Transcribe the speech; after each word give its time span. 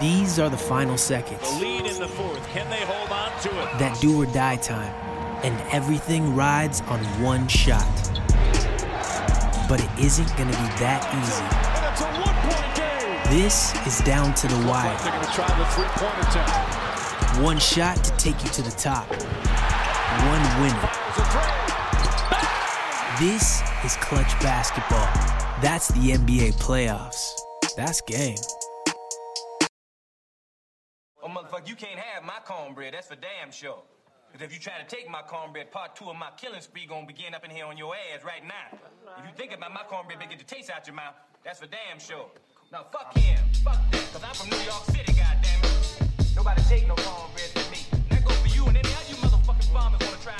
These 0.00 0.38
are 0.38 0.48
the 0.48 0.56
final 0.56 0.96
seconds. 0.96 1.42
The 1.42 1.60
lead 1.60 1.84
in 1.84 2.00
the 2.00 2.08
fourth. 2.08 2.42
Can 2.48 2.70
they 2.70 2.82
hold 2.86 3.10
on 3.10 3.38
to 3.42 3.48
it? 3.50 3.78
That 3.78 4.00
do 4.00 4.22
or 4.22 4.24
die 4.24 4.56
time. 4.56 4.94
And 5.44 5.60
everything 5.72 6.34
rides 6.34 6.80
on 6.88 7.00
one 7.22 7.46
shot. 7.48 7.84
But 9.68 9.84
it 9.84 9.90
isn't 9.98 10.34
going 10.38 10.50
to 10.50 10.56
be 10.56 10.68
that 10.80 11.04
easy. 11.20 11.44
And 11.76 11.92
it's 11.92 12.00
a 12.00 12.06
one-point 12.16 12.76
game. 12.76 13.42
This 13.42 13.74
is 13.86 14.00
down 14.06 14.32
to 14.36 14.48
the 14.48 14.56
wire. 14.66 14.96
They're 15.02 15.12
going 15.12 15.26
to 15.26 15.32
try 15.32 15.58
the 15.58 15.66
three-point 15.66 16.16
attempt. 16.28 17.44
One 17.44 17.58
shot 17.58 18.02
to 18.02 18.10
take 18.16 18.42
you 18.42 18.48
to 18.50 18.62
the 18.62 18.70
top. 18.70 19.06
One 20.26 20.42
winner. 20.62 20.88
This 23.20 23.60
is 23.84 23.96
clutch 23.96 24.32
basketball. 24.40 25.08
That's 25.60 25.88
the 25.88 26.12
NBA 26.12 26.54
playoffs. 26.54 27.38
That's 27.76 28.00
game. 28.00 28.38
You 31.66 31.76
can't 31.76 31.98
have 31.98 32.24
my 32.24 32.38
cornbread. 32.44 32.94
That's 32.94 33.08
for 33.08 33.16
damn 33.16 33.50
sure. 33.50 33.82
Because 34.32 34.46
if 34.46 34.52
you 34.54 34.60
try 34.60 34.74
to 34.80 34.86
take 34.86 35.10
my 35.10 35.22
cornbread, 35.22 35.70
part 35.70 35.96
two 35.96 36.08
of 36.08 36.16
my 36.16 36.30
killing 36.36 36.60
spree 36.60 36.86
gonna 36.86 37.06
begin 37.06 37.34
up 37.34 37.44
in 37.44 37.50
here 37.50 37.66
on 37.66 37.76
your 37.76 37.94
ass 37.94 38.24
right 38.24 38.42
now. 38.46 38.78
If 39.18 39.24
you 39.24 39.32
think 39.36 39.52
about 39.52 39.74
my 39.74 39.82
cornbread, 39.82 40.20
they 40.20 40.26
get 40.26 40.38
the 40.38 40.44
taste 40.44 40.70
out 40.70 40.86
your 40.86 40.96
mouth. 40.96 41.14
That's 41.44 41.60
for 41.60 41.66
damn 41.66 41.98
sure. 41.98 42.30
Now 42.72 42.86
fuck 42.92 43.16
him, 43.16 43.38
fuck 43.64 43.78
that, 43.90 44.12
cause 44.12 44.22
I'm 44.22 44.34
from 44.34 44.50
New 44.50 44.64
York 44.64 44.84
City, 44.84 45.12
goddammit. 45.12 46.36
Nobody 46.36 46.62
take 46.62 46.86
no 46.86 46.94
cornbread 46.94 47.50
from 47.50 47.70
me. 47.72 47.78
That 48.10 48.24
goes 48.24 48.38
for 48.38 48.48
you 48.48 48.66
and 48.66 48.76
any 48.76 48.88
other 48.94 49.10
you 49.10 49.16
motherfucking 49.16 49.72
farmers 49.72 50.00
wanna 50.00 50.22
try 50.22 50.39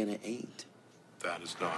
ain'ters 0.00 0.06
gonna 0.06 0.18
ain't. 0.24 0.64
That 1.20 1.42
is 1.42 1.56
not 1.60 1.72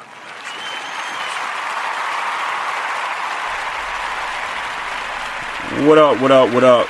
What 5.87 5.99
up, 5.99 6.21
what 6.21 6.31
up, 6.31 6.53
what 6.55 6.65
up? 6.65 6.87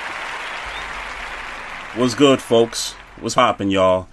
What's 1.97 2.15
good, 2.15 2.41
folks? 2.41 2.93
What's 3.21 3.37
poppin', 3.37 3.71
y'all? 3.71 4.09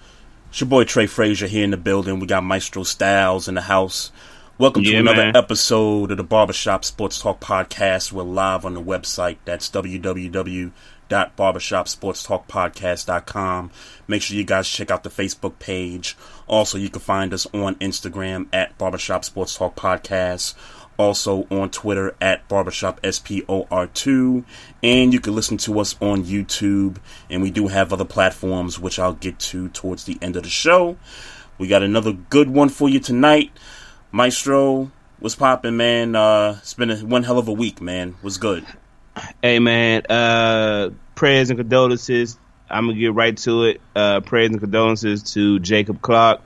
It's 0.50 0.60
your 0.60 0.68
boy 0.68 0.84
Trey 0.84 1.06
Frazier 1.06 1.46
here 1.46 1.64
in 1.64 1.70
the 1.70 1.76
building. 1.76 2.20
We 2.20 2.26
got 2.26 2.44
Maestro 2.44 2.84
Styles 2.84 3.48
in 3.48 3.54
the 3.54 3.62
house. 3.62 4.12
Welcome 4.58 4.84
to 4.84 4.94
another 4.94 5.24
man. 5.24 5.36
episode 5.36 6.10
of 6.10 6.18
the 6.18 6.24
Barbershop 6.24 6.84
Sports 6.84 7.20
Talk 7.20 7.40
Podcast. 7.40 8.12
We're 8.12 8.22
live 8.22 8.64
on 8.64 8.74
the 8.74 8.82
website. 8.82 9.38
That's 9.44 9.64
www.barbershopsportstalkpodcast.com. 11.10 13.70
Make 14.08 14.22
sure 14.22 14.36
you 14.36 14.44
guys 14.44 14.68
check 14.68 14.90
out 14.90 15.02
the 15.02 15.10
Facebook 15.10 15.58
page. 15.58 16.16
Also, 16.46 16.78
you 16.78 16.88
can 16.88 17.00
find 17.00 17.34
us 17.34 17.46
on 17.52 17.74
Instagram 17.76 18.46
at 18.52 18.76
Barbershop 18.78 19.24
Sports 19.24 19.56
Talk 19.56 19.76
Podcast. 19.76 20.54
Also 20.96 21.46
on 21.50 21.70
Twitter 21.70 22.14
at 22.20 22.46
Barbershop 22.46 23.00
SPOR2. 23.00 24.44
And 24.82 25.14
you 25.14 25.20
can 25.20 25.34
listen 25.34 25.56
to 25.58 25.80
us 25.80 25.96
on 26.00 26.24
YouTube. 26.24 26.98
And 27.30 27.42
we 27.42 27.50
do 27.50 27.68
have 27.68 27.92
other 27.92 28.04
platforms, 28.04 28.78
which 28.78 28.98
I'll 28.98 29.14
get 29.14 29.38
to 29.38 29.70
towards 29.70 30.04
the 30.04 30.18
end 30.20 30.36
of 30.36 30.42
the 30.42 30.50
show. 30.50 30.98
We 31.56 31.68
got 31.68 31.82
another 31.82 32.12
good 32.12 32.50
one 32.50 32.68
for 32.68 32.86
you 32.88 33.00
tonight. 33.00 33.50
Maestro, 34.12 34.90
what's 35.20 35.36
popping, 35.36 35.78
man? 35.78 36.16
Uh, 36.16 36.56
it's 36.58 36.74
been 36.74 36.90
a, 36.90 36.98
one 36.98 37.22
hell 37.22 37.38
of 37.38 37.48
a 37.48 37.52
week, 37.52 37.80
man. 37.80 38.16
What's 38.20 38.36
good? 38.36 38.66
Hey 39.42 39.58
man, 39.58 40.02
uh, 40.08 40.90
prayers 41.14 41.50
and 41.50 41.58
condolences. 41.58 42.38
I'm 42.68 42.86
gonna 42.86 42.98
get 42.98 43.14
right 43.14 43.36
to 43.38 43.64
it. 43.64 43.80
Uh, 43.94 44.20
prayers 44.20 44.50
and 44.50 44.60
condolences 44.60 45.34
to 45.34 45.58
Jacob 45.58 46.00
Clark, 46.00 46.40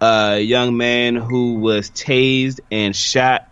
a 0.00 0.38
young 0.40 0.76
man 0.76 1.16
who 1.16 1.54
was 1.54 1.90
tased 1.90 2.60
and 2.70 2.94
shot 2.94 3.48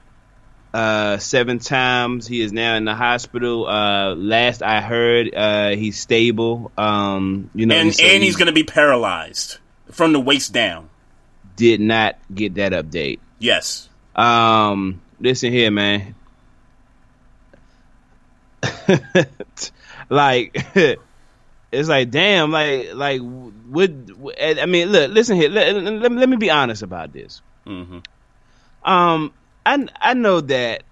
uh, 0.75 1.17
seven 1.19 1.59
times. 1.59 2.27
He 2.27 2.43
is 2.43 2.53
now 2.53 2.75
in 2.75 2.85
the 2.85 2.95
hospital. 2.95 3.67
Uh, 3.67 4.15
last 4.15 4.63
I 4.63 4.83
heard, 4.83 5.35
uh, 5.35 5.71
he's 5.71 5.99
stable. 5.99 6.71
Um, 6.77 7.51
you 7.55 7.67
know, 7.67 7.75
and 7.75 7.89
and 7.99 8.23
he's 8.23 8.35
he 8.35 8.39
gonna 8.39 8.53
be 8.53 8.65
paralyzed 8.65 9.59
from 9.91 10.13
the 10.13 10.21
waist 10.21 10.53
down. 10.53 10.91
did 11.57 11.81
not 11.81 12.17
get 12.35 12.55
that 12.57 12.73
update. 12.73 13.21
Yes. 13.39 13.89
Um, 14.15 15.01
listen 15.19 15.53
here, 15.53 15.71
man. 15.71 16.15
like, 20.11 20.57
it's 21.73 21.89
like, 21.89 22.11
damn, 22.11 22.51
like, 22.51 22.95
like, 22.95 23.21
would 23.23 24.11
I 24.41 24.67
mean? 24.67 24.89
Look, 24.89 25.11
listen 25.11 25.37
here. 25.37 25.51
Let, 25.51 25.75
let, 25.75 26.13
let 26.13 26.29
me 26.29 26.37
be 26.37 26.51
honest 26.51 26.83
about 26.83 27.13
this. 27.13 27.43
hmm 27.67 27.99
Um, 28.83 29.33
I 29.65 29.87
I 30.01 30.15
know 30.15 30.41
that 30.41 30.83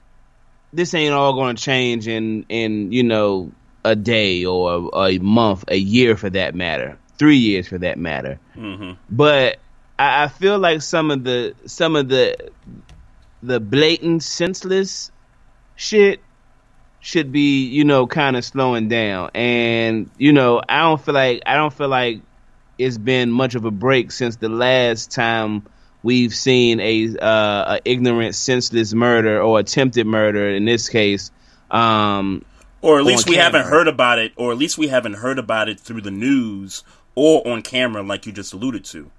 this 0.72 0.94
ain't 0.94 1.14
all 1.14 1.34
going 1.34 1.56
to 1.56 1.62
change 1.62 2.08
in 2.08 2.44
in 2.48 2.92
you 2.92 3.02
know 3.02 3.52
a 3.84 3.94
day 3.94 4.44
or 4.44 4.90
a, 4.92 4.98
a 4.98 5.18
month, 5.18 5.64
a 5.68 5.76
year 5.76 6.16
for 6.16 6.30
that 6.30 6.54
matter, 6.54 6.98
three 7.18 7.36
years 7.36 7.68
for 7.68 7.78
that 7.78 7.98
matter 7.98 8.38
hmm 8.54 8.92
but 9.10 9.58
I, 9.98 10.24
I 10.24 10.28
feel 10.28 10.58
like 10.58 10.82
some 10.82 11.10
of 11.10 11.24
the 11.24 11.54
some 11.66 11.96
of 11.96 12.08
the 12.08 12.36
the 13.42 13.60
blatant 13.60 14.22
senseless 14.22 15.10
shit 15.76 16.20
should 17.04 17.30
be 17.30 17.66
you 17.66 17.84
know 17.84 18.06
kind 18.06 18.34
of 18.34 18.42
slowing 18.42 18.88
down 18.88 19.30
and 19.34 20.08
you 20.16 20.32
know 20.32 20.62
i 20.70 20.78
don't 20.78 21.04
feel 21.04 21.12
like 21.12 21.42
i 21.44 21.54
don't 21.54 21.74
feel 21.74 21.88
like 21.88 22.18
it's 22.78 22.96
been 22.96 23.30
much 23.30 23.54
of 23.54 23.66
a 23.66 23.70
break 23.70 24.10
since 24.10 24.36
the 24.36 24.48
last 24.48 25.10
time 25.10 25.62
we've 26.02 26.34
seen 26.34 26.80
a 26.80 27.14
uh, 27.20 27.74
a 27.74 27.80
ignorant 27.84 28.34
senseless 28.34 28.94
murder 28.94 29.38
or 29.40 29.58
attempted 29.58 30.06
murder 30.06 30.48
in 30.48 30.64
this 30.64 30.88
case 30.88 31.30
um 31.70 32.42
Or 32.80 32.98
at 32.98 33.04
least 33.04 33.28
we 33.28 33.36
haven't 33.36 33.66
heard 33.66 33.88
about 33.88 34.18
it, 34.18 34.32
or 34.36 34.52
at 34.52 34.58
least 34.58 34.78
we 34.78 34.88
haven't 34.88 35.14
heard 35.14 35.38
about 35.38 35.68
it 35.68 35.80
through 35.80 36.02
the 36.02 36.10
news 36.10 36.84
or 37.14 37.46
on 37.46 37.62
camera, 37.62 38.02
like 38.02 38.26
you 38.26 38.32
just 38.32 38.52
alluded 38.52 38.84
to. 38.86 39.10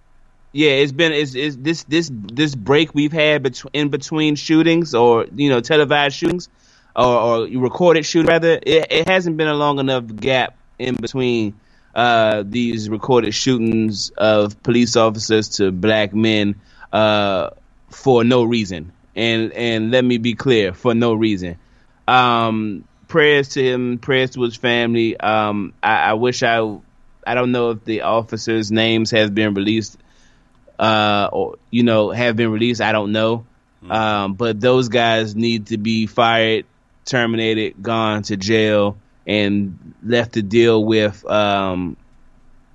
Yeah, 0.53 0.71
it's 0.71 0.91
been 0.91 1.11
it's, 1.11 1.35
it's 1.35 1.55
this 1.57 1.83
this 1.83 2.09
this 2.13 2.55
break 2.55 2.95
we've 2.95 3.11
had 3.11 3.43
between 3.43 3.71
in 3.73 3.89
between 3.89 4.35
shootings 4.35 4.95
or 4.95 5.25
you 5.35 5.49
know 5.49 5.61
televised 5.61 6.15
shootings 6.15 6.49
or, 6.95 7.05
or 7.05 7.47
recorded 7.47 8.05
shoot 8.05 8.27
rather. 8.27 8.59
It, 8.61 8.87
it 8.91 9.07
hasn't 9.07 9.37
been 9.37 9.47
a 9.47 9.53
long 9.53 9.79
enough 9.79 10.05
gap 10.15 10.57
in 10.79 10.95
between 10.95 11.59
uh, 11.93 12.43
these 12.45 12.89
recorded 12.89 13.33
shootings 13.33 14.09
of 14.11 14.61
police 14.63 14.95
officers 14.95 15.49
to 15.57 15.71
black 15.71 16.13
men 16.13 16.55
uh, 16.91 17.51
for 17.89 18.23
no 18.23 18.43
reason. 18.43 18.91
And 19.15 19.53
and 19.53 19.91
let 19.91 20.03
me 20.03 20.17
be 20.17 20.35
clear, 20.35 20.73
for 20.73 20.93
no 20.93 21.13
reason. 21.13 21.57
Um, 22.07 22.83
prayers 23.07 23.49
to 23.49 23.63
him, 23.63 23.97
prayers 23.97 24.31
to 24.31 24.41
his 24.41 24.57
family. 24.57 25.17
Um, 25.17 25.73
I, 25.81 26.09
I 26.09 26.13
wish 26.13 26.43
I 26.43 26.57
I 27.25 27.33
don't 27.33 27.51
know 27.53 27.71
if 27.71 27.85
the 27.85 28.01
officers' 28.01 28.71
names 28.71 29.11
have 29.11 29.33
been 29.33 29.53
released 29.53 29.97
uh, 30.79 31.29
or 31.31 31.57
you 31.71 31.83
know, 31.83 32.11
have 32.11 32.35
been 32.35 32.51
released. 32.51 32.81
I 32.81 32.91
don't 32.91 33.11
know, 33.11 33.45
um, 33.89 34.33
but 34.33 34.59
those 34.59 34.89
guys 34.89 35.35
need 35.35 35.67
to 35.67 35.77
be 35.77 36.07
fired, 36.07 36.65
terminated, 37.05 37.81
gone 37.81 38.23
to 38.23 38.37
jail, 38.37 38.97
and 39.25 39.93
left 40.03 40.33
to 40.33 40.41
deal 40.41 40.83
with 40.83 41.25
um, 41.25 41.95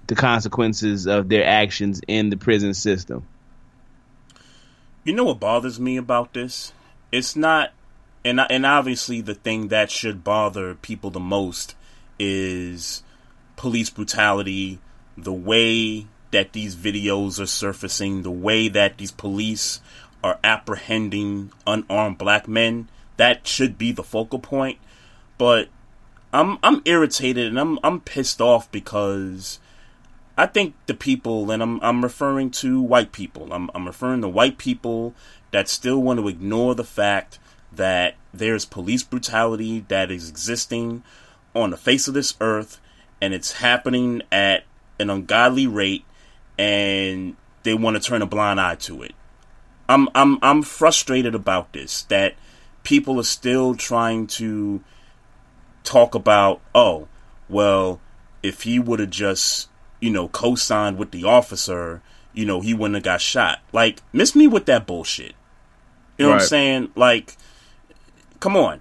the 0.06 0.14
consequences 0.14 1.06
of 1.06 1.28
their 1.28 1.44
actions 1.44 2.00
in 2.06 2.30
the 2.30 2.36
prison 2.36 2.74
system. 2.74 3.26
You 5.04 5.14
know 5.14 5.24
what 5.24 5.40
bothers 5.40 5.80
me 5.80 5.96
about 5.96 6.34
this? 6.34 6.72
It's 7.10 7.34
not, 7.34 7.72
and 8.24 8.40
and 8.40 8.66
obviously 8.66 9.20
the 9.20 9.34
thing 9.34 9.68
that 9.68 9.90
should 9.90 10.22
bother 10.22 10.74
people 10.74 11.10
the 11.10 11.20
most 11.20 11.74
is 12.18 13.02
police 13.56 13.90
brutality, 13.90 14.78
the 15.16 15.32
way 15.32 16.06
that 16.30 16.52
these 16.52 16.76
videos 16.76 17.40
are 17.40 17.46
surfacing, 17.46 18.22
the 18.22 18.30
way 18.30 18.68
that 18.68 18.98
these 18.98 19.10
police 19.10 19.80
are 20.22 20.38
apprehending 20.44 21.50
unarmed 21.66 22.18
black 22.18 22.46
men, 22.46 22.88
that 23.20 23.46
should 23.46 23.76
be 23.76 23.92
the 23.92 24.02
focal 24.02 24.38
point. 24.38 24.78
But 25.36 25.68
I'm 26.32 26.58
I'm 26.62 26.80
irritated 26.86 27.48
and 27.48 27.60
I'm 27.60 27.78
I'm 27.84 28.00
pissed 28.00 28.40
off 28.40 28.72
because 28.72 29.60
I 30.38 30.46
think 30.46 30.74
the 30.86 30.94
people 30.94 31.50
and 31.50 31.62
I'm 31.62 31.80
I'm 31.82 32.02
referring 32.02 32.50
to 32.52 32.80
white 32.80 33.12
people. 33.12 33.52
I'm 33.52 33.70
I'm 33.74 33.86
referring 33.86 34.22
to 34.22 34.28
white 34.28 34.56
people 34.56 35.14
that 35.50 35.68
still 35.68 36.02
want 36.02 36.18
to 36.18 36.28
ignore 36.28 36.74
the 36.74 36.84
fact 36.84 37.38
that 37.70 38.14
there's 38.32 38.64
police 38.64 39.02
brutality 39.02 39.84
that 39.88 40.10
is 40.10 40.30
existing 40.30 41.02
on 41.54 41.70
the 41.70 41.76
face 41.76 42.08
of 42.08 42.14
this 42.14 42.34
earth 42.40 42.80
and 43.20 43.34
it's 43.34 43.52
happening 43.52 44.22
at 44.32 44.64
an 44.98 45.10
ungodly 45.10 45.66
rate 45.66 46.04
and 46.58 47.36
they 47.64 47.74
want 47.74 47.96
to 47.96 48.02
turn 48.02 48.22
a 48.22 48.26
blind 48.26 48.58
eye 48.58 48.76
to 48.76 49.02
it. 49.02 49.12
I'm 49.90 50.08
I'm 50.14 50.38
I'm 50.40 50.62
frustrated 50.62 51.34
about 51.34 51.74
this 51.74 52.04
that 52.04 52.34
people 52.82 53.18
are 53.18 53.24
still 53.24 53.74
trying 53.74 54.26
to 54.26 54.82
talk 55.84 56.14
about 56.14 56.60
oh 56.74 57.08
well 57.48 58.00
if 58.42 58.62
he 58.62 58.78
would 58.78 59.00
have 59.00 59.10
just 59.10 59.68
you 60.00 60.10
know 60.10 60.28
co-signed 60.28 60.98
with 60.98 61.10
the 61.10 61.24
officer 61.24 62.02
you 62.32 62.44
know 62.44 62.60
he 62.60 62.74
wouldn't 62.74 62.94
have 62.94 63.02
got 63.02 63.20
shot 63.20 63.60
like 63.72 64.02
miss 64.12 64.34
me 64.34 64.46
with 64.46 64.66
that 64.66 64.86
bullshit 64.86 65.34
you 66.18 66.24
know 66.24 66.30
right. 66.30 66.36
what 66.36 66.42
I'm 66.42 66.48
saying 66.48 66.92
like 66.94 67.36
come 68.40 68.56
on 68.56 68.80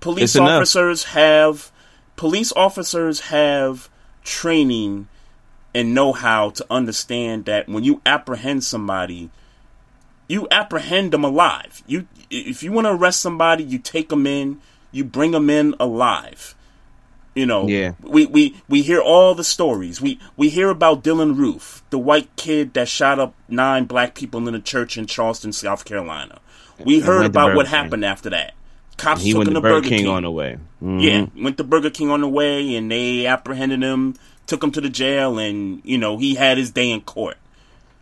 police 0.00 0.34
it's 0.34 0.36
officers 0.36 1.04
enough. 1.04 1.14
have 1.14 1.72
police 2.16 2.52
officers 2.56 3.20
have 3.20 3.88
training 4.22 5.08
and 5.74 5.94
know 5.94 6.12
how 6.12 6.50
to 6.50 6.64
understand 6.70 7.44
that 7.46 7.68
when 7.68 7.82
you 7.82 8.00
apprehend 8.06 8.62
somebody, 8.62 9.30
you 10.28 10.48
apprehend 10.50 11.12
them 11.12 11.24
alive. 11.24 11.82
You, 11.86 12.06
if 12.30 12.62
you 12.62 12.72
want 12.72 12.86
to 12.86 12.92
arrest 12.92 13.20
somebody, 13.20 13.64
you 13.64 13.78
take 13.78 14.08
them 14.08 14.26
in, 14.26 14.60
you 14.92 15.04
bring 15.04 15.32
them 15.32 15.50
in 15.50 15.74
alive. 15.78 16.54
You 17.34 17.46
know, 17.46 17.66
yeah. 17.66 17.94
We 18.00 18.26
we 18.26 18.56
we 18.68 18.82
hear 18.82 19.00
all 19.00 19.34
the 19.34 19.42
stories. 19.42 20.00
We 20.00 20.20
we 20.36 20.50
hear 20.50 20.68
about 20.68 21.02
Dylann 21.02 21.36
Roof, 21.36 21.82
the 21.90 21.98
white 21.98 22.34
kid 22.36 22.74
that 22.74 22.88
shot 22.88 23.18
up 23.18 23.34
nine 23.48 23.86
black 23.86 24.14
people 24.14 24.46
in 24.46 24.54
a 24.54 24.60
church 24.60 24.96
in 24.96 25.06
Charleston, 25.06 25.52
South 25.52 25.84
Carolina. 25.84 26.38
We 26.84 27.00
heard 27.00 27.26
about 27.26 27.56
what 27.56 27.66
King. 27.66 27.74
happened 27.74 28.04
after 28.04 28.30
that. 28.30 28.54
Cops 28.98 29.22
he 29.22 29.32
took 29.32 29.38
went 29.38 29.48
him 29.48 29.54
to 29.54 29.60
Burger, 29.60 29.74
Burger 29.74 29.88
King, 29.88 29.98
King, 29.98 30.08
on 30.08 30.22
the 30.22 30.30
way. 30.30 30.58
Mm-hmm. 30.80 30.98
Yeah, 31.00 31.26
went 31.42 31.56
to 31.56 31.64
Burger 31.64 31.90
King 31.90 32.10
on 32.10 32.20
the 32.20 32.28
way, 32.28 32.76
and 32.76 32.88
they 32.88 33.26
apprehended 33.26 33.82
him 33.82 34.14
took 34.46 34.62
him 34.62 34.70
to 34.72 34.80
the 34.80 34.88
jail, 34.88 35.38
and 35.38 35.80
you 35.84 35.98
know 35.98 36.18
he 36.18 36.34
had 36.34 36.58
his 36.58 36.70
day 36.70 36.90
in 36.90 37.00
court. 37.00 37.36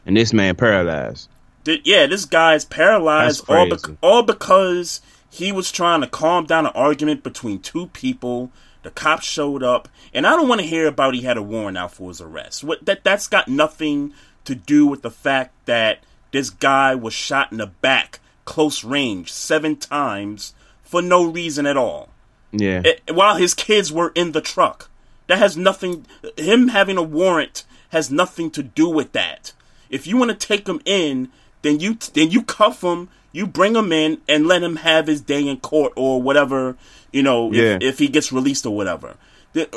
And 0.04 0.16
this 0.16 0.32
man 0.32 0.56
paralyzed. 0.56 1.28
Yeah, 1.64 2.06
this 2.06 2.25
guy's 2.25 2.64
paralyzed 2.64 3.44
all, 3.49 3.67
be- 3.67 3.97
all 4.00 4.23
because 4.23 5.00
he 5.31 5.53
was 5.53 5.70
trying 5.73 6.00
to 6.00 6.06
calm 6.06 6.47
down 6.47 6.67
an 6.67 6.73
argument 6.75 7.23
between 7.23 7.61
two 7.61 7.87
people. 7.88 8.50
The 8.82 8.91
cops 8.91 9.25
showed 9.25 9.62
up, 9.62 9.88
and 10.12 10.26
I 10.26 10.31
don't 10.31 10.49
want 10.49 10.61
to 10.61 10.67
hear 10.67 10.88
about 10.88 11.14
he 11.14 11.23
had 11.23 11.37
a 11.37 11.43
warrant 11.43 11.79
out 11.79 11.93
for 11.93 12.09
his 12.09 12.20
arrest. 12.20 12.64
What 12.64 12.85
that 12.87 13.05
that's 13.05 13.29
got 13.29 13.47
nothing 13.47 14.12
to 14.44 14.56
do 14.56 14.87
with 14.87 15.03
the 15.03 15.11
fact 15.11 15.55
that 15.67 16.00
this 16.32 16.50
guy 16.50 16.94
was 16.94 17.14
shot 17.14 17.53
in 17.53 17.59
the 17.59 17.69
back, 17.69 18.19
close 18.44 18.82
range, 18.82 19.32
seven 19.32 19.76
times 19.76 20.55
for 20.82 21.00
no 21.00 21.25
reason 21.25 21.65
at 21.65 21.76
all. 21.76 22.08
Yeah. 22.50 22.82
It, 22.85 23.15
while 23.15 23.37
his 23.37 23.55
kids 23.55 23.93
were 23.93 24.12
in 24.15 24.32
the 24.32 24.41
truck. 24.41 24.88
That 25.29 25.38
has 25.38 25.56
nothing. 25.56 26.05
Him 26.37 26.69
having 26.69 26.99
a 26.99 27.03
warrant 27.03 27.65
has 27.91 28.11
nothing 28.11 28.50
to 28.50 28.62
do 28.62 28.88
with 28.88 29.12
that. 29.12 29.53
If 29.88 30.06
you 30.06 30.17
want 30.17 30.31
to 30.31 30.47
take 30.47 30.67
him 30.67 30.81
in, 30.85 31.31
then 31.62 31.81
you 31.81 31.97
then 32.12 32.31
you 32.31 32.43
cuff 32.43 32.82
him, 32.82 33.09
you 33.32 33.47
bring 33.47 33.75
him 33.75 33.93
in, 33.93 34.20
and 34.29 34.47
let 34.47 34.62
him 34.62 34.76
have 34.76 35.06
his 35.06 35.20
day 35.20 35.47
in 35.47 35.59
court 35.59 35.93
or 35.97 36.20
whatever. 36.20 36.76
You 37.12 37.23
know, 37.23 37.53
yeah. 37.53 37.76
if, 37.76 37.82
if 37.82 37.99
he 37.99 38.09
gets 38.09 38.32
released 38.32 38.67
or 38.67 38.75
whatever. 38.75 39.17
The, 39.53 39.69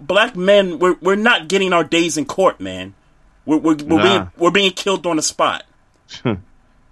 black 0.00 0.36
men, 0.36 0.78
we're 0.78 0.96
we're 1.00 1.16
not 1.16 1.48
getting 1.48 1.72
our 1.72 1.84
days 1.84 2.16
in 2.16 2.24
court, 2.24 2.60
man. 2.60 2.94
We're 3.46 3.58
we're, 3.58 3.76
we're 3.76 3.98
nah. 3.98 4.02
being 4.02 4.30
we're 4.36 4.50
being 4.50 4.72
killed 4.72 5.06
on 5.06 5.16
the 5.16 5.22
spot. 5.22 5.64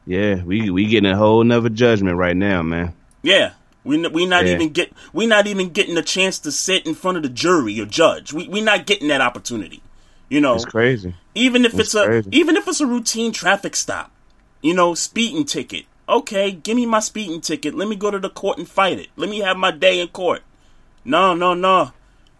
yeah, 0.06 0.42
we 0.42 0.70
we 0.70 0.86
getting 0.86 1.10
a 1.10 1.16
whole 1.16 1.42
nother 1.44 1.68
judgment 1.68 2.16
right 2.16 2.36
now, 2.36 2.62
man. 2.62 2.94
Yeah, 3.22 3.52
we 3.84 4.06
we 4.08 4.26
not 4.26 4.46
yeah. 4.46 4.54
even 4.54 4.70
get 4.70 4.92
we 5.12 5.26
not 5.26 5.46
even 5.46 5.70
getting 5.70 5.96
a 5.96 6.02
chance 6.02 6.38
to 6.40 6.52
sit 6.52 6.86
in 6.86 6.94
front 6.94 7.16
of 7.16 7.22
the 7.22 7.28
jury 7.28 7.80
or 7.80 7.86
judge. 7.86 8.32
We 8.32 8.48
we 8.48 8.60
not 8.60 8.86
getting 8.86 9.08
that 9.08 9.20
opportunity. 9.20 9.82
You 10.30 10.40
know, 10.40 10.54
it's 10.54 10.64
crazy. 10.64 11.14
Even 11.34 11.66
if 11.66 11.78
it's, 11.78 11.94
it's 11.94 11.94
a 11.94 12.22
even 12.30 12.56
if 12.56 12.66
it's 12.66 12.80
a 12.80 12.86
routine 12.86 13.32
traffic 13.32 13.76
stop, 13.76 14.10
you 14.62 14.72
know, 14.72 14.94
speeding 14.94 15.44
ticket. 15.44 15.84
Okay, 16.08 16.52
give 16.52 16.76
me 16.76 16.86
my 16.86 17.00
speeding 17.00 17.42
ticket. 17.42 17.74
Let 17.74 17.88
me 17.88 17.96
go 17.96 18.10
to 18.10 18.18
the 18.18 18.30
court 18.30 18.56
and 18.56 18.66
fight 18.66 18.98
it. 18.98 19.08
Let 19.16 19.28
me 19.28 19.40
have 19.40 19.56
my 19.56 19.70
day 19.70 20.00
in 20.00 20.08
court. 20.08 20.42
No, 21.04 21.34
no, 21.34 21.52
no. 21.54 21.92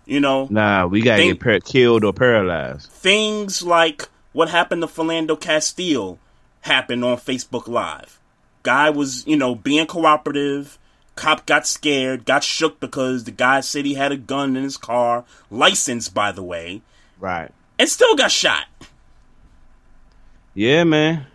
You 0.06 0.20
know, 0.20 0.48
nah, 0.50 0.86
we 0.86 1.02
gotta 1.02 1.24
get 1.24 1.40
par- 1.40 1.60
killed 1.60 2.04
or 2.04 2.12
paralyzed. 2.12 2.90
Things 2.90 3.62
like 3.62 4.08
what 4.32 4.48
happened 4.48 4.82
to 4.82 4.88
Philando 4.88 5.38
Castile 5.38 6.18
happened 6.62 7.04
on 7.04 7.18
Facebook 7.18 7.68
Live. 7.68 8.18
Guy 8.62 8.90
was, 8.90 9.26
you 9.26 9.36
know, 9.36 9.54
being 9.54 9.86
cooperative 9.86 10.78
Cop 11.20 11.44
got 11.44 11.66
scared, 11.66 12.24
got 12.24 12.42
shook 12.42 12.80
because 12.80 13.24
the 13.24 13.30
guy 13.30 13.60
said 13.60 13.84
he 13.84 13.92
had 13.92 14.10
a 14.10 14.16
gun 14.16 14.56
in 14.56 14.62
his 14.62 14.78
car, 14.78 15.24
licensed 15.50 16.14
by 16.14 16.32
the 16.32 16.42
way. 16.42 16.80
Right. 17.18 17.52
And 17.80 17.88
still 17.88 18.14
got 18.14 18.30
shot. 18.30 18.66
Yeah, 20.52 20.84
man. 20.84 21.26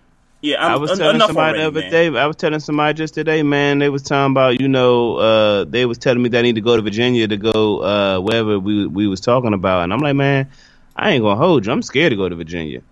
Yeah, 0.42 0.64
I'm, 0.64 0.74
i 0.74 0.76
was 0.76 0.96
telling 0.96 1.20
somebody 1.20 1.60
already, 1.60 1.80
the 1.80 1.88
other 1.88 1.90
day. 1.90 2.20
I 2.20 2.28
was 2.28 2.36
telling 2.36 2.60
somebody 2.60 2.96
just 2.96 3.16
today, 3.16 3.42
man. 3.42 3.80
They 3.80 3.90
was 3.90 4.04
talking 4.04 4.32
about, 4.32 4.62
you 4.62 4.68
know, 4.68 5.16
uh, 5.16 5.64
they 5.64 5.88
was 5.88 5.98
telling 5.98 6.22
me 6.22 6.30
that 6.30 6.38
I 6.38 6.42
need 6.44 6.54
to 6.54 6.62
go 6.62 6.76
to 6.76 6.84
Virginia 6.84 7.28
to 7.28 7.38
go 7.38 7.80
uh, 7.80 8.20
wherever 8.20 8.60
we 8.60 8.86
we 8.86 9.08
was 9.08 9.22
talking 9.22 9.56
about, 9.56 9.86
and 9.86 9.92
I'm 9.92 10.02
like, 10.02 10.16
man, 10.16 10.48
I 10.96 11.14
ain't 11.14 11.24
gonna 11.24 11.36
hold 11.36 11.66
you. 11.66 11.72
I'm 11.72 11.82
scared 11.82 12.12
to 12.12 12.16
go 12.16 12.30
to 12.30 12.36
Virginia. 12.36 12.84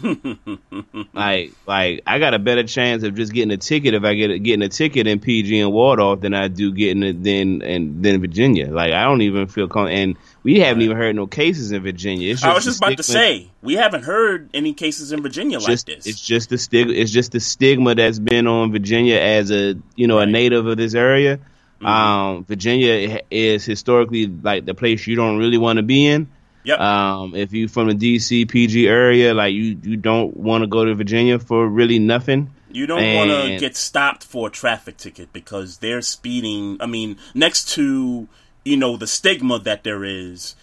like, 1.12 1.52
like 1.66 2.02
I 2.06 2.18
got 2.18 2.32
a 2.32 2.38
better 2.38 2.62
chance 2.62 3.02
of 3.02 3.14
just 3.14 3.34
getting 3.34 3.50
a 3.50 3.58
ticket 3.58 3.92
if 3.92 4.02
I 4.02 4.14
get 4.14 4.42
getting 4.42 4.62
a 4.62 4.70
ticket 4.70 5.06
in 5.06 5.20
PG 5.20 5.60
and 5.60 5.72
Waldorf 5.72 6.22
than 6.22 6.32
I 6.32 6.48
do 6.48 6.72
getting 6.72 7.02
it 7.02 7.22
then 7.22 7.60
and 7.60 8.02
then 8.02 8.22
Virginia. 8.22 8.72
Like 8.72 8.94
I 8.94 9.04
don't 9.04 9.20
even 9.20 9.46
feel 9.46 9.68
com- 9.68 9.88
and 9.88 10.16
we 10.42 10.60
haven't 10.60 10.82
even 10.82 10.96
heard 10.96 11.16
no 11.16 11.26
cases 11.26 11.72
in 11.72 11.82
Virginia. 11.82 12.34
I 12.42 12.54
was 12.54 12.64
just 12.64 12.78
about 12.78 12.96
to 12.96 13.02
say 13.02 13.50
we 13.62 13.74
haven't 13.74 14.04
heard 14.04 14.50
any 14.54 14.72
cases 14.72 15.12
in 15.12 15.22
Virginia 15.22 15.58
just, 15.58 15.88
like 15.88 15.96
this. 15.96 16.06
It's 16.06 16.20
just 16.20 16.50
the 16.50 16.58
stigma. 16.58 16.92
It's 16.92 17.10
just 17.10 17.32
the 17.32 17.40
stigma 17.40 17.94
that's 17.94 18.18
been 18.18 18.46
on 18.46 18.72
Virginia 18.72 19.16
as 19.16 19.50
a 19.50 19.74
you 19.96 20.06
know 20.06 20.18
right. 20.18 20.28
a 20.28 20.30
native 20.30 20.66
of 20.66 20.76
this 20.76 20.94
area. 20.94 21.38
Mm-hmm. 21.38 21.86
Um, 21.86 22.44
Virginia 22.44 23.20
is 23.30 23.64
historically 23.64 24.26
like 24.26 24.64
the 24.64 24.74
place 24.74 25.06
you 25.06 25.16
don't 25.16 25.38
really 25.38 25.58
want 25.58 25.78
to 25.78 25.82
be 25.82 26.06
in. 26.06 26.28
Yep. 26.64 26.80
Um, 26.80 27.34
if 27.34 27.52
you're 27.52 27.68
from 27.68 27.88
the 27.88 27.94
DC 27.94 28.48
PG 28.48 28.88
area, 28.88 29.32
like 29.32 29.54
you, 29.54 29.78
you 29.82 29.96
don't 29.96 30.36
want 30.36 30.62
to 30.62 30.66
go 30.66 30.84
to 30.84 30.94
Virginia 30.94 31.38
for 31.38 31.66
really 31.66 31.98
nothing. 31.98 32.50
You 32.70 32.86
don't 32.86 33.14
want 33.14 33.30
to 33.30 33.58
get 33.58 33.76
stopped 33.76 34.24
for 34.24 34.48
a 34.48 34.50
traffic 34.50 34.98
ticket 34.98 35.32
because 35.32 35.78
they're 35.78 36.02
speeding. 36.02 36.76
I 36.80 36.86
mean, 36.86 37.16
next 37.32 37.70
to 37.70 38.28
you 38.68 38.76
know 38.76 38.96
the 38.96 39.06
stigma 39.06 39.58
that 39.60 39.84
there 39.84 40.04
is, 40.04 40.54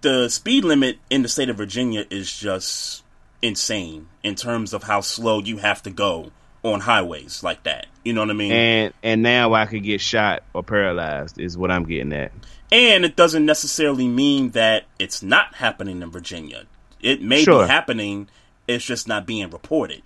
the 0.00 0.28
speed 0.28 0.64
limit 0.64 0.98
in 1.10 1.22
the 1.22 1.28
state 1.28 1.48
of 1.48 1.56
Virginia 1.56 2.04
is 2.10 2.36
just 2.36 3.02
insane 3.42 4.08
in 4.22 4.34
terms 4.34 4.72
of 4.72 4.84
how 4.84 5.00
slow 5.00 5.40
you 5.40 5.58
have 5.58 5.82
to 5.82 5.90
go 5.90 6.30
on 6.62 6.80
highways 6.80 7.42
like 7.42 7.62
that. 7.64 7.86
You 8.04 8.12
know 8.12 8.22
what 8.22 8.30
I 8.30 8.34
mean? 8.34 8.52
And 8.52 8.94
and 9.02 9.22
now 9.22 9.54
I 9.54 9.66
could 9.66 9.82
get 9.82 10.00
shot 10.00 10.42
or 10.52 10.62
paralyzed 10.62 11.38
is 11.38 11.56
what 11.56 11.70
I'm 11.70 11.84
getting 11.84 12.12
at. 12.12 12.32
And 12.72 13.04
it 13.04 13.14
doesn't 13.14 13.46
necessarily 13.46 14.08
mean 14.08 14.50
that 14.50 14.84
it's 14.98 15.22
not 15.22 15.54
happening 15.54 16.02
in 16.02 16.10
Virginia. 16.10 16.64
It 17.00 17.22
may 17.22 17.44
sure. 17.44 17.64
be 17.64 17.68
happening, 17.68 18.28
it's 18.66 18.84
just 18.84 19.06
not 19.06 19.26
being 19.26 19.48
reported. 19.50 20.02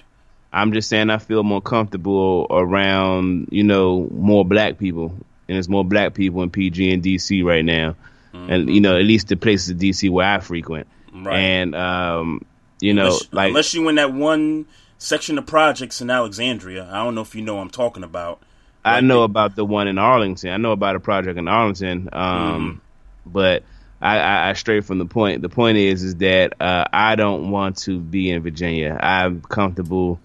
I'm 0.52 0.72
just 0.72 0.88
saying 0.88 1.10
I 1.10 1.18
feel 1.18 1.42
more 1.44 1.62
comfortable 1.62 2.46
around, 2.50 3.48
you 3.50 3.62
know, 3.62 4.08
more 4.10 4.44
black 4.44 4.78
people. 4.78 5.14
And 5.50 5.56
there's 5.56 5.68
more 5.68 5.84
black 5.84 6.14
people 6.14 6.42
in 6.42 6.50
PG 6.50 6.92
and 6.92 7.02
DC 7.02 7.44
right 7.44 7.64
now. 7.64 7.96
Mm-hmm. 8.32 8.52
And, 8.52 8.70
you 8.74 8.80
know, 8.80 8.96
at 8.96 9.02
least 9.02 9.26
the 9.28 9.36
places 9.36 9.70
in 9.70 9.78
DC 9.78 10.08
where 10.08 10.26
I 10.26 10.38
frequent. 10.38 10.86
Right. 11.12 11.36
And, 11.36 11.74
um, 11.74 12.44
you 12.80 12.94
know, 12.94 13.06
unless, 13.06 13.32
like. 13.32 13.48
Unless 13.48 13.74
you 13.74 13.88
in 13.88 13.96
that 13.96 14.12
one 14.12 14.66
section 14.98 15.38
of 15.38 15.46
projects 15.46 16.00
in 16.00 16.10
Alexandria. 16.10 16.88
I 16.88 17.02
don't 17.02 17.14
know 17.14 17.22
if 17.22 17.34
you 17.34 17.42
know 17.42 17.56
what 17.56 17.62
I'm 17.62 17.70
talking 17.70 18.04
about. 18.04 18.40
I 18.84 19.00
know 19.00 19.24
about 19.24 19.56
the 19.56 19.64
one 19.64 19.88
in 19.88 19.98
Arlington. 19.98 20.50
I 20.50 20.56
know 20.56 20.72
about 20.72 20.96
a 20.96 21.00
project 21.00 21.38
in 21.38 21.48
Arlington. 21.48 22.08
Um, 22.12 22.80
mm. 22.80 22.80
but 23.26 23.64
I, 24.00 24.18
I, 24.18 24.50
I 24.50 24.52
stray 24.54 24.80
from 24.80 24.98
the 24.98 25.06
point. 25.06 25.42
The 25.42 25.48
point 25.48 25.76
is, 25.76 26.02
is 26.02 26.16
that 26.16 26.54
uh, 26.60 26.86
I 26.92 27.16
don't 27.16 27.50
want 27.50 27.78
to 27.78 27.98
be 27.98 28.30
in 28.30 28.42
Virginia. 28.42 28.96
I'm 28.98 29.42
comfortable 29.42 30.20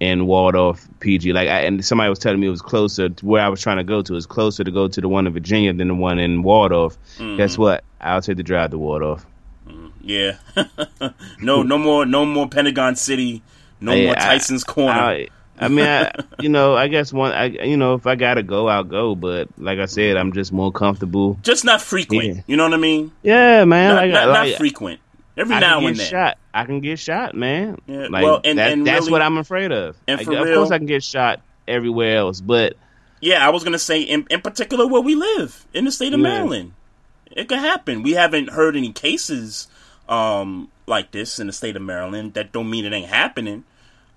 in 0.00 0.26
Waldorf 0.26 0.88
PG. 1.00 1.32
Like, 1.32 1.48
I, 1.48 1.60
and 1.60 1.84
somebody 1.84 2.08
was 2.08 2.18
telling 2.18 2.40
me 2.40 2.46
it 2.46 2.50
was 2.50 2.62
closer 2.62 3.10
to 3.10 3.26
where 3.26 3.42
I 3.42 3.48
was 3.48 3.60
trying 3.60 3.76
to 3.76 3.84
go 3.84 4.02
to. 4.02 4.16
It's 4.16 4.26
closer 4.26 4.64
to 4.64 4.70
go 4.70 4.88
to 4.88 5.00
the 5.00 5.08
one 5.08 5.26
in 5.26 5.32
Virginia 5.32 5.72
than 5.72 5.88
the 5.88 5.94
one 5.94 6.18
in 6.18 6.42
Waldorf. 6.42 6.96
Mm. 7.18 7.36
Guess 7.36 7.58
what? 7.58 7.84
I'll 8.00 8.22
take 8.22 8.38
the 8.38 8.42
drive 8.42 8.70
to 8.70 8.78
Waldorf. 8.78 9.24
Mm. 9.68 9.92
Yeah. 10.00 10.38
no, 11.40 11.62
no 11.62 11.78
more, 11.78 12.06
no 12.06 12.24
more 12.24 12.48
Pentagon 12.48 12.96
City. 12.96 13.42
No 13.80 13.92
hey, 13.92 14.06
more 14.06 14.14
Tyson's 14.14 14.64
I, 14.64 14.72
Corner. 14.72 15.00
I, 15.00 15.28
I 15.58 15.68
mean, 15.68 15.84
I, 15.84 16.12
you 16.40 16.48
know, 16.48 16.74
I 16.74 16.88
guess 16.88 17.12
one, 17.12 17.32
I, 17.32 17.44
you 17.44 17.76
know, 17.76 17.94
if 17.94 18.06
I 18.06 18.14
gotta 18.14 18.42
go, 18.42 18.68
I'll 18.68 18.84
go. 18.84 19.14
But 19.14 19.48
like 19.58 19.78
I 19.78 19.84
said, 19.84 20.16
I'm 20.16 20.32
just 20.32 20.52
more 20.52 20.72
comfortable. 20.72 21.38
Just 21.42 21.66
not 21.66 21.82
frequent. 21.82 22.24
Yeah. 22.24 22.42
You 22.46 22.56
know 22.56 22.64
what 22.64 22.72
I 22.72 22.78
mean? 22.78 23.12
Yeah, 23.22 23.66
man. 23.66 23.94
Not, 23.94 24.02
like, 24.02 24.12
not, 24.12 24.28
like, 24.28 24.48
not 24.50 24.58
frequent. 24.58 25.00
Every 25.36 25.54
I 25.54 25.60
now 25.60 25.86
and 25.86 25.96
then. 25.96 26.06
Shot. 26.06 26.38
I 26.52 26.64
can 26.64 26.80
get 26.80 26.98
shot, 26.98 27.34
man. 27.34 27.80
Yeah. 27.86 28.08
Like, 28.10 28.24
well, 28.24 28.40
and, 28.44 28.58
that, 28.58 28.72
and 28.72 28.86
that's 28.86 29.02
really, 29.02 29.12
what 29.12 29.22
I'm 29.22 29.38
afraid 29.38 29.72
of. 29.72 29.96
And 30.06 30.18
like, 30.18 30.26
for 30.26 30.36
of 30.36 30.44
real, 30.44 30.56
course, 30.56 30.70
I 30.70 30.78
can 30.78 30.86
get 30.86 31.04
shot 31.04 31.40
everywhere 31.68 32.16
else, 32.16 32.40
but 32.40 32.76
yeah, 33.20 33.46
I 33.46 33.50
was 33.50 33.64
gonna 33.64 33.78
say 33.78 34.00
in, 34.00 34.26
in 34.30 34.40
particular 34.40 34.86
where 34.86 35.00
we 35.00 35.14
live 35.14 35.66
in 35.72 35.84
the 35.84 35.92
state 35.92 36.12
of 36.12 36.20
yeah. 36.20 36.24
Maryland, 36.24 36.72
it 37.30 37.48
could 37.48 37.58
happen. 37.58 38.02
We 38.02 38.12
haven't 38.12 38.50
heard 38.50 38.76
any 38.76 38.92
cases 38.92 39.68
um, 40.08 40.70
like 40.86 41.12
this 41.12 41.38
in 41.38 41.46
the 41.46 41.52
state 41.52 41.76
of 41.76 41.82
Maryland. 41.82 42.34
That 42.34 42.52
don't 42.52 42.68
mean 42.68 42.84
it 42.84 42.92
ain't 42.92 43.08
happening. 43.08 43.64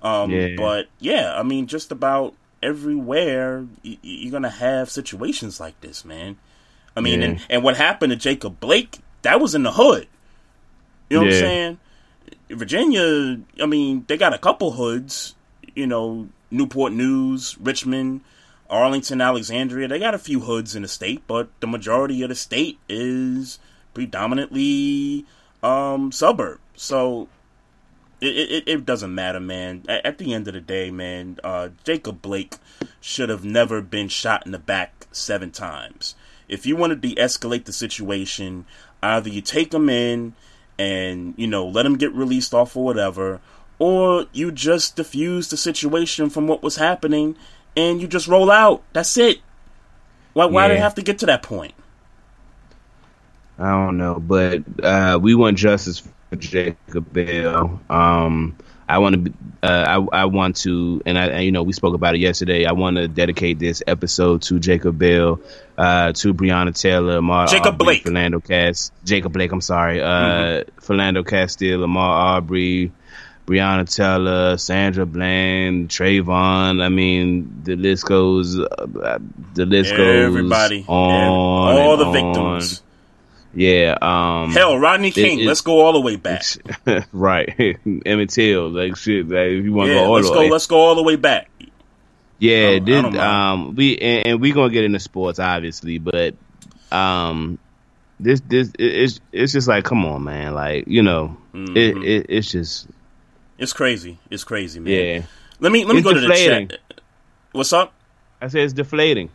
Um, 0.02 0.32
yeah. 0.32 0.56
But 0.58 0.88
yeah, 1.00 1.38
I 1.38 1.44
mean, 1.44 1.68
just 1.68 1.92
about 1.92 2.34
everywhere 2.62 3.66
y- 3.84 3.98
you're 4.02 4.32
gonna 4.32 4.50
have 4.50 4.90
situations 4.90 5.60
like 5.60 5.80
this, 5.82 6.04
man. 6.04 6.38
I 6.96 7.02
mean, 7.02 7.22
yeah. 7.22 7.28
and, 7.28 7.42
and 7.50 7.64
what 7.64 7.78
happened 7.78 8.12
to 8.12 8.16
Jacob 8.16 8.60
Blake? 8.60 9.00
That 9.22 9.40
was 9.40 9.56
in 9.56 9.64
the 9.64 9.72
hood. 9.72 10.08
You 11.14 11.20
know 11.20 11.26
yeah. 11.26 11.32
what 11.32 11.36
I'm 11.36 11.42
saying? 11.42 11.80
Virginia, 12.50 13.40
I 13.62 13.66
mean, 13.68 14.06
they 14.08 14.18
got 14.18 14.34
a 14.34 14.40
couple 14.40 14.72
hoods. 14.72 15.36
You 15.76 15.86
know, 15.86 16.30
Newport 16.50 16.92
News, 16.92 17.56
Richmond, 17.60 18.22
Arlington, 18.68 19.22
Alexandria. 19.22 19.88
They 19.88 20.00
got 20.00 20.16
a 20.16 20.20
few 20.20 20.40
hoods 20.40 20.76
in 20.76 20.82
the 20.82 20.88
state, 20.88 21.22
but 21.28 21.50
the 21.60 21.68
majority 21.68 22.24
of 22.24 22.30
the 22.30 22.36
state 22.36 22.80
is 22.90 23.60
predominantly 23.94 25.26
um, 25.62 26.12
suburb. 26.12 26.60
So 26.76 27.28
it, 28.20 28.26
it, 28.26 28.64
it 28.68 28.86
doesn't 28.86 29.14
matter, 29.14 29.40
man. 29.40 29.84
At, 29.88 30.06
at, 30.06 30.18
the 30.18 30.34
end 30.34 30.48
of 30.48 30.56
the 30.56 30.62
day, 30.62 30.90
man, 30.90 31.38
uh, 31.44 31.70
Jacob 31.84 32.24
Blake 32.24 32.56
should 33.02 33.30
have 33.30 33.46
never 33.46 33.82
been 33.82 34.08
shot 34.08 34.48
in 34.48 34.52
the 34.52 34.60
back 34.60 35.06
seven 35.12 35.52
times. 35.52 36.16
If 36.48 36.66
you 36.66 36.76
want 36.76 36.90
to 36.90 36.96
de-escalate 36.96 37.66
the 37.66 37.74
situation, 37.74 38.66
either 39.04 39.30
you 39.30 39.42
take 39.42 39.74
him 39.74 39.90
in 39.90 40.34
and 40.78 41.34
you 41.38 41.48
know 41.48 41.68
let 41.68 41.86
him 41.86 41.98
get 41.98 42.14
released 42.14 42.54
off 42.54 42.76
or 42.76 42.84
whatever, 42.84 43.40
or 43.80 44.28
you 44.32 44.52
just 44.52 44.96
diffuse 44.96 45.50
the 45.50 45.58
situation 45.58 46.30
from 46.30 46.48
what 46.48 46.64
was 46.64 46.78
happening 46.78 47.36
and 47.76 48.02
you 48.02 48.08
just 48.08 48.28
roll 48.28 48.52
out. 48.52 48.84
That's 48.94 49.18
it. 49.18 49.40
Why, 50.34 50.46
why 50.46 50.64
yeah. 50.64 50.68
did 50.70 50.78
it 50.78 50.82
have 50.82 50.96
to 50.96 51.02
get 51.02 51.20
to 51.20 51.26
that 51.28 51.44
point? 51.44 51.74
I 53.60 53.70
don't 53.70 53.98
know, 53.98 54.20
but 54.20 54.64
uh, 54.84 55.20
we 55.22 55.36
want 55.36 55.58
justice 55.58 56.02
for 56.30 56.36
Jacob 56.36 57.14
Bell. 57.14 57.80
Um, 57.90 58.58
I 58.88 58.98
want 58.98 59.26
to, 59.26 59.34
uh, 59.64 60.06
I, 60.12 60.22
I 60.22 60.26
want 60.26 60.58
to, 60.58 61.02
and 61.06 61.18
I, 61.18 61.40
you 61.40 61.52
know, 61.52 61.64
we 61.64 61.74
spoke 61.74 61.96
about 61.96 62.16
it 62.16 62.20
yesterday. 62.20 62.66
I 62.66 62.74
want 62.74 62.98
to 62.98 63.08
dedicate 63.08 63.60
this 63.60 63.82
episode 63.88 64.42
to 64.44 64.60
Jacob 64.60 64.98
Bell, 64.98 65.40
uh, 65.78 66.12
to 66.14 66.34
Breonna 66.34 66.80
Taylor, 66.80 67.22
Mar 67.22 67.48
Jacob 67.48 67.76
Aubrey, 67.76 67.86
Blake, 67.86 68.04
Philando 68.04 68.44
Cast, 68.44 68.92
Jacob 69.04 69.34
Blake. 69.34 69.52
I'm 69.52 69.62
sorry, 69.62 70.02
uh, 70.02 70.08
mm-hmm. 70.08 70.80
Philando 70.80 71.26
Castile, 71.26 71.80
Ahmaud 71.80 71.98
Arbery, 71.98 72.92
Breonna 73.46 73.94
Taylor, 73.94 74.58
Sandra 74.58 75.06
Bland, 75.06 75.90
Trayvon. 75.90 76.82
I 76.82 76.90
mean, 76.90 77.62
the 77.64 77.76
list 77.76 78.06
goes. 78.06 78.60
Uh, 78.60 79.20
the 79.54 79.66
list 79.66 79.92
goes. 79.92 80.26
Everybody, 80.26 80.86
on 80.88 81.78
all 81.78 81.98
the 81.98 82.06
on. 82.06 82.14
victims. 82.14 82.84
Yeah. 83.54 83.98
Um, 84.02 84.52
Hell, 84.52 84.78
Rodney 84.78 85.12
King. 85.12 85.40
It, 85.40 85.46
let's 85.46 85.62
go 85.62 85.82
all 85.82 85.94
the 85.94 86.02
way 86.02 86.16
back. 86.16 86.44
right, 87.12 87.78
Emmett 88.06 88.30
Till. 88.30 88.70
Like 88.70 88.96
shit. 88.96 89.28
Like, 89.28 89.48
if 89.48 89.66
you 89.66 89.74
want 89.74 89.90
to 89.90 89.94
yeah, 89.94 90.00
go 90.02 90.06
all 90.06 90.14
let's 90.14 90.28
the 90.28 90.34
go. 90.34 90.40
way. 90.40 90.50
Let's 90.50 90.68
go 90.68 90.78
all 90.78 90.96
the 90.96 91.04
way 91.04 91.16
back. 91.16 91.50
Yeah, 92.40 92.80
this, 92.80 93.16
um, 93.16 93.76
we 93.76 93.98
and, 93.98 94.28
and 94.28 94.42
we 94.42 94.52
gonna 94.52 94.74
get 94.74 94.84
into 94.84 95.00
sports 95.00 95.40
obviously, 95.40 95.98
but 95.98 96.36
um, 96.92 97.58
this 98.20 98.42
this 98.42 98.70
it, 98.78 98.84
it's 98.84 99.20
it's 99.32 99.54
just 99.54 99.68
like 99.68 99.86
come 99.86 100.04
on, 100.06 100.24
man, 100.24 100.54
like 100.54 100.88
you 100.88 101.04
know, 101.04 101.38
mm-hmm. 101.54 101.78
it, 101.78 101.98
it 101.98 102.26
it's 102.30 102.52
just 102.52 102.88
it's 103.58 103.72
crazy. 103.72 104.20
It's 104.30 104.44
crazy, 104.44 104.80
man. 104.80 104.94
Yeah. 104.94 105.22
Let 105.60 105.72
me 105.72 105.86
let 105.86 105.94
me 105.94 106.00
it's 106.00 106.08
go 106.08 106.14
deflating. 106.14 106.68
to 106.68 106.76
the 106.76 106.78
chat. 106.96 107.02
What's 107.54 107.72
up? 107.72 107.94
I 108.42 108.48
said 108.48 108.64
it's 108.64 108.74
deflating. 108.74 109.30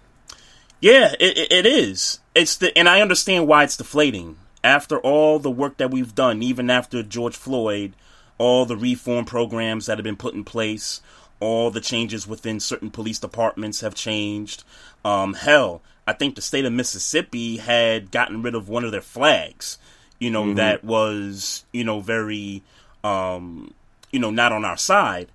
Yeah, 0.80 1.14
it, 1.18 1.52
it, 1.52 1.66
is. 1.66 2.20
It's 2.34 2.56
the 2.56 2.76
and 2.78 2.88
I 2.88 3.00
understand 3.00 3.48
why 3.48 3.64
it's 3.64 3.76
deflating. 3.76 4.36
After 4.62 4.98
all 4.98 5.38
the 5.38 5.50
work 5.50 5.76
that 5.78 5.90
we've 5.90 6.14
done, 6.14 6.42
even 6.42 6.70
after 6.70 7.02
George 7.02 7.36
Floyd, 7.36 7.94
all 8.38 8.64
the 8.64 8.76
reform 8.76 9.24
programs 9.24 9.86
that 9.86 9.98
have 9.98 10.04
been 10.04 10.16
put 10.16 10.34
in 10.34 10.44
place, 10.44 11.00
all 11.40 11.70
the 11.70 11.80
changes 11.80 12.26
within 12.26 12.60
certain 12.60 12.90
police 12.90 13.18
departments 13.18 13.80
have 13.80 13.94
changed. 13.94 14.64
Um, 15.04 15.34
hell, 15.34 15.82
I 16.06 16.12
think 16.12 16.34
the 16.34 16.42
state 16.42 16.64
of 16.64 16.72
Mississippi 16.72 17.58
had 17.58 18.10
gotten 18.10 18.42
rid 18.42 18.54
of 18.54 18.68
one 18.68 18.84
of 18.84 18.92
their 18.92 19.00
flags. 19.00 19.78
You 20.18 20.30
know 20.30 20.44
mm-hmm. 20.44 20.54
that 20.54 20.84
was 20.84 21.64
you 21.72 21.84
know 21.84 22.00
very 22.00 22.62
um, 23.04 23.74
you 24.12 24.18
know 24.18 24.30
not 24.30 24.52
on 24.52 24.64
our 24.64 24.76
side, 24.76 25.28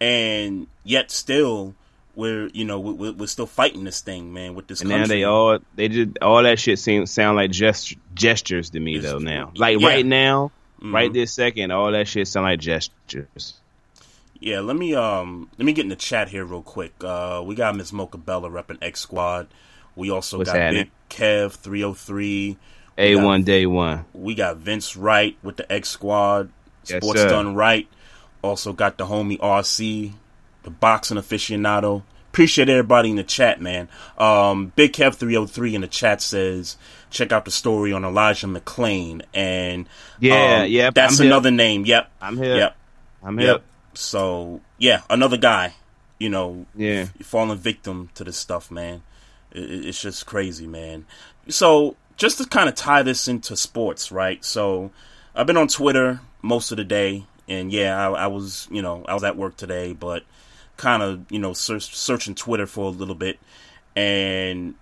and 0.00 0.66
yet 0.84 1.10
still 1.10 1.74
we're 2.18 2.48
you 2.48 2.64
know 2.64 2.80
we're, 2.80 3.12
we're 3.12 3.28
still 3.28 3.46
fighting 3.46 3.84
this 3.84 4.00
thing, 4.00 4.32
man. 4.32 4.56
With 4.56 4.66
this, 4.66 4.80
and 4.80 4.90
country. 4.90 5.02
now 5.02 5.06
they 5.06 5.24
all 5.24 5.58
they 5.76 5.86
did 5.86 6.18
all 6.20 6.42
that 6.42 6.58
shit 6.58 6.80
seem 6.80 7.06
sound 7.06 7.36
like 7.36 7.52
gest- 7.52 7.96
gestures 8.12 8.70
to 8.70 8.80
me 8.80 8.96
it's, 8.96 9.04
though. 9.04 9.18
Now, 9.18 9.52
like 9.54 9.78
yeah. 9.78 9.86
right 9.86 10.04
now, 10.04 10.50
mm-hmm. 10.80 10.92
right 10.92 11.12
this 11.12 11.32
second, 11.32 11.70
all 11.70 11.92
that 11.92 12.08
shit 12.08 12.26
sound 12.26 12.44
like 12.44 12.58
gestures. 12.58 13.54
Yeah, 14.40 14.60
let 14.60 14.76
me 14.76 14.96
um 14.96 15.48
let 15.58 15.64
me 15.64 15.72
get 15.72 15.84
in 15.84 15.90
the 15.90 15.96
chat 15.96 16.28
here 16.28 16.44
real 16.44 16.62
quick. 16.62 16.92
Uh, 17.02 17.42
we 17.46 17.54
got 17.54 17.76
Miss 17.76 17.92
Mocha 17.92 18.18
Bella 18.18 18.50
repping 18.50 18.78
X 18.82 19.00
Squad. 19.00 19.46
We 19.94 20.10
also 20.10 20.38
What's 20.38 20.50
got 20.50 20.58
happening? 20.58 20.90
Big 21.08 21.16
Kev 21.16 21.52
three 21.52 21.82
hundred 21.82 21.98
three. 21.98 22.56
A 22.98 23.14
one 23.14 23.44
day 23.44 23.64
one. 23.64 24.04
We 24.12 24.34
got 24.34 24.56
Vince 24.56 24.96
Wright 24.96 25.36
with 25.44 25.56
the 25.56 25.70
X 25.72 25.88
Squad. 25.88 26.50
Sports 26.82 27.20
sir. 27.20 27.28
done 27.28 27.54
right. 27.54 27.86
Also 28.42 28.72
got 28.72 28.98
the 28.98 29.06
homie 29.06 29.38
RC, 29.38 30.14
the 30.62 30.70
boxing 30.70 31.16
aficionado. 31.16 32.02
Appreciate 32.30 32.68
everybody 32.68 33.10
in 33.10 33.16
the 33.16 33.24
chat, 33.24 33.60
man. 33.60 33.88
Um, 34.16 34.72
Big 34.76 34.92
Kev 34.92 35.14
three 35.14 35.34
hundred 35.34 35.48
three 35.50 35.74
in 35.74 35.80
the 35.80 35.86
chat 35.88 36.20
says 36.22 36.76
check 37.10 37.32
out 37.32 37.44
the 37.46 37.50
story 37.50 37.92
on 37.92 38.04
Elijah 38.04 38.46
McClain 38.46 39.22
and 39.32 39.88
Yeah, 40.20 40.60
um, 40.62 40.68
yep, 40.70 40.94
that's 40.94 41.18
I'm 41.18 41.24
hip. 41.24 41.32
another 41.32 41.50
name. 41.50 41.84
Yep, 41.86 42.10
I'm 42.20 42.36
here. 42.36 42.56
Yep, 42.56 42.76
I'm 43.24 43.40
yep. 43.40 43.46
here. 43.56 43.64
So 43.94 44.60
yeah, 44.76 45.02
another 45.10 45.38
guy, 45.38 45.74
you 46.18 46.28
know, 46.28 46.66
Yeah. 46.76 47.06
falling 47.22 47.58
victim 47.58 48.10
to 48.14 48.24
this 48.24 48.36
stuff, 48.36 48.70
man. 48.70 49.02
It- 49.52 49.86
it's 49.86 50.00
just 50.02 50.26
crazy, 50.26 50.66
man. 50.66 51.06
So 51.48 51.96
just 52.18 52.38
to 52.38 52.44
kind 52.46 52.68
of 52.68 52.74
tie 52.74 53.02
this 53.02 53.26
into 53.26 53.56
sports, 53.56 54.12
right? 54.12 54.44
So 54.44 54.90
I've 55.34 55.46
been 55.46 55.56
on 55.56 55.68
Twitter 55.68 56.20
most 56.42 56.70
of 56.70 56.76
the 56.76 56.84
day, 56.84 57.24
and 57.48 57.72
yeah, 57.72 57.96
I, 57.96 58.24
I 58.24 58.26
was, 58.26 58.68
you 58.70 58.82
know, 58.82 59.04
I 59.08 59.14
was 59.14 59.24
at 59.24 59.36
work 59.36 59.56
today, 59.56 59.94
but 59.94 60.24
kind 60.78 61.02
of, 61.02 61.30
you 61.30 61.38
know, 61.38 61.52
search, 61.52 61.94
searching 61.94 62.34
Twitter 62.34 62.66
for 62.66 62.86
a 62.86 62.88
little 62.88 63.14
bit, 63.14 63.38
and 63.94 64.74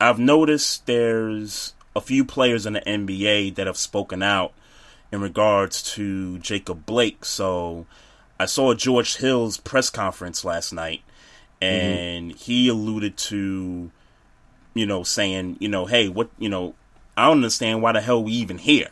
I've 0.00 0.18
noticed 0.18 0.86
there's 0.86 1.74
a 1.94 2.00
few 2.00 2.24
players 2.24 2.64
in 2.64 2.72
the 2.72 2.80
NBA 2.80 3.56
that 3.56 3.66
have 3.66 3.76
spoken 3.76 4.22
out 4.22 4.52
in 5.12 5.20
regards 5.20 5.82
to 5.94 6.38
Jacob 6.38 6.86
Blake. 6.86 7.24
So 7.24 7.86
I 8.38 8.46
saw 8.46 8.72
George 8.74 9.16
Hill's 9.16 9.58
press 9.58 9.90
conference 9.90 10.44
last 10.44 10.72
night, 10.72 11.02
and 11.60 12.30
mm-hmm. 12.30 12.38
he 12.38 12.68
alluded 12.68 13.16
to, 13.18 13.90
you 14.72 14.86
know, 14.86 15.02
saying, 15.02 15.56
you 15.60 15.68
know, 15.68 15.84
hey, 15.86 16.08
what, 16.08 16.30
you 16.38 16.48
know, 16.48 16.74
I 17.16 17.26
don't 17.26 17.38
understand 17.38 17.82
why 17.82 17.92
the 17.92 18.00
hell 18.00 18.22
we 18.22 18.32
even 18.32 18.58
here. 18.58 18.90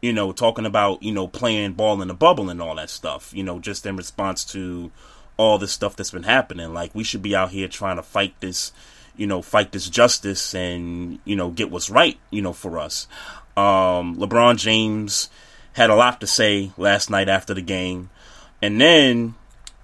You 0.00 0.12
know, 0.12 0.30
talking 0.32 0.66
about, 0.66 1.02
you 1.02 1.12
know, 1.12 1.26
playing 1.26 1.72
ball 1.72 2.00
in 2.00 2.08
the 2.08 2.14
bubble 2.14 2.48
and 2.48 2.62
all 2.62 2.76
that 2.76 2.90
stuff, 2.90 3.32
you 3.34 3.42
know, 3.42 3.58
just 3.58 3.84
in 3.86 3.96
response 3.96 4.44
to 4.46 4.92
all 5.36 5.58
this 5.58 5.72
stuff 5.72 5.96
that's 5.96 6.10
been 6.10 6.22
happening. 6.22 6.72
Like, 6.72 6.94
we 6.94 7.04
should 7.04 7.22
be 7.22 7.36
out 7.36 7.50
here 7.50 7.68
trying 7.68 7.96
to 7.96 8.02
fight 8.02 8.34
this, 8.40 8.72
you 9.16 9.26
know, 9.26 9.42
fight 9.42 9.72
this 9.72 9.88
justice 9.88 10.54
and, 10.54 11.18
you 11.24 11.36
know, 11.36 11.50
get 11.50 11.70
what's 11.70 11.90
right, 11.90 12.18
you 12.30 12.42
know, 12.42 12.52
for 12.52 12.78
us. 12.78 13.06
Um, 13.56 14.16
LeBron 14.16 14.56
James 14.56 15.28
had 15.74 15.90
a 15.90 15.94
lot 15.94 16.20
to 16.20 16.26
say 16.26 16.70
last 16.76 17.10
night 17.10 17.28
after 17.28 17.54
the 17.54 17.62
game. 17.62 18.10
And 18.62 18.80
then 18.80 19.34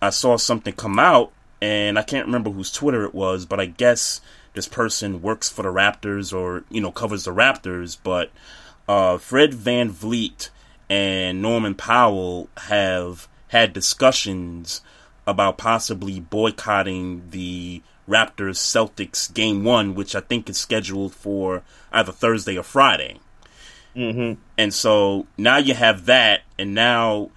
I 0.01 0.11
saw 0.11 0.37
something 0.37 0.73
come 0.73 0.99
out, 0.99 1.33
and 1.61 1.99
I 1.99 2.03
can't 2.03 2.27
remember 2.27 2.51
whose 2.51 2.73
Twitter 2.73 3.05
it 3.05 3.15
was, 3.15 3.47
but 3.47 3.61
I 3.61 3.67
guess 3.67 4.21
this 4.55 4.69
person 4.69 5.23
works 5.23 5.49
for 5.49 5.63
the 5.63 5.69
Raptors 5.69 6.33
or, 6.37 6.65
you 6.71 6.81
know, 6.81 6.91
covers 6.91 7.25
the 7.25 7.33
Raptors. 7.33 7.97
But 8.03 8.31
uh, 8.89 9.19
Fred 9.19 9.53
VanVleet 9.53 10.51
and 10.91 11.41
Norman 11.41 11.75
Powell 11.75 12.49
have 12.57 13.29
had 13.49 13.73
discussions 13.73 14.81
about 15.27 15.59
possibly 15.59 16.21
boycotting 16.21 17.31
the 17.31 17.83
Raptors 18.09 18.59
Celtics 18.59 19.33
game 19.33 19.65
one, 19.65 19.95
which 19.95 20.15
I 20.15 20.21
think 20.21 20.51
is 20.51 20.59
scheduled 20.59 21.15
for 21.15 21.63
either 21.93 22.13
Thursday 22.13 22.59
or 22.59 22.63
Friday. 22.63 23.21
Mm-hmm. 23.95 24.41
And 24.59 24.75
so 24.75 25.27
now 25.37 25.59
you 25.59 25.75
have 25.75 26.07
that, 26.07 26.43
and 26.59 26.75
now, 26.75 27.31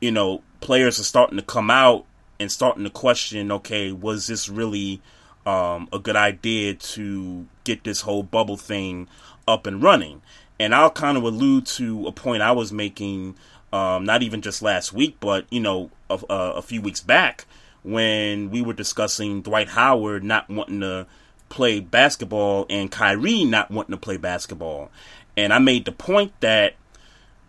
you 0.00 0.10
know, 0.10 0.42
players 0.60 0.98
are 0.98 1.04
starting 1.04 1.36
to 1.36 1.44
come 1.44 1.70
out 1.70 2.06
and 2.38 2.50
starting 2.50 2.84
to 2.84 2.90
question 2.90 3.50
okay, 3.50 3.92
was 3.92 4.26
this 4.26 4.48
really 4.48 5.00
um, 5.44 5.88
a 5.92 5.98
good 5.98 6.16
idea 6.16 6.74
to 6.74 7.46
get 7.64 7.84
this 7.84 8.02
whole 8.02 8.22
bubble 8.22 8.56
thing 8.56 9.08
up 9.46 9.66
and 9.66 9.82
running? 9.82 10.22
And 10.58 10.74
I'll 10.74 10.90
kind 10.90 11.18
of 11.18 11.24
allude 11.24 11.66
to 11.66 12.06
a 12.06 12.12
point 12.12 12.42
I 12.42 12.52
was 12.52 12.72
making, 12.72 13.36
um, 13.72 14.04
not 14.04 14.22
even 14.22 14.42
just 14.42 14.62
last 14.62 14.92
week, 14.92 15.16
but, 15.20 15.46
you 15.50 15.60
know, 15.60 15.90
a, 16.10 16.18
a 16.28 16.62
few 16.62 16.80
weeks 16.80 17.00
back 17.00 17.46
when 17.82 18.50
we 18.50 18.62
were 18.62 18.72
discussing 18.72 19.42
Dwight 19.42 19.68
Howard 19.68 20.24
not 20.24 20.48
wanting 20.48 20.80
to 20.80 21.06
play 21.48 21.80
basketball 21.80 22.66
and 22.68 22.90
Kyrie 22.90 23.44
not 23.44 23.70
wanting 23.70 23.92
to 23.92 24.00
play 24.00 24.16
basketball. 24.16 24.90
And 25.36 25.52
I 25.52 25.58
made 25.58 25.84
the 25.84 25.92
point 25.92 26.32
that 26.40 26.74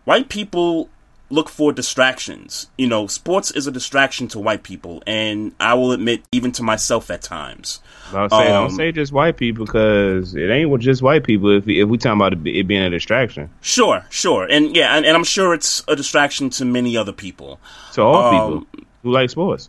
white 0.05 0.29
people 0.29 0.89
look 1.29 1.49
for 1.49 1.71
distractions. 1.73 2.67
You 2.77 2.87
know, 2.87 3.07
sports 3.07 3.51
is 3.51 3.67
a 3.67 3.71
distraction 3.71 4.27
to 4.29 4.39
white 4.39 4.63
people, 4.63 5.03
and 5.05 5.53
I 5.59 5.73
will 5.73 5.91
admit, 5.91 6.23
even 6.31 6.51
to 6.53 6.63
myself 6.63 7.09
at 7.11 7.21
times. 7.21 7.81
I'll 8.13 8.29
say, 8.29 8.47
um, 8.47 8.67
don't 8.67 8.77
say 8.77 8.91
just 8.91 9.11
white 9.11 9.37
people 9.37 9.65
because 9.65 10.35
it 10.35 10.49
ain't 10.49 10.81
just 10.81 11.01
white 11.01 11.23
people. 11.23 11.57
If 11.57 11.65
we, 11.65 11.81
if 11.81 11.89
we 11.89 11.97
talking 11.97 12.19
about 12.19 12.33
it 12.33 12.67
being 12.67 12.81
a 12.81 12.89
distraction, 12.89 13.49
sure, 13.61 14.05
sure, 14.09 14.45
and 14.45 14.75
yeah, 14.75 14.95
and, 14.95 15.05
and 15.05 15.15
I'm 15.15 15.23
sure 15.23 15.53
it's 15.53 15.83
a 15.87 15.95
distraction 15.95 16.49
to 16.51 16.65
many 16.65 16.95
other 16.95 17.13
people. 17.13 17.59
To 17.93 18.01
all 18.01 18.15
um, 18.15 18.65
people 18.65 18.83
who 19.03 19.11
like 19.11 19.29
sports, 19.29 19.67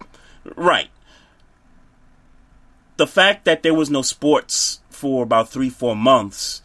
right? 0.56 0.88
The 2.96 3.06
fact 3.06 3.44
that 3.44 3.62
there 3.62 3.74
was 3.74 3.90
no 3.90 4.02
sports 4.02 4.80
for 4.90 5.22
about 5.22 5.48
three, 5.48 5.70
four 5.70 5.94
months 5.94 6.62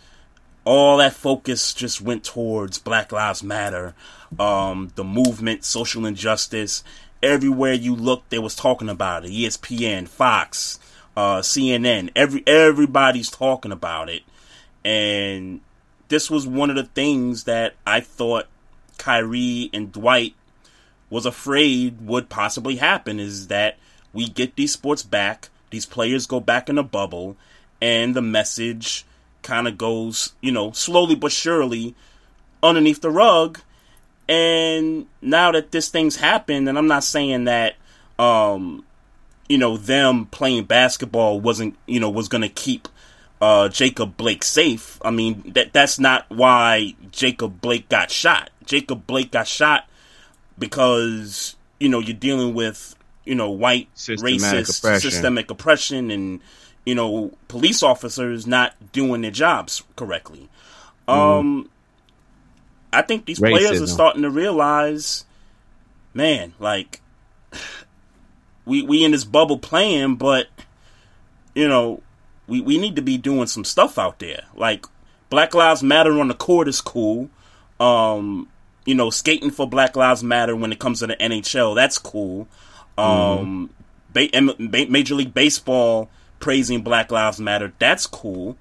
all 0.66 0.98
that 0.98 1.14
focus 1.14 1.74
just 1.74 2.02
went 2.02 2.24
towards 2.24 2.78
Black 2.78 3.12
Lives 3.12 3.44
Matter, 3.44 3.94
um, 4.40 4.92
the 4.96 5.04
movement, 5.04 5.64
social 5.64 6.06
injustice. 6.06 6.84
Everywhere 7.22 7.74
you 7.74 7.96
looked, 7.96 8.30
they 8.30 8.40
was 8.40 8.56
talking 8.56 8.90
about 8.90 9.26
it. 9.26 9.32
ESPN, 9.32 10.08
Fox, 10.08 10.80
uh, 11.16 11.40
CNN, 11.40 12.12
every 12.16 12.44
everybody's 12.48 13.30
talking 13.30 13.72
about 13.72 14.10
it, 14.10 14.24
and 14.84 15.62
this 16.08 16.30
was 16.30 16.48
one 16.48 16.70
of 16.70 16.76
the 16.76 16.84
things 16.84 17.44
that 17.44 17.76
I 17.86 18.00
thought 18.00 18.48
Kyrie 18.98 19.70
and 19.74 19.92
Dwight 19.92 20.34
was 21.10 21.26
afraid 21.26 22.06
would 22.06 22.30
possibly 22.30 22.78
happen. 22.78 23.20
Is 23.20 23.48
that 23.48 23.78
we 24.12 24.28
get 24.28 24.56
these 24.56 24.74
sports 24.74 25.04
back, 25.04 25.50
these 25.70 25.86
players 25.86 26.26
go 26.26 26.40
back 26.40 26.70
in 26.70 26.78
a 26.78 26.84
bubble, 26.84 27.38
and 27.82 28.16
the 28.16 28.22
message 28.22 29.06
kind 29.44 29.68
of 29.68 29.78
goes, 29.78 30.34
you 30.42 30.52
know, 30.52 30.72
slowly 30.72 31.16
but 31.16 31.32
surely 31.32 31.96
underneath 32.62 33.02
the 33.02 33.12
rug. 33.12 33.60
And 34.28 35.08
now 35.22 35.52
that 35.52 35.72
this 35.72 35.90
thing's 35.90 36.16
happened, 36.16 36.70
and 36.70 36.78
I'm 36.78 36.88
not 36.88 37.04
saying 37.04 37.44
that, 37.44 37.76
um, 38.18 38.86
you 39.50 39.58
know, 39.58 39.78
them 39.78 40.26
playing 40.28 40.64
basketball 40.64 41.40
wasn't, 41.40 41.76
you 41.86 42.00
know, 42.00 42.10
was 42.10 42.30
going 42.30 42.42
to 42.42 42.50
keep 42.50 42.88
uh, 43.42 43.68
Jacob 43.68 44.16
Blake 44.16 44.44
safe. 44.44 44.98
I 45.04 45.12
mean, 45.12 45.52
that 45.54 45.74
that's 45.74 46.00
not 46.00 46.26
why 46.30 46.96
Jacob 47.12 47.60
Blake 47.60 47.90
got 47.90 48.10
shot. 48.10 48.50
Jacob 48.66 49.06
Blake 49.06 49.32
got 49.32 49.48
shot 49.48 49.86
because 50.58 51.58
you 51.78 51.90
know 51.90 52.00
you're 52.00 52.16
dealing 52.16 52.54
with 52.54 52.96
you 53.26 53.36
know 53.36 53.50
white 53.50 53.90
systematic 53.96 54.40
racist 54.40 54.80
oppression. 54.80 55.12
systemic 55.12 55.52
oppression 55.52 56.12
and 56.12 56.40
you 56.86 56.96
know, 56.96 57.32
police 57.48 57.82
officers 57.84 58.46
not 58.46 58.74
doing 58.92 59.22
their 59.22 59.32
jobs 59.32 59.84
correctly. 59.96 60.50
Mm. 61.08 61.14
Um, 61.14 61.70
I 62.92 63.02
think 63.02 63.26
these 63.26 63.40
Racism. 63.40 63.52
players 63.52 63.82
are 63.82 63.88
starting 63.88 64.22
to 64.24 64.30
realize, 64.30 65.26
man, 66.14 66.54
like 66.60 67.02
we 68.66 68.84
we 68.84 69.04
in 69.04 69.12
this 69.12 69.24
bubble 69.24 69.58
playing, 69.58 70.16
but 70.16 70.48
you 71.56 71.68
know, 71.68 72.02
we 72.48 72.62
we 72.62 72.78
need 72.78 72.96
to 72.96 73.02
be 73.02 73.18
doing 73.18 73.48
some 73.48 73.64
stuff 73.64 73.98
out 73.98 74.20
there. 74.20 74.44
Like 74.56 74.86
Black 75.30 75.54
Lives 75.54 75.84
Matter 75.84 76.20
on 76.20 76.28
the 76.28 76.36
court 76.36 76.68
is 76.68 76.82
cool. 76.82 77.30
Um, 77.80 78.48
you 78.86 78.96
know, 78.96 79.10
skating 79.10 79.52
for 79.52 79.68
Black 79.68 79.96
Lives 79.96 80.24
Matter 80.24 80.56
when 80.56 80.72
it 80.72 80.80
comes 80.80 81.00
to 81.00 81.08
the 81.08 81.16
NHL, 81.16 81.76
that's 81.76 81.98
cool. 81.98 82.48
Um, 82.98 83.72
mm. 84.14 84.72
ba- 84.72 84.90
Major 84.90 85.16
League 85.16 85.34
Baseball 85.34 86.10
praising 86.44 86.82
Black 86.82 87.10
Lives 87.10 87.40
Matter. 87.40 87.72
That's 87.80 88.06
cool. 88.06 88.58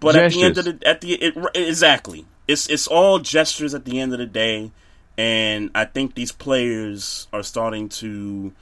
But 0.00 0.14
gestures. 0.14 0.24
at 0.24 0.40
the 0.40 0.44
end 0.44 0.58
of 0.58 0.64
the 0.80 0.88
at 0.88 1.00
the 1.02 1.12
it, 1.12 1.34
exactly, 1.54 2.24
it's 2.48 2.68
it's 2.68 2.86
all 2.86 3.18
gestures 3.18 3.74
at 3.74 3.84
the 3.84 4.00
end 4.00 4.12
of 4.14 4.18
the 4.18 4.26
day, 4.26 4.72
and 5.16 5.70
I 5.74 5.84
think 5.84 6.14
these 6.14 6.32
players 6.32 7.28
are 7.32 7.42
starting 7.42 7.90
to 8.00 8.52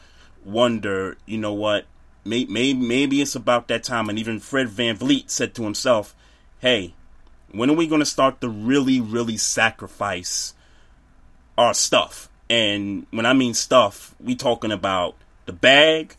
wonder. 0.45 1.17
You 1.25 1.39
know 1.39 1.53
what? 1.53 1.87
Maybe 2.25 2.53
maybe, 2.53 2.81
maybe 2.81 3.23
it's 3.23 3.37
about 3.37 3.69
that 3.69 3.85
time. 3.85 4.09
And 4.09 4.19
even 4.19 4.41
Fred 4.41 4.69
VanVleet 4.69 5.31
said 5.31 5.55
to 5.55 5.63
himself, 5.63 6.15
"Hey, 6.61 6.95
when 7.53 7.71
are 7.71 7.77
we 7.77 7.87
going 7.87 8.01
to 8.01 8.07
start 8.07 8.41
to 8.41 8.49
really 8.49 9.01
really 9.01 9.37
sacrifice 9.37 10.53
our 11.57 11.75
stuff?" 11.75 12.29
And 12.51 13.07
when 13.11 13.25
I 13.25 13.33
mean 13.35 13.55
stuff, 13.55 14.15
we 14.21 14.35
talking 14.35 14.73
about 14.73 15.15
the 15.47 15.53
bag, 15.53 16.17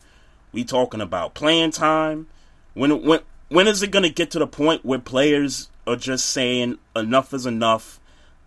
we 0.54 0.64
talking 0.64 1.00
about 1.00 1.34
playing 1.34 1.72
time. 1.72 2.26
When 2.74 3.02
when 3.02 3.20
when 3.48 3.66
is 3.66 3.82
it 3.82 3.90
going 3.90 4.04
to 4.04 4.10
get 4.10 4.30
to 4.32 4.38
the 4.38 4.46
point 4.46 4.84
where 4.84 4.98
players 4.98 5.68
are 5.86 5.96
just 5.96 6.26
saying 6.26 6.78
enough 6.96 7.34
is 7.34 7.46
enough? 7.46 8.00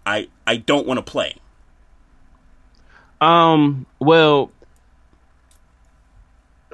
I 0.05 0.29
I 0.45 0.57
don't 0.57 0.87
want 0.87 0.97
to 0.97 1.03
play. 1.03 1.35
Um. 3.21 3.85
Well, 3.99 4.51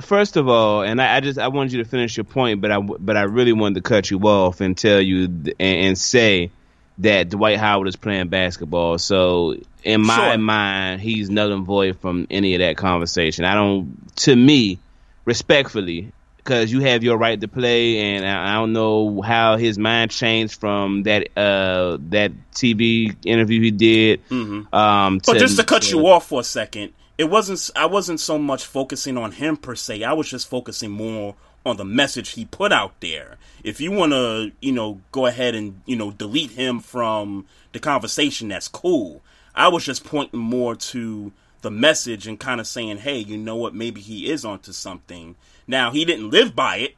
first 0.02 0.38
of 0.38 0.48
all, 0.48 0.84
and 0.84 1.02
I, 1.02 1.18
I, 1.18 1.20
just 1.20 1.40
I 1.40 1.48
wanted 1.48 1.74
you 1.74 1.84
to 1.84 1.90
finish 1.90 2.18
your 2.18 2.24
point, 2.26 2.62
but 2.62 2.72
I 2.72 2.80
but 2.80 3.18
I 3.18 3.24
really 3.24 3.54
wanted 3.54 3.76
to 3.76 3.82
cut 3.82 4.10
you 4.12 4.20
off 4.20 4.62
and 4.62 4.78
tell 4.78 5.02
you 5.02 5.26
and, 5.26 5.56
and 5.60 5.98
say 5.98 6.52
that 7.00 7.30
Dwight 7.30 7.58
Howard 7.58 7.88
is 7.88 7.96
playing 7.96 8.28
basketball. 8.28 8.98
So 8.98 9.56
in 9.84 10.02
my 10.02 10.32
sure. 10.32 10.38
mind, 10.38 11.02
he's 11.02 11.30
null 11.30 11.52
and 11.52 11.66
void 11.66 12.00
from 12.00 12.28
any 12.30 12.56
of 12.56 12.60
that 12.60 12.78
conversation. 12.78 13.46
I 13.46 13.56
don't. 13.56 14.16
To 14.18 14.36
me, 14.36 14.80
respectfully, 15.26 16.12
because 16.38 16.72
you 16.72 16.82
have 16.82 17.04
your 17.04 17.18
right 17.18 17.40
to 17.40 17.48
play, 17.48 18.00
and 18.00 18.26
I 18.26 18.56
don't 18.56 18.74
know 18.74 19.22
how 19.22 19.58
his 19.58 19.78
mind 19.78 20.12
changed 20.12 20.60
from 20.60 21.04
that 21.04 21.30
uh, 21.38 21.98
that 22.10 22.32
TV 22.54 23.16
interview 23.26 23.62
he 23.62 23.72
did. 23.72 24.28
Mm-hmm. 24.30 24.74
Um, 24.76 25.22
but 25.26 25.38
just 25.38 25.58
to 25.58 25.64
cut 25.64 25.90
you 25.92 26.08
off 26.08 26.28
for 26.28 26.42
a 26.42 26.44
second, 26.44 26.94
it 27.18 27.26
wasn't. 27.26 27.70
I 27.76 27.86
wasn't 27.86 28.20
so 28.20 28.38
much 28.38 28.66
focusing 28.66 29.18
on 29.18 29.32
him 29.32 29.58
per 29.58 29.76
se. 29.76 30.04
I 30.04 30.14
was 30.14 30.30
just 30.30 30.50
focusing 30.50 30.92
more 30.92 31.36
on 31.66 31.78
the 31.78 31.86
message 31.86 32.32
he 32.32 32.46
put 32.46 32.74
out 32.74 33.00
there. 33.00 33.38
If 33.64 33.80
you 33.80 33.92
want 33.92 34.12
to, 34.12 34.52
you 34.62 34.74
know, 34.74 35.00
go 35.12 35.26
ahead 35.26 35.56
and 35.56 35.82
you 35.86 35.96
know 35.96 36.12
delete 36.12 36.52
him 36.52 36.80
from 36.80 37.46
the 37.72 37.80
conversation, 37.80 38.50
that's 38.50 38.68
cool. 38.68 39.22
I 39.56 39.68
was 39.68 39.86
just 39.86 40.04
pointing 40.04 40.40
more 40.40 40.76
to 40.76 41.32
the 41.64 41.72
message 41.72 42.28
and 42.28 42.40
kind 42.40 42.62
of 42.62 42.68
saying, 42.68 42.98
"Hey, 42.98 43.18
you 43.18 43.38
know 43.38 43.56
what? 43.56 43.74
Maybe 43.74 44.00
he 44.00 44.30
is 44.30 44.46
onto 44.46 44.72
something." 44.72 45.36
Now 45.66 45.92
he 45.92 46.06
didn't 46.06 46.30
live 46.30 46.56
by 46.56 46.78
it, 46.78 46.96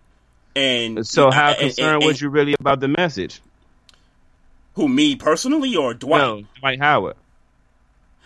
and 0.55 1.07
so 1.07 1.31
how 1.31 1.53
concerned 1.53 1.87
and, 1.87 2.03
and, 2.03 2.05
was 2.05 2.21
you 2.21 2.29
really 2.29 2.55
about 2.59 2.81
the 2.81 2.87
message? 2.87 3.41
Who 4.73 4.89
me 4.89 5.15
personally 5.15 5.75
or 5.75 5.93
Dwight? 5.93 6.21
No, 6.21 6.41
Dwight 6.59 6.79
Howard. 6.79 7.15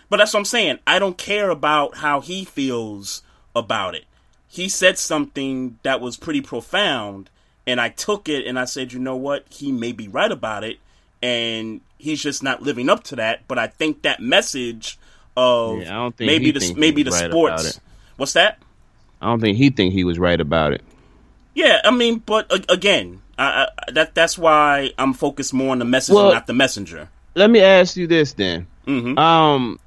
But 0.08 0.16
that's 0.16 0.34
what 0.34 0.40
I'm 0.40 0.44
saying. 0.44 0.80
I 0.86 0.98
don't 0.98 1.16
care 1.16 1.50
about 1.50 1.98
how 1.98 2.20
he 2.20 2.44
feels 2.44 3.22
about 3.54 3.94
it. 3.94 4.04
He 4.48 4.68
said 4.68 4.98
something 4.98 5.78
that 5.84 6.00
was 6.00 6.16
pretty 6.16 6.40
profound, 6.40 7.30
and 7.66 7.80
I 7.80 7.90
took 7.90 8.28
it 8.28 8.46
and 8.46 8.58
I 8.58 8.64
said, 8.64 8.92
you 8.92 8.98
know 8.98 9.14
what? 9.14 9.46
He 9.48 9.70
may 9.70 9.92
be 9.92 10.08
right 10.08 10.32
about 10.32 10.64
it, 10.64 10.78
and 11.22 11.80
he's 11.98 12.20
just 12.20 12.42
not 12.42 12.62
living 12.62 12.88
up 12.88 13.04
to 13.04 13.16
that. 13.16 13.46
But 13.46 13.60
I 13.60 13.68
think 13.68 14.02
that 14.02 14.20
message 14.20 14.98
of 15.36 15.82
yeah, 15.82 15.90
I 15.90 16.02
don't 16.02 16.16
think 16.16 16.26
maybe 16.26 16.50
the 16.50 16.74
maybe 16.76 17.02
the 17.02 17.10
right 17.10 17.30
sports. 17.30 17.80
What's 18.16 18.34
that? 18.34 18.58
I 19.20 19.26
don't 19.26 19.40
think 19.40 19.56
he 19.56 19.70
think 19.70 19.92
he 19.92 20.04
was 20.04 20.18
right 20.18 20.40
about 20.40 20.72
it. 20.72 20.82
Yeah, 21.54 21.80
I 21.84 21.90
mean, 21.90 22.18
but 22.18 22.50
uh, 22.50 22.58
again, 22.68 23.22
I, 23.38 23.66
I, 23.88 23.92
that 23.92 24.14
that's 24.14 24.38
why 24.38 24.92
I'm 24.98 25.12
focused 25.14 25.52
more 25.52 25.72
on 25.72 25.78
the 25.78 25.84
message, 25.84 26.14
well, 26.14 26.32
not 26.32 26.46
the 26.46 26.54
messenger. 26.54 27.08
Let 27.34 27.50
me 27.50 27.60
ask 27.60 27.96
you 27.96 28.06
this 28.06 28.32
then. 28.32 28.66
Mm-hmm. 28.86 29.18
Um, 29.18 29.78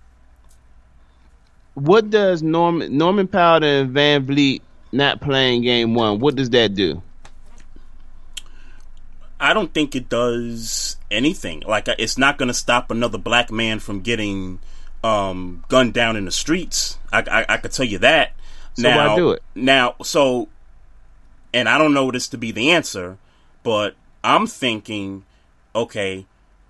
what 1.74 2.10
does 2.10 2.44
Norman 2.44 2.98
Norman 2.98 3.28
Powell 3.28 3.64
and 3.64 3.96
VanVleet 3.96 4.62
not 4.92 5.22
playing 5.22 5.64
game 5.64 5.94
one? 5.96 6.20
What 6.20 6.36
does 6.36 6.50
that 6.52 6.76
do? 6.76 7.02
I 9.40 9.54
don't 9.54 9.74
think 9.74 9.96
it 9.96 10.08
does 10.08 10.96
anything. 11.12 11.64
Like 11.68 11.88
it's 11.88 12.18
not 12.18 12.38
going 12.38 12.48
to 12.48 12.54
stop 12.54 12.92
another 12.92 13.18
black 13.18 13.52
man 13.52 13.80
from 13.80 14.02
getting 14.02 14.60
um, 15.04 15.64
gunned 15.68 15.94
down 15.94 16.16
in 16.16 16.26
the 16.26 16.32
streets. 16.32 16.98
I, 17.12 17.20
I, 17.20 17.46
I 17.54 17.58
could 17.58 17.72
tell 17.72 17.86
you 17.86 18.00
that. 18.00 18.34
So 18.76 18.84
now, 18.84 19.10
why 19.10 19.16
do 19.16 19.32
it? 19.32 19.44
Now, 19.54 19.96
so, 20.04 20.50
and 21.54 21.70
I 21.70 21.78
don't 21.78 21.94
know 21.94 22.10
this 22.12 22.28
to 22.30 22.38
be 22.38 22.52
the 22.52 22.72
answer, 22.72 23.18
but 23.62 23.96
I'm 24.24 24.48
thinking, 24.48 25.26
okay, 25.76 26.26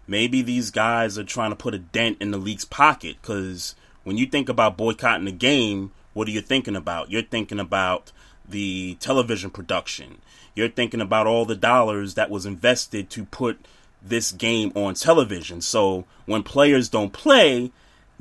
maybe 0.08 0.42
these 0.42 0.72
guys 0.72 1.18
are 1.18 1.24
trying 1.24 1.52
to 1.52 1.56
put 1.56 1.74
a 1.74 1.80
dent 1.80 2.18
in 2.20 2.32
the 2.32 2.38
league's 2.38 2.66
pocket 2.66 3.18
because 3.22 3.76
when 4.04 4.18
you 4.18 4.26
think 4.26 4.50
about 4.50 4.78
boycotting 4.78 5.26
the 5.26 5.32
game, 5.32 5.92
what 6.14 6.28
are 6.28 6.32
you 6.32 6.42
thinking 6.42 6.76
about? 6.76 7.10
You're 7.10 7.22
thinking 7.22 7.60
about 7.60 8.12
the 8.48 8.96
television 9.00 9.50
production. 9.50 10.20
You're 10.56 10.70
thinking 10.70 11.02
about 11.02 11.28
all 11.28 11.46
the 11.46 11.56
dollars 11.56 12.16
that 12.16 12.30
was 12.30 12.46
invested 12.46 13.10
to 13.12 13.26
put 13.26 13.66
this 14.02 14.32
game 14.32 14.72
on 14.76 14.96
television. 14.96 15.62
So 15.62 16.06
when 16.26 16.44
players 16.44 16.90
don't 16.90 17.14
play, 17.14 17.72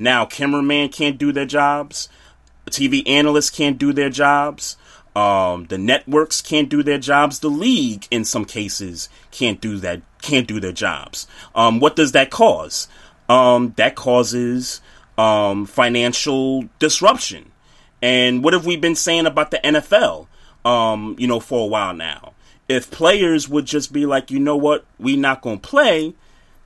now 0.03 0.25
cameraman 0.25 0.89
can't 0.89 1.17
do 1.17 1.31
their 1.31 1.45
jobs, 1.45 2.09
TV 2.69 3.07
analysts 3.07 3.49
can't 3.49 3.77
do 3.77 3.91
their 3.93 4.09
jobs, 4.09 4.77
um, 5.15 5.65
the 5.65 5.77
networks 5.77 6.41
can't 6.41 6.69
do 6.69 6.81
their 6.81 6.97
jobs. 6.97 7.39
The 7.39 7.49
league, 7.49 8.07
in 8.09 8.25
some 8.25 8.45
cases, 8.45 9.09
can't 9.31 9.61
do 9.61 9.77
that. 9.77 10.01
Can't 10.21 10.47
do 10.47 10.59
their 10.59 10.71
jobs. 10.71 11.27
Um, 11.53 11.79
what 11.79 11.95
does 11.95 12.13
that 12.13 12.31
cause? 12.31 12.87
Um, 13.29 13.73
that 13.77 13.95
causes 13.95 14.81
um, 15.17 15.65
financial 15.65 16.67
disruption. 16.79 17.51
And 18.01 18.43
what 18.43 18.53
have 18.53 18.65
we 18.65 18.75
been 18.75 18.95
saying 18.95 19.25
about 19.25 19.51
the 19.51 19.59
NFL? 19.63 20.27
Um, 20.65 21.15
you 21.19 21.27
know, 21.27 21.39
for 21.39 21.63
a 21.63 21.67
while 21.67 21.93
now. 21.93 22.33
If 22.69 22.89
players 22.89 23.47
would 23.49 23.65
just 23.65 23.93
be 23.93 24.05
like, 24.05 24.31
you 24.31 24.39
know 24.39 24.55
what, 24.55 24.85
we 24.97 25.17
not 25.17 25.41
gonna 25.41 25.57
play, 25.57 26.15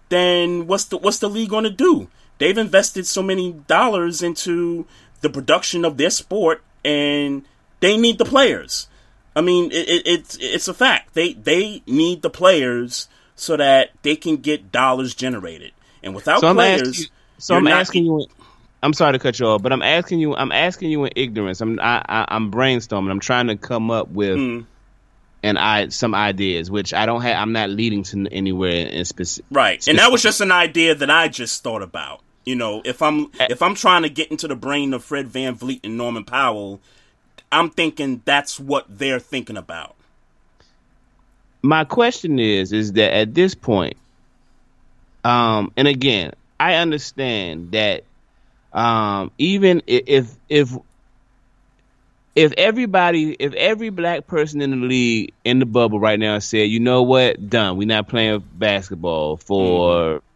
then 0.09 0.67
what's 0.67 0.85
the 0.85 0.97
what's 0.97 1.17
the 1.17 1.29
league 1.29 1.49
gonna 1.49 1.71
do? 1.71 2.07
They've 2.37 2.57
invested 2.57 3.07
so 3.07 3.23
many 3.23 3.53
dollars 3.53 4.21
into 4.21 4.85
the 5.21 5.29
production 5.29 5.85
of 5.85 5.97
their 5.97 6.09
sport, 6.09 6.61
and 6.85 7.43
they 7.79 7.97
need 7.97 8.17
the 8.17 8.25
players. 8.25 8.87
I 9.35 9.41
mean, 9.41 9.71
it, 9.71 9.87
it, 9.87 10.07
it's 10.07 10.37
it's 10.41 10.67
a 10.67 10.73
fact. 10.73 11.13
They 11.13 11.33
they 11.33 11.83
need 11.85 12.21
the 12.21 12.29
players 12.29 13.07
so 13.35 13.55
that 13.55 13.91
they 14.01 14.15
can 14.15 14.37
get 14.37 14.71
dollars 14.71 15.13
generated. 15.13 15.71
And 16.03 16.15
without 16.15 16.41
so 16.41 16.53
players, 16.53 17.01
you, 17.01 17.05
so 17.37 17.55
I'm 17.55 17.67
asking 17.67 18.05
you. 18.05 18.25
I'm 18.81 18.93
sorry 18.93 19.13
to 19.13 19.19
cut 19.19 19.39
you 19.39 19.47
off, 19.47 19.61
but 19.61 19.71
I'm 19.73 19.81
asking 19.81 20.19
you. 20.19 20.35
I'm 20.35 20.51
asking 20.51 20.91
you 20.91 21.05
in 21.05 21.11
ignorance. 21.15 21.61
I'm 21.61 21.79
I, 21.79 22.03
I, 22.07 22.35
am 22.35 22.51
brainstorming. 22.51 23.09
I'm 23.09 23.19
trying 23.19 23.47
to 23.47 23.57
come 23.57 23.91
up 23.91 24.07
with 24.09 24.37
mm. 24.37 24.65
and 25.43 25.57
I 25.57 25.89
some 25.89 26.13
ideas, 26.13 26.69
which 26.69 26.93
I 26.93 27.05
don't 27.05 27.21
have. 27.21 27.37
I'm 27.37 27.53
not 27.53 27.69
leading 27.69 28.03
to 28.03 28.27
anywhere 28.31 28.87
in 28.87 29.05
specific. 29.05 29.45
Right, 29.51 29.81
specific. 29.81 29.99
and 29.99 29.99
that 29.99 30.11
was 30.11 30.21
just 30.21 30.41
an 30.41 30.51
idea 30.51 30.95
that 30.95 31.09
I 31.09 31.27
just 31.27 31.63
thought 31.63 31.81
about. 31.81 32.21
You 32.47 32.55
know, 32.55 32.81
if 32.85 33.01
I'm 33.01 33.29
if 33.41 33.61
I'm 33.61 33.75
trying 33.75 34.03
to 34.03 34.09
get 34.09 34.31
into 34.31 34.47
the 34.47 34.55
brain 34.55 34.93
of 34.93 35.03
Fred 35.03 35.27
VanVleet 35.27 35.81
and 35.83 35.97
Norman 35.97 36.23
Powell, 36.23 36.79
I'm 37.51 37.69
thinking 37.69 38.21
that's 38.23 38.57
what 38.57 38.85
they're 38.87 39.19
thinking 39.19 39.57
about. 39.57 39.95
My 41.61 41.83
question 41.83 42.39
is, 42.39 42.71
is 42.71 42.93
that 42.93 43.13
at 43.13 43.33
this 43.33 43.53
point, 43.53 43.97
um, 45.25 45.73
and 45.75 45.89
again, 45.89 46.31
I 46.57 46.75
understand 46.75 47.73
that 47.73 48.05
um, 48.71 49.31
even 49.37 49.81
if 49.85 50.33
if 50.47 50.71
if 52.33 52.53
everybody, 52.55 53.35
if 53.37 53.51
every 53.55 53.89
black 53.89 54.25
person 54.25 54.61
in 54.61 54.71
the 54.71 54.87
league 54.87 55.33
in 55.43 55.59
the 55.59 55.65
bubble 55.65 55.99
right 55.99 56.17
now 56.17 56.39
said, 56.39 56.69
you 56.69 56.79
know 56.79 57.03
what, 57.03 57.49
done, 57.49 57.75
we're 57.75 57.87
not 57.87 58.07
playing 58.07 58.41
basketball 58.53 59.35
for, 59.35 60.21
mm-hmm. 60.21 60.26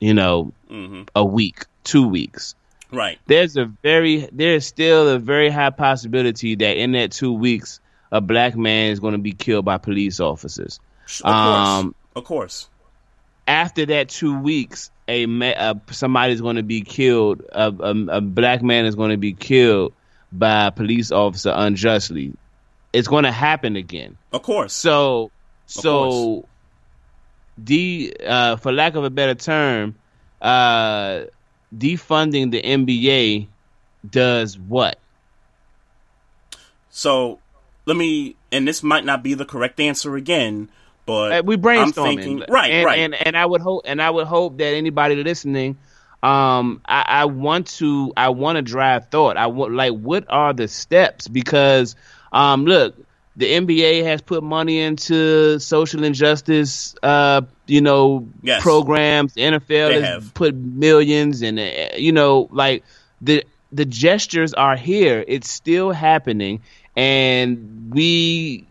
You 0.00 0.14
know, 0.14 0.52
mm-hmm. 0.68 1.02
a 1.14 1.24
week, 1.24 1.66
two 1.84 2.08
weeks. 2.08 2.54
Right. 2.92 3.18
There's 3.26 3.56
a 3.56 3.66
very, 3.66 4.28
there's 4.32 4.66
still 4.66 5.08
a 5.08 5.18
very 5.18 5.48
high 5.50 5.70
possibility 5.70 6.56
that 6.56 6.76
in 6.76 6.92
that 6.92 7.12
two 7.12 7.32
weeks, 7.32 7.78
a 8.10 8.20
black 8.20 8.56
man 8.56 8.90
is 8.90 8.98
going 8.98 9.12
to 9.12 9.18
be 9.18 9.32
killed 9.32 9.64
by 9.64 9.78
police 9.78 10.18
officers. 10.18 10.80
Of 11.22 11.22
course. 11.22 11.68
Um, 11.68 11.94
of 12.16 12.24
course. 12.24 12.68
After 13.46 13.86
that 13.86 14.08
two 14.08 14.38
weeks, 14.38 14.90
a, 15.06 15.24
a 15.24 15.80
somebody's 15.90 16.40
going 16.40 16.56
to 16.56 16.62
be 16.62 16.82
killed. 16.82 17.42
A, 17.52 17.68
a, 17.68 18.16
a 18.16 18.20
black 18.20 18.62
man 18.62 18.86
is 18.86 18.96
going 18.96 19.10
to 19.10 19.16
be 19.16 19.32
killed 19.32 19.92
by 20.32 20.66
a 20.66 20.70
police 20.72 21.12
officer 21.12 21.52
unjustly. 21.54 22.32
It's 22.92 23.08
going 23.08 23.24
to 23.24 23.32
happen 23.32 23.76
again. 23.76 24.16
Of 24.32 24.42
course. 24.42 24.72
So, 24.72 25.24
of 25.24 25.30
so, 25.66 26.08
course. 26.08 26.46
The 27.64 28.16
uh, 28.26 28.56
for 28.56 28.72
lack 28.72 28.94
of 28.94 29.04
a 29.04 29.10
better 29.10 29.34
term, 29.34 29.94
uh, 30.40 31.22
defunding 31.76 32.50
the 32.50 32.62
NBA 32.62 33.48
does 34.08 34.58
what? 34.58 34.98
So, 36.90 37.38
let 37.86 37.96
me, 37.96 38.36
and 38.50 38.66
this 38.66 38.82
might 38.82 39.04
not 39.04 39.22
be 39.22 39.34
the 39.34 39.44
correct 39.44 39.78
answer 39.80 40.16
again, 40.16 40.70
but 41.06 41.32
uh, 41.32 41.42
we 41.44 41.56
brainstorming, 41.56 41.94
thinking, 41.94 42.44
right, 42.48 42.70
and, 42.70 42.84
right, 42.84 42.98
and 42.98 43.14
and 43.14 43.36
I 43.36 43.46
would 43.46 43.60
hope, 43.60 43.82
and 43.84 44.02
I 44.02 44.10
would 44.10 44.26
hope 44.26 44.58
that 44.58 44.74
anybody 44.74 45.16
listening, 45.16 45.78
um, 46.22 46.80
I, 46.84 47.04
I 47.06 47.24
want 47.26 47.68
to, 47.78 48.12
I 48.16 48.30
want 48.30 48.56
to 48.56 48.62
drive 48.62 49.08
thought. 49.08 49.36
I 49.36 49.46
want 49.46 49.72
like, 49.72 49.92
what 49.92 50.24
are 50.28 50.52
the 50.52 50.68
steps? 50.68 51.28
Because, 51.28 51.96
um, 52.32 52.64
look, 52.64 52.96
the 53.36 53.46
NBA 53.46 54.04
has 54.04 54.20
put 54.20 54.42
money 54.42 54.80
into 54.80 55.58
social 55.60 56.04
injustice, 56.04 56.94
uh, 57.02 57.42
you 57.66 57.80
know, 57.80 58.28
yes. 58.42 58.62
programs. 58.62 59.34
The 59.34 59.42
NFL 59.42 59.66
they 59.68 60.00
has 60.00 60.02
have. 60.02 60.34
put 60.34 60.54
millions, 60.54 61.42
and 61.42 61.58
uh, 61.58 61.96
you 61.96 62.12
know, 62.12 62.48
like 62.50 62.84
the 63.20 63.44
the 63.72 63.84
gestures 63.84 64.52
are 64.54 64.76
here. 64.76 65.24
It's 65.26 65.48
still 65.50 65.92
happening, 65.92 66.60
and 66.96 67.90
we 67.92 68.66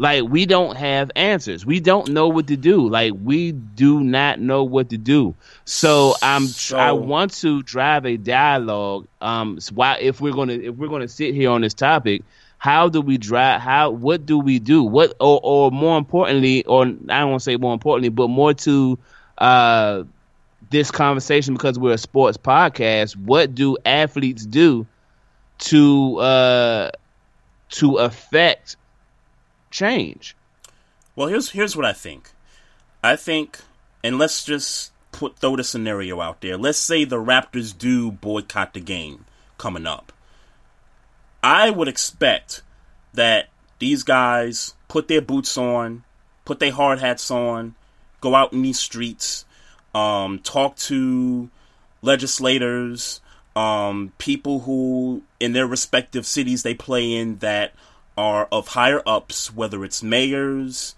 like 0.00 0.24
we 0.24 0.46
don't 0.46 0.76
have 0.76 1.10
answers. 1.14 1.64
We 1.64 1.78
don't 1.78 2.08
know 2.08 2.28
what 2.28 2.46
to 2.48 2.56
do. 2.56 2.88
Like 2.88 3.12
we 3.22 3.52
do 3.52 4.00
not 4.00 4.40
know 4.40 4.64
what 4.64 4.88
to 4.90 4.98
do. 4.98 5.34
So 5.66 6.14
I'm 6.22 6.46
so, 6.46 6.78
I 6.78 6.92
want 6.92 7.34
to 7.34 7.62
drive 7.62 8.06
a 8.06 8.16
dialogue. 8.16 9.06
Um, 9.20 9.60
so 9.60 9.74
why 9.74 9.98
if 9.98 10.20
we're 10.20 10.32
gonna 10.32 10.54
if 10.54 10.74
we're 10.76 10.88
gonna 10.88 11.08
sit 11.08 11.34
here 11.34 11.50
on 11.50 11.60
this 11.60 11.74
topic, 11.74 12.22
how 12.60 12.90
do 12.90 13.00
we 13.00 13.16
drive? 13.16 13.62
How 13.62 13.88
what 13.88 14.26
do 14.26 14.38
we 14.38 14.58
do? 14.58 14.82
What 14.82 15.14
or 15.18 15.40
or 15.42 15.70
more 15.70 15.96
importantly, 15.96 16.62
or 16.66 16.82
I 16.82 16.84
don't 16.84 17.30
want 17.30 17.40
to 17.40 17.44
say 17.44 17.56
more 17.56 17.72
importantly, 17.72 18.10
but 18.10 18.28
more 18.28 18.52
to 18.52 18.98
uh 19.38 20.04
this 20.68 20.90
conversation 20.90 21.54
because 21.54 21.78
we're 21.78 21.94
a 21.94 21.98
sports 21.98 22.36
podcast. 22.36 23.16
What 23.16 23.54
do 23.54 23.78
athletes 23.86 24.44
do 24.44 24.86
to 25.70 26.18
uh 26.18 26.90
to 27.70 27.96
affect 27.96 28.76
change? 29.70 30.36
Well, 31.16 31.28
here's 31.28 31.48
here's 31.48 31.74
what 31.74 31.86
I 31.86 31.94
think. 31.94 32.30
I 33.02 33.16
think, 33.16 33.60
and 34.04 34.18
let's 34.18 34.44
just 34.44 34.92
put 35.12 35.38
throw 35.38 35.56
the 35.56 35.64
scenario 35.64 36.20
out 36.20 36.42
there. 36.42 36.58
Let's 36.58 36.76
say 36.76 37.06
the 37.06 37.16
Raptors 37.16 37.76
do 37.76 38.12
boycott 38.12 38.74
the 38.74 38.80
game 38.80 39.24
coming 39.56 39.86
up. 39.86 40.12
I 41.42 41.70
would 41.70 41.88
expect 41.88 42.62
that 43.14 43.48
these 43.78 44.02
guys 44.02 44.74
put 44.88 45.08
their 45.08 45.22
boots 45.22 45.56
on, 45.56 46.04
put 46.44 46.58
their 46.58 46.72
hard 46.72 46.98
hats 46.98 47.30
on, 47.30 47.74
go 48.20 48.34
out 48.34 48.52
in 48.52 48.62
these 48.62 48.78
streets, 48.78 49.44
um, 49.94 50.38
talk 50.40 50.76
to 50.76 51.48
legislators, 52.02 53.20
um, 53.56 54.12
people 54.18 54.60
who 54.60 55.22
in 55.38 55.52
their 55.52 55.66
respective 55.66 56.26
cities 56.26 56.62
they 56.62 56.74
play 56.74 57.14
in 57.14 57.38
that 57.38 57.74
are 58.16 58.46
of 58.52 58.68
higher 58.68 59.02
ups, 59.06 59.54
whether 59.54 59.84
it's 59.84 60.02
mayors, 60.02 60.94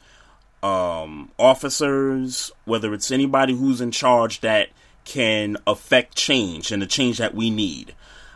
um, 0.62 1.30
officers, 1.38 2.50
whether 2.64 2.92
it's 2.94 3.10
anybody 3.10 3.56
who's 3.56 3.80
in 3.80 3.90
charge 3.90 4.40
that 4.40 4.68
can 5.04 5.56
affect 5.66 6.16
change 6.16 6.70
and 6.70 6.82
the 6.82 6.86
change 6.86 7.18
that 7.18 7.34
we 7.34 7.50
need. 7.50 7.94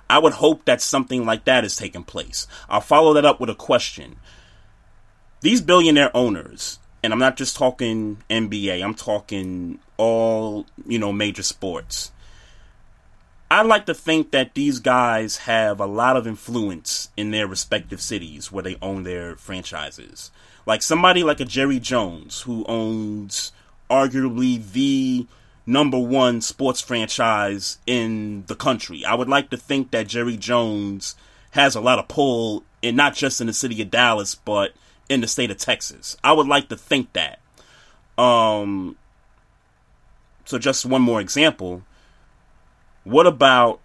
I 0.08 0.18
would 0.18 0.34
hope 0.34 0.64
that 0.64 0.80
something 0.80 1.26
like 1.26 1.44
that 1.44 1.64
is 1.64 1.76
taking 1.76 2.04
place. 2.04 2.46
I'll 2.68 2.80
follow 2.80 3.12
that 3.14 3.24
up 3.24 3.40
with 3.40 3.50
a 3.50 3.54
question. 3.54 4.16
These 5.40 5.60
billionaire 5.60 6.10
owners, 6.14 6.78
and 7.02 7.12
I'm 7.12 7.18
not 7.18 7.36
just 7.36 7.56
talking 7.56 8.18
NBA, 8.30 8.82
I'm 8.82 8.94
talking 8.94 9.78
all, 9.96 10.66
you 10.86 10.98
know, 10.98 11.12
major 11.12 11.42
sports. 11.42 12.12
I 13.50 13.62
like 13.62 13.86
to 13.86 13.94
think 13.94 14.32
that 14.32 14.54
these 14.54 14.80
guys 14.80 15.38
have 15.38 15.78
a 15.78 15.86
lot 15.86 16.16
of 16.16 16.26
influence 16.26 17.10
in 17.16 17.30
their 17.30 17.46
respective 17.46 18.00
cities 18.00 18.50
where 18.50 18.62
they 18.62 18.76
own 18.82 19.04
their 19.04 19.36
franchises. 19.36 20.32
Like 20.66 20.82
somebody 20.82 21.22
like 21.22 21.38
a 21.38 21.44
Jerry 21.44 21.78
Jones 21.78 22.40
who 22.40 22.64
owns 22.66 23.52
arguably 23.88 24.72
the 24.72 25.26
number 25.66 25.98
one 25.98 26.40
sports 26.40 26.80
franchise 26.80 27.78
in 27.86 28.44
the 28.46 28.54
country. 28.54 29.04
I 29.04 29.14
would 29.14 29.28
like 29.28 29.50
to 29.50 29.56
think 29.56 29.90
that 29.90 30.06
Jerry 30.06 30.36
Jones 30.36 31.16
has 31.50 31.74
a 31.74 31.80
lot 31.80 31.98
of 31.98 32.08
pull 32.08 32.64
in 32.82 32.94
not 32.94 33.14
just 33.14 33.40
in 33.40 33.48
the 33.48 33.52
city 33.52 33.82
of 33.82 33.90
Dallas, 33.90 34.34
but 34.34 34.72
in 35.08 35.20
the 35.20 35.26
state 35.26 35.50
of 35.50 35.58
Texas. 35.58 36.16
I 36.22 36.32
would 36.32 36.46
like 36.46 36.68
to 36.68 36.76
think 36.76 37.12
that. 37.14 37.40
Um, 38.16 38.96
so 40.44 40.58
just 40.58 40.86
one 40.86 41.02
more 41.02 41.20
example. 41.20 41.82
What 43.04 43.26
about 43.26 43.80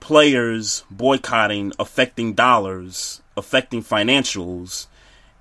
players 0.00 0.84
boycotting, 0.90 1.72
affecting 1.78 2.34
dollars, 2.34 3.22
affecting 3.36 3.82
financials, 3.82 4.86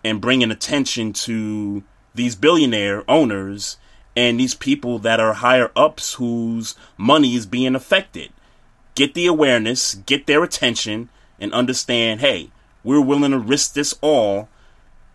and 0.04 0.22
bringing 0.22 0.52
attention 0.52 1.14
to 1.14 1.84
these 2.16 2.36
billionaire 2.36 3.10
owners 3.10 3.78
and 4.16 4.40
these 4.40 4.54
people 4.54 5.00
that 5.00 5.20
are 5.20 5.34
higher 5.34 5.72
ups 5.76 6.16
whose 6.16 6.76
money 6.98 7.36
is 7.36 7.46
being 7.46 7.76
affected. 7.76 8.32
Get 8.96 9.14
the 9.14 9.26
awareness, 9.26 9.96
get 9.96 10.28
their 10.28 10.44
attention, 10.44 11.10
and 11.40 11.54
understand 11.54 12.22
hey, 12.22 12.52
we're 12.84 13.02
willing 13.02 13.32
to 13.32 13.40
risk 13.40 13.74
this 13.74 13.96
all 14.02 14.50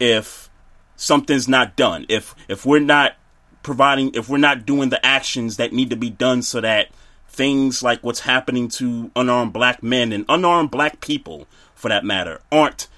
if 0.00 0.50
something's 0.96 1.48
not 1.48 1.76
done. 1.76 2.06
If 2.08 2.34
if 2.48 2.66
we're 2.66 2.80
not 2.80 3.14
providing 3.62 4.14
if 4.14 4.28
we're 4.28 4.38
not 4.38 4.66
doing 4.66 4.90
the 4.90 5.04
actions 5.04 5.56
that 5.56 5.72
need 5.72 5.90
to 5.90 5.96
be 5.96 6.10
done 6.10 6.42
so 6.42 6.60
that 6.60 6.88
things 7.28 7.82
like 7.82 8.02
what's 8.02 8.20
happening 8.20 8.68
to 8.68 9.10
unarmed 9.14 9.52
black 9.52 9.82
men 9.82 10.12
and 10.12 10.24
unarmed 10.28 10.70
black 10.70 11.00
people 11.00 11.46
for 11.74 11.88
that 11.88 12.04
matter 12.04 12.40
aren't 12.50 12.88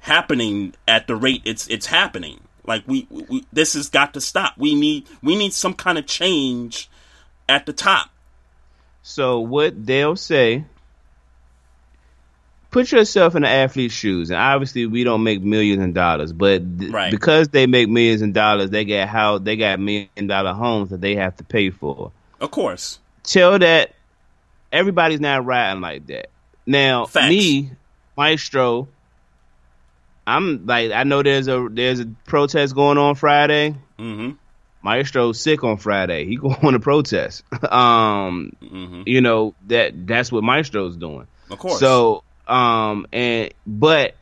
happening 0.00 0.74
at 0.86 1.06
the 1.06 1.16
rate 1.16 1.42
it's 1.44 1.66
it's 1.68 1.86
happening 1.86 2.40
like 2.66 2.82
we, 2.86 3.06
we 3.10 3.44
this 3.52 3.74
has 3.74 3.88
got 3.88 4.14
to 4.14 4.20
stop 4.20 4.54
we 4.56 4.74
need 4.74 5.06
we 5.22 5.36
need 5.36 5.52
some 5.52 5.74
kind 5.74 5.98
of 5.98 6.06
change 6.06 6.88
at 7.48 7.66
the 7.66 7.72
top 7.72 8.10
so 9.02 9.40
what 9.40 9.86
they'll 9.86 10.16
say 10.16 10.64
put 12.70 12.92
yourself 12.92 13.34
in 13.34 13.42
the 13.42 13.48
athlete's 13.48 13.94
shoes 13.94 14.30
and 14.30 14.38
obviously 14.38 14.86
we 14.86 15.02
don't 15.02 15.22
make 15.22 15.42
millions 15.42 15.82
of 15.82 15.92
dollars 15.92 16.32
but 16.32 16.78
th- 16.78 16.92
right. 16.92 17.10
because 17.10 17.48
they 17.48 17.66
make 17.66 17.88
millions 17.88 18.22
of 18.22 18.32
dollars 18.32 18.70
they 18.70 18.84
get 18.84 19.08
how 19.08 19.38
they 19.38 19.56
got 19.56 19.80
million 19.80 20.26
dollar 20.26 20.52
homes 20.52 20.90
that 20.90 21.00
they 21.00 21.16
have 21.16 21.36
to 21.36 21.44
pay 21.44 21.70
for 21.70 22.12
of 22.40 22.50
course 22.50 23.00
tell 23.24 23.58
that 23.58 23.94
everybody's 24.72 25.20
not 25.20 25.44
riding 25.44 25.80
like 25.80 26.06
that. 26.06 26.30
Now, 26.66 27.06
Facts. 27.06 27.28
me, 27.28 27.72
Maestro, 28.16 28.88
I'm 30.30 30.66
like 30.66 30.92
I 30.92 31.04
know 31.04 31.22
there's 31.22 31.48
a 31.48 31.68
there's 31.70 32.00
a 32.00 32.06
protest 32.26 32.74
going 32.74 32.98
on 32.98 33.14
Friday. 33.16 33.76
Mm-hmm. 33.98 34.30
Maestro's 34.82 35.40
sick 35.40 35.62
on 35.64 35.76
Friday. 35.76 36.24
He 36.24 36.36
going 36.36 36.72
to 36.72 36.80
protest. 36.80 37.42
um, 37.70 38.56
mm-hmm. 38.62 39.02
you 39.06 39.20
know 39.20 39.54
that 39.66 40.06
that's 40.06 40.30
what 40.30 40.44
Maestro's 40.44 40.96
doing. 40.96 41.26
Of 41.50 41.58
course. 41.58 41.80
So, 41.80 42.22
um, 42.46 43.06
and 43.12 43.52
but 43.66 44.14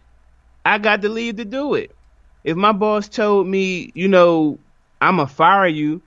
I 0.64 0.78
got 0.78 1.02
the 1.02 1.08
leave 1.08 1.36
to 1.36 1.44
do 1.44 1.74
it. 1.74 1.94
If 2.42 2.56
my 2.56 2.72
boss 2.72 3.08
told 3.08 3.46
me, 3.46 3.92
you 3.94 4.08
know, 4.08 4.58
I'm 5.00 5.16
gonna 5.16 5.28
fire 5.28 5.66
you 5.66 6.00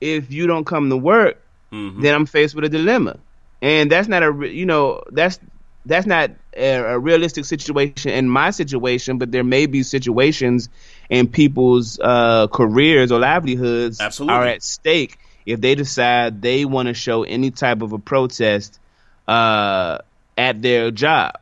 if 0.00 0.30
you 0.30 0.46
don't 0.46 0.64
come 0.64 0.90
to 0.90 0.96
work, 0.96 1.42
mm-hmm. 1.72 2.02
then 2.02 2.14
I'm 2.14 2.26
faced 2.26 2.54
with 2.54 2.64
a 2.64 2.68
dilemma, 2.68 3.18
and 3.62 3.90
that's 3.90 4.08
not 4.08 4.22
a 4.22 4.48
you 4.48 4.66
know 4.66 5.02
that's 5.10 5.40
that's 5.86 6.06
not 6.06 6.32
a, 6.58 6.94
a, 6.94 6.98
realistic 6.98 7.44
situation 7.44 8.12
in 8.12 8.28
my 8.28 8.50
situation, 8.50 9.18
but 9.18 9.30
there 9.30 9.44
may 9.44 9.66
be 9.66 9.82
situations 9.82 10.68
in 11.08 11.28
people's 11.28 11.98
uh, 11.98 12.46
careers 12.48 13.12
or 13.12 13.18
livelihoods 13.18 14.00
Absolutely. 14.00 14.34
are 14.34 14.44
at 14.46 14.62
stake 14.62 15.18
if 15.46 15.60
they 15.60 15.74
decide 15.74 16.42
they 16.42 16.64
want 16.64 16.88
to 16.88 16.94
show 16.94 17.22
any 17.22 17.50
type 17.50 17.82
of 17.82 17.92
a 17.92 17.98
protest 17.98 18.78
uh, 19.26 19.98
at 20.36 20.60
their 20.60 20.90
job. 20.90 21.38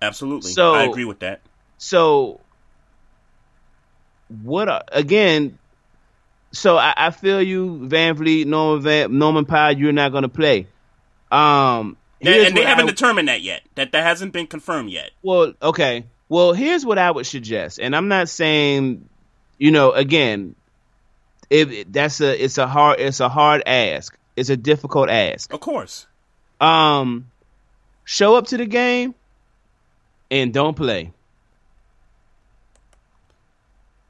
Absolutely, 0.00 0.50
so 0.50 0.74
I 0.74 0.84
agree 0.84 1.04
with 1.04 1.20
that. 1.20 1.40
So, 1.78 2.40
what 4.28 4.88
again? 4.92 5.58
so 6.52 6.76
I, 6.76 6.94
I, 6.96 7.10
feel 7.10 7.42
you, 7.42 7.86
VanVleet, 7.88 8.46
Norman 8.46 8.82
Van, 8.82 9.18
Norman 9.18 9.44
Powell. 9.46 9.72
You're 9.72 9.92
not 9.92 10.12
going 10.12 10.22
to 10.22 10.28
play. 10.28 10.68
Um, 11.30 11.96
and 12.22 12.56
they 12.56 12.64
haven't 12.64 12.86
I, 12.86 12.90
determined 12.90 13.28
that 13.28 13.42
yet. 13.42 13.62
That 13.74 13.92
that 13.92 14.02
hasn't 14.04 14.32
been 14.32 14.46
confirmed 14.46 14.90
yet. 14.90 15.10
Well, 15.22 15.54
okay. 15.62 16.04
Well, 16.28 16.52
here's 16.52 16.86
what 16.86 16.98
I 16.98 17.10
would 17.10 17.26
suggest, 17.26 17.78
and 17.78 17.94
I'm 17.94 18.08
not 18.08 18.28
saying, 18.28 19.08
you 19.58 19.70
know, 19.70 19.92
again, 19.92 20.54
if 21.50 21.92
that's 21.92 22.20
a 22.20 22.42
it's 22.42 22.58
a 22.58 22.66
hard 22.66 23.00
it's 23.00 23.20
a 23.20 23.28
hard 23.28 23.62
ask. 23.66 24.16
It's 24.34 24.48
a 24.48 24.56
difficult 24.56 25.10
ask. 25.10 25.52
Of 25.52 25.60
course. 25.60 26.06
Um, 26.60 27.30
show 28.04 28.36
up 28.36 28.46
to 28.46 28.56
the 28.56 28.64
game 28.64 29.14
and 30.30 30.54
don't 30.54 30.74
play. 30.74 31.12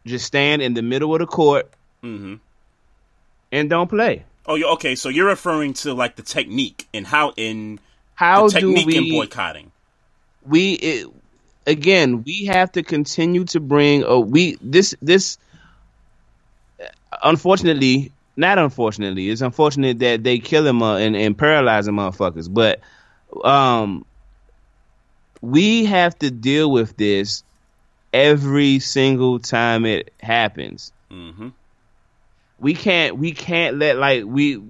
Just 0.07 0.27
stand 0.27 0.62
in 0.62 0.75
the 0.75 0.83
middle 0.83 1.12
of 1.14 1.20
the 1.20 1.27
court 1.27 1.70
mm-hmm. 2.03 2.35
and 3.51 3.70
don't 3.70 3.88
play. 3.88 4.25
Oh, 4.46 4.61
okay. 4.75 4.94
So 4.94 5.09
you're 5.09 5.27
referring 5.27 5.75
to 5.75 5.94
like 5.94 6.16
the 6.16 6.22
technique 6.22 6.88
and 6.94 7.07
how 7.07 7.33
in 7.37 7.81
how 8.22 8.48
the 8.48 8.61
technique 8.61 8.87
do 8.87 8.87
we, 8.87 8.96
in 8.96 9.11
boycotting. 9.11 9.72
We 10.46 10.72
it, 10.74 11.08
again, 11.66 12.22
we 12.22 12.44
have 12.46 12.72
to 12.72 12.82
continue 12.82 13.44
to 13.46 13.61
bring. 13.61 14.04
a 14.04 14.20
we 14.20 14.56
this 14.61 14.94
this. 15.02 15.38
Unfortunately, 17.22 18.12
not 18.37 18.58
unfortunately, 18.58 19.28
it's 19.28 19.42
unfortunate 19.42 19.98
that 19.98 20.24
they 20.24 20.38
kill 20.38 20.66
him 20.66 20.82
uh, 20.82 20.96
and, 20.96 21.14
and 21.14 21.37
paralyze 21.37 21.87
him, 21.87 21.96
motherfuckers. 21.96 22.52
But 22.52 22.80
um, 23.44 24.04
we 25.40 25.85
have 25.85 26.18
to 26.20 26.30
deal 26.30 26.70
with 26.70 26.96
this 26.96 27.44
every 28.12 28.78
single 28.78 29.38
time 29.38 29.85
it 29.85 30.12
happens. 30.20 30.92
Mm-hmm 31.11 31.48
we 32.62 32.74
can't 32.74 33.18
we 33.18 33.32
can't 33.32 33.76
let 33.76 33.98
like 33.98 34.24
we 34.24 34.62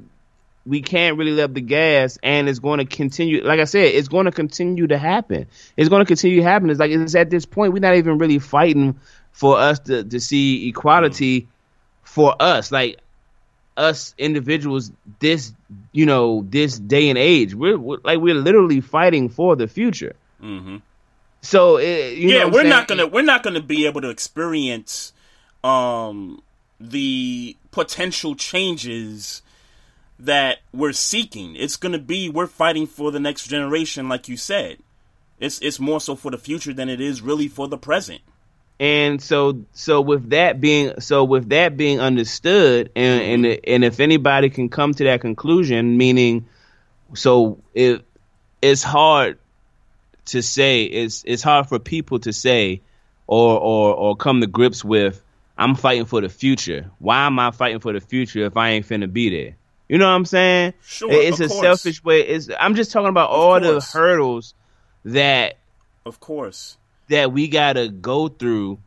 we 0.64 0.80
can't 0.80 1.18
really 1.18 1.32
let 1.32 1.54
the 1.54 1.60
gas 1.60 2.18
and 2.22 2.48
it's 2.48 2.60
going 2.60 2.78
to 2.78 2.84
continue 2.84 3.42
like 3.44 3.58
i 3.58 3.64
said 3.64 3.86
it's 3.86 4.08
going 4.08 4.26
to 4.26 4.32
continue 4.32 4.86
to 4.86 4.98
happen. 4.98 5.46
It's 5.76 5.88
going 5.88 6.00
to 6.00 6.06
continue 6.06 6.36
to 6.36 6.42
happen. 6.42 6.70
It's 6.70 6.80
like 6.80 6.90
it's 6.90 7.14
at 7.14 7.30
this 7.30 7.46
point 7.46 7.72
we're 7.72 7.80
not 7.80 7.96
even 7.96 8.18
really 8.18 8.38
fighting 8.38 8.98
for 9.32 9.58
us 9.58 9.80
to, 9.80 10.04
to 10.04 10.20
see 10.20 10.68
equality 10.68 11.48
for 12.02 12.34
us 12.40 12.70
like 12.70 13.00
us 13.76 14.14
individuals 14.18 14.92
this 15.18 15.52
you 15.92 16.06
know 16.06 16.44
this 16.48 16.78
day 16.78 17.08
and 17.08 17.18
age. 17.18 17.54
We're, 17.54 17.78
we're 17.78 17.98
like 18.04 18.20
we're 18.20 18.34
literally 18.34 18.80
fighting 18.80 19.28
for 19.28 19.56
the 19.56 19.66
future. 19.66 20.14
Mm-hmm. 20.42 20.78
so 21.40 21.76
it, 21.76 22.18
yeah 22.18 22.46
we're 22.46 22.64
not 22.64 22.88
gonna 22.88 23.06
we're 23.06 23.22
not 23.22 23.44
gonna 23.44 23.62
be 23.62 23.86
able 23.86 24.00
to 24.00 24.10
experience 24.10 25.12
um 25.62 26.42
the 26.80 27.56
potential 27.70 28.34
changes 28.34 29.42
that 30.24 30.58
we're 30.72 30.92
seeking. 30.92 31.56
It's 31.56 31.76
going 31.76 31.92
to 31.92 31.98
be 31.98 32.28
we're 32.28 32.46
fighting 32.46 32.86
for 32.86 33.10
the 33.10 33.20
next 33.20 33.48
generation, 33.48 34.08
like 34.08 34.28
you 34.28 34.36
said. 34.36 34.78
It's 35.38 35.60
it's 35.60 35.80
more 35.80 36.00
so 36.00 36.14
for 36.14 36.30
the 36.30 36.38
future 36.38 36.72
than 36.72 36.88
it 36.88 37.00
is 37.00 37.20
really 37.20 37.48
for 37.48 37.68
the 37.68 37.78
present. 37.78 38.20
And 38.78 39.20
so 39.20 39.64
so 39.72 40.00
with 40.00 40.30
that 40.30 40.60
being 40.60 41.00
so 41.00 41.24
with 41.24 41.48
that 41.50 41.76
being 41.76 42.00
understood, 42.00 42.90
and 42.94 43.22
and 43.22 43.44
mm-hmm. 43.44 43.60
and 43.66 43.84
if 43.84 44.00
anybody 44.00 44.50
can 44.50 44.68
come 44.68 44.94
to 44.94 45.04
that 45.04 45.20
conclusion, 45.20 45.96
meaning, 45.96 46.46
so 47.14 47.58
it 47.74 48.04
it's 48.60 48.82
hard 48.82 49.38
to 50.26 50.42
say 50.42 50.84
it's 50.84 51.24
it's 51.26 51.42
hard 51.42 51.68
for 51.68 51.78
people 51.78 52.20
to 52.20 52.32
say 52.32 52.80
or 53.26 53.58
or 53.58 53.94
or 53.94 54.16
come 54.16 54.40
to 54.40 54.46
grips 54.46 54.84
with 54.84 55.22
I'm 55.58 55.74
fighting 55.74 56.06
for 56.06 56.20
the 56.20 56.28
future. 56.28 56.90
Why 56.98 57.26
am 57.26 57.38
I 57.38 57.50
fighting 57.50 57.80
for 57.80 57.92
the 57.92 58.00
future 58.00 58.46
if 58.46 58.56
I 58.56 58.70
ain't 58.70 58.86
finna 58.86 59.12
be 59.12 59.28
there? 59.28 59.56
You 59.92 59.98
know 59.98 60.06
what 60.06 60.14
I'm 60.14 60.24
saying? 60.24 60.72
Sure. 60.86 61.12
It's 61.12 61.38
a 61.38 61.48
course. 61.48 61.60
selfish 61.60 62.02
way. 62.02 62.22
It's 62.22 62.48
I'm 62.58 62.74
just 62.76 62.92
talking 62.92 63.10
about 63.10 63.28
of 63.28 63.38
all 63.38 63.60
course. 63.60 63.92
the 63.92 63.98
hurdles 63.98 64.54
that 65.04 65.58
Of 66.06 66.18
course. 66.18 66.78
That 67.08 67.30
we 67.30 67.46
gotta 67.46 67.88
go 67.90 68.28
through. 68.28 68.78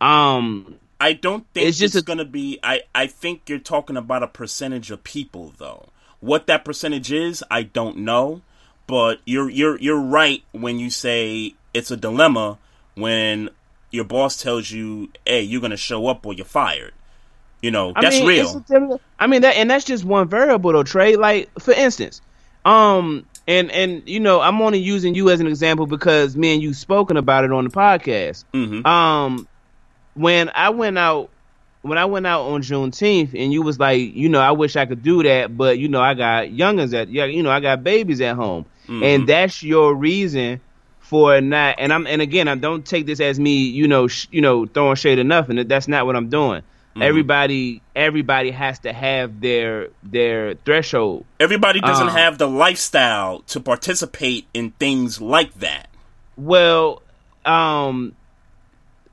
Um 0.00 0.80
I 1.00 1.12
don't 1.12 1.46
think 1.54 1.68
it's 1.68 1.78
just 1.78 1.94
it's 1.94 2.02
a, 2.02 2.04
gonna 2.04 2.24
be 2.24 2.58
I, 2.60 2.82
I 2.92 3.06
think 3.06 3.42
you're 3.48 3.60
talking 3.60 3.96
about 3.96 4.24
a 4.24 4.26
percentage 4.26 4.90
of 4.90 5.04
people 5.04 5.54
though. 5.58 5.86
What 6.18 6.48
that 6.48 6.64
percentage 6.64 7.12
is, 7.12 7.44
I 7.48 7.62
don't 7.62 7.98
know. 7.98 8.42
But 8.88 9.20
you're 9.24 9.48
you're 9.48 9.78
you're 9.78 10.00
right 10.00 10.42
when 10.50 10.80
you 10.80 10.90
say 10.90 11.54
it's 11.72 11.92
a 11.92 11.96
dilemma 11.96 12.58
when 12.96 13.48
your 13.92 14.04
boss 14.04 14.42
tells 14.42 14.72
you, 14.72 15.10
"Hey, 15.24 15.42
you're 15.42 15.60
gonna 15.60 15.76
show 15.76 16.08
up 16.08 16.26
or 16.26 16.34
you're 16.34 16.44
fired." 16.44 16.94
You 17.64 17.70
know, 17.70 17.94
I 17.96 18.02
that's 18.02 18.16
mean, 18.16 18.26
real. 18.26 19.00
I 19.18 19.26
mean 19.26 19.40
that, 19.40 19.56
and 19.56 19.70
that's 19.70 19.86
just 19.86 20.04
one 20.04 20.28
variable 20.28 20.72
though, 20.72 20.82
Trey. 20.82 21.16
Like 21.16 21.48
for 21.58 21.72
instance, 21.72 22.20
um, 22.66 23.24
and 23.48 23.70
and 23.70 24.06
you 24.06 24.20
know, 24.20 24.42
I'm 24.42 24.60
only 24.60 24.80
using 24.80 25.14
you 25.14 25.30
as 25.30 25.40
an 25.40 25.46
example 25.46 25.86
because 25.86 26.36
me 26.36 26.52
and 26.52 26.62
you 26.62 26.74
spoken 26.74 27.16
about 27.16 27.44
it 27.44 27.52
on 27.52 27.64
the 27.64 27.70
podcast. 27.70 28.44
Mm-hmm. 28.52 28.86
Um, 28.86 29.48
when 30.12 30.50
I 30.54 30.68
went 30.68 30.98
out, 30.98 31.30
when 31.80 31.96
I 31.96 32.04
went 32.04 32.26
out 32.26 32.42
on 32.42 32.60
Juneteenth, 32.60 33.32
and 33.32 33.50
you 33.50 33.62
was 33.62 33.78
like, 33.78 34.14
you 34.14 34.28
know, 34.28 34.40
I 34.40 34.50
wish 34.50 34.76
I 34.76 34.84
could 34.84 35.02
do 35.02 35.22
that, 35.22 35.56
but 35.56 35.78
you 35.78 35.88
know, 35.88 36.02
I 36.02 36.12
got 36.12 36.48
youngins 36.48 36.92
at, 36.92 37.08
yeah, 37.08 37.24
you 37.24 37.42
know, 37.42 37.50
I 37.50 37.60
got 37.60 37.82
babies 37.82 38.20
at 38.20 38.36
home, 38.36 38.66
mm-hmm. 38.86 39.02
and 39.02 39.26
that's 39.26 39.62
your 39.62 39.94
reason 39.94 40.60
for 41.00 41.40
not 41.40 41.76
and 41.78 41.94
I'm 41.94 42.06
and 42.06 42.20
again 42.20 42.46
I 42.46 42.56
don't 42.56 42.84
take 42.84 43.06
this 43.06 43.20
as 43.20 43.38
me 43.38 43.64
you 43.68 43.88
know 43.88 44.06
sh, 44.06 44.26
you 44.30 44.40
know 44.40 44.66
throwing 44.66 44.96
shade 44.96 45.18
enough 45.18 45.48
and 45.50 45.58
that's 45.60 45.88
not 45.88 46.04
what 46.04 46.14
I'm 46.14 46.28
doing. 46.28 46.62
Mm-hmm. 46.94 47.02
Everybody 47.02 47.82
everybody 47.96 48.52
has 48.52 48.78
to 48.80 48.92
have 48.92 49.40
their 49.40 49.88
their 50.04 50.54
threshold. 50.54 51.24
Everybody 51.40 51.80
doesn't 51.80 52.08
um, 52.08 52.14
have 52.14 52.38
the 52.38 52.46
lifestyle 52.46 53.40
to 53.48 53.58
participate 53.58 54.46
in 54.54 54.70
things 54.70 55.20
like 55.20 55.52
that. 55.54 55.88
Well, 56.36 57.02
um 57.44 58.14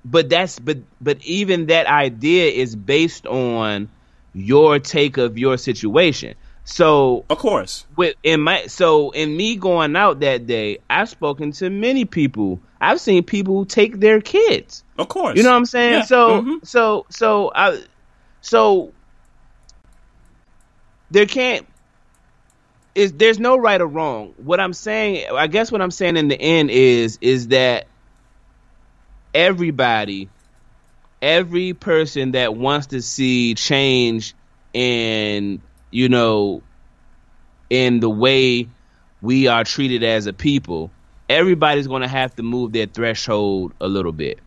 but 0.06 0.30
that's 0.30 0.60
but 0.60 0.78
but 1.00 1.24
even 1.24 1.68
that 1.68 1.88
idea 1.88 2.52
is 2.52 2.76
based 2.76 3.26
on 3.26 3.90
your 4.34 4.78
take 4.78 5.18
of 5.18 5.40
your 5.40 5.58
situation. 5.58 6.36
So 6.72 7.26
of 7.30 7.38
course, 7.38 7.86
with 7.98 8.16
in 8.24 8.40
my 8.40 8.68
so 8.68 9.12
in 9.12 9.36
me 9.36 9.58
going 9.58 9.98
out 9.98 10.22
that 10.22 10.48
day, 10.48 10.78
I've 10.90 11.10
spoken 11.10 11.52
to 11.54 11.70
many 11.70 12.06
people. 12.06 12.62
I've 12.80 13.02
seen 13.02 13.24
people 13.24 13.66
take 13.66 14.00
their 14.00 14.22
kids. 14.22 14.86
Of 14.98 15.10
course, 15.10 15.36
you 15.36 15.44
know 15.44 15.50
what 15.50 15.58
I'm 15.58 15.66
saying. 15.66 15.94
Yeah. 15.94 16.06
So 16.06 16.42
mm-hmm. 16.42 16.56
so 16.64 17.06
so 17.10 17.52
I 17.54 17.84
so 18.40 18.94
there 21.12 21.26
can't 21.26 21.68
is 22.96 23.12
there's 23.14 23.38
no 23.38 23.58
right 23.58 23.82
or 23.82 23.88
wrong. 23.88 24.34
What 24.38 24.62
I'm 24.62 24.74
saying, 24.74 25.28
I 25.30 25.48
guess 25.48 25.74
what 25.74 25.82
I'm 25.82 25.92
saying 25.92 26.16
in 26.16 26.30
the 26.30 26.40
end 26.40 26.72
is 26.72 27.18
is 27.20 27.50
that 27.50 27.88
everybody 29.34 30.30
every 31.22 31.74
person 31.74 32.32
that 32.32 32.56
wants 32.56 32.88
to 32.88 33.02
see 33.02 33.56
change 33.56 34.36
in 34.74 35.62
you 35.92 36.10
know 36.10 36.62
in 37.70 38.00
the 38.00 38.10
way 38.10 38.68
we 39.22 39.48
are 39.48 39.64
treated 39.64 40.04
as 40.04 40.26
a 40.26 40.34
people 40.34 40.90
everybody's 41.30 41.88
going 41.88 42.02
to 42.02 42.08
have 42.08 42.36
to 42.36 42.44
move 42.44 42.72
their 42.72 42.88
threshold 42.88 43.74
a 43.80 43.88
little 43.88 44.12
bit 44.12 44.40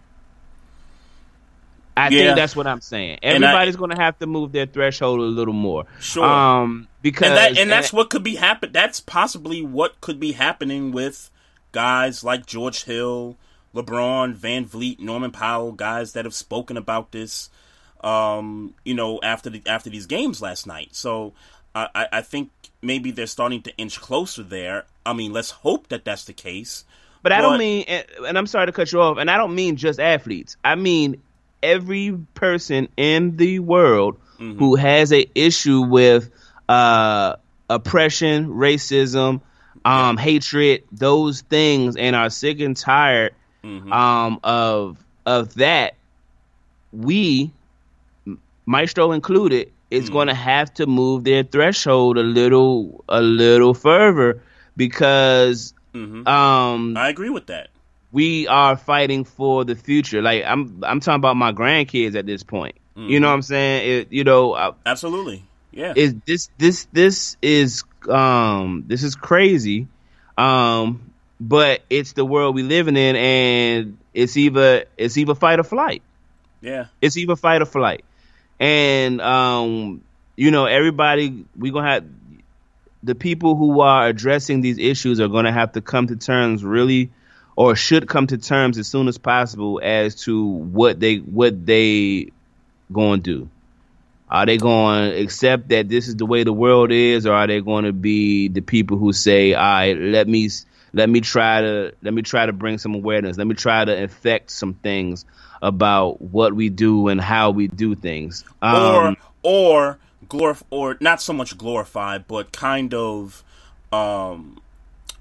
I 1.97 2.09
yeah. 2.09 2.25
think 2.25 2.37
that's 2.37 2.57
what 2.57 2.67
I'm 2.67 2.81
saying. 2.81 3.21
Everybody's 3.23 3.77
going 3.77 3.91
to 3.91 3.97
have 3.97 4.19
to 4.19 4.27
move 4.27 4.53
their 4.53 4.67
threshold 4.67 5.21
a 5.21 5.23
little 5.23 5.55
more. 5.55 5.87
Sure. 6.01 6.25
Um, 6.25 6.89
because 7.03 7.29
and, 7.29 7.37
that, 7.37 7.59
and 7.59 7.71
that's 7.71 7.91
and, 7.91 7.99
what 7.99 8.11
could 8.11 8.25
be 8.25 8.35
happen. 8.35 8.73
That's 8.73 9.01
possibly 9.01 9.63
what 9.63 10.01
could 10.01 10.19
be 10.19 10.33
happening 10.33 10.91
with 10.91 11.31
guys 11.71 12.25
like 12.25 12.47
George 12.47 12.85
Hill, 12.85 13.37
LeBron, 13.75 14.37
VanVleet, 14.37 14.99
Norman 14.99 15.31
Powell, 15.31 15.73
guys 15.73 16.15
that 16.15 16.25
have 16.25 16.35
spoken 16.35 16.77
about 16.77 17.13
this, 17.13 17.49
um, 18.05 18.75
you 18.85 18.95
know, 18.95 19.21
after 19.23 19.51
the, 19.51 19.63
after 19.67 19.91
these 19.91 20.07
games 20.07 20.43
last 20.43 20.67
night. 20.67 20.91
So 20.93 21.33
I, 21.75 22.07
I 22.13 22.23
think 22.23 22.51
maybe 22.83 23.11
they're 23.11 23.27
starting 23.27 23.63
to 23.63 23.77
inch 23.77 24.01
closer 24.01 24.43
there. 24.43 24.85
I 25.05 25.13
mean, 25.13 25.33
let's 25.33 25.51
hope 25.51 25.89
that 25.89 26.05
that's 26.05 26.25
the 26.25 26.33
case. 26.33 26.85
But 27.23 27.33
I 27.33 27.41
don't 27.41 27.59
mean, 27.59 27.87
and 27.89 28.37
I'm 28.37 28.47
sorry 28.47 28.67
to 28.67 28.73
cut 28.73 28.93
you 28.93 29.01
off, 29.01 29.17
and 29.17 29.31
I 29.31 29.39
don't 29.39 29.55
mean 29.55 29.77
just 29.77 29.99
athletes. 29.99 30.59
I 30.63 30.75
mean 30.75 31.23
every 31.63 32.19
person 32.35 32.89
in 32.99 33.39
the 33.39 33.61
world 33.61 34.19
mm-hmm. 34.39 34.59
who 34.59 34.77
has 34.77 35.11
a 35.11 35.27
issue 35.35 35.81
with 35.81 36.31
uh, 36.69 37.37
oppression, 37.71 38.49
racism, 38.49 39.41
um, 39.87 40.17
yeah. 40.17 40.23
hatred, 40.23 40.85
those 40.93 41.41
things, 41.41 41.97
and 41.97 42.15
are 42.15 42.29
sick 42.29 42.61
and 42.61 42.77
tired 42.77 43.35
mm-hmm. 43.65 43.91
um, 43.91 44.41
of 44.45 44.99
of 45.27 45.55
that, 45.55 45.95
we, 46.93 47.51
Maestro 48.67 49.13
included, 49.13 49.73
is 49.91 50.05
mm-hmm. 50.05 50.13
going 50.13 50.29
to 50.29 50.35
have 50.35 50.73
to 50.75 50.87
move 50.87 51.25
their 51.25 51.43
threshold 51.43 52.19
a 52.19 52.23
little 52.23 53.05
a 53.09 53.21
little 53.21 53.75
further 53.75 54.43
because 54.77 55.75
mm-hmm. 55.93 56.27
um, 56.27 56.97
I 56.97 57.09
agree 57.09 57.31
with 57.31 57.47
that. 57.47 57.69
We 58.13 58.47
are 58.47 58.77
fighting 58.77 59.25
for 59.25 59.65
the 59.65 59.75
future. 59.75 60.23
Like 60.23 60.45
I'm, 60.45 60.83
I'm 60.85 61.01
talking 61.01 61.17
about 61.17 61.37
my 61.37 61.53
grandkids 61.53 62.15
at 62.15 62.27
this 62.27 62.43
point. 62.43 62.77
Mm-hmm. 62.97 63.11
You 63.11 63.21
know 63.21 63.29
what 63.29 63.35
I'm 63.35 63.43
saying? 63.43 63.91
It, 63.91 64.13
you 64.13 64.25
know, 64.25 64.55
I, 64.55 64.73
absolutely. 64.87 65.45
Yeah. 65.73 65.95
Is 65.97 66.15
this 66.25 66.51
this 66.57 66.87
this 66.93 67.37
is 67.43 67.83
um 68.09 68.85
this 68.87 69.03
is 69.03 69.17
crazy. 69.17 69.89
Um 70.39 71.13
but 71.41 71.83
it's 71.91 72.13
the 72.13 72.25
world 72.25 72.55
we 72.55 72.63
living 72.63 72.97
in 72.97 73.17
and 73.17 73.99
it's 74.15 74.37
either 74.37 74.85
it's 74.97 75.17
either 75.17 75.35
fight 75.35 75.59
or 75.59 75.65
flight. 75.65 76.03
Yeah. 76.61 76.87
It's 77.01 77.17
either 77.17 77.35
fight 77.35 77.61
or 77.61 77.67
flight. 77.67 78.05
And 78.61 79.21
um 79.21 80.03
you 80.37 80.51
know, 80.51 80.67
everybody 80.67 81.45
we 81.57 81.71
gonna 81.71 81.91
have 81.91 82.05
the 83.03 83.15
people 83.15 83.55
who 83.55 83.81
are 83.81 84.07
addressing 84.07 84.61
these 84.63 84.79
issues 84.79 85.21
are 85.21 85.29
gonna 85.29 85.53
have 85.53 85.73
to 85.73 85.81
come 85.81 86.07
to 86.09 86.17
terms 86.17 86.65
really 86.65 87.11
or 87.57 87.77
should 87.77 88.09
come 88.09 88.27
to 88.27 88.39
terms 88.39 88.79
as 88.79 88.89
soon 88.89 89.09
as 89.09 89.19
possible 89.19 89.81
as 89.83 90.17
to 90.23 90.45
what 90.45 90.99
they 90.99 91.17
what 91.17 91.65
they 91.67 92.31
going 92.93 93.23
to 93.23 93.39
do. 93.39 93.49
Are 94.29 94.47
they 94.47 94.57
going 94.57 95.11
to 95.11 95.21
accept 95.21 95.69
that 95.69 95.89
this 95.89 96.09
is 96.09 96.17
the 96.17 96.27
way 96.27 96.45
the 96.45 96.53
world 96.53 96.91
is, 96.91 97.27
or 97.27 97.35
are 97.35 97.47
they 97.47 97.61
going 97.61 97.85
to 97.85 97.93
be 97.93 98.49
the 98.49 98.63
people 98.63 98.97
who 98.97 99.13
say, 99.13 99.55
"All 99.55 99.63
right, 99.63 99.97
let 99.97 100.27
me 100.27 100.49
let 100.93 101.09
me 101.09 101.21
try 101.21 101.61
to 101.61 101.93
let 102.03 102.15
me 102.15 102.23
try 102.23 102.47
to 102.47 102.53
bring 102.53 102.79
some 102.79 102.95
awareness. 102.95 103.37
Let 103.37 103.47
me 103.47 103.55
try 103.55 103.85
to 103.85 104.03
affect 104.03 104.51
some 104.51 104.75
things 104.75 105.25
about 105.65 106.21
what 106.21 106.55
we 106.55 106.69
do 106.69 107.09
and 107.09 107.21
how 107.21 107.51
we 107.51 107.67
do 107.67 107.95
things." 107.95 108.45
Um, 108.63 108.77
or 108.77 109.17
or 109.43 109.99
glorify, 110.29 110.67
or 110.71 110.97
not 111.01 111.21
so 111.21 111.33
much 111.33 111.57
glorify, 111.59 112.19
but 112.19 112.53
kind 112.53 112.95
of 112.95 113.43
um, 113.93 114.61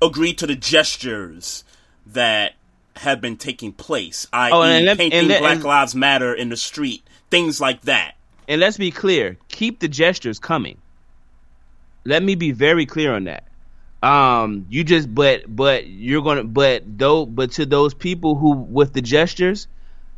agree 0.01 0.33
to 0.33 0.47
the 0.47 0.55
gestures 0.55 1.63
that 2.07 2.53
have 2.97 3.21
been 3.21 3.37
taking 3.37 3.71
place, 3.71 4.27
i.e., 4.33 4.51
oh, 4.53 4.95
painting 4.95 5.31
and, 5.31 5.39
Black 5.39 5.63
Lives 5.63 5.95
Matter 5.95 6.33
in 6.33 6.49
the 6.49 6.57
street, 6.57 7.03
things 7.29 7.59
like 7.59 7.81
that. 7.81 8.15
And 8.47 8.59
let's 8.59 8.77
be 8.77 8.91
clear: 8.91 9.37
keep 9.47 9.79
the 9.79 9.87
gestures 9.87 10.39
coming. 10.39 10.77
Let 12.05 12.21
me 12.21 12.35
be 12.35 12.51
very 12.51 12.85
clear 12.85 13.15
on 13.15 13.23
that. 13.25 13.45
Um, 14.03 14.65
you 14.69 14.83
just 14.83 15.13
but 15.13 15.43
but 15.47 15.87
you're 15.87 16.21
gonna 16.21 16.43
but 16.43 16.83
though 16.85 17.25
but 17.25 17.51
to 17.53 17.65
those 17.65 17.93
people 17.93 18.35
who 18.35 18.51
with 18.51 18.91
the 18.91 19.01
gestures, 19.01 19.67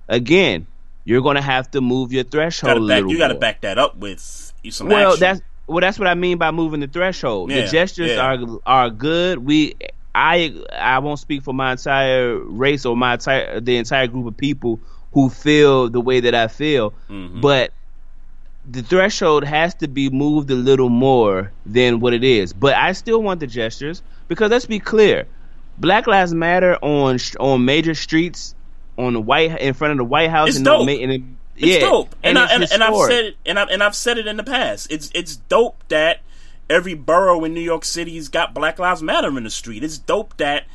again, 0.07 0.67
you're 1.03 1.21
gonna 1.21 1.41
have 1.41 1.69
to 1.71 1.81
move 1.81 2.11
your 2.11 2.23
threshold. 2.23 2.87
Back, 2.87 3.03
you 3.03 3.17
got 3.17 3.29
to 3.29 3.35
back 3.35 3.61
that 3.61 3.77
up 3.77 3.95
with 3.97 4.19
some. 4.19 4.87
Well, 4.87 5.13
action. 5.13 5.19
that's 5.19 5.41
well, 5.67 5.81
that's 5.81 5.97
what 5.97 6.07
I 6.07 6.15
mean 6.15 6.37
by 6.37 6.51
moving 6.51 6.79
the 6.79 6.87
threshold. 6.87 7.51
Yeah, 7.51 7.61
the 7.61 7.67
gestures 7.71 8.11
yeah. 8.11 8.35
are 8.35 8.59
are 8.65 8.89
good. 8.89 9.39
We 9.39 9.75
I 10.13 10.55
I 10.71 10.99
won't 10.99 11.19
speak 11.19 11.43
for 11.43 11.53
my 11.53 11.73
entire 11.73 12.37
race 12.37 12.85
or 12.85 12.95
my 12.95 13.13
entire 13.13 13.59
the 13.59 13.77
entire 13.77 14.07
group 14.07 14.27
of 14.27 14.37
people 14.37 14.79
who 15.13 15.29
feel 15.29 15.89
the 15.89 16.01
way 16.01 16.19
that 16.19 16.35
I 16.35 16.47
feel, 16.47 16.91
mm-hmm. 17.09 17.41
but 17.41 17.71
the 18.69 18.81
threshold 18.81 19.43
has 19.43 19.75
to 19.75 19.87
be 19.87 20.09
moved 20.09 20.49
a 20.49 20.55
little 20.55 20.89
more 20.89 21.51
than 21.65 21.99
what 21.99 22.13
it 22.13 22.23
is. 22.23 22.51
But 22.51 22.75
I 22.75 22.91
still 22.93 23.21
want 23.21 23.39
the 23.39 23.47
gestures 23.47 24.01
because 24.27 24.51
let's 24.51 24.65
be 24.65 24.79
clear, 24.79 25.27
Black 25.77 26.07
Lives 26.07 26.33
Matter 26.33 26.77
on 26.81 27.17
on 27.39 27.65
major 27.65 27.95
streets 27.95 28.55
on 28.97 29.13
the 29.13 29.21
white 29.21 29.59
in 29.59 29.73
front 29.73 29.91
of 29.91 29.97
the 29.97 30.05
White 30.05 30.29
House 30.29 30.49
it's 30.49 30.57
and, 30.57 30.65
dope. 30.65 30.87
and 30.87 31.11
it, 31.11 31.21
it's 31.57 31.67
yeah, 31.67 31.79
dope, 31.79 32.15
and, 32.23 32.37
and, 32.37 32.39
I, 32.39 32.53
and, 32.53 32.71
and 32.71 32.83
I've 32.83 33.07
said 33.07 33.25
it, 33.25 33.37
and, 33.45 33.59
I, 33.59 33.63
and 33.63 33.83
I've 33.83 33.95
said 33.95 34.17
it 34.17 34.27
in 34.27 34.37
the 34.37 34.43
past. 34.43 34.91
It's 34.91 35.09
it's 35.13 35.35
dope 35.35 35.83
that 35.87 36.21
every 36.69 36.93
borough 36.93 37.43
in 37.43 37.53
New 37.53 37.61
York 37.61 37.85
City's 37.85 38.27
got 38.27 38.53
Black 38.53 38.79
Lives 38.79 39.01
Matter 39.01 39.37
in 39.37 39.43
the 39.43 39.49
street. 39.49 39.83
It's 39.83 39.97
dope 39.97 40.35
that 40.37 40.65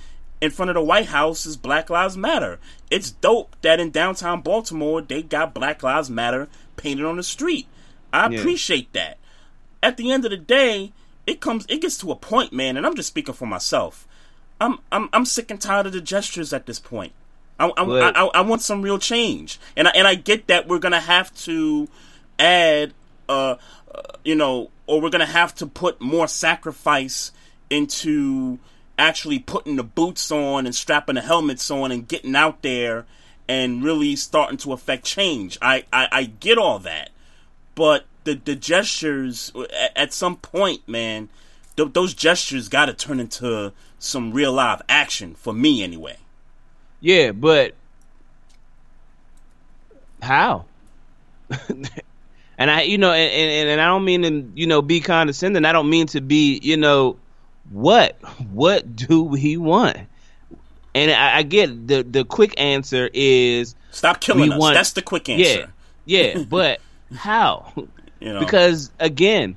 in 0.40 0.50
front 0.50 0.70
of 0.70 0.74
the 0.74 0.82
White 0.82 1.06
House 1.06 1.44
is 1.44 1.56
Black 1.56 1.90
Lives 1.90 2.16
Matter. 2.16 2.58
It's 2.90 3.10
dope 3.10 3.56
that 3.62 3.80
in 3.80 3.90
downtown 3.90 4.40
Baltimore 4.40 5.02
they 5.02 5.22
got 5.22 5.54
Black 5.54 5.82
Lives 5.82 6.10
Matter 6.10 6.48
painted 6.76 7.04
on 7.04 7.16
the 7.16 7.22
street. 7.22 7.66
I 8.12 8.28
yeah. 8.28 8.38
appreciate 8.38 8.92
that. 8.94 9.18
At 9.82 9.96
the 9.96 10.10
end 10.10 10.24
of 10.24 10.30
the 10.30 10.36
day, 10.36 10.92
it 11.26 11.40
comes 11.40 11.66
it 11.68 11.82
gets 11.82 11.98
to 11.98 12.10
a 12.10 12.16
point, 12.16 12.52
man, 12.52 12.76
and 12.76 12.86
I'm 12.86 12.96
just 12.96 13.08
speaking 13.08 13.34
for 13.34 13.46
myself. 13.46 14.06
I'm 14.60 14.78
I'm 14.90 15.08
I'm 15.12 15.24
sick 15.24 15.50
and 15.50 15.60
tired 15.60 15.86
of 15.86 15.92
the 15.92 16.00
gestures 16.00 16.52
at 16.52 16.66
this 16.66 16.78
point. 16.78 17.12
I 17.60 17.72
I, 17.76 18.10
I, 18.10 18.24
I 18.26 18.40
want 18.40 18.62
some 18.62 18.82
real 18.82 18.98
change, 18.98 19.60
and 19.76 19.86
I, 19.86 19.92
and 19.94 20.08
I 20.08 20.14
get 20.14 20.48
that 20.48 20.66
we're 20.66 20.78
gonna 20.78 21.00
have 21.00 21.34
to 21.44 21.88
add, 22.38 22.92
uh, 23.28 23.56
uh 23.94 24.02
you 24.24 24.34
know, 24.34 24.70
or 24.90 25.00
we're 25.00 25.10
going 25.10 25.24
to 25.24 25.32
have 25.32 25.54
to 25.54 25.66
put 25.68 26.00
more 26.00 26.26
sacrifice 26.26 27.30
into 27.70 28.58
actually 28.98 29.38
putting 29.38 29.76
the 29.76 29.84
boots 29.84 30.32
on 30.32 30.66
and 30.66 30.74
strapping 30.74 31.14
the 31.14 31.20
helmets 31.20 31.70
on 31.70 31.92
and 31.92 32.08
getting 32.08 32.34
out 32.34 32.60
there 32.62 33.06
and 33.48 33.84
really 33.84 34.16
starting 34.16 34.58
to 34.58 34.72
affect 34.72 35.04
change. 35.04 35.56
I, 35.62 35.84
I, 35.92 36.08
I 36.10 36.24
get 36.24 36.58
all 36.58 36.80
that. 36.80 37.10
But 37.76 38.04
the, 38.24 38.34
the 38.34 38.56
gestures, 38.56 39.52
at, 39.72 39.96
at 39.96 40.12
some 40.12 40.36
point, 40.36 40.88
man, 40.88 41.28
th- 41.76 41.92
those 41.92 42.12
gestures 42.12 42.68
got 42.68 42.86
to 42.86 42.92
turn 42.92 43.20
into 43.20 43.72
some 44.00 44.32
real 44.32 44.52
live 44.52 44.82
action 44.88 45.36
for 45.36 45.52
me 45.52 45.84
anyway. 45.84 46.16
Yeah, 47.00 47.32
but 47.32 47.74
how? 50.22 50.66
And 52.60 52.70
I, 52.70 52.82
you 52.82 52.98
know, 52.98 53.10
and, 53.10 53.32
and, 53.32 53.68
and 53.70 53.80
I 53.80 53.86
don't 53.86 54.04
mean 54.04 54.22
to, 54.22 54.52
you 54.54 54.66
know, 54.66 54.82
be 54.82 55.00
condescending. 55.00 55.64
I 55.64 55.72
don't 55.72 55.88
mean 55.88 56.08
to 56.08 56.20
be, 56.20 56.60
you 56.62 56.76
know, 56.76 57.16
what, 57.70 58.20
what 58.52 58.94
do 58.94 59.22
we 59.22 59.56
want? 59.56 59.96
And 60.94 61.10
I, 61.10 61.38
I 61.38 61.42
get 61.42 61.88
the 61.88 62.02
the 62.02 62.24
quick 62.24 62.60
answer 62.60 63.08
is 63.14 63.74
stop 63.92 64.20
killing 64.20 64.52
us. 64.52 64.58
Want, 64.58 64.74
That's 64.74 64.92
the 64.92 65.00
quick 65.00 65.28
answer. 65.30 65.72
Yeah, 66.04 66.34
yeah, 66.34 66.44
but 66.48 66.80
how? 67.14 67.72
You 68.18 68.34
know. 68.34 68.40
Because 68.40 68.90
again, 68.98 69.56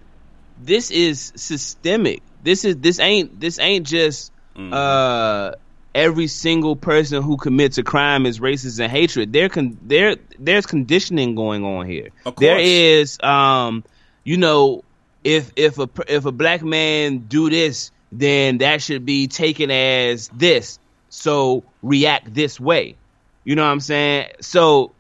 this 0.62 0.90
is 0.90 1.34
systemic. 1.36 2.22
This 2.44 2.64
is 2.64 2.78
this 2.78 3.00
ain't 3.00 3.40
this 3.40 3.60
ain't 3.60 3.86
just 3.86 4.32
mm-hmm. 4.56 4.72
uh 4.72 5.54
every 5.96 6.28
single 6.28 6.76
person 6.76 7.22
who 7.22 7.38
commits 7.38 7.78
a 7.78 7.84
crime 7.84 8.26
is 8.26 8.40
racist 8.40 8.80
and 8.80 8.92
hatred. 8.92 9.32
There 9.34 9.50
con- 9.50 9.78
there 9.82 10.16
there's 10.40 10.66
conditioning 10.66 11.36
going 11.36 11.64
on 11.64 11.86
here. 11.86 12.10
There 12.38 12.60
is 12.60 13.20
um 13.22 13.84
you 14.24 14.38
know, 14.38 14.84
if 15.24 15.52
if 15.56 15.80
a 15.80 15.90
if 16.08 16.26
a 16.26 16.32
black 16.32 16.64
man 16.64 17.20
do 17.20 17.50
this, 17.50 17.92
then 18.12 18.60
that 18.60 18.82
should 18.82 19.06
be 19.06 19.28
taken 19.28 19.72
as 19.72 20.30
this. 20.30 20.80
So 21.10 21.64
react 21.82 22.34
this 22.34 22.60
way. 22.60 22.96
You 23.44 23.56
know 23.56 23.64
what 23.64 23.72
I'm 23.72 23.80
saying? 23.80 24.30
So 24.42 24.94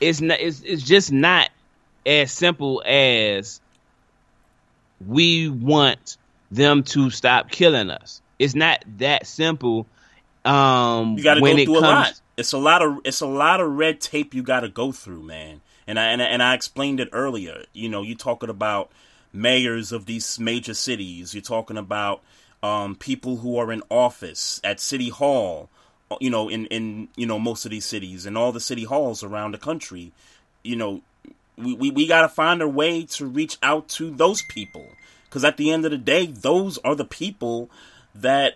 it's 0.00 0.20
not 0.20 0.40
it's 0.40 0.60
it's 0.62 0.82
just 0.82 1.12
not 1.12 1.50
as 2.06 2.32
simple 2.32 2.82
as 2.86 3.60
we 5.06 5.48
want 5.48 6.16
them 6.50 6.82
to 6.82 7.10
stop 7.10 7.50
killing 7.50 7.90
us. 7.90 8.22
It's 8.38 8.54
not 8.54 8.84
that 8.98 9.26
simple. 9.26 9.86
Um, 10.48 11.18
you 11.18 11.24
got 11.24 11.34
to 11.34 11.40
go 11.40 11.54
through 11.54 11.66
comes, 11.66 11.76
a 11.76 11.80
lot. 11.80 12.20
It's 12.36 12.52
a 12.52 12.58
lot 12.58 12.82
of 12.82 12.98
it's 13.04 13.20
a 13.20 13.26
lot 13.26 13.60
of 13.60 13.70
red 13.70 14.00
tape 14.00 14.34
you 14.34 14.42
got 14.42 14.60
to 14.60 14.68
go 14.68 14.92
through, 14.92 15.22
man. 15.22 15.60
And 15.86 15.98
I, 15.98 16.06
and 16.08 16.22
I, 16.22 16.26
and 16.26 16.42
I 16.42 16.54
explained 16.54 17.00
it 17.00 17.08
earlier. 17.12 17.64
You 17.72 17.88
know, 17.88 18.02
you're 18.02 18.16
talking 18.16 18.48
about 18.50 18.90
mayors 19.32 19.92
of 19.92 20.06
these 20.06 20.38
major 20.38 20.74
cities. 20.74 21.34
You're 21.34 21.42
talking 21.42 21.76
about 21.76 22.22
um, 22.62 22.94
people 22.94 23.38
who 23.38 23.58
are 23.58 23.72
in 23.72 23.82
office 23.90 24.60
at 24.64 24.80
city 24.80 25.10
hall. 25.10 25.68
You 26.20 26.30
know, 26.30 26.48
in 26.48 26.64
in 26.66 27.08
you 27.16 27.26
know 27.26 27.38
most 27.38 27.66
of 27.66 27.70
these 27.70 27.84
cities 27.84 28.24
and 28.24 28.38
all 28.38 28.52
the 28.52 28.60
city 28.60 28.84
halls 28.84 29.22
around 29.22 29.52
the 29.52 29.58
country. 29.58 30.12
You 30.62 30.76
know, 30.76 31.02
we 31.58 31.74
we, 31.74 31.90
we 31.90 32.06
got 32.06 32.22
to 32.22 32.28
find 32.28 32.62
a 32.62 32.68
way 32.68 33.04
to 33.04 33.26
reach 33.26 33.58
out 33.62 33.88
to 33.90 34.10
those 34.10 34.40
people 34.48 34.88
because 35.24 35.44
at 35.44 35.58
the 35.58 35.70
end 35.70 35.84
of 35.84 35.90
the 35.90 35.98
day, 35.98 36.26
those 36.26 36.78
are 36.78 36.94
the 36.94 37.04
people 37.04 37.68
that 38.14 38.54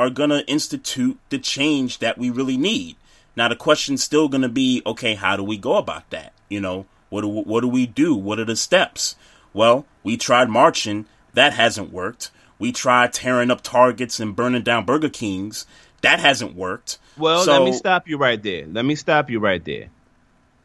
are 0.00 0.08
going 0.08 0.30
to 0.30 0.46
institute 0.46 1.18
the 1.28 1.38
change 1.38 1.98
that 1.98 2.16
we 2.16 2.30
really 2.30 2.56
need. 2.56 2.96
Now 3.36 3.48
the 3.48 3.54
question's 3.54 4.02
still 4.02 4.28
going 4.28 4.40
to 4.40 4.48
be, 4.48 4.80
okay, 4.86 5.14
how 5.14 5.36
do 5.36 5.44
we 5.44 5.58
go 5.58 5.76
about 5.76 6.08
that? 6.08 6.32
You 6.48 6.58
know, 6.58 6.86
what 7.10 7.20
do, 7.20 7.28
what 7.28 7.60
do 7.60 7.68
we 7.68 7.86
do? 7.86 8.14
What 8.14 8.38
are 8.38 8.46
the 8.46 8.56
steps? 8.56 9.14
Well, 9.52 9.84
we 10.02 10.16
tried 10.16 10.48
marching. 10.48 11.04
That 11.34 11.52
hasn't 11.52 11.92
worked. 11.92 12.30
We 12.58 12.72
tried 12.72 13.12
tearing 13.12 13.50
up 13.50 13.60
targets 13.60 14.18
and 14.20 14.34
burning 14.34 14.62
down 14.62 14.86
Burger 14.86 15.10
Kings. 15.10 15.66
That 16.00 16.18
hasn't 16.18 16.54
worked. 16.54 16.96
Well, 17.18 17.44
so, 17.44 17.52
let 17.52 17.62
me 17.62 17.72
stop 17.72 18.08
you 18.08 18.16
right 18.16 18.42
there. 18.42 18.66
Let 18.66 18.86
me 18.86 18.94
stop 18.94 19.28
you 19.28 19.38
right 19.38 19.62
there. 19.62 19.90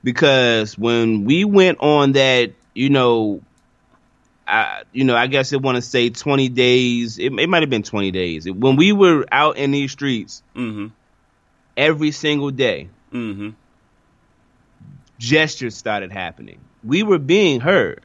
Because 0.01 0.77
when 0.77 1.25
we 1.25 1.43
went 1.43 1.79
on 1.81 2.13
that, 2.13 2.53
you 2.73 2.89
know, 2.89 3.41
I, 4.47 4.83
you 4.91 5.03
know, 5.03 5.15
I 5.15 5.27
guess 5.27 5.53
it 5.53 5.61
want 5.61 5.75
to 5.77 5.81
say 5.81 6.09
20 6.09 6.49
days. 6.49 7.17
It, 7.17 7.33
it 7.33 7.49
might 7.49 7.63
have 7.63 7.69
been 7.69 7.83
20 7.83 8.11
days. 8.11 8.49
When 8.49 8.75
we 8.75 8.91
were 8.91 9.25
out 9.31 9.57
in 9.57 9.71
these 9.71 9.91
streets 9.91 10.43
mm-hmm. 10.55 10.87
every 11.75 12.11
single 12.11 12.51
day, 12.51 12.89
mm-hmm. 13.11 13.49
gestures 15.17 15.75
started 15.75 16.11
happening. 16.11 16.59
We 16.83 17.03
were 17.03 17.17
being 17.17 17.59
heard. 17.59 18.01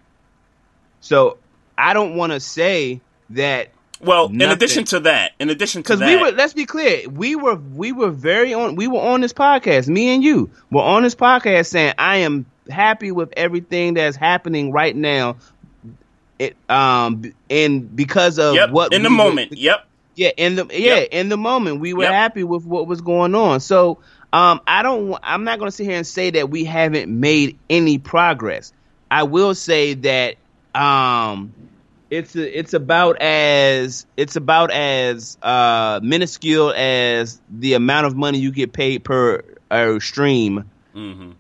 So 1.01 1.39
I 1.77 1.93
don't 1.93 2.17
want 2.17 2.33
to 2.33 2.41
say 2.41 3.01
that. 3.31 3.71
Well, 4.01 4.31
nothing, 4.31 4.41
in 4.41 4.51
addition 4.51 4.85
to 4.85 5.01
that, 5.01 5.33
in 5.39 5.51
addition 5.51 5.83
to 5.83 5.97
that, 5.97 6.07
because 6.07 6.17
we 6.17 6.23
were, 6.23 6.35
let's 6.35 6.55
be 6.55 6.65
clear, 6.65 7.07
we 7.07 7.37
were 7.37 7.57
we 7.57 7.93
were 7.93 8.09
very 8.09 8.55
on. 8.55 8.75
We 8.75 8.89
were 8.89 9.01
on 9.01 9.21
this 9.21 9.35
podcast. 9.35 9.89
Me 9.89 10.15
and 10.15 10.25
you 10.25 10.49
were 10.71 10.81
on 10.81 11.03
this 11.03 11.15
podcast 11.15 11.67
saying, 11.67 11.93
"I 11.99 12.19
am 12.19 12.47
happy 12.71 13.13
with 13.13 13.35
everything 13.37 13.95
that's 13.95 14.17
happening 14.17 14.73
right 14.73 14.97
now 14.97 15.37
it, 16.41 16.57
um, 16.71 17.23
and 17.51 17.95
because 17.95 18.39
of 18.39 18.55
yep, 18.55 18.71
what 18.71 18.95
in 18.95 19.03
the 19.03 19.11
moment, 19.11 19.53
yep, 19.53 19.87
yeah, 20.17 20.31
in 20.39 20.57
the 20.57 20.67
yeah, 20.71 21.01
yep. 21.01 21.09
in 21.13 21.29
the 21.29 21.37
moment, 21.37 21.81
we 21.81 21.93
were 21.93 22.05
yep. 22.05 22.15
happy 22.15 22.45
with 22.45 22.65
what 22.65 22.87
was 22.87 23.03
going 23.03 23.35
on. 23.35 23.61
So, 23.61 23.99
um, 24.33 24.63
I 24.67 24.83
don't, 24.83 25.19
I'm 25.23 25.45
not 25.45 25.59
going 25.59 25.71
to 25.71 25.77
sit 25.77 25.85
here 25.85 25.99
and 25.99 26.07
say 26.07 26.31
that 26.31 26.49
we 26.49 26.65
haven't 26.65 27.11
made 27.11 27.59
any 27.69 27.99
progress. 27.99 28.73
I 29.11 29.25
will 29.25 29.55
say 29.55 29.93
that, 29.95 30.37
um, 30.75 31.53
it's 32.09 32.35
a, 32.35 32.59
it's 32.59 32.73
about 32.73 33.21
as 33.21 34.07
it's 34.17 34.37
about 34.37 34.71
as 34.71 35.37
uh, 35.43 36.01
minuscule 36.03 36.73
as 36.75 37.39
the 37.51 37.75
amount 37.75 38.07
of 38.07 38.17
money 38.17 38.39
you 38.39 38.51
get 38.51 38.73
paid 38.73 39.05
per 39.05 39.45
uh, 39.71 40.01
stream 40.01 40.71
mm-hmm 40.95 41.33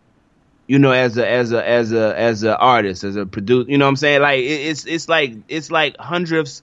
you 0.70 0.78
know, 0.78 0.92
as 0.92 1.18
a 1.18 1.28
as 1.28 1.50
a 1.50 1.68
as 1.68 1.92
a 1.92 2.16
as 2.16 2.44
a 2.44 2.56
artist, 2.56 3.02
as 3.02 3.16
a 3.16 3.26
producer. 3.26 3.68
You 3.68 3.76
know 3.76 3.86
what 3.86 3.88
I'm 3.88 3.96
saying? 3.96 4.22
Like 4.22 4.38
it, 4.38 4.44
it's 4.44 4.86
it's 4.86 5.08
like 5.08 5.34
it's 5.48 5.68
like 5.72 5.96
hundredths. 5.96 6.62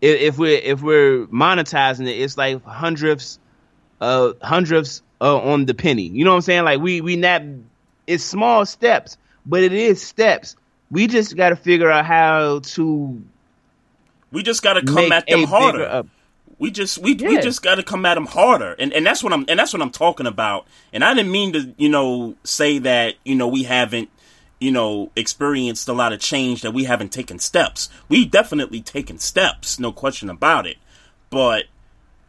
If, 0.00 0.20
if 0.20 0.38
we're 0.38 0.56
if 0.56 0.82
we're 0.82 1.26
monetizing 1.26 2.06
it, 2.06 2.12
it's 2.12 2.38
like 2.38 2.62
hundredths, 2.62 3.40
uh, 4.00 4.34
hundredths 4.40 5.02
uh, 5.20 5.36
on 5.36 5.66
the 5.66 5.74
penny. 5.74 6.04
You 6.04 6.24
know 6.24 6.30
what 6.30 6.36
I'm 6.36 6.42
saying? 6.42 6.62
Like 6.62 6.78
we 6.78 7.00
we 7.00 7.16
not. 7.16 7.42
It's 8.06 8.22
small 8.22 8.64
steps, 8.66 9.18
but 9.44 9.64
it 9.64 9.72
is 9.72 10.00
steps. 10.00 10.54
We 10.92 11.08
just 11.08 11.36
got 11.36 11.48
to 11.48 11.56
figure 11.56 11.90
out 11.90 12.06
how 12.06 12.60
to. 12.60 13.20
We 14.30 14.44
just 14.44 14.62
got 14.62 14.74
to 14.74 14.82
come 14.84 15.10
at 15.10 15.26
them 15.26 15.42
harder. 15.42 16.04
We 16.64 16.70
just 16.70 16.96
we 16.96 17.14
yeah. 17.14 17.28
we 17.28 17.40
just 17.42 17.62
got 17.62 17.74
to 17.74 17.82
come 17.82 18.06
at 18.06 18.14
them 18.14 18.24
harder, 18.24 18.72
and 18.78 18.90
and 18.94 19.04
that's 19.04 19.22
what 19.22 19.34
I'm 19.34 19.44
and 19.48 19.58
that's 19.58 19.74
what 19.74 19.82
I'm 19.82 19.90
talking 19.90 20.24
about. 20.24 20.66
And 20.94 21.04
I 21.04 21.12
didn't 21.12 21.30
mean 21.30 21.52
to 21.52 21.74
you 21.76 21.90
know 21.90 22.36
say 22.42 22.78
that 22.78 23.16
you 23.22 23.34
know 23.34 23.46
we 23.46 23.64
haven't 23.64 24.08
you 24.60 24.72
know 24.72 25.10
experienced 25.14 25.88
a 25.88 25.92
lot 25.92 26.14
of 26.14 26.20
change 26.20 26.62
that 26.62 26.72
we 26.72 26.84
haven't 26.84 27.12
taken 27.12 27.38
steps. 27.38 27.90
We 28.08 28.24
definitely 28.24 28.80
taken 28.80 29.18
steps, 29.18 29.78
no 29.78 29.92
question 29.92 30.30
about 30.30 30.66
it. 30.66 30.78
But 31.28 31.64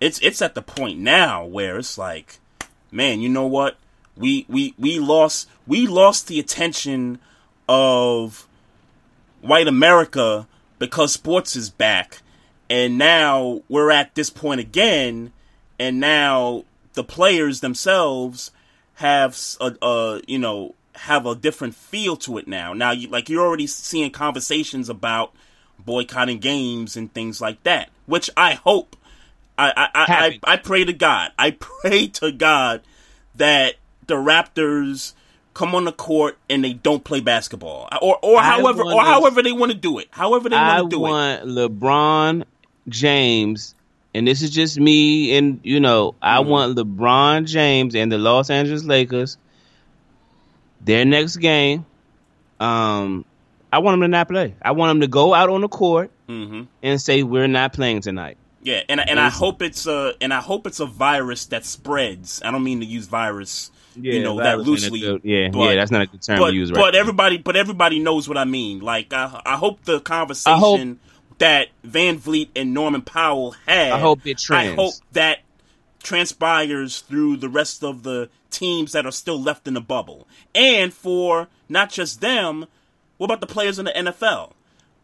it's 0.01 0.19
it's 0.19 0.41
at 0.41 0.53
the 0.53 0.61
point 0.61 0.99
now 0.99 1.45
where 1.45 1.77
it's 1.77 1.97
like, 1.97 2.39
man, 2.91 3.21
you 3.21 3.29
know 3.29 3.47
what? 3.47 3.77
We 4.17 4.45
we 4.49 4.73
we 4.77 4.99
lost 4.99 5.47
we 5.65 5.87
lost 5.87 6.27
the 6.27 6.41
attention 6.41 7.19
of 7.69 8.49
white 9.39 9.69
America 9.69 10.45
because 10.77 11.13
sports 11.13 11.55
is 11.55 11.69
back 11.69 12.21
and 12.69 12.97
now 12.97 13.61
we're 13.69 13.91
at 13.91 14.15
this 14.15 14.29
point 14.29 14.59
again, 14.59 15.31
and 15.79 15.99
now 15.99 16.65
the 16.93 17.03
players 17.03 17.59
themselves 17.59 18.51
have 18.95 19.37
a, 19.59 19.75
a 19.81 20.21
you 20.27 20.39
know 20.39 20.75
have 20.95 21.25
a 21.25 21.35
different 21.35 21.75
feel 21.75 22.15
to 22.17 22.37
it 22.37 22.47
now. 22.47 22.73
Now, 22.73 22.91
you, 22.91 23.09
like 23.09 23.29
you're 23.29 23.45
already 23.45 23.67
seeing 23.67 24.11
conversations 24.11 24.89
about 24.89 25.33
boycotting 25.77 26.39
games 26.39 26.95
and 26.97 27.13
things 27.13 27.41
like 27.41 27.61
that, 27.63 27.89
which 28.05 28.29
I 28.35 28.53
hope. 28.53 28.95
I 29.57 29.71
I, 29.71 29.89
I, 29.93 30.05
I, 30.07 30.39
I 30.53 30.57
pray 30.57 30.83
to 30.85 30.93
God. 30.93 31.31
I 31.37 31.51
pray 31.59 32.07
to 32.07 32.31
God 32.31 32.81
that 33.35 33.75
the 34.07 34.15
Raptors 34.15 35.13
come 35.53 35.73
on 35.73 35.85
the 35.85 35.91
court 35.91 36.37
and 36.49 36.63
they 36.63 36.73
don't 36.73 37.03
play 37.03 37.21
basketball, 37.21 37.89
or 38.01 38.19
or 38.21 38.41
however 38.41 38.83
or 38.83 39.01
however 39.01 39.41
they 39.41 39.51
want 39.51 39.71
to 39.71 39.77
do 39.77 39.99
it. 39.99 40.07
However 40.11 40.49
they 40.49 40.55
want 40.55 40.91
to 40.91 40.95
do 40.95 41.05
it. 41.05 41.09
I 41.09 41.11
want 41.11 41.43
LeBron 41.45 42.43
James, 42.87 43.75
and 44.13 44.27
this 44.27 44.41
is 44.41 44.49
just 44.49 44.79
me, 44.79 45.37
and 45.37 45.59
you 45.63 45.79
know, 45.79 46.15
I 46.21 46.41
mm 46.41 46.47
want 46.47 46.77
LeBron 46.77 47.45
James 47.45 47.95
and 47.95 48.11
the 48.11 48.17
Los 48.17 48.49
Angeles 48.49 48.83
Lakers. 48.83 49.37
Their 50.81 51.03
next 51.03 51.37
game, 51.37 51.85
um, 52.59 53.25
I 53.73 53.79
want 53.79 53.93
them 53.93 54.01
to 54.01 54.07
not 54.07 54.27
play. 54.27 54.55
I 54.61 54.71
want 54.71 54.91
them 54.91 55.01
to 55.01 55.07
go 55.07 55.33
out 55.33 55.49
on 55.49 55.61
the 55.61 55.67
court 55.67 56.11
mm-hmm. 56.29 56.63
and 56.83 57.01
say 57.01 57.23
we're 57.23 57.47
not 57.47 57.73
playing 57.73 58.01
tonight. 58.01 58.37
Yeah, 58.65 58.81
and 58.89 58.99
and 58.99 59.19
I 59.19 59.29
hope 59.29 59.61
it's 59.61 59.85
a 59.85 60.15
and 60.21 60.33
I 60.33 60.41
hope 60.41 60.65
it's 60.65 60.79
a 60.79 60.87
virus 60.87 61.45
that 61.47 61.65
spreads. 61.65 62.41
I 62.43 62.49
don't 62.49 62.63
mean 62.63 62.79
to 62.79 62.85
use 62.85 63.05
virus, 63.05 63.69
yeah, 63.95 64.13
you 64.13 64.23
know, 64.23 64.37
that 64.37 64.59
loosely. 64.59 65.01
yeah, 65.23 65.49
but, 65.49 65.59
yeah, 65.59 65.75
that's 65.75 65.91
not 65.91 66.01
a 66.01 66.07
good 66.07 66.23
term 66.23 66.39
but, 66.39 66.49
to 66.49 66.55
use. 66.55 66.71
Right 66.71 66.81
but 66.81 66.93
now. 66.93 66.99
everybody, 66.99 67.37
but 67.37 67.55
everybody 67.55 67.99
knows 67.99 68.27
what 68.27 68.39
I 68.39 68.45
mean. 68.45 68.79
Like 68.79 69.13
I, 69.13 69.39
I 69.45 69.55
hope 69.55 69.83
the 69.83 69.99
conversation. 69.99 70.51
I 70.51 70.57
hope, 70.57 70.97
that 71.37 71.67
VanVleet 71.85 72.49
and 72.55 72.73
Norman 72.73 73.01
Powell 73.01 73.55
had. 73.65 73.91
I 73.91 73.99
hope 73.99 74.25
it 74.25 74.37
trans. 74.37 74.71
I 74.71 74.75
hope 74.75 74.93
that 75.13 75.39
transpires 76.03 77.01
through 77.01 77.37
the 77.37 77.49
rest 77.49 77.83
of 77.83 78.03
the 78.03 78.29
teams 78.51 78.91
that 78.93 79.05
are 79.05 79.11
still 79.11 79.41
left 79.41 79.67
in 79.67 79.73
the 79.73 79.81
bubble. 79.81 80.27
And 80.53 80.93
for 80.93 81.47
not 81.67 81.89
just 81.89 82.21
them, 82.21 82.67
what 83.17 83.25
about 83.25 83.41
the 83.41 83.47
players 83.47 83.79
in 83.79 83.85
the 83.85 83.91
NFL? 83.91 84.53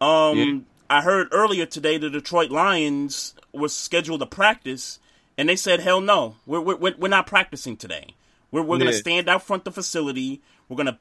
Um, 0.00 0.38
yeah. 0.38 0.58
I 0.90 1.02
heard 1.02 1.28
earlier 1.32 1.66
today 1.66 1.96
the 1.98 2.10
Detroit 2.10 2.50
Lions 2.50 3.34
was 3.52 3.74
scheduled 3.74 4.20
to 4.20 4.26
practice, 4.26 4.98
and 5.38 5.48
they 5.48 5.56
said, 5.56 5.80
"Hell 5.80 6.00
no, 6.00 6.36
we're 6.44 6.60
we're 6.60 6.94
we're 6.98 7.08
not 7.08 7.26
practicing 7.26 7.76
today. 7.76 8.14
We're 8.50 8.62
we're 8.62 8.76
yeah. 8.76 8.84
gonna 8.86 8.96
stand 8.96 9.28
out 9.28 9.42
front 9.42 9.64
the 9.64 9.70
facility. 9.70 10.42
We're 10.68 10.76
gonna 10.76 10.98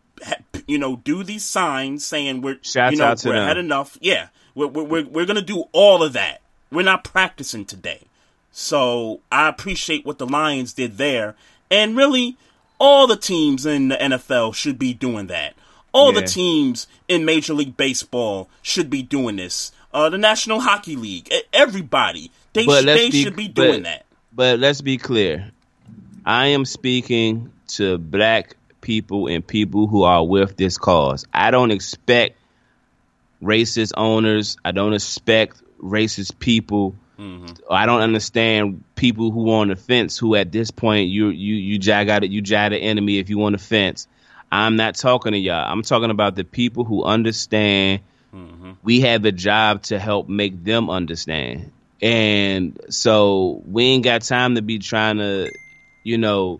you 0.68 0.78
know 0.78 0.98
do 0.98 1.24
these 1.24 1.44
signs 1.44 2.06
saying 2.06 2.42
we're 2.42 2.60
Shouts 2.62 2.94
you 2.94 3.00
know 3.00 3.16
we're 3.26 3.34
them. 3.34 3.48
had 3.48 3.58
enough. 3.58 3.98
Yeah, 4.02 4.28
we're, 4.56 4.68
we're, 4.68 5.06
we're 5.06 5.26
going 5.26 5.36
to 5.36 5.42
do 5.42 5.66
all 5.72 6.04
of 6.04 6.14
that. 6.14 6.42
We're 6.72 6.84
not 6.84 7.04
practicing 7.04 7.66
today. 7.66 8.02
So 8.52 9.22
I 9.32 9.48
appreciate 9.48 10.06
what 10.06 10.18
the 10.18 10.26
Lions 10.28 10.74
did 10.74 10.98
there. 10.98 11.36
And 11.70 11.96
really, 11.96 12.38
all 12.80 13.08
the 13.08 13.16
teams 13.16 13.66
in 13.66 13.90
the 13.90 13.96
NFL 13.96 14.56
should 14.56 14.78
be 14.78 14.94
doing 14.94 15.28
that. 15.28 15.54
All 15.94 16.14
yeah. 16.14 16.22
the 16.22 16.28
teams 16.28 16.88
in 17.08 17.26
Major 17.26 17.54
League 17.54 17.78
Baseball 17.78 18.50
should 18.62 18.90
be 18.90 19.04
doing 19.04 19.36
this. 19.36 19.72
Uh, 19.94 20.10
the 20.10 20.18
National 20.18 20.62
Hockey 20.62 20.96
League, 20.96 21.32
everybody, 21.52 22.32
they, 22.54 22.64
sh- 22.64 22.86
they 22.86 23.10
be, 23.10 23.24
should 23.24 23.36
be 23.36 23.48
doing 23.48 23.84
but, 23.84 23.84
that. 23.84 24.06
But 24.34 24.60
let's 24.60 24.82
be 24.82 24.98
clear. 24.98 25.52
I 26.26 26.48
am 26.48 26.66
speaking 26.66 27.52
to 27.70 27.98
black 27.98 28.56
people 28.80 29.28
and 29.28 29.46
people 29.46 29.88
who 29.88 30.04
are 30.04 30.26
with 30.26 30.56
this 30.58 30.78
cause. 30.78 31.26
I 31.34 31.52
don't 31.52 31.72
expect 31.72 32.38
racist 33.42 33.94
owners. 33.98 34.58
I 34.64 34.72
don't 34.72 34.94
expect 34.94 35.62
racist 35.80 36.40
people. 36.40 36.96
Mm-hmm. 37.20 37.54
I 37.70 37.86
don't 37.86 38.02
understand 38.02 38.84
people 38.96 39.32
who 39.32 39.50
are 39.52 39.62
on 39.62 39.68
the 39.70 39.76
fence. 39.76 40.18
Who 40.18 40.36
at 40.36 40.52
this 40.52 40.72
point 40.72 41.10
you 41.10 41.30
you 41.30 41.56
you 41.56 41.80
jag 41.80 42.10
out 42.10 42.24
it, 42.24 42.32
you 42.32 42.42
jag 42.42 42.72
the 42.72 42.78
enemy 42.78 43.20
if 43.20 43.30
you 43.30 43.44
on 43.44 43.52
the 43.52 43.58
fence. 43.58 44.08
I'm 44.52 44.76
not 44.76 44.96
talking 44.96 45.32
to 45.32 45.38
y'all. 45.38 45.72
I'm 45.72 45.82
talking 45.82 46.10
about 46.10 46.36
the 46.36 46.44
people 46.44 46.84
who 46.84 47.04
understand. 47.04 48.02
Mm-hmm. 48.34 48.72
We 48.84 49.02
have 49.02 49.24
a 49.26 49.32
job 49.32 49.84
to 49.84 50.00
help 50.00 50.28
make 50.28 50.64
them 50.64 50.90
understand. 50.90 51.72
And 52.02 52.80
so 52.90 53.62
we 53.66 53.86
ain't 53.86 54.04
got 54.04 54.24
time 54.24 54.56
to 54.56 54.62
be 54.62 54.80
trying 54.80 55.18
to, 55.18 55.52
you 56.04 56.18
know, 56.18 56.60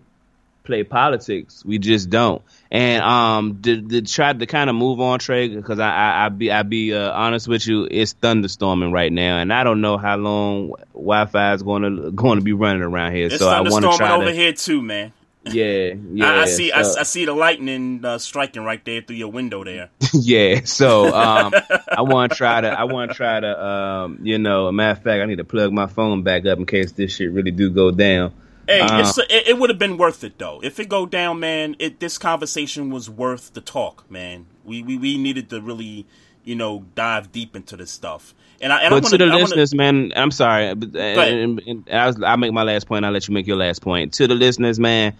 play 0.64 0.84
politics. 0.84 1.64
We 1.64 1.78
just 1.78 2.10
don't. 2.10 2.42
And 2.70 3.02
um, 3.02 3.62
to, 3.62 3.82
to 3.82 4.02
try 4.02 4.32
to 4.32 4.46
kind 4.46 4.70
of 4.70 4.76
move 4.76 5.00
on, 5.00 5.18
Trey, 5.18 5.48
because 5.48 5.78
I, 5.78 5.90
I 5.90 6.26
I 6.26 6.28
be 6.28 6.50
I 6.50 6.62
be 6.62 6.94
uh, 6.94 7.12
honest 7.12 7.48
with 7.48 7.66
you, 7.66 7.86
it's 7.90 8.14
thunderstorming 8.14 8.92
right 8.92 9.12
now, 9.12 9.38
and 9.38 9.52
I 9.52 9.64
don't 9.64 9.80
know 9.80 9.98
how 9.98 10.16
long 10.16 10.72
Wi-Fi 10.94 11.54
is 11.54 11.62
going 11.62 11.82
to 11.82 12.10
going 12.12 12.38
to 12.38 12.44
be 12.44 12.52
running 12.52 12.82
around 12.82 13.14
here. 13.14 13.26
It's 13.26 13.38
so 13.38 13.48
I 13.48 13.60
want 13.60 13.84
to 13.84 13.96
try 13.96 14.14
over 14.14 14.26
to, 14.26 14.32
here 14.32 14.52
too, 14.52 14.82
man. 14.82 15.12
Yeah, 15.44 15.94
yeah. 16.12 16.26
I, 16.26 16.42
I 16.42 16.44
see. 16.46 16.70
So. 16.70 16.76
I, 16.76 17.00
I, 17.00 17.02
see 17.02 17.24
the 17.24 17.34
lightning 17.34 18.04
uh, 18.04 18.18
striking 18.18 18.62
right 18.62 18.82
there 18.84 19.02
through 19.02 19.16
your 19.16 19.30
window 19.30 19.64
there. 19.64 19.90
yeah. 20.12 20.60
So 20.64 21.12
um, 21.14 21.52
I 21.88 22.02
want 22.02 22.32
to 22.32 22.38
try 22.38 22.60
to. 22.60 22.68
I 22.68 22.84
want 22.84 23.10
to 23.10 23.16
try 23.16 23.40
to. 23.40 23.64
Um, 23.64 24.18
you 24.22 24.38
know, 24.38 24.68
a 24.68 24.72
matter 24.72 24.98
of 24.98 25.02
fact, 25.02 25.22
I 25.22 25.26
need 25.26 25.38
to 25.38 25.44
plug 25.44 25.72
my 25.72 25.86
phone 25.86 26.22
back 26.22 26.46
up 26.46 26.58
in 26.58 26.66
case 26.66 26.92
this 26.92 27.12
shit 27.14 27.32
really 27.32 27.50
do 27.50 27.70
go 27.70 27.90
down. 27.90 28.34
Hey, 28.66 28.80
uh, 28.80 29.12
it, 29.28 29.48
it 29.48 29.58
would 29.58 29.70
have 29.70 29.78
been 29.78 29.96
worth 29.96 30.22
it 30.24 30.38
though. 30.38 30.60
If 30.62 30.78
it 30.78 30.88
go 30.88 31.06
down, 31.06 31.40
man, 31.40 31.76
it 31.78 32.00
this 32.00 32.18
conversation 32.18 32.90
was 32.90 33.10
worth 33.10 33.52
the 33.54 33.60
talk, 33.60 34.08
man. 34.10 34.46
We 34.64 34.82
we, 34.82 34.96
we 34.96 35.18
needed 35.18 35.50
to 35.50 35.60
really, 35.60 36.06
you 36.44 36.54
know, 36.54 36.84
dive 36.94 37.32
deep 37.32 37.56
into 37.56 37.76
this 37.76 37.90
stuff. 37.90 38.34
And 38.60 38.72
I, 38.72 38.82
and 38.82 38.90
but 38.90 39.04
I 39.04 39.06
wanna, 39.06 39.18
to 39.18 39.18
the 39.18 39.32
I 39.32 39.36
listeners, 39.36 39.74
wanna... 39.74 39.92
man, 39.92 40.12
I'm 40.14 40.30
sorry. 40.30 40.74
But, 40.74 40.96
and, 40.96 41.60
and, 41.66 41.84
and 41.88 42.24
I 42.24 42.32
will 42.32 42.36
make 42.36 42.52
my 42.52 42.62
last 42.62 42.86
point. 42.86 43.04
I'll 43.04 43.10
let 43.10 43.26
you 43.26 43.34
make 43.34 43.48
your 43.48 43.56
last 43.56 43.82
point. 43.82 44.12
To 44.14 44.28
the 44.28 44.36
listeners, 44.36 44.78
man, 44.78 45.16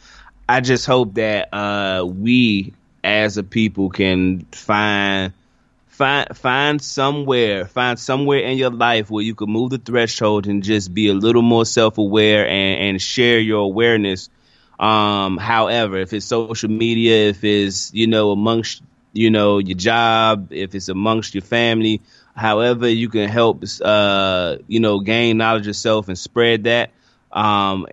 I 0.48 0.60
just 0.60 0.86
hope 0.86 1.14
that 1.14 1.52
uh, 1.52 2.04
we 2.06 2.72
as 3.02 3.36
a 3.36 3.42
people 3.42 3.90
can 3.90 4.40
find 4.52 5.32
find 5.92 6.34
find 6.36 6.82
somewhere 6.82 7.66
find 7.66 7.98
somewhere 7.98 8.40
in 8.40 8.56
your 8.56 8.70
life 8.70 9.10
where 9.10 9.22
you 9.22 9.34
can 9.34 9.50
move 9.50 9.70
the 9.70 9.78
threshold 9.78 10.46
and 10.46 10.62
just 10.62 10.92
be 10.92 11.08
a 11.08 11.14
little 11.14 11.42
more 11.42 11.66
self 11.66 11.98
aware 11.98 12.48
and, 12.48 12.80
and 12.80 13.02
share 13.02 13.38
your 13.38 13.60
awareness. 13.60 14.30
Um, 14.80 15.36
however, 15.36 15.98
if 15.98 16.12
it's 16.12 16.26
social 16.26 16.70
media, 16.70 17.28
if 17.28 17.44
it's 17.44 17.92
you 17.92 18.06
know 18.06 18.30
amongst 18.32 18.82
you 19.12 19.30
know 19.30 19.58
your 19.58 19.76
job, 19.76 20.48
if 20.50 20.74
it's 20.74 20.88
amongst 20.88 21.34
your 21.34 21.42
family, 21.42 22.00
however 22.34 22.88
you 22.88 23.10
can 23.10 23.28
help 23.28 23.62
uh, 23.82 24.56
you 24.66 24.80
know 24.80 25.00
gain 25.00 25.36
knowledge 25.36 25.66
yourself 25.66 26.08
and 26.08 26.18
spread 26.18 26.64
that. 26.64 26.90
Um, 27.30 27.86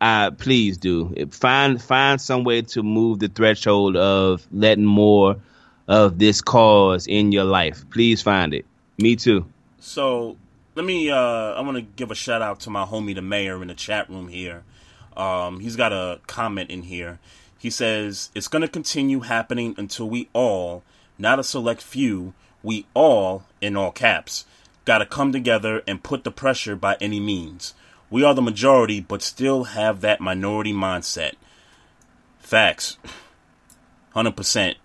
I 0.00 0.30
please 0.30 0.78
do 0.78 1.12
find 1.32 1.82
find 1.82 2.20
some 2.20 2.44
way 2.44 2.62
to 2.62 2.84
move 2.84 3.18
the 3.18 3.28
threshold 3.28 3.96
of 3.96 4.46
letting 4.52 4.84
more 4.84 5.38
of 5.88 6.18
this 6.18 6.40
cause 6.40 7.06
in 7.06 7.32
your 7.32 7.44
life. 7.44 7.84
Please 7.90 8.22
find 8.22 8.54
it. 8.54 8.66
Me 8.98 9.16
too. 9.16 9.46
So 9.80 10.36
let 10.74 10.84
me. 10.84 11.10
Uh, 11.10 11.16
I 11.16 11.60
want 11.62 11.76
to 11.76 11.82
give 11.82 12.10
a 12.10 12.14
shout 12.14 12.42
out 12.42 12.60
to 12.60 12.70
my 12.70 12.84
homie, 12.84 13.14
the 13.14 13.22
mayor, 13.22 13.60
in 13.62 13.68
the 13.68 13.74
chat 13.74 14.08
room 14.08 14.28
here. 14.28 14.62
Um, 15.16 15.60
he's 15.60 15.74
got 15.74 15.92
a 15.92 16.20
comment 16.26 16.70
in 16.70 16.82
here. 16.82 17.18
He 17.58 17.70
says 17.70 18.30
it's 18.34 18.48
going 18.48 18.62
to 18.62 18.68
continue 18.68 19.20
happening 19.20 19.74
until 19.76 20.08
we 20.08 20.28
all, 20.32 20.84
not 21.18 21.40
a 21.40 21.44
select 21.44 21.82
few, 21.82 22.34
we 22.62 22.86
all, 22.94 23.44
in 23.60 23.76
all 23.76 23.90
caps, 23.90 24.44
got 24.84 24.98
to 24.98 25.06
come 25.06 25.32
together 25.32 25.82
and 25.86 26.04
put 26.04 26.22
the 26.22 26.30
pressure 26.30 26.76
by 26.76 26.96
any 27.00 27.18
means. 27.18 27.74
We 28.10 28.22
are 28.22 28.34
the 28.34 28.42
majority, 28.42 29.00
but 29.00 29.22
still 29.22 29.64
have 29.64 30.00
that 30.00 30.20
minority 30.20 30.72
mindset. 30.72 31.34
Facts. 32.38 32.96
100%. 34.14 34.76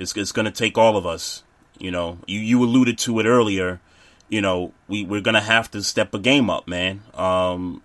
It's 0.00 0.16
it's 0.16 0.32
going 0.32 0.46
to 0.46 0.50
take 0.50 0.78
all 0.78 0.96
of 0.96 1.04
us. 1.04 1.44
You 1.78 1.90
know, 1.90 2.18
you 2.26 2.40
you 2.40 2.64
alluded 2.64 2.98
to 3.00 3.20
it 3.20 3.26
earlier. 3.26 3.80
You 4.30 4.40
know, 4.40 4.72
we 4.88 5.04
we're 5.04 5.20
going 5.20 5.34
to 5.34 5.40
have 5.40 5.70
to 5.72 5.82
step 5.82 6.14
a 6.14 6.18
game 6.18 6.48
up, 6.48 6.66
man. 6.66 7.02
Um, 7.14 7.82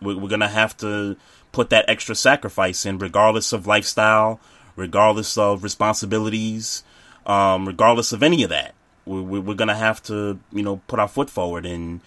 we're, 0.00 0.16
we're 0.16 0.28
going 0.28 0.40
to 0.40 0.48
have 0.48 0.76
to 0.78 1.16
put 1.52 1.68
that 1.70 1.84
extra 1.86 2.14
sacrifice 2.14 2.86
in, 2.86 2.98
regardless 2.98 3.52
of 3.52 3.66
lifestyle, 3.66 4.40
regardless 4.76 5.36
of 5.36 5.62
responsibilities, 5.62 6.84
um, 7.26 7.66
regardless 7.66 8.12
of 8.12 8.22
any 8.22 8.42
of 8.42 8.48
that. 8.48 8.74
We're, 9.04 9.40
we're 9.40 9.54
going 9.54 9.68
to 9.68 9.74
have 9.74 10.02
to, 10.04 10.38
you 10.52 10.62
know, 10.62 10.80
put 10.86 10.98
our 10.98 11.08
foot 11.08 11.28
forward 11.28 11.66
and, 11.66 12.00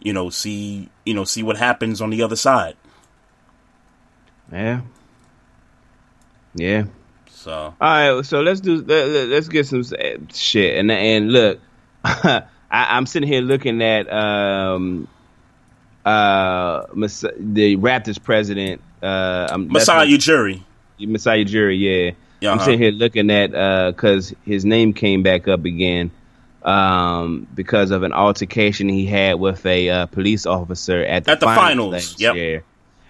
you 0.00 0.12
know, 0.12 0.30
see, 0.30 0.90
you 1.04 1.14
know, 1.14 1.24
see 1.24 1.42
what 1.42 1.56
happens 1.56 2.00
on 2.00 2.10
the 2.10 2.22
other 2.22 2.36
side. 2.36 2.76
Yeah. 4.52 4.82
Yeah. 6.54 6.84
So 7.48 7.74
all 7.80 8.14
right, 8.16 8.26
so 8.26 8.42
let's 8.42 8.60
do 8.60 8.82
let, 8.82 9.32
us 9.32 9.48
get 9.48 9.66
some 9.66 9.82
shit 10.30 10.78
and 10.78 10.92
and 10.92 11.32
look, 11.32 11.58
I, 12.04 12.42
am 12.70 13.06
sitting 13.06 13.26
here 13.26 13.40
looking 13.40 13.80
at 13.80 14.12
um 14.12 15.08
uh 16.04 16.82
the 16.92 17.76
Raptors 17.78 18.22
president 18.22 18.82
uh 19.02 19.56
Masai 19.56 20.12
Ujiri. 20.12 20.62
Masai 21.00 21.46
Ujiri, 21.46 21.80
yeah. 21.80 22.10
Uh-huh. 22.10 22.52
I'm 22.52 22.58
sitting 22.62 22.78
here 22.78 22.92
looking 22.92 23.30
at 23.30 23.54
uh 23.54 23.92
because 23.92 24.34
his 24.44 24.66
name 24.66 24.92
came 24.92 25.22
back 25.22 25.48
up 25.48 25.64
again 25.64 26.10
um, 26.64 27.46
because 27.54 27.92
of 27.92 28.02
an 28.02 28.12
altercation 28.12 28.90
he 28.90 29.06
had 29.06 29.40
with 29.40 29.64
a 29.64 29.88
uh, 29.88 30.06
police 30.06 30.44
officer 30.44 31.02
at 31.02 31.24
the, 31.24 31.30
at 31.30 31.40
the 31.40 31.46
finals, 31.46 32.14
finals. 32.14 32.20
Yep. 32.20 32.64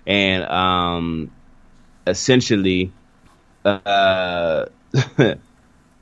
And 0.06 0.44
um, 0.44 1.32
essentially, 2.06 2.92
uh, 3.64 4.66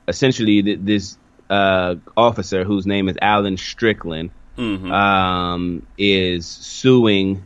essentially 0.07 0.75
this 0.75 1.17
uh, 1.49 1.95
officer 2.15 2.63
whose 2.63 2.85
name 2.85 3.09
is 3.09 3.17
Alan 3.21 3.57
Strickland 3.57 4.31
mm-hmm. 4.57 4.91
um, 4.91 5.85
is 5.97 6.45
suing 6.45 7.43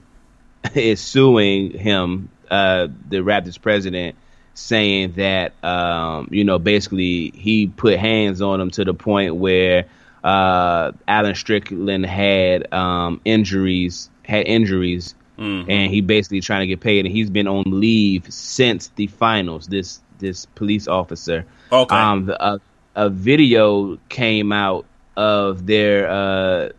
is 0.76 1.02
suing 1.02 1.72
him, 1.72 2.30
uh, 2.50 2.88
the 3.10 3.18
Raptors 3.18 3.60
president, 3.60 4.16
saying 4.54 5.14
that 5.14 5.54
um, 5.64 6.30
you 6.32 6.44
know 6.44 6.60
basically 6.60 7.32
he 7.32 7.68
put 7.68 7.98
hands 8.00 8.42
on 8.42 8.62
him 8.62 8.72
to 8.72 8.86
the 8.86 8.94
point 8.94 9.36
where 9.36 9.86
uh, 10.24 10.92
Alan 11.08 11.36
Strickland 11.36 12.06
had 12.06 12.72
um, 12.74 13.22
injuries 13.26 14.10
had 14.24 14.46
injuries 14.48 15.16
Mm-hmm. 15.42 15.72
and 15.72 15.92
he 15.92 16.02
basically 16.02 16.40
trying 16.40 16.60
to 16.60 16.68
get 16.68 16.82
paid, 16.82 17.04
and 17.04 17.16
he's 17.16 17.32
been 17.32 17.48
on 17.48 17.64
leave 17.66 18.32
since 18.32 18.90
the 18.90 19.08
finals. 19.08 19.66
This 19.66 20.00
this 20.20 20.46
police 20.46 20.88
officer. 20.88 21.48
Okay. 21.72 21.96
Um, 21.96 22.28
the, 22.28 22.46
a, 22.46 22.62
a 22.96 23.10
video 23.10 23.98
came 24.08 24.52
out 24.52 24.86
of 25.18 25.66
their 25.66 26.12
uh 26.12 26.70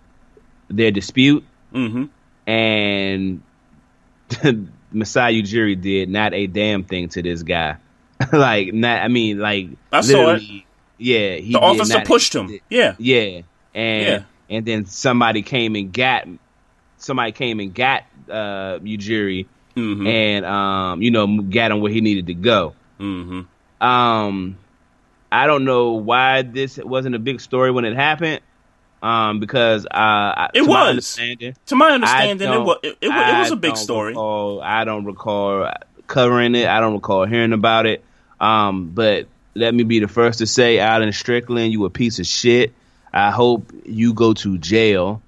their 0.69 0.93
dispute, 0.93 1.45
mm-hmm. 1.75 2.05
and 2.49 3.43
Masai 4.93 5.43
Ujiri 5.43 5.81
did 5.81 6.09
not 6.09 6.33
a 6.33 6.47
damn 6.47 6.85
thing 6.85 7.09
to 7.09 7.23
this 7.23 7.43
guy. 7.43 7.79
like 8.33 8.73
not, 8.73 9.03
I 9.03 9.09
mean, 9.09 9.41
like 9.41 9.71
I 9.91 10.03
saw 10.03 10.35
it. 10.35 10.43
Yeah, 10.99 11.41
the 11.41 11.59
officer 11.61 12.03
pushed 12.03 12.33
him. 12.33 12.61
Yeah, 12.71 12.95
yeah, 12.99 13.41
and 13.75 14.07
yeah. 14.07 14.23
and 14.49 14.65
then 14.65 14.87
somebody 14.87 15.43
came 15.43 15.75
and 15.75 15.93
got 15.93 16.29
somebody 17.03 17.33
came 17.33 17.61
and 17.61 17.75
got 17.75 18.05
uh, 18.29 18.79
Ujiri 18.79 19.47
mm-hmm. 19.77 20.07
and 20.07 20.45
um, 20.45 21.03
you 21.03 21.11
know 21.11 21.43
got 21.43 21.71
him 21.71 21.81
where 21.81 21.93
he 21.93 22.01
needed 22.01 22.27
to 22.29 22.35
go. 22.35 22.75
Mm-hmm. 23.01 23.85
Um, 23.85 24.59
I 25.31 25.47
don't 25.47 25.65
know 25.65 25.93
why 25.93 26.43
this 26.43 26.79
wasn't 26.79 27.15
a 27.15 27.19
big 27.19 27.41
story 27.41 27.71
when 27.71 27.85
it 27.85 27.95
happened. 27.95 28.41
Um, 29.03 29.41
because 29.41 29.85
uh, 29.85 30.47
it 30.55 30.63
was 30.63 31.19
to 31.67 31.75
my 31.75 31.91
understanding, 31.91 32.53
it 32.53 32.59
was 32.61 32.79
it, 32.85 32.99
it, 33.01 33.07
it 33.07 33.39
was 33.39 33.51
a 33.51 33.57
big 33.57 33.77
story. 33.77 34.13
Recall, 34.13 34.61
I 34.61 34.85
don't 34.85 35.05
recall 35.05 35.73
covering 36.07 36.55
it. 36.55 36.69
I 36.69 36.79
don't 36.79 36.95
recall 36.95 37.27
hearing 37.27 37.53
about 37.53 37.87
it. 37.87 38.05
Um, 38.39 38.91
but 38.91 39.27
let 39.55 39.75
me 39.75 39.83
be 39.83 39.99
the 39.99 40.07
first 40.07 40.39
to 40.39 40.47
say, 40.47 40.79
Alan 40.79 41.13
Strickland, 41.13 41.73
you 41.73 41.85
a 41.85 41.91
piece 41.91 42.21
of 42.21 42.27
shit. 42.27 42.73
I 43.13 43.31
hope 43.31 43.73
you 43.85 44.15
go 44.15 44.35
to 44.35 44.59
jail. 44.59 45.21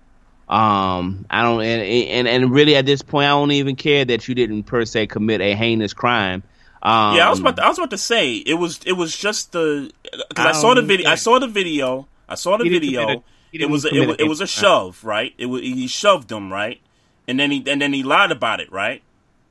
Um, 0.48 1.24
I 1.30 1.42
don't, 1.42 1.62
and, 1.62 1.82
and 1.82 2.28
and 2.28 2.50
really 2.50 2.76
at 2.76 2.84
this 2.84 3.02
point, 3.02 3.26
I 3.26 3.30
don't 3.30 3.52
even 3.52 3.76
care 3.76 4.04
that 4.04 4.28
you 4.28 4.34
didn't 4.34 4.64
per 4.64 4.84
se 4.84 5.06
commit 5.06 5.40
a 5.40 5.54
heinous 5.54 5.94
crime. 5.94 6.42
Um, 6.82 7.16
yeah, 7.16 7.26
I 7.26 7.30
was 7.30 7.40
about 7.40 7.56
to, 7.56 7.64
I 7.64 7.68
was 7.68 7.78
about 7.78 7.90
to 7.90 7.98
say 7.98 8.34
it 8.34 8.54
was 8.54 8.80
it 8.84 8.92
was 8.92 9.16
just 9.16 9.52
the 9.52 9.90
because 10.28 10.46
I, 10.46 10.50
I, 10.50 10.52
saw 10.52 10.74
the 10.74 10.82
video. 10.82 11.08
I 11.08 11.14
saw 11.14 11.38
the 11.38 11.46
video. 11.46 12.06
I 12.28 12.34
saw 12.34 12.58
the 12.58 12.68
video. 12.68 13.24
it 13.52 13.70
was 13.70 13.86
a, 13.86 13.94
it, 13.94 14.06
was, 14.06 14.16
it 14.18 14.28
was 14.28 14.40
a 14.42 14.46
shove, 14.46 15.02
right? 15.02 15.32
It 15.38 15.46
was 15.46 15.62
he 15.62 15.86
shoved 15.86 16.30
him, 16.30 16.52
right? 16.52 16.78
And 17.26 17.40
then 17.40 17.50
he 17.50 17.64
and 17.66 17.80
then 17.80 17.94
he 17.94 18.02
lied 18.02 18.30
about 18.30 18.60
it, 18.60 18.70
right? 18.70 19.02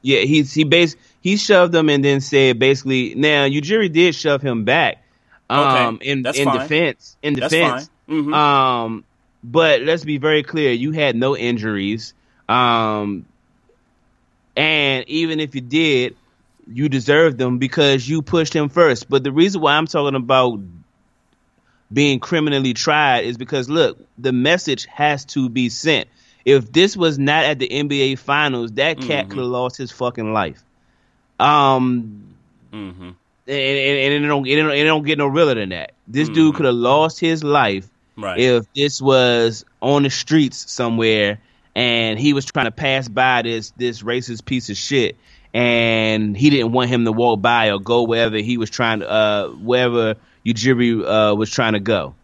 Yeah, 0.03 0.19
he's 0.19 0.53
he 0.53 0.63
base 0.63 0.95
he 1.21 1.37
shoved 1.37 1.73
him 1.73 1.89
and 1.89 2.05
then 2.05 2.21
said 2.21 2.59
basically 2.59 3.15
now 3.15 3.47
Ujiri 3.47 3.91
did 3.91 4.13
shove 4.13 4.43
him 4.43 4.63
back. 4.63 5.03
Um, 5.49 5.95
okay, 5.95 6.11
in 6.11 6.21
That's 6.21 6.37
in 6.37 6.45
fine. 6.45 6.59
defense, 6.59 7.17
in 7.23 7.33
defense, 7.33 7.89
Mm-hmm. 8.09 8.33
Um, 8.33 9.05
but 9.43 9.81
let's 9.81 10.03
be 10.03 10.17
very 10.17 10.43
clear: 10.43 10.71
you 10.71 10.91
had 10.91 11.15
no 11.15 11.35
injuries. 11.35 12.13
Um, 12.47 13.25
and 14.55 15.05
even 15.07 15.39
if 15.39 15.55
you 15.55 15.61
did, 15.61 16.15
you 16.67 16.89
deserved 16.89 17.37
them 17.37 17.57
because 17.57 18.07
you 18.07 18.21
pushed 18.21 18.53
him 18.53 18.69
first. 18.69 19.09
But 19.09 19.23
the 19.23 19.31
reason 19.31 19.61
why 19.61 19.75
I'm 19.75 19.87
talking 19.87 20.15
about 20.15 20.59
being 21.91 22.19
criminally 22.19 22.73
tried 22.73 23.21
is 23.21 23.37
because 23.37 23.69
look, 23.69 23.99
the 24.17 24.31
message 24.31 24.85
has 24.85 25.25
to 25.25 25.49
be 25.49 25.69
sent. 25.69 26.07
If 26.45 26.71
this 26.71 26.97
was 26.97 27.17
not 27.17 27.45
at 27.45 27.59
the 27.59 27.69
NBA 27.69 28.19
Finals, 28.19 28.73
that 28.73 28.97
cat 28.97 29.07
mm-hmm. 29.07 29.29
could 29.29 29.37
have 29.39 29.47
lost 29.47 29.77
his 29.77 29.91
fucking 29.91 30.33
life. 30.33 30.61
Um, 31.39 32.35
mm-hmm. 32.71 33.03
and, 33.03 33.15
and, 33.47 34.13
and, 34.13 34.25
it 34.25 34.27
don't 34.27 34.47
it 34.47 34.55
don't, 34.57 34.71
it 34.71 34.83
don't 34.83 35.03
get 35.03 35.17
no 35.17 35.27
realer 35.27 35.55
than 35.55 35.69
that. 35.69 35.93
This 36.07 36.27
mm-hmm. 36.27 36.35
dude 36.35 36.55
could 36.55 36.65
have 36.65 36.75
lost 36.75 37.19
his 37.19 37.43
life 37.43 37.87
right. 38.17 38.39
if 38.39 38.71
this 38.73 39.01
was 39.01 39.65
on 39.81 40.03
the 40.03 40.09
streets 40.09 40.71
somewhere 40.71 41.39
and 41.75 42.19
he 42.19 42.33
was 42.33 42.45
trying 42.45 42.65
to 42.65 42.71
pass 42.71 43.07
by 43.07 43.41
this 43.41 43.71
this 43.77 44.01
racist 44.03 44.45
piece 44.45 44.69
of 44.69 44.77
shit 44.77 45.17
and 45.53 46.35
he 46.35 46.49
didn't 46.49 46.71
want 46.71 46.89
him 46.89 47.05
to 47.05 47.11
walk 47.11 47.41
by 47.41 47.71
or 47.71 47.79
go 47.79 48.03
wherever 48.03 48.37
he 48.37 48.57
was 48.57 48.69
trying 48.69 48.99
to 48.99 49.09
uh 49.09 49.47
wherever 49.49 50.15
Ujiri 50.45 51.03
uh 51.05 51.35
was 51.35 51.49
trying 51.49 51.73
to 51.73 51.79
go. 51.79 52.15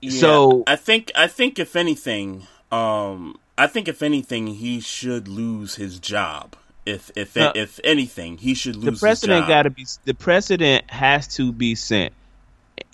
Yeah, 0.00 0.20
so 0.20 0.64
I 0.66 0.76
think 0.76 1.10
I 1.14 1.26
think 1.26 1.58
if 1.58 1.76
anything, 1.76 2.46
um 2.70 3.38
I 3.56 3.66
think 3.66 3.88
if 3.88 4.02
anything 4.02 4.48
he 4.48 4.80
should 4.80 5.28
lose 5.28 5.76
his 5.76 5.98
job. 5.98 6.56
If 6.86 7.10
if 7.16 7.36
uh, 7.36 7.52
if 7.54 7.80
anything, 7.82 8.36
he 8.36 8.52
should 8.54 8.76
lose. 8.76 9.00
The 9.00 9.06
precedent 9.06 9.48
got 9.48 9.62
to 9.62 9.70
be. 9.70 9.86
The 10.04 10.12
precedent 10.12 10.90
has 10.90 11.28
to 11.36 11.50
be 11.50 11.74
sent. 11.74 12.12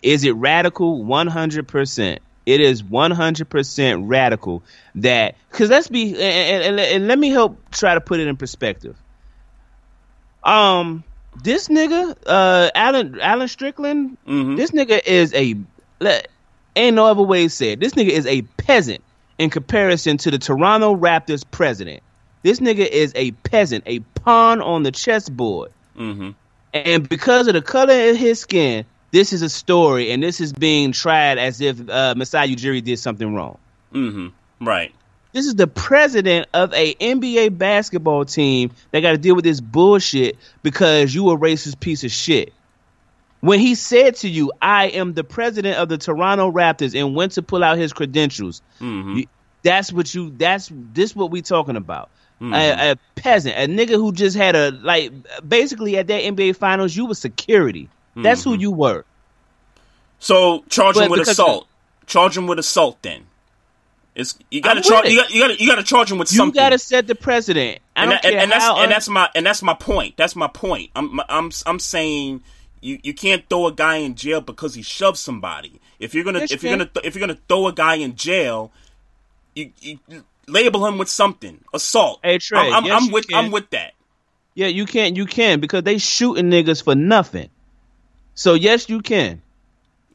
Is 0.02 0.24
it 0.24 0.32
radical? 0.32 1.02
One 1.02 1.26
hundred 1.26 1.68
percent. 1.68 2.20
It 2.46 2.60
is 2.60 2.82
100% 2.82 4.02
radical 4.08 4.62
that, 4.96 5.36
because 5.50 5.70
let's 5.70 5.88
be, 5.88 6.14
and, 6.14 6.64
and, 6.64 6.80
and, 6.80 7.06
let 7.06 7.18
me 7.18 7.28
help 7.28 7.58
try 7.70 7.94
to 7.94 8.00
put 8.00 8.18
it 8.18 8.26
in 8.26 8.36
perspective. 8.36 8.96
Um, 10.42 11.04
this 11.44 11.68
nigga, 11.68 12.16
uh, 12.26 12.70
Alan, 12.74 13.20
Alan 13.20 13.46
Strickland, 13.46 14.16
mm-hmm. 14.26 14.56
this 14.56 14.70
nigga 14.70 15.00
is 15.04 15.34
a, 15.34 15.54
ain't 16.74 16.96
no 16.96 17.06
other 17.06 17.22
way 17.22 17.44
to 17.44 17.50
say 17.50 17.72
it. 17.72 17.80
This 17.80 17.92
nigga 17.92 18.08
is 18.08 18.26
a 18.26 18.42
peasant 18.42 19.04
in 19.38 19.50
comparison 19.50 20.16
to 20.18 20.30
the 20.30 20.38
Toronto 20.38 20.96
Raptors 20.96 21.44
president. 21.48 22.02
This 22.42 22.58
nigga 22.58 22.86
is 22.86 23.12
a 23.14 23.32
peasant, 23.32 23.84
a 23.86 24.00
pawn 24.00 24.60
on 24.62 24.82
the 24.82 24.92
chessboard. 24.92 25.72
Mm-hmm. 25.96 26.30
And 26.72 27.08
because 27.08 27.48
of 27.48 27.54
the 27.54 27.62
color 27.62 28.10
of 28.10 28.16
his 28.16 28.40
skin, 28.40 28.86
this 29.10 29.32
is 29.32 29.42
a 29.42 29.48
story, 29.48 30.12
and 30.12 30.22
this 30.22 30.40
is 30.40 30.52
being 30.52 30.92
tried 30.92 31.38
as 31.38 31.60
if 31.60 31.88
uh, 31.88 32.14
Masai 32.16 32.54
Ujiri 32.54 32.82
did 32.82 32.98
something 32.98 33.34
wrong. 33.34 33.58
Mm-hmm. 33.92 34.66
Right. 34.66 34.94
This 35.32 35.46
is 35.46 35.54
the 35.54 35.66
president 35.66 36.48
of 36.52 36.72
a 36.74 36.94
NBA 36.94 37.56
basketball 37.56 38.24
team 38.24 38.72
that 38.90 39.00
got 39.00 39.12
to 39.12 39.18
deal 39.18 39.36
with 39.36 39.44
this 39.44 39.60
bullshit 39.60 40.36
because 40.62 41.14
you 41.14 41.30
a 41.30 41.38
racist 41.38 41.78
piece 41.78 42.02
of 42.02 42.10
shit. 42.10 42.52
When 43.40 43.58
he 43.58 43.74
said 43.74 44.16
to 44.16 44.28
you, 44.28 44.52
"I 44.60 44.86
am 44.86 45.14
the 45.14 45.24
president 45.24 45.78
of 45.78 45.88
the 45.88 45.98
Toronto 45.98 46.50
Raptors," 46.50 46.98
and 46.98 47.14
went 47.14 47.32
to 47.32 47.42
pull 47.42 47.64
out 47.64 47.78
his 47.78 47.92
credentials, 47.92 48.60
mm-hmm. 48.80 49.20
that's 49.62 49.92
what 49.92 50.14
you. 50.14 50.30
That's 50.30 50.70
this 50.72 51.16
what 51.16 51.30
we 51.30 51.42
talking 51.42 51.76
about. 51.76 52.10
Mm-hmm. 52.40 52.54
A, 52.54 52.90
a, 52.92 52.96
peasant, 53.16 53.54
a 53.56 53.66
nigga 53.66 53.94
who 53.94 54.12
just 54.12 54.36
had 54.36 54.56
a 54.56 54.70
like 54.70 55.12
basically 55.46 55.96
at 55.96 56.06
that 56.08 56.22
NBA 56.22 56.56
Finals, 56.56 56.94
you 56.94 57.06
were 57.06 57.14
security. 57.14 57.88
That's 58.22 58.40
mm-hmm. 58.42 58.50
who 58.50 58.58
you 58.58 58.70
were. 58.70 59.04
So 60.18 60.64
charge 60.68 60.94
but 60.94 61.04
him 61.04 61.10
with 61.10 61.28
assault. 61.28 61.66
Charge 62.06 62.36
him 62.36 62.46
with 62.46 62.58
assault. 62.58 63.02
Then 63.02 63.26
it's 64.14 64.38
you 64.50 64.60
got 64.60 64.74
to 64.74 64.82
charge. 64.82 65.08
You 65.08 65.16
got 65.16 65.30
you 65.30 65.40
got 65.40 65.60
you 65.60 65.66
got 65.66 65.76
to 65.76 65.82
charge 65.82 66.10
him 66.10 66.18
with 66.18 66.30
you 66.32 66.38
something. 66.38 66.54
You 66.54 66.66
got 66.66 66.70
to 66.70 66.78
set 66.78 67.06
the 67.06 67.14
precedent. 67.14 67.80
I 67.96 68.02
and, 68.02 68.10
don't 68.10 68.22
that, 68.22 68.22
care 68.22 68.32
and, 68.32 68.40
and 68.42 68.52
that's 68.52 68.78
and 68.78 68.90
that's 68.90 69.08
my 69.08 69.30
and 69.34 69.46
that's 69.46 69.62
my 69.62 69.74
point. 69.74 70.16
That's 70.16 70.36
my 70.36 70.48
point. 70.48 70.90
I'm 70.94 71.20
I'm 71.28 71.50
I'm 71.66 71.78
saying 71.78 72.42
you 72.80 72.98
you 73.02 73.14
can't 73.14 73.48
throw 73.48 73.66
a 73.66 73.72
guy 73.72 73.96
in 73.96 74.14
jail 74.14 74.40
because 74.40 74.74
he 74.74 74.82
shoved 74.82 75.18
somebody. 75.18 75.80
If 75.98 76.14
you're 76.14 76.24
gonna 76.24 76.40
yes, 76.40 76.52
if 76.52 76.62
you 76.62 76.70
are 76.70 76.72
gonna 76.72 76.90
th- 76.92 77.06
if 77.06 77.14
you're 77.14 77.26
gonna 77.26 77.38
throw 77.48 77.68
a 77.68 77.72
guy 77.72 77.94
in 77.96 78.16
jail, 78.16 78.72
you, 79.54 79.70
you 79.80 79.98
label 80.48 80.86
him 80.86 80.98
with 80.98 81.08
something. 81.08 81.60
Assault. 81.72 82.20
Hey 82.22 82.38
Trey, 82.38 82.58
I'm, 82.58 82.74
I'm, 82.74 82.84
yes, 82.84 83.02
I'm 83.02 83.12
with 83.12 83.28
can. 83.28 83.44
I'm 83.44 83.50
with 83.50 83.70
that. 83.70 83.94
Yeah, 84.54 84.66
you 84.66 84.86
can't 84.86 85.16
you 85.16 85.26
can 85.26 85.60
because 85.60 85.84
they 85.84 85.98
shooting 85.98 86.50
niggas 86.50 86.82
for 86.82 86.94
nothing. 86.94 87.48
So 88.40 88.54
yes, 88.54 88.88
you 88.88 89.02
can. 89.02 89.42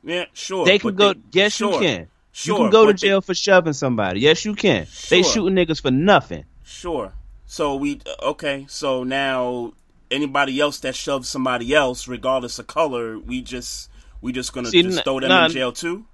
Yeah, 0.03 0.25
sure. 0.33 0.65
They 0.65 0.79
can 0.79 0.95
go. 0.95 1.13
They, 1.13 1.19
yes, 1.31 1.53
sure, 1.53 1.73
you 1.73 1.79
can. 1.79 2.07
Sure, 2.31 2.57
you 2.57 2.63
can 2.63 2.71
go 2.71 2.87
to 2.87 2.93
jail 2.95 3.21
they, 3.21 3.25
for 3.25 3.35
shoving 3.35 3.73
somebody. 3.73 4.21
Yes, 4.21 4.43
you 4.45 4.55
can. 4.55 4.87
Sure. 4.87 5.17
They 5.17 5.21
shooting 5.21 5.53
niggas 5.53 5.79
for 5.79 5.91
nothing. 5.91 6.43
Sure. 6.63 7.13
So 7.45 7.75
we 7.75 8.01
uh, 8.03 8.29
okay. 8.29 8.65
So 8.67 9.03
now 9.03 9.73
anybody 10.09 10.59
else 10.59 10.79
that 10.79 10.95
shoves 10.95 11.29
somebody 11.29 11.75
else, 11.75 12.07
regardless 12.07 12.57
of 12.57 12.65
color, 12.65 13.19
we 13.19 13.43
just 13.43 13.91
we 14.21 14.31
just 14.31 14.53
gonna 14.53 14.69
See, 14.69 14.81
just 14.81 15.03
throw 15.03 15.19
them 15.19 15.29
nah, 15.29 15.45
in 15.45 15.51
jail 15.51 15.71
too. 15.71 16.07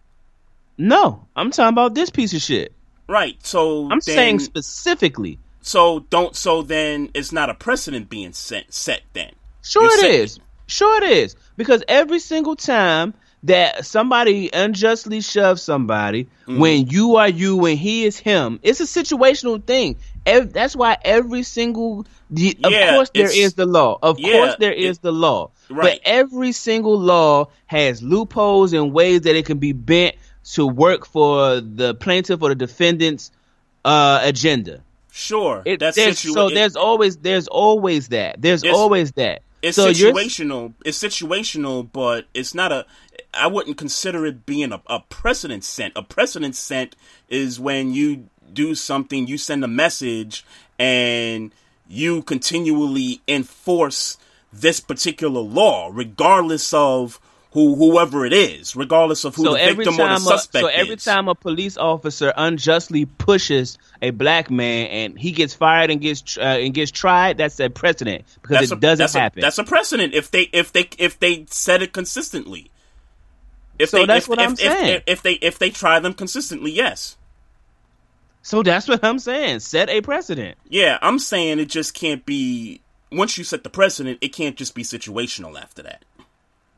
No, 0.78 1.30
I'm 1.34 1.52
talking 1.52 1.70
about 1.72 1.96
this 1.96 2.10
piece 2.10 2.34
of 2.34 2.42
shit. 2.42 2.74
Right. 3.08 3.38
So 3.42 3.86
I'm 3.86 4.02
then, 4.06 4.16
saying 4.16 4.40
specifically. 4.40 5.40
So 5.62 6.02
don't. 6.10 6.36
So 6.36 6.62
then 6.62 7.10
it's 7.14 7.32
not 7.32 7.50
a 7.50 7.54
precedent 7.54 8.10
being 8.10 8.34
set. 8.34 8.74
Set 8.74 9.04
then. 9.14 9.32
Sure 9.62 9.84
You're 9.84 10.08
it 10.08 10.16
is. 10.20 10.40
Sure 10.72 11.04
it 11.04 11.12
is. 11.12 11.36
Because 11.58 11.84
every 11.88 12.20
single 12.20 12.56
time 12.56 13.14
that 13.44 13.86
somebody 13.86 14.50
unjustly 14.54 15.20
shoves 15.20 15.62
somebody 15.62 16.26
mm-hmm. 16.26 16.60
when 16.60 16.88
you 16.88 17.18
are 17.18 17.28
you 17.28 17.66
and 17.66 17.78
he 17.78 18.06
is 18.06 18.18
him, 18.18 18.60
it's 18.64 18.80
a 18.80 18.86
situational 18.86 19.62
thing. 19.62 19.98
that's 20.26 20.76
why 20.76 20.98
every 21.04 21.44
single, 21.44 22.06
the, 22.30 22.56
yeah, 22.60 22.90
of 22.90 22.96
course, 22.96 23.12
there 23.14 23.32
is 23.32 23.56
the 23.56 23.66
law. 23.66 24.00
Of 24.02 24.18
yeah, 24.18 24.32
course, 24.32 24.56
there 24.60 24.72
is 24.72 24.98
it, 24.98 25.02
the 25.02 25.12
law. 25.12 25.52
Right. 25.70 26.00
But 26.00 26.10
every 26.10 26.54
single 26.54 26.98
law 26.98 27.50
has 27.66 28.02
loopholes 28.02 28.72
and 28.72 28.94
ways 28.94 29.22
that 29.22 29.36
it 29.36 29.46
can 29.46 29.58
be 29.58 29.74
bent 29.74 30.16
to 30.54 30.66
work 30.66 31.06
for 31.06 31.60
the 31.60 31.96
plaintiff 31.96 32.42
or 32.42 32.50
the 32.50 32.56
defendant's 32.56 33.32
uh, 33.84 34.22
agenda. 34.24 34.84
Sure. 35.12 35.64
It, 35.66 35.82
that's 35.82 35.98
situa- 35.98 36.34
so. 36.34 36.50
There's 36.50 36.78
always 36.78 37.18
there's 37.18 37.50
always 37.50 38.08
that. 38.10 38.42
There's 38.42 38.64
always 38.64 39.12
that. 39.14 39.42
It's 39.62 39.76
so 39.76 39.92
situational. 39.92 40.74
It's 40.84 40.98
situational, 40.98 41.88
but 41.92 42.26
it's 42.34 42.54
not 42.54 42.72
a. 42.72 42.86
I 43.34 43.48
wouldn't 43.48 43.78
consider 43.78 44.26
it 44.26 44.46
being 44.46 44.72
a, 44.72 44.82
a 44.88 45.00
precedent 45.00 45.64
sent. 45.64 45.94
A 45.96 46.04
precedent 46.04 46.56
sent 46.56 46.96
is 47.30 47.60
when 47.60 47.94
you 47.94 48.28
do 48.52 48.76
something, 48.76 49.28
you 49.28 49.38
send 49.38 49.64
a 49.64 49.68
message, 49.68 50.46
and 50.80 51.52
you 51.88 52.24
continually 52.24 53.22
enforce 53.28 54.18
this 54.52 54.80
particular 54.80 55.42
law, 55.42 55.90
regardless 55.92 56.74
of 56.74 57.20
who 57.52 57.76
whoever 57.76 58.26
it 58.26 58.32
is, 58.34 58.76
regardless 58.76 59.26
of 59.26 59.36
who 59.36 59.44
so 59.44 59.54
the 59.54 59.74
victim 59.74 60.00
or 60.00 60.08
the 60.08 60.20
suspect 60.20 60.64
a, 60.64 60.68
So 60.68 60.68
every 60.68 60.96
is. 60.96 61.04
time 61.04 61.28
a 61.28 61.36
police 61.36 61.78
officer 61.78 62.34
unjustly 62.36 63.06
pushes 63.06 63.78
a 64.02 64.12
black 64.12 64.50
man 64.50 64.88
and 64.88 65.20
he 65.20 65.32
gets 65.32 65.54
fired 65.54 65.92
and 65.92 66.00
gets 66.00 66.38
uh, 66.38 66.42
and 66.42 66.74
gets 66.74 66.92
tried, 66.92 67.38
that's 67.38 67.60
a 67.60 67.70
precedent 67.70 68.24
because 68.42 68.58
that's 68.60 68.72
it 68.72 68.78
a, 68.78 68.80
doesn't 68.80 69.20
happen. 69.20 69.40
A, 69.40 69.42
that's 69.42 69.58
a 69.58 69.66
precedent 69.66 70.14
if 70.14 70.32
they 70.32 70.44
if 70.54 70.72
they 70.72 70.90
if 70.98 71.20
they 71.20 71.46
said 71.50 71.82
it 71.82 71.92
consistently. 71.92 72.72
If 73.78 73.90
so 73.90 73.98
they, 73.98 74.06
that's 74.06 74.26
if, 74.26 74.30
what 74.30 74.40
if, 74.40 74.46
I'm 74.46 74.54
if, 74.54 74.60
saying. 74.60 75.02
If, 75.08 75.22
they 75.22 75.34
if 75.34 75.60
they 75.60 75.72
try 75.72 76.00
them 76.00 76.14
consistently, 76.14 76.72
yes. 76.72 77.18
So 78.44 78.64
that's 78.64 78.88
what 78.88 79.04
I'm 79.04 79.20
saying. 79.20 79.60
Set 79.60 79.90
a 79.90 80.02
precedent. 80.02 80.58
Yeah, 80.70 81.00
I'm 81.02 81.20
saying 81.20 81.60
it 81.60 81.70
just 81.70 81.94
can't 81.94 82.26
be. 82.26 82.82
Once 83.12 83.38
you 83.38 83.44
set 83.44 83.64
the 83.64 83.70
precedent, 83.70 84.20
it 84.22 84.30
can't 84.30 84.56
just 84.56 84.74
be 84.74 84.84
situational 84.84 85.62
after 85.62 85.84
that. 85.84 86.06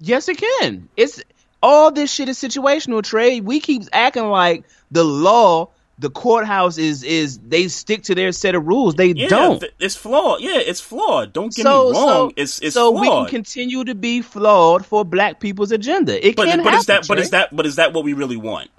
Yes, 0.05 0.27
it 0.27 0.37
can. 0.37 0.89
It's 0.97 1.23
all 1.61 1.89
this 1.89 2.11
shit 2.11 2.27
is 2.27 2.37
situational. 2.37 3.01
Trey, 3.01 3.39
we 3.39 3.61
keep 3.61 3.83
acting 3.93 4.27
like 4.27 4.65
the 4.91 5.05
law, 5.05 5.69
the 5.97 6.09
courthouse 6.09 6.77
is 6.77 7.03
is 7.03 7.37
they 7.37 7.69
stick 7.69 8.03
to 8.03 8.15
their 8.15 8.33
set 8.33 8.53
of 8.53 8.67
rules. 8.67 8.95
They 8.95 9.13
yeah, 9.13 9.29
don't. 9.29 9.63
It's 9.79 9.95
flawed. 9.95 10.41
Yeah, 10.41 10.59
it's 10.59 10.81
flawed. 10.81 11.31
Don't 11.31 11.55
get 11.55 11.63
so, 11.63 11.91
me 11.91 11.97
wrong. 11.97 12.07
So, 12.07 12.31
it's 12.35 12.59
it's 12.59 12.73
so 12.73 12.91
flawed. 12.91 13.01
we 13.01 13.09
can 13.31 13.43
continue 13.43 13.85
to 13.85 13.95
be 13.95 14.21
flawed 14.21 14.85
for 14.85 15.05
Black 15.05 15.39
people's 15.39 15.71
agenda. 15.71 16.27
It 16.27 16.35
but, 16.35 16.47
can 16.47 16.63
but 16.63 16.65
happen, 16.65 16.79
is 16.79 16.85
that 16.87 17.03
Trey. 17.03 17.15
but 17.15 17.19
is 17.19 17.29
that 17.29 17.55
but 17.55 17.65
is 17.65 17.77
that 17.77 17.93
what 17.93 18.03
we 18.03 18.11
really 18.11 18.37
want? 18.37 18.69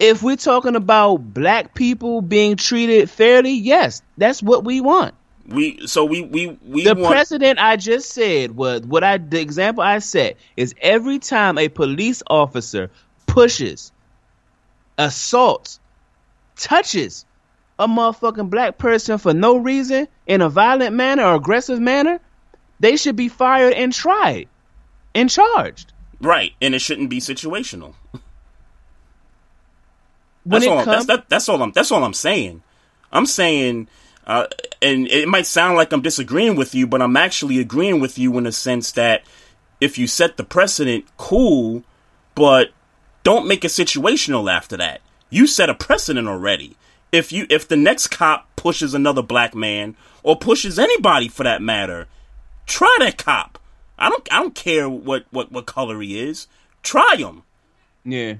If 0.00 0.20
we're 0.20 0.36
talking 0.36 0.74
about 0.74 1.16
black 1.18 1.74
people 1.74 2.22
being 2.22 2.56
treated 2.56 3.08
fairly, 3.08 3.52
yes, 3.52 4.02
that's 4.16 4.42
what 4.42 4.64
we 4.64 4.80
want. 4.80 5.14
We 5.48 5.86
so 5.86 6.04
we 6.04 6.22
we 6.22 6.58
we 6.66 6.84
the 6.84 6.94
want... 6.94 7.10
precedent 7.10 7.58
I 7.58 7.76
just 7.76 8.10
said 8.10 8.54
was 8.54 8.82
what 8.82 9.02
I 9.02 9.16
the 9.16 9.40
example 9.40 9.82
I 9.82 9.98
set 9.98 10.36
is 10.56 10.74
every 10.80 11.18
time 11.18 11.56
a 11.56 11.68
police 11.68 12.22
officer 12.28 12.90
pushes, 13.26 13.90
assaults, 14.98 15.80
touches 16.56 17.24
a 17.78 17.86
motherfucking 17.86 18.50
black 18.50 18.76
person 18.78 19.18
for 19.18 19.32
no 19.32 19.56
reason 19.56 20.08
in 20.26 20.42
a 20.42 20.48
violent 20.48 20.94
manner 20.94 21.24
or 21.24 21.36
aggressive 21.36 21.80
manner, 21.80 22.20
they 22.80 22.96
should 22.96 23.16
be 23.16 23.28
fired 23.28 23.72
and 23.72 23.92
tried 23.92 24.48
and 25.14 25.30
charged. 25.30 25.92
Right, 26.20 26.52
and 26.60 26.74
it 26.74 26.80
shouldn't 26.80 27.10
be 27.10 27.20
situational. 27.20 27.94
that's 30.44 30.66
all. 30.66 30.82
comes, 30.82 30.86
that's, 30.86 31.06
that, 31.06 31.28
that's 31.28 31.48
all. 31.48 31.62
I'm. 31.62 31.72
That's 31.72 31.92
all 31.92 32.02
I'm 32.02 32.14
saying. 32.14 32.62
I'm 33.12 33.26
saying, 33.26 33.88
uh, 34.28 34.46
and 34.82 35.08
it 35.08 35.26
might 35.26 35.46
sound 35.46 35.76
like 35.76 35.90
I'm 35.90 36.02
disagreeing 36.02 36.54
with 36.54 36.74
you, 36.74 36.86
but 36.86 37.00
I'm 37.00 37.16
actually 37.16 37.58
agreeing 37.58 37.98
with 37.98 38.18
you 38.18 38.36
in 38.36 38.44
the 38.44 38.52
sense 38.52 38.92
that 38.92 39.22
if 39.80 39.96
you 39.96 40.06
set 40.06 40.36
the 40.36 40.44
precedent, 40.44 41.06
cool, 41.16 41.82
but 42.34 42.70
don't 43.24 43.48
make 43.48 43.64
it 43.64 43.68
situational 43.68 44.52
after 44.52 44.76
that. 44.76 45.00
You 45.30 45.46
set 45.46 45.70
a 45.70 45.74
precedent 45.74 46.28
already. 46.28 46.76
If 47.10 47.32
you 47.32 47.46
if 47.48 47.66
the 47.66 47.76
next 47.76 48.08
cop 48.08 48.54
pushes 48.54 48.92
another 48.92 49.22
black 49.22 49.54
man 49.54 49.96
or 50.22 50.36
pushes 50.36 50.78
anybody 50.78 51.28
for 51.28 51.42
that 51.44 51.62
matter, 51.62 52.06
try 52.66 52.94
that 53.00 53.16
cop. 53.16 53.58
I 53.98 54.10
don't 54.10 54.28
I 54.30 54.40
don't 54.40 54.54
care 54.54 54.90
what 54.90 55.24
what 55.30 55.50
what 55.50 55.64
color 55.64 56.00
he 56.02 56.20
is. 56.20 56.48
Try 56.82 57.16
him. 57.16 57.44
yeah, 58.04 58.34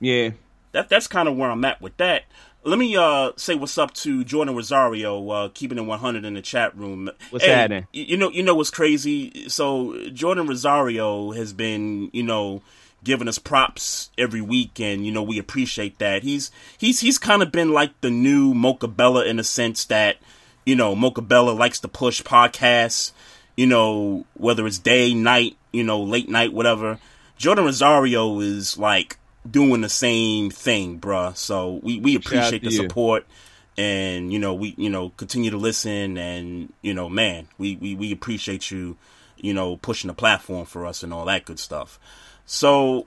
yeah. 0.00 0.30
That 0.72 0.88
that's 0.88 1.06
kind 1.06 1.28
of 1.28 1.36
where 1.36 1.50
I'm 1.50 1.64
at 1.64 1.80
with 1.80 1.96
that. 1.98 2.24
Let 2.62 2.78
me 2.78 2.94
uh 2.96 3.32
say 3.36 3.54
what's 3.54 3.78
up 3.78 3.94
to 3.94 4.22
Jordan 4.24 4.54
Rosario, 4.54 5.28
uh, 5.30 5.48
keeping 5.54 5.78
it 5.78 5.82
100 5.82 6.24
in 6.24 6.34
the 6.34 6.42
chat 6.42 6.76
room. 6.76 7.10
What's 7.30 7.44
Hey, 7.44 7.52
happening? 7.52 7.86
You 7.92 8.16
know, 8.18 8.30
you 8.30 8.42
know 8.42 8.54
what's 8.54 8.70
crazy. 8.70 9.48
So 9.48 9.96
Jordan 10.10 10.46
Rosario 10.46 11.32
has 11.32 11.52
been, 11.54 12.10
you 12.12 12.22
know, 12.22 12.60
giving 13.02 13.28
us 13.28 13.38
props 13.38 14.10
every 14.18 14.42
week, 14.42 14.78
and 14.78 15.06
you 15.06 15.12
know 15.12 15.22
we 15.22 15.38
appreciate 15.38 15.98
that. 16.00 16.22
He's 16.22 16.50
he's 16.76 17.00
he's 17.00 17.16
kind 17.16 17.42
of 17.42 17.50
been 17.50 17.72
like 17.72 17.98
the 18.02 18.10
new 18.10 18.52
Mocha 18.52 18.88
Bella 18.88 19.24
in 19.24 19.38
a 19.38 19.44
sense 19.44 19.86
that, 19.86 20.18
you 20.66 20.76
know, 20.76 20.94
Mocha 20.94 21.22
Bella 21.22 21.52
likes 21.52 21.80
to 21.80 21.88
push 21.88 22.22
podcasts. 22.22 23.12
You 23.56 23.66
know, 23.66 24.26
whether 24.34 24.66
it's 24.66 24.78
day, 24.78 25.14
night, 25.14 25.56
you 25.72 25.82
know, 25.82 26.02
late 26.02 26.28
night, 26.28 26.52
whatever. 26.52 26.98
Jordan 27.38 27.64
Rosario 27.64 28.38
is 28.40 28.76
like 28.76 29.16
doing 29.48 29.80
the 29.80 29.88
same 29.88 30.50
thing, 30.50 30.98
bruh. 31.00 31.36
So 31.36 31.80
we, 31.82 31.98
we 31.98 32.14
appreciate 32.16 32.62
the 32.62 32.70
support 32.70 33.26
and 33.78 34.32
you 34.32 34.38
know, 34.38 34.54
we 34.54 34.74
you 34.76 34.90
know, 34.90 35.10
continue 35.10 35.50
to 35.50 35.56
listen 35.56 36.18
and 36.18 36.72
you 36.82 36.94
know, 36.94 37.08
man, 37.08 37.48
we, 37.58 37.76
we, 37.76 37.94
we 37.94 38.12
appreciate 38.12 38.70
you, 38.70 38.96
you 39.36 39.54
know, 39.54 39.76
pushing 39.76 40.08
the 40.08 40.14
platform 40.14 40.66
for 40.66 40.86
us 40.86 41.02
and 41.02 41.12
all 41.12 41.24
that 41.26 41.44
good 41.44 41.58
stuff. 41.58 41.98
So 42.44 43.06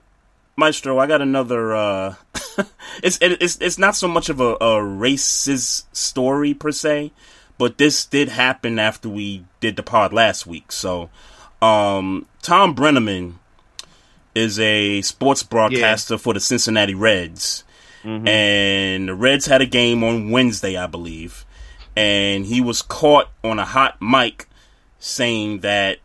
Maestro, 0.56 1.00
I 1.00 1.08
got 1.08 1.22
another 1.22 1.76
uh 1.76 2.16
it's 3.04 3.18
it, 3.22 3.42
it's 3.42 3.58
it's 3.60 3.78
not 3.78 3.96
so 3.96 4.08
much 4.08 4.30
of 4.30 4.40
a, 4.40 4.54
a 4.56 4.80
racist 4.80 5.86
story 5.92 6.54
per 6.54 6.72
se, 6.72 7.12
but 7.58 7.78
this 7.78 8.06
did 8.06 8.30
happen 8.30 8.80
after 8.80 9.10
we 9.10 9.46
did 9.60 9.76
the 9.76 9.84
pod 9.84 10.14
last 10.14 10.48
week. 10.48 10.72
So 10.72 11.10
um 11.62 12.26
Thom 12.42 12.76
Brennaman 12.76 13.36
is 14.36 14.60
a 14.60 15.02
sports 15.02 15.44
broadcaster 15.44 16.18
for 16.18 16.34
the 16.34 16.40
Cincinnati 16.40 16.96
Reds. 16.96 17.64
Mm-hmm. 18.04 18.28
And 18.28 19.10
the 19.10 19.16
Reds 19.16 19.46
had 19.46 19.62
a 19.62 19.66
game 19.66 20.04
on 20.04 20.30
Wednesday, 20.30 20.76
I 20.76 20.88
believe. 20.88 21.46
And 21.96 22.46
he 22.46 22.60
was 22.60 22.82
caught 22.82 23.30
on 23.44 23.60
a 23.60 23.66
hot 23.66 24.02
mic 24.02 24.48
saying 25.00 25.60
that 25.60 26.00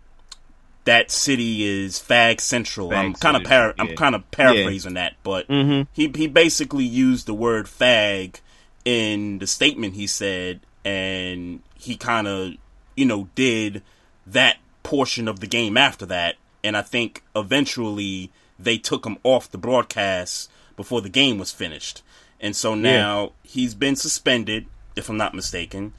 that 0.88 1.10
city 1.10 1.64
is 1.64 1.98
fag 1.98 2.40
central. 2.40 2.94
I'm 2.94 3.12
kind 3.12 3.36
of 3.36 3.44
par- 3.44 3.74
I'm 3.78 3.94
kind 3.94 4.14
of 4.14 4.28
paraphrasing 4.30 4.94
that, 4.94 5.16
but 5.22 5.46
mm-hmm. 5.46 5.82
he 5.92 6.10
he 6.14 6.26
basically 6.26 6.84
used 6.84 7.26
the 7.26 7.34
word 7.34 7.66
fag 7.66 8.40
in 8.86 9.38
the 9.38 9.46
statement 9.46 9.94
he 9.94 10.06
said, 10.06 10.60
and 10.86 11.60
he 11.74 11.96
kind 11.96 12.26
of 12.26 12.54
you 12.96 13.04
know 13.04 13.28
did 13.34 13.82
that 14.26 14.56
portion 14.82 15.28
of 15.28 15.40
the 15.40 15.46
game 15.46 15.76
after 15.76 16.06
that, 16.06 16.36
and 16.64 16.76
I 16.76 16.82
think 16.82 17.22
eventually 17.36 18.30
they 18.58 18.78
took 18.78 19.06
him 19.06 19.18
off 19.24 19.50
the 19.50 19.58
broadcast 19.58 20.50
before 20.76 21.00
the 21.00 21.08
game 21.08 21.38
was 21.38 21.52
finished, 21.52 22.02
and 22.40 22.54
so 22.54 22.74
now 22.74 23.32
he's 23.42 23.74
been 23.74 23.96
suspended, 23.96 24.66
if 24.96 25.08
I'm 25.08 25.16
not 25.16 25.34
mistaken. 25.34 25.92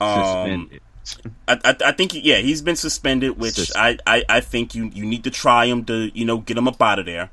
Um, 0.00 0.24
Suspended. 0.24 0.80
I, 1.48 1.58
I, 1.64 1.76
I 1.86 1.92
think 1.92 2.12
yeah 2.14 2.36
he's 2.38 2.62
been 2.62 2.76
suspended, 2.76 3.38
which 3.38 3.54
Sus- 3.54 3.76
I, 3.76 3.98
I, 4.06 4.24
I 4.28 4.40
think 4.40 4.74
you 4.74 4.90
you 4.94 5.04
need 5.04 5.24
to 5.24 5.30
try 5.30 5.66
him 5.66 5.84
to 5.86 6.10
you 6.16 6.24
know 6.24 6.38
get 6.38 6.56
him 6.56 6.68
up 6.68 6.80
out 6.80 6.98
of 6.98 7.06
there. 7.06 7.30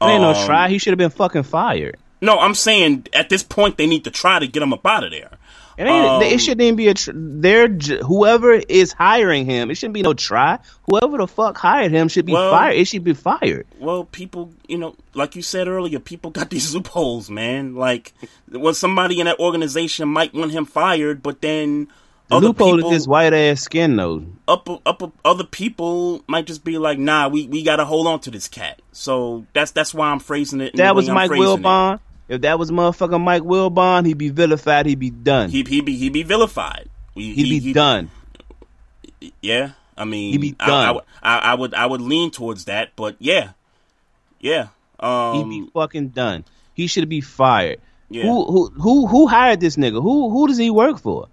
It 0.00 0.04
ain't 0.06 0.22
no 0.22 0.30
Um, 0.32 0.46
try. 0.46 0.68
He 0.68 0.78
should 0.78 0.90
have 0.90 0.98
been 0.98 1.10
fucking 1.10 1.44
fired. 1.44 1.96
No, 2.20 2.38
I'm 2.38 2.54
saying 2.54 3.06
at 3.12 3.28
this 3.28 3.42
point 3.42 3.76
they 3.76 3.86
need 3.86 4.04
to 4.04 4.10
try 4.10 4.38
to 4.38 4.46
get 4.46 4.62
him 4.62 4.72
up 4.72 4.84
out 4.86 5.04
of 5.04 5.10
there. 5.12 5.38
It 5.78 5.84
ain't. 5.84 6.06
Um, 6.06 6.22
it 6.22 6.38
shouldn't 6.40 6.60
even 6.60 6.76
be 6.76 6.88
a. 6.88 6.94
Tr- 6.94 7.12
they're 7.14 7.68
j- 7.68 8.00
whoever 8.04 8.52
is 8.52 8.92
hiring 8.92 9.46
him. 9.46 9.70
It 9.70 9.76
shouldn't 9.76 9.94
be 9.94 10.02
no 10.02 10.14
try. 10.14 10.58
Whoever 10.90 11.18
the 11.18 11.26
fuck 11.26 11.56
hired 11.56 11.90
him 11.92 12.08
should 12.08 12.26
be 12.26 12.32
Well- 12.32 12.50
fired. 12.50 12.74
It 12.76 12.86
should 12.86 13.04
be 13.04 13.14
fired. 13.14 13.66
Well, 13.78 14.04
people, 14.04 14.52
you 14.68 14.78
know, 14.78 14.94
like 15.14 15.34
you 15.36 15.42
said 15.42 15.68
earlier, 15.68 15.98
people 15.98 16.30
got 16.30 16.50
these 16.54 16.74
loopholes, 16.74 17.30
man. 17.30 17.74
Like, 17.74 18.12
well, 18.50 18.74
somebody 18.74 19.18
in 19.20 19.26
that 19.26 19.38
organization 19.38 20.08
might 20.08 20.34
want 20.34 20.52
him 20.52 20.64
fired, 20.66 21.22
but 21.22 21.40
then 21.40 21.88
The 22.28 22.36
other 22.36 22.46
loophole 22.48 22.76
people, 22.76 22.90
is 22.90 22.96
his 22.98 23.08
white 23.08 23.32
ass 23.32 23.60
skin 23.62 23.96
though. 23.96 24.24
up, 24.46 24.68
up, 24.86 25.12
other 25.24 25.44
people 25.44 26.22
might 26.26 26.46
just 26.46 26.64
be 26.64 26.78
like, 26.78 26.98
nah, 26.98 27.28
we, 27.28 27.46
we 27.46 27.62
got 27.62 27.76
to 27.76 27.84
hold 27.84 28.06
on 28.06 28.20
to 28.20 28.30
this 28.30 28.48
cat. 28.48 28.80
So 28.92 29.46
that's 29.54 29.70
that's 29.70 29.94
why 29.94 30.10
I'm 30.10 30.18
phrasing 30.20 30.60
it. 30.60 30.76
That 30.76 30.94
was 30.94 31.08
Mike 31.08 31.30
Wilbon. 31.30 31.94
it. 31.94 32.00
If 32.28 32.42
that 32.42 32.58
was 32.58 32.70
motherfucking 32.70 33.20
Mike 33.22 33.42
Wilbon, 33.42 34.06
he'd 34.06 34.18
be 34.18 34.30
vilified. 34.30 34.86
He'd 34.86 34.98
be 34.98 35.10
done. 35.10 35.50
He 35.50 35.62
he 35.62 35.80
be 35.80 35.96
he 35.96 36.08
be 36.08 36.22
vilified. 36.22 36.88
He, 37.14 37.34
He'd 37.34 37.42
be 37.50 37.58
he- 37.58 37.72
done. 37.72 38.10
Yeah, 39.40 39.72
I 39.96 40.04
mean, 40.04 40.32
he'd 40.32 40.40
be 40.40 40.56
I- 40.58 40.66
done. 40.66 40.86
I, 40.88 40.92
would- 40.92 41.04
I, 41.22 41.38
I 41.38 41.54
would 41.54 41.74
I 41.74 41.86
would 41.86 42.00
lean 42.00 42.30
towards 42.30 42.64
that, 42.66 42.90
but 42.96 43.16
yeah, 43.18 43.50
yeah. 44.40 44.68
He'd 45.00 45.06
Um, 45.06 45.48
be 45.50 45.66
fucking 45.74 46.08
done. 46.08 46.44
He 46.74 46.86
should 46.86 47.08
be 47.08 47.20
fired. 47.20 47.80
Yeah. 48.08 48.22
Who 48.24 48.44
who 48.46 48.68
who 48.70 49.06
who 49.06 49.26
hired 49.26 49.60
this 49.60 49.76
nigga? 49.76 50.00
Who 50.02 50.30
who 50.30 50.46
does 50.48 50.58
he 50.58 50.70
work 50.70 50.98
for? 51.00 51.28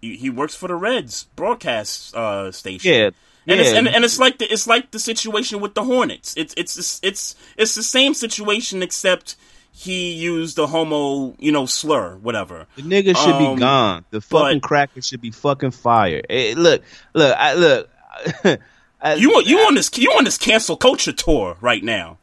he, 0.00 0.16
he 0.16 0.30
works 0.30 0.54
for 0.54 0.68
the 0.68 0.74
Reds 0.76 1.24
broadcast 1.36 2.14
uh, 2.14 2.52
station. 2.52 2.92
Yeah. 2.92 3.10
And, 3.48 3.60
it's, 3.60 3.70
and, 3.70 3.88
and 3.88 4.04
it's 4.04 4.18
like 4.18 4.38
the 4.38 4.52
it's 4.52 4.66
like 4.66 4.90
the 4.90 4.98
situation 4.98 5.60
with 5.60 5.74
the 5.74 5.82
Hornets. 5.84 6.34
It's 6.36 6.52
it's 6.56 7.00
it's 7.02 7.34
it's 7.56 7.74
the 7.74 7.82
same 7.82 8.12
situation 8.14 8.82
except 8.82 9.36
he 9.72 10.12
used 10.12 10.56
the 10.56 10.66
homo 10.66 11.34
you 11.38 11.50
know 11.52 11.64
slur 11.66 12.16
whatever. 12.16 12.66
The 12.76 12.82
nigga 12.82 13.16
should 13.16 13.34
Um, 13.34 13.54
be 13.54 13.60
gone. 13.60 14.04
The 14.10 14.20
fucking 14.20 14.58
but- 14.60 14.68
cracker 14.68 15.00
should 15.02 15.20
be 15.20 15.30
fucking 15.30 15.70
fired. 15.70 16.26
Eh, 16.28 16.54
look, 16.56 16.82
look, 17.14 17.34
I, 17.38 17.54
look. 17.54 17.88
I, 19.00 19.14
You 19.14 19.30
on- 19.34 19.44
you 19.46 19.58
on 19.60 19.74
this 19.76 19.90
you 19.96 20.10
on 20.12 20.24
this 20.24 20.36
cancel 20.38 20.76
culture 20.76 21.12
tour 21.12 21.56
right 21.60 21.82
now. 21.82 22.18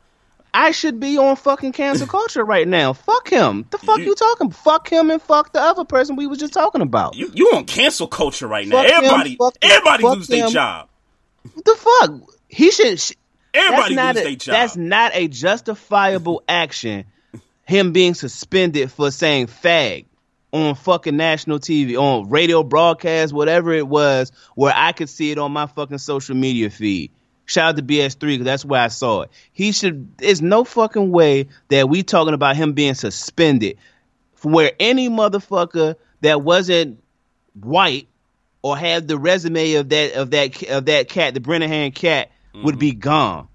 I 0.54 0.72
should 0.72 1.00
be 1.02 1.18
on 1.18 1.36
fucking 1.36 1.74
cancel 1.74 2.08
culture 2.08 2.44
right 2.46 2.68
now. 2.68 2.94
Fuck 2.94 3.30
him. 3.30 3.66
The 3.72 3.78
fuck 3.78 4.00
You- 4.00 4.06
you, 4.06 4.16
talking? 4.16 4.52
Fuck 4.52 4.90
him 4.90 5.10
and 5.10 5.22
fuck 5.22 5.54
the 5.54 5.60
other 5.62 5.84
person 5.86 6.16
we 6.18 6.28
was 6.28 6.38
just 6.40 6.54
talking 6.54 6.82
about. 6.82 7.16
You 7.16 7.32
you 7.34 7.52
on 7.54 7.66
cancel 7.66 8.08
culture 8.08 8.48
right 8.48 8.68
now. 8.68 8.84
Fuck 8.84 8.86
him, 8.92 8.96
everybody 9.06 9.36
fuck 9.38 9.56
everybody 9.62 10.04
fuck 10.04 10.16
lose 10.18 10.28
their 10.28 10.48
job. 10.50 10.88
What 11.54 11.66
the 11.66 11.76
fuck? 11.76 12.12
He 12.48 12.72
should. 12.72 13.00
sh- 13.00 13.14
Everybody 13.54 13.96
that's 13.96 14.16
not 14.16 14.18
a. 14.18 14.36
That's 14.52 14.76
not 14.78 15.12
a 15.16 15.28
justifiable 15.28 16.44
action. 16.50 17.06
Him 17.68 17.94
being 17.94 18.14
suspended 18.14 18.92
for 18.92 19.10
saying 19.12 19.48
fag 19.48 20.06
on 20.52 20.76
fucking 20.76 21.18
national 21.18 21.60
TV, 21.60 21.98
on 21.98 22.30
radio 22.30 22.64
broadcast, 22.64 23.34
whatever 23.34 23.74
it 23.74 23.88
was, 23.88 24.32
where 24.56 24.74
I 24.76 24.92
could 24.92 25.10
see 25.10 25.32
it 25.32 25.38
on 25.38 25.52
my 25.52 25.66
fucking 25.68 25.98
social 25.98 26.36
media 26.36 26.70
feed. 26.70 27.12
Shout 27.48 27.70
out 27.70 27.76
to 27.78 27.84
BS3 27.84 28.20
because 28.20 28.46
that's 28.46 28.66
where 28.66 28.82
I 28.82 28.88
saw 28.88 29.22
it. 29.22 29.32
He 29.52 29.72
should. 29.72 30.18
There's 30.18 30.42
no 30.42 30.64
fucking 30.64 31.12
way 31.12 31.48
that 31.70 31.90
we 31.90 32.04
talking 32.04 32.34
about 32.34 32.56
him 32.56 32.74
being 32.74 32.94
suspended 32.94 33.78
from 34.36 34.52
where 34.52 34.72
any 34.80 35.10
motherfucker 35.10 35.96
that 36.22 36.42
wasn't 36.42 37.02
white 37.54 38.08
or 38.66 38.76
have 38.76 39.06
the 39.06 39.16
resume 39.16 39.76
of 39.76 39.90
that 39.90 40.14
of 40.14 40.32
that 40.32 40.64
of 40.64 40.86
that 40.86 41.08
cat, 41.08 41.36
the 41.36 41.40
Brennahan 41.40 41.94
cat, 41.94 42.32
would 42.56 42.80
be 42.80 42.94
mm-hmm. 42.94 43.00
gone. 43.00 43.48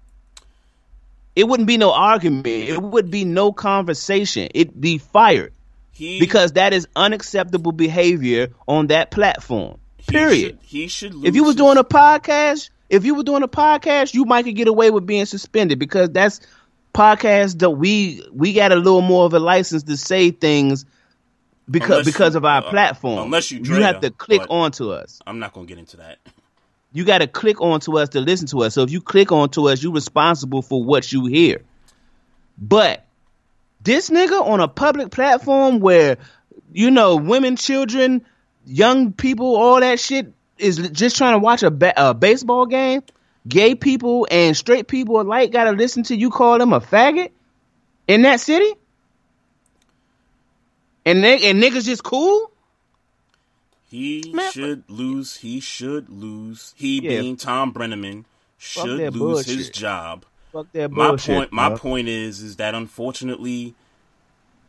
It 1.35 1.45
wouldn't 1.45 1.67
be 1.67 1.75
no 1.75 1.91
argument. 1.91 2.47
It 2.47 2.81
would 2.81 3.11
be 3.11 3.25
no 3.25 3.51
conversation. 3.51 4.47
It'd 4.53 4.79
be 4.79 4.99
fired 4.99 5.51
he, 5.91 6.17
because 6.21 6.53
that 6.53 6.71
is 6.71 6.87
unacceptable 6.95 7.73
behavior 7.73 8.53
on 8.69 8.87
that 8.87 9.11
platform. 9.11 9.79
he 9.97 10.13
Period. 10.13 10.51
should- 10.51 10.59
He 10.61 10.87
should. 10.87 11.25
If 11.25 11.35
you 11.35 11.43
was 11.43 11.57
doing 11.57 11.77
a 11.77 11.83
podcast, 11.83 12.69
if 12.89 13.03
you 13.03 13.15
were 13.15 13.23
doing 13.23 13.43
a 13.43 13.49
podcast, 13.49 14.13
you 14.13 14.23
might 14.23 14.45
could 14.45 14.55
get 14.55 14.69
away 14.69 14.91
with 14.91 15.05
being 15.05 15.25
suspended 15.25 15.77
because 15.77 16.09
that's 16.11 16.39
podcast 16.93 17.59
that 17.59 17.71
we 17.71 18.25
we 18.31 18.53
got 18.53 18.71
a 18.71 18.77
little 18.77 19.01
more 19.01 19.25
of 19.25 19.33
a 19.33 19.39
license 19.39 19.83
to 19.83 19.97
say 19.97 20.31
things 20.31 20.85
because 21.71 21.89
Unless 21.89 22.05
because 22.05 22.33
you- 22.33 22.37
of 22.37 22.45
our 22.45 22.61
uh, 22.63 22.69
platform. 22.69 23.19
unless 23.23 23.49
you 23.51 23.59
you 23.63 23.81
have 23.81 24.01
to 24.01 24.11
click 24.11 24.41
onto 24.49 24.91
us. 24.91 25.19
I'm 25.25 25.39
not 25.39 25.53
gonna 25.53 25.65
get 25.65 25.77
into 25.77 25.97
that. 25.97 26.19
You 26.93 27.05
got 27.05 27.19
to 27.19 27.27
click 27.27 27.61
onto 27.61 27.97
us 27.97 28.09
to 28.09 28.19
listen 28.19 28.47
to 28.47 28.63
us. 28.63 28.73
So 28.73 28.83
if 28.83 28.91
you 28.91 28.99
click 28.99 29.31
onto 29.31 29.69
us, 29.69 29.81
you're 29.81 29.93
responsible 29.93 30.61
for 30.61 30.83
what 30.83 31.09
you 31.13 31.25
hear. 31.25 31.61
But 32.57 33.05
this 33.81 34.09
nigga 34.09 34.45
on 34.45 34.59
a 34.59 34.67
public 34.67 35.09
platform 35.09 35.79
where 35.79 36.17
you 36.73 36.91
know 36.91 37.15
women, 37.15 37.55
children, 37.55 38.25
young 38.65 39.13
people, 39.13 39.55
all 39.55 39.79
that 39.79 39.99
shit 39.99 40.33
is 40.57 40.77
just 40.89 41.15
trying 41.15 41.33
to 41.35 41.39
watch 41.39 41.63
a, 41.63 41.71
ba- 41.71 41.93
a 42.09 42.13
baseball 42.13 42.65
game. 42.65 43.01
Gay 43.47 43.73
people 43.73 44.27
and 44.29 44.55
straight 44.55 44.87
people 44.87 45.19
alike 45.19 45.51
got 45.51 45.63
to 45.63 45.71
listen 45.71 46.03
to 46.03 46.15
you 46.15 46.29
call 46.29 46.59
them 46.59 46.73
a 46.73 46.79
faggot 46.79 47.31
in 48.07 48.21
that 48.23 48.39
city? 48.39 48.71
And 51.05 51.23
they, 51.23 51.49
and 51.49 51.61
niggas 51.61 51.85
just 51.85 52.03
cool? 52.03 52.51
He 53.89 54.31
Man, 54.33 54.51
should 54.51 54.83
lose. 54.89 55.37
He 55.37 55.59
should 55.59 56.09
lose. 56.09 56.73
He 56.77 57.01
Yeah. 57.01 57.21
being 57.21 57.35
Thom 57.37 57.73
Brennaman 57.73 58.25
should 58.57 58.99
that 58.99 59.13
lose 59.13 59.45
his 59.45 59.69
job. 59.69 60.25
Fuck 60.53 60.67
that 60.73 60.91
My 60.91 61.07
bullshit. 61.09 61.35
point. 61.35 61.51
My 61.51 61.69
bro. 61.69 61.77
point 61.77 62.07
is, 62.07 62.41
is 62.41 62.55
that 62.57 62.75
unfortunately, 62.75 63.73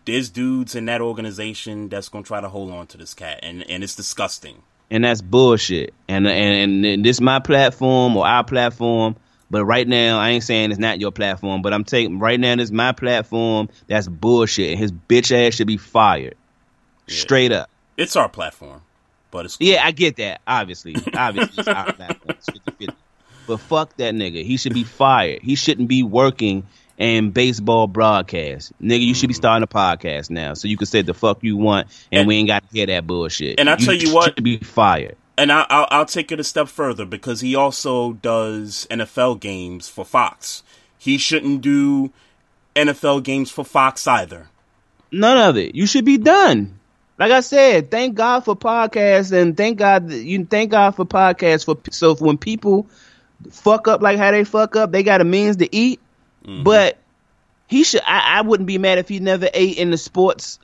there's 0.05 0.31
dudes 0.31 0.75
in 0.75 0.87
that 0.87 1.01
organization 1.01 1.89
that's 1.89 2.09
gonna 2.09 2.25
try 2.25 2.41
to 2.41 2.49
hold 2.49 2.73
on 2.73 2.87
to 2.89 2.99
this 2.99 3.15
cat, 3.15 3.39
and 3.43 3.69
and 3.71 3.85
it's 3.85 3.95
disgusting. 3.95 4.63
and 4.91 5.05
that's 5.05 5.23
bullshit. 5.23 5.95
And 6.09 6.27
and, 6.27 6.85
and 6.85 7.05
this 7.05 7.21
my 7.21 7.39
platform 7.39 8.17
or 8.17 8.27
our 8.27 8.45
platform. 8.45 9.17
But 9.53 9.67
right 9.67 9.87
now, 9.87 10.19
I 10.19 10.31
ain't 10.31 10.43
saying 10.43 10.71
it's 10.71 10.81
not 10.81 10.99
your 10.99 11.13
platform. 11.13 11.61
But 11.61 11.75
I'm 11.75 11.85
taking 11.85 12.19
right 12.19 12.41
now, 12.41 12.57
this 12.57 12.71
my 12.71 12.93
platform. 12.93 13.69
That's 13.87 14.09
bullshit. 14.09 14.71
And 14.71 14.79
his 14.79 14.91
bitch 14.91 15.31
ass 15.31 15.55
should 15.55 15.67
be 15.67 15.77
fired, 15.77 16.37
straight 17.07 17.53
up. 17.53 17.69
It's 17.99 18.17
our 18.17 18.31
platform, 18.31 18.81
but 19.31 19.45
it's 19.45 19.59
Yeah, 19.61 19.85
I 19.85 19.91
get 19.91 20.17
that. 20.17 20.41
Obviously, 20.47 20.97
obviously, 21.15 21.59
it's 21.59 21.69
our 21.69 21.93
platform. 21.93 22.31
It's 22.39 22.49
50-50. 22.49 22.95
But 23.47 23.61
fuck 23.61 23.95
that 23.99 24.15
nigga. 24.15 24.43
He 24.43 24.57
should 24.57 24.73
be 24.73 24.85
fired. 24.85 25.43
He 25.43 25.55
shouldn't 25.55 25.89
be 25.89 26.03
working 26.03 26.67
in 26.97 27.33
baseball 27.33 27.89
broadcast. 27.89 28.73
Nigga, 28.81 29.05
you 29.05 29.13
should 29.13 29.29
be 29.29 29.35
mm. 29.35 29.37
starting 29.37 29.65
a 29.65 29.67
podcast 29.67 30.31
now, 30.31 30.55
so 30.55 30.67
you 30.67 30.79
can 30.79 30.87
say 30.87 31.03
the 31.03 31.13
fuck 31.13 31.45
you 31.45 31.59
want, 31.59 31.89
and, 32.11 32.21
And- 32.21 32.29
we 32.29 32.37
ain't 32.37 32.49
got 32.49 32.63
to 32.63 32.75
hear 32.75 32.87
that 32.87 33.07
bullshit. 33.07 33.61
And 33.61 33.69
I 33.69 33.77
tell 33.77 33.93
you 33.93 34.15
what- 34.15 34.35
should 34.35 34.45
be 34.45 34.57
fired. 34.57 35.17
And 35.43 35.51
I, 35.51 35.67
I'll, 35.71 35.89
I'll 35.91 36.07
take 36.07 36.31
it 36.31 36.39
a 36.39 36.45
step 36.45 36.69
further 36.69 37.05
because 37.05 37.41
he 37.41 37.57
also 37.57 38.13
does 38.13 38.87
NFL 38.89 39.41
games 39.41 39.89
for 39.89 40.05
Fox. 40.05 40.63
He 40.97 41.19
shouldn't 41.19 41.63
do 41.63 42.13
NFL 42.77 43.25
games 43.25 43.51
for 43.51 43.65
Fox 43.65 44.07
either. 44.07 44.51
None 45.11 45.39
of 45.39 45.57
it. 45.57 45.75
You 45.75 45.85
should 45.85 46.05
be 46.05 46.17
done. 46.17 46.79
Like 47.19 47.33
I 47.33 47.41
said, 47.41 47.91
thank 47.91 48.15
God 48.15 48.45
for 48.45 48.55
podcasts, 48.55 49.33
and 49.33 49.57
thank 49.57 49.79
God 49.79 50.13
you 50.13 50.45
thank 50.45 50.71
God 50.71 50.93
for 50.93 51.05
podcasts. 51.05 51.65
For 51.65 51.77
so 51.91 52.15
when 52.15 52.39
people 52.39 52.87
fuck 53.51 53.89
up 53.89 54.01
like 54.01 54.19
how 54.19 54.31
they 54.31 54.45
fuck 54.45 54.77
up, 54.77 54.93
they 54.93 55.03
got 55.03 55.21
a 55.21 55.25
means 55.25 55.57
to 55.57 55.75
eat. 55.75 55.99
Mm-hmm. 56.45 56.63
But 56.63 56.99
he 57.67 57.83
should. 57.83 58.03
I, 58.07 58.39
I 58.39 58.43
wouldn't 58.43 58.69
be 58.69 58.79
mad 58.79 58.99
if 58.99 59.09
he 59.09 59.19
never 59.19 59.49
ate 59.53 59.77
in 59.77 59.91
the 59.91 59.99
sports. 59.99 60.61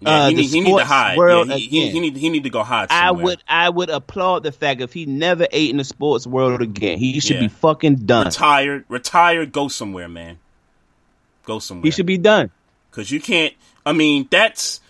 Yeah, 0.00 0.10
uh, 0.10 0.28
he, 0.28 0.34
need, 0.34 0.50
he 0.50 0.60
need 0.60 0.76
to 0.78 0.84
hide. 0.84 1.16
world 1.18 1.48
Yeah, 1.48 1.56
he, 1.56 1.66
he, 1.66 1.80
again. 1.82 1.92
he 1.94 2.00
need 2.00 2.16
he 2.16 2.28
need 2.30 2.44
to 2.44 2.50
go 2.50 2.62
hide. 2.62 2.88
Somewhere. 2.90 3.04
I 3.06 3.10
would. 3.10 3.42
I 3.48 3.68
would 3.70 3.90
applaud 3.90 4.44
the 4.44 4.52
fact 4.52 4.80
if 4.80 4.92
he 4.92 5.06
never 5.06 5.46
ate 5.50 5.70
in 5.70 5.76
the 5.78 5.84
sports 5.84 6.26
world 6.26 6.62
again. 6.62 6.98
He 6.98 7.18
should 7.20 7.36
Yeah. 7.36 7.40
be 7.42 7.48
fucking 7.48 7.96
done. 8.06 8.26
Retired, 8.26 8.84
retired, 8.88 9.50
Go 9.52 9.68
somewhere, 9.68 10.08
man. 10.08 10.38
Go 11.44 11.58
somewhere. 11.58 11.82
He 11.84 11.90
should 11.90 12.06
be 12.06 12.18
done. 12.18 12.50
because 12.90 13.10
you 13.10 13.20
can't. 13.20 13.54
I 13.84 13.92
mean, 13.92 14.28
that's 14.30 14.80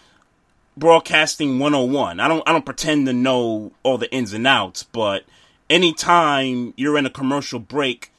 broadcasting 0.76 1.58
101. 1.58 2.20
I 2.20 2.28
don't. 2.28 2.46
I 2.48 2.52
don't 2.52 2.64
pretend 2.66 3.06
to 3.06 3.12
know 3.12 3.72
all 3.82 3.96
the 3.98 4.12
ins 4.12 4.32
and 4.32 4.46
outs, 4.46 4.82
but 4.82 5.24
anytime 5.70 6.74
you're 6.76 6.98
in 6.98 7.06
a 7.06 7.10
commercial 7.10 7.58
break, 7.60 8.10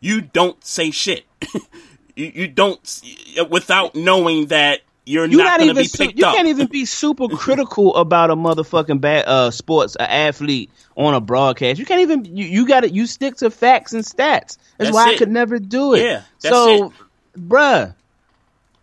you 0.00 0.20
don't 0.20 0.62
say 0.64 0.90
shit. 0.90 1.24
you, 2.16 2.32
you 2.34 2.48
don't 2.48 3.02
without 3.48 3.94
knowing 3.94 4.46
that 4.46 4.80
you're 5.06 5.24
You're 5.26 5.38
not, 5.38 5.44
not, 5.44 5.58
going 5.60 5.74
to 5.74 5.80
even. 5.80 5.82
be 5.84 5.88
su- 5.88 6.12
you 6.16 6.26
up. 6.26 6.34
can't 6.34 6.48
even 6.48 6.66
be 6.66 6.84
super 6.84 7.28
critical 7.28 7.94
about 7.96 8.30
a 8.30 8.36
motherfucking 8.36 9.00
bad 9.00 9.24
uh 9.26 9.50
sports 9.50 9.96
a 9.98 10.10
athlete 10.10 10.70
on 10.96 11.14
a 11.14 11.20
broadcast. 11.20 11.78
You 11.78 11.86
can't 11.86 12.00
even. 12.02 12.24
You, 12.24 12.44
you 12.44 12.66
got 12.68 12.80
to 12.80 12.90
You 12.90 13.06
stick 13.06 13.36
to 13.36 13.50
facts 13.50 13.92
and 13.92 14.04
stats. 14.04 14.16
That's, 14.18 14.58
That's 14.78 14.92
why 14.92 15.12
I 15.12 15.16
could 15.16 15.30
never 15.30 15.58
do 15.58 15.94
it. 15.94 16.02
Yeah, 16.02 16.22
so, 16.38 16.86
it. 16.86 16.92
bruh, 17.38 17.94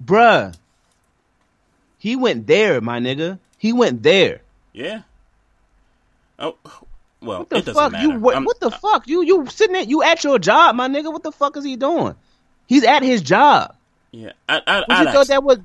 bruh, 0.03 0.55
he 1.97 2.15
went 2.15 2.47
there, 2.47 2.81
my 2.81 2.99
nigga. 2.99 3.39
He 3.57 3.73
went 3.73 4.01
there. 4.03 4.41
yeah. 4.73 5.01
Oh. 6.39 6.55
Well, 7.21 7.39
What 7.39 7.49
the 7.51 7.55
it 7.57 7.65
doesn't 7.65 7.73
fuck? 7.81 7.91
matter. 7.93 8.07
You 8.07 8.19
what, 8.19 8.33
I'm- 8.33 8.43
what 8.43 8.59
the 8.59 8.69
fuck? 8.71 9.07
You 9.07 9.23
you 9.23 9.45
sitting 9.47 9.73
there? 9.73 9.83
You 9.83 10.03
at 10.03 10.23
your 10.25 10.39
job, 10.39 10.75
my 10.75 10.89
nigga? 10.89 11.11
What 11.13 11.23
the 11.23 11.31
fuck 11.31 11.55
is 11.55 11.63
he 11.63 11.77
doing? 11.77 12.15
He's 12.67 12.83
at 12.83 13.01
his 13.03 13.21
job. 13.21 13.75
Yeah, 14.11 14.33
I, 14.49 14.61
I, 14.67 14.83
I'd 14.89 15.05
you 15.07 15.11
thought 15.13 15.27
that 15.27 15.43
was? 15.43 15.59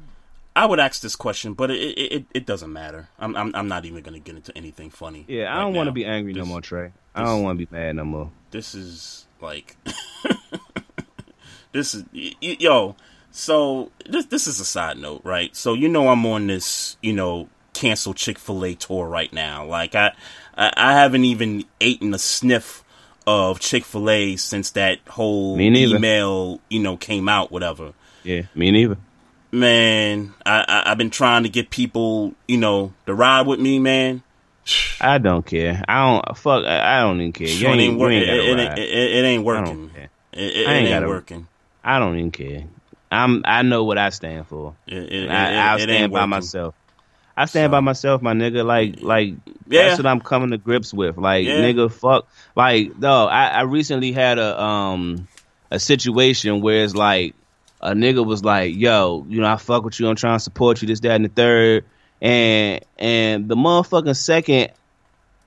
I 0.63 0.67
would 0.67 0.81
ask 0.81 1.01
this 1.03 1.15
question, 1.17 1.55
but 1.55 1.71
it 1.71 1.77
it, 1.77 2.27
it, 2.35 2.47
doesn't 2.47 2.73
matter. 2.73 3.09
I'm, 3.19 3.37
I'm 3.37 3.55
I'm 3.55 3.69
not 3.69 3.85
even 3.85 4.03
going 4.03 4.15
to 4.15 4.21
get 4.21 4.35
into 4.37 4.57
anything 4.57 4.91
funny. 4.91 5.25
Yeah, 5.29 5.55
I 5.57 5.61
don't 5.61 5.75
want 5.75 5.87
to 5.89 5.93
be 5.93 6.05
angry 6.05 6.33
no 6.33 6.45
more, 6.45 6.61
Trey. 6.61 6.93
I 7.15 7.21
this- 7.23 7.31
don't 7.31 7.43
want 7.43 7.59
to 7.59 7.67
be 7.67 7.77
mad 7.77 7.97
no 7.97 8.05
more. 8.05 8.31
this 8.51 8.75
is 8.75 9.27
like 9.41 9.77
this 11.73 11.95
is 11.95 12.05
y- 12.13 12.33
y- 12.43 12.57
yo 12.59 12.97
so 13.31 13.91
this 14.07 14.27
this 14.27 14.47
is 14.47 14.59
a 14.59 14.65
side 14.65 14.97
note 14.99 15.21
right 15.25 15.55
so 15.55 15.75
you 15.75 15.87
know 15.89 16.09
i'm 16.09 16.25
on 16.27 16.47
this 16.47 16.97
you 17.03 17.13
know 17.13 17.49
cancel 17.75 18.15
chick-fil-a 18.15 18.75
tour 18.75 19.07
right 19.07 19.33
now 19.33 19.65
like 19.67 19.95
i 19.95 20.11
i, 20.57 20.73
I 20.77 20.93
haven't 20.95 21.25
even 21.25 21.65
eaten 21.79 22.13
a 22.15 22.19
sniff 22.19 22.83
of 23.27 23.61
chick-fil-a 23.61 24.37
since 24.37 24.71
that 24.73 24.99
whole 25.09 25.61
email 25.61 26.61
you 26.71 26.81
know 26.81 26.97
came 26.97 27.29
out 27.29 27.53
whatever 27.53 27.93
Yeah, 28.25 28.43
me 28.55 28.71
neither. 28.73 28.97
Man 29.51 30.35
I, 30.45 30.65
I 30.69 30.91
i've 30.91 30.99
been 30.99 31.11
trying 31.11 31.43
to 31.45 31.49
get 31.49 31.71
people 31.71 32.35
you 32.47 32.59
know 32.59 32.93
to 33.07 33.15
ride 33.15 33.47
with 33.47 33.61
me 33.61 33.79
man 33.79 34.23
I 35.01 35.17
don't 35.17 35.47
care. 35.47 35.83
I 35.89 36.07
don't 36.27 36.37
fuck. 36.37 36.63
I 36.67 36.99
I 36.99 37.01
don't 37.01 37.19
even 37.23 37.33
care. 37.33 37.47
You 37.49 37.69
it 37.69 37.71
ain't, 37.71 37.81
ain't 37.81 37.99
working 37.99 38.19
it, 38.19 38.29
it, 38.29 38.79
it, 38.79 38.79
it 39.15 39.25
ain't 39.25 39.41
I 39.41 39.45
working 39.47 39.65
don't 39.65 39.95
care. 39.95 40.11
it, 40.35 40.41
it, 40.41 40.69
I 40.69 40.73
ain't 40.75 40.87
it 40.87 40.91
ain't 40.91 40.91
gotta- 40.91 41.09
working 41.09 41.49
I 41.83 41.99
don't 41.99 42.19
even 42.19 42.31
care. 42.33 42.65
I'm. 43.11 43.41
I 43.47 43.63
know 43.63 43.85
what 43.85 43.97
I 43.97 44.11
stand 44.11 44.47
for. 44.47 44.75
I, 44.87 44.93
it 44.93 45.81
stand 45.81 46.13
by 46.13 46.27
myself. 46.27 46.75
I 47.35 47.47
stand 47.47 47.71
by 47.73 47.81
myself, 47.81 48.21
my 48.21 48.35
nigga. 48.35 48.63
Like, 48.63 49.01
like 49.01 49.33
Yeah. 49.69 49.85
that's 49.89 49.99
what 49.99 50.07
I'm 50.07 50.21
coming 50.21 50.51
to 50.51 50.59
grips 50.59 50.93
with. 50.93 51.17
Like, 51.17 51.47
Yeah. 51.47 51.63
nigga, 51.63 51.91
fuck. 51.91 52.29
Like, 52.55 52.99
no, 52.99 53.27
I, 53.27 53.47
I 53.47 53.61
recently 53.63 54.13
had 54.13 54.39
a 54.39 54.61
um 54.63 55.29
a 55.71 55.79
situation 55.79 56.61
where 56.61 56.85
it's 56.85 56.95
like 56.95 57.35
a 57.81 57.93
nigga 57.93 58.25
was 58.25 58.45
like, 58.45 58.75
"Yo, 58.77 59.25
you 59.29 59.41
know, 59.41 59.47
I 59.53 59.57
fuck 59.57 59.85
with 59.85 59.99
you. 60.01 60.09
I'm 60.09 60.17
trying 60.17 60.37
to 60.37 60.41
support 60.43 60.83
you. 60.83 60.89
This, 60.89 61.01
that, 61.01 61.13
and 61.13 61.25
the 61.25 61.29
third. 61.29 61.85
And 62.21 62.85
and 62.99 63.49
the 63.49 63.55
motherfucking 63.55 64.17
second, 64.17 64.73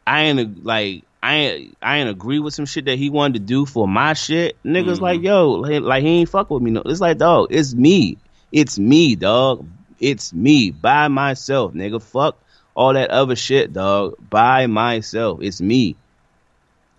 I 0.07 0.21
ain't 0.23 0.63
like. 0.65 1.03
I 1.23 1.35
ain't, 1.35 1.77
I 1.83 1.97
ain't 1.99 2.09
agree 2.09 2.39
with 2.39 2.55
some 2.55 2.65
shit 2.65 2.85
that 2.85 2.97
he 2.97 3.11
wanted 3.11 3.33
to 3.35 3.39
do 3.41 3.67
for 3.67 3.87
my 3.87 4.13
shit. 4.13 4.57
Niggas 4.63 4.93
Mm-hmm. 4.95 5.03
like, 5.03 5.21
yo, 5.21 5.51
like, 5.51 5.81
like 5.83 6.01
he 6.01 6.09
ain't 6.21 6.29
fuck 6.29 6.49
with 6.49 6.63
me. 6.63 6.71
No, 6.71 6.81
it's 6.83 6.99
like, 6.99 7.19
dog, 7.19 7.49
it's 7.51 7.75
me. 7.75 8.17
It's 8.51 8.79
me, 8.79 9.15
dog. 9.15 9.67
It's 9.99 10.33
me 10.33 10.71
by 10.71 11.09
myself, 11.09 11.73
nigga. 11.73 12.01
Fuck 12.01 12.37
all 12.73 12.93
that 12.93 13.11
other 13.11 13.35
shit, 13.35 13.71
dog. 13.71 14.15
By 14.31 14.65
myself. 14.65 15.41
It's 15.43 15.61
me. 15.61 15.95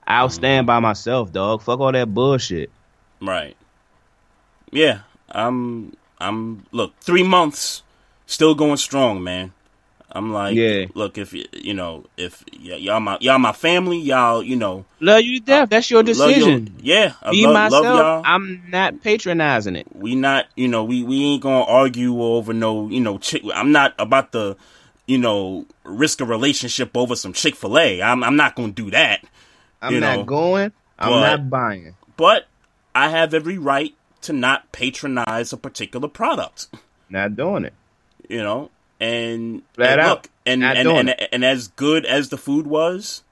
I'll 0.07 0.29
Mm-hmm. 0.29 0.35
stand 0.35 0.67
by 0.69 0.79
myself, 0.79 1.33
dog. 1.33 1.63
Fuck 1.63 1.81
all 1.81 1.91
that 1.91 2.15
bullshit. 2.15 2.71
Right. 3.21 3.57
Yeah. 4.71 5.01
I'm. 5.33 5.95
I'm. 6.21 6.65
Look, 6.73 6.95
three 7.01 7.23
months, 7.25 7.83
still 8.27 8.55
going 8.55 8.77
strong, 8.77 9.23
man. 9.25 9.53
I'm 10.15 10.31
like, 10.31 10.55
Yeah. 10.55 10.85
look, 10.95 11.17
if 11.17 11.33
you 11.33 11.73
know, 11.73 12.05
if 12.19 12.45
y- 12.53 12.75
y'all 12.77 13.01
my 13.01 13.17
y'all 13.23 13.39
my 13.39 13.53
family, 13.53 13.97
y'all, 13.99 14.43
you 14.43 14.57
know, 14.57 14.85
Love 15.01 15.23
you 15.23 15.41
to 15.41 15.47
death. 15.47 15.71
That's 15.71 15.91
your 15.91 16.03
love 16.03 16.09
your- 16.19 16.27
decision. 16.29 16.75
yeah, 16.83 17.15
I 17.23 17.31
Be 17.31 17.47
love, 17.47 17.55
myself. 17.55 17.85
love 17.85 17.97
y'all. 17.99 18.23
I'm 18.27 18.63
not 18.69 19.03
patronizing 19.03 19.75
it. 19.75 19.87
we 19.95 20.15
not, 20.15 20.47
you 20.55 20.69
know, 20.69 20.85
we 20.85 21.03
we 21.03 21.25
ain't 21.25 21.43
gonna 21.43 21.65
argue 21.65 22.23
over 22.23 22.53
no, 22.53 22.89
you 22.89 23.01
know, 23.01 23.17
chick. 23.17 23.41
I'm 23.55 23.73
not 23.73 23.95
about 23.99 24.33
to, 24.33 24.59
you 25.07 25.17
know, 25.17 25.65
risk 25.85 26.21
a 26.21 26.27
relationship 26.27 26.95
over 26.95 27.17
some 27.17 27.33
Chick 27.33 27.57
Fil 27.57 27.79
A. 27.79 28.03
I'm 28.03 28.23
I'm 28.23 28.37
not 28.37 28.55
gonna 28.55 28.71
do 28.73 28.91
that. 28.91 29.25
I'm 29.81 29.99
not 29.99 30.17
know, 30.19 30.25
going. 30.25 30.73
I'm 30.99 31.09
but- 31.09 31.21
not 31.23 31.49
buying. 31.49 31.95
But 32.19 32.49
I 32.95 33.09
have 33.09 33.33
every 33.33 33.57
right 33.57 33.95
to 34.23 34.33
not 34.33 34.73
patronize 34.73 35.53
a 35.53 35.57
particular 35.57 36.09
product. 36.09 36.69
Not 37.11 37.37
doing 37.37 37.65
it. 37.65 37.75
you 38.29 38.43
know, 38.43 38.71
and, 39.01 39.63
Flat 39.75 39.99
and 39.99 40.09
look, 40.09 40.31
and 40.47 40.65
and, 40.65 40.89
and, 40.89 41.11
and 41.33 41.45
as 41.45 41.69
good 41.69 42.07
as 42.07 42.29
the 42.31 42.39
food 42.39 42.67
was, 42.67 43.23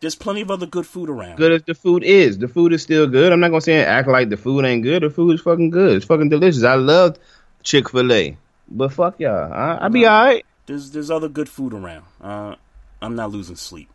there's 0.00 0.14
plenty 0.14 0.40
of 0.40 0.50
other 0.50 0.66
good 0.66 0.86
food 0.86 1.10
around. 1.10 1.36
Good 1.36 1.52
as 1.52 1.62
the 1.62 1.74
food 1.74 2.02
is, 2.02 2.38
the 2.38 2.48
food 2.48 2.72
is 2.72 2.82
still 2.82 3.06
good. 3.06 3.32
I'm 3.32 3.40
not 3.40 3.48
gonna 3.48 3.60
say 3.60 3.82
act 3.84 4.08
like 4.08 4.28
the 4.28 4.36
food 4.36 4.64
ain't 4.64 4.82
good. 4.82 5.02
The 5.02 5.10
food 5.10 5.34
is 5.34 5.40
fucking 5.40 5.70
good. 5.70 5.96
It's 5.96 6.06
fucking 6.06 6.28
delicious. 6.28 6.64
I 6.64 6.74
love 6.74 7.18
Chick 7.62 7.90
Fil 7.90 8.12
A, 8.12 8.36
but 8.68 8.92
fuck 8.92 9.20
y'all. 9.20 9.52
I, 9.52 9.86
I 9.86 9.88
be 9.88 10.06
alright. 10.06 10.44
There's 10.66 10.90
there's 10.90 11.10
other 11.10 11.28
good 11.28 11.48
food 11.48 11.72
around. 11.74 12.04
Uh, 12.20 12.54
I'm 13.00 13.14
not 13.14 13.30
losing 13.30 13.56
sleep. 13.56 13.88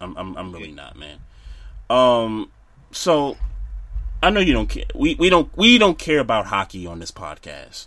I'm 0.00 0.16
I'm 0.16 0.36
I'm 0.36 0.52
really 0.52 0.72
not, 0.72 0.96
man. 0.96 1.18
Um, 1.88 2.50
so 2.90 3.36
I 4.22 4.30
know 4.30 4.40
you 4.40 4.52
don't 4.52 4.68
care. 4.68 4.84
We 4.94 5.14
we 5.16 5.30
don't 5.30 5.50
we 5.56 5.78
don't 5.78 5.98
care 5.98 6.20
about 6.20 6.46
hockey 6.46 6.86
on 6.86 7.00
this 7.00 7.10
podcast, 7.10 7.86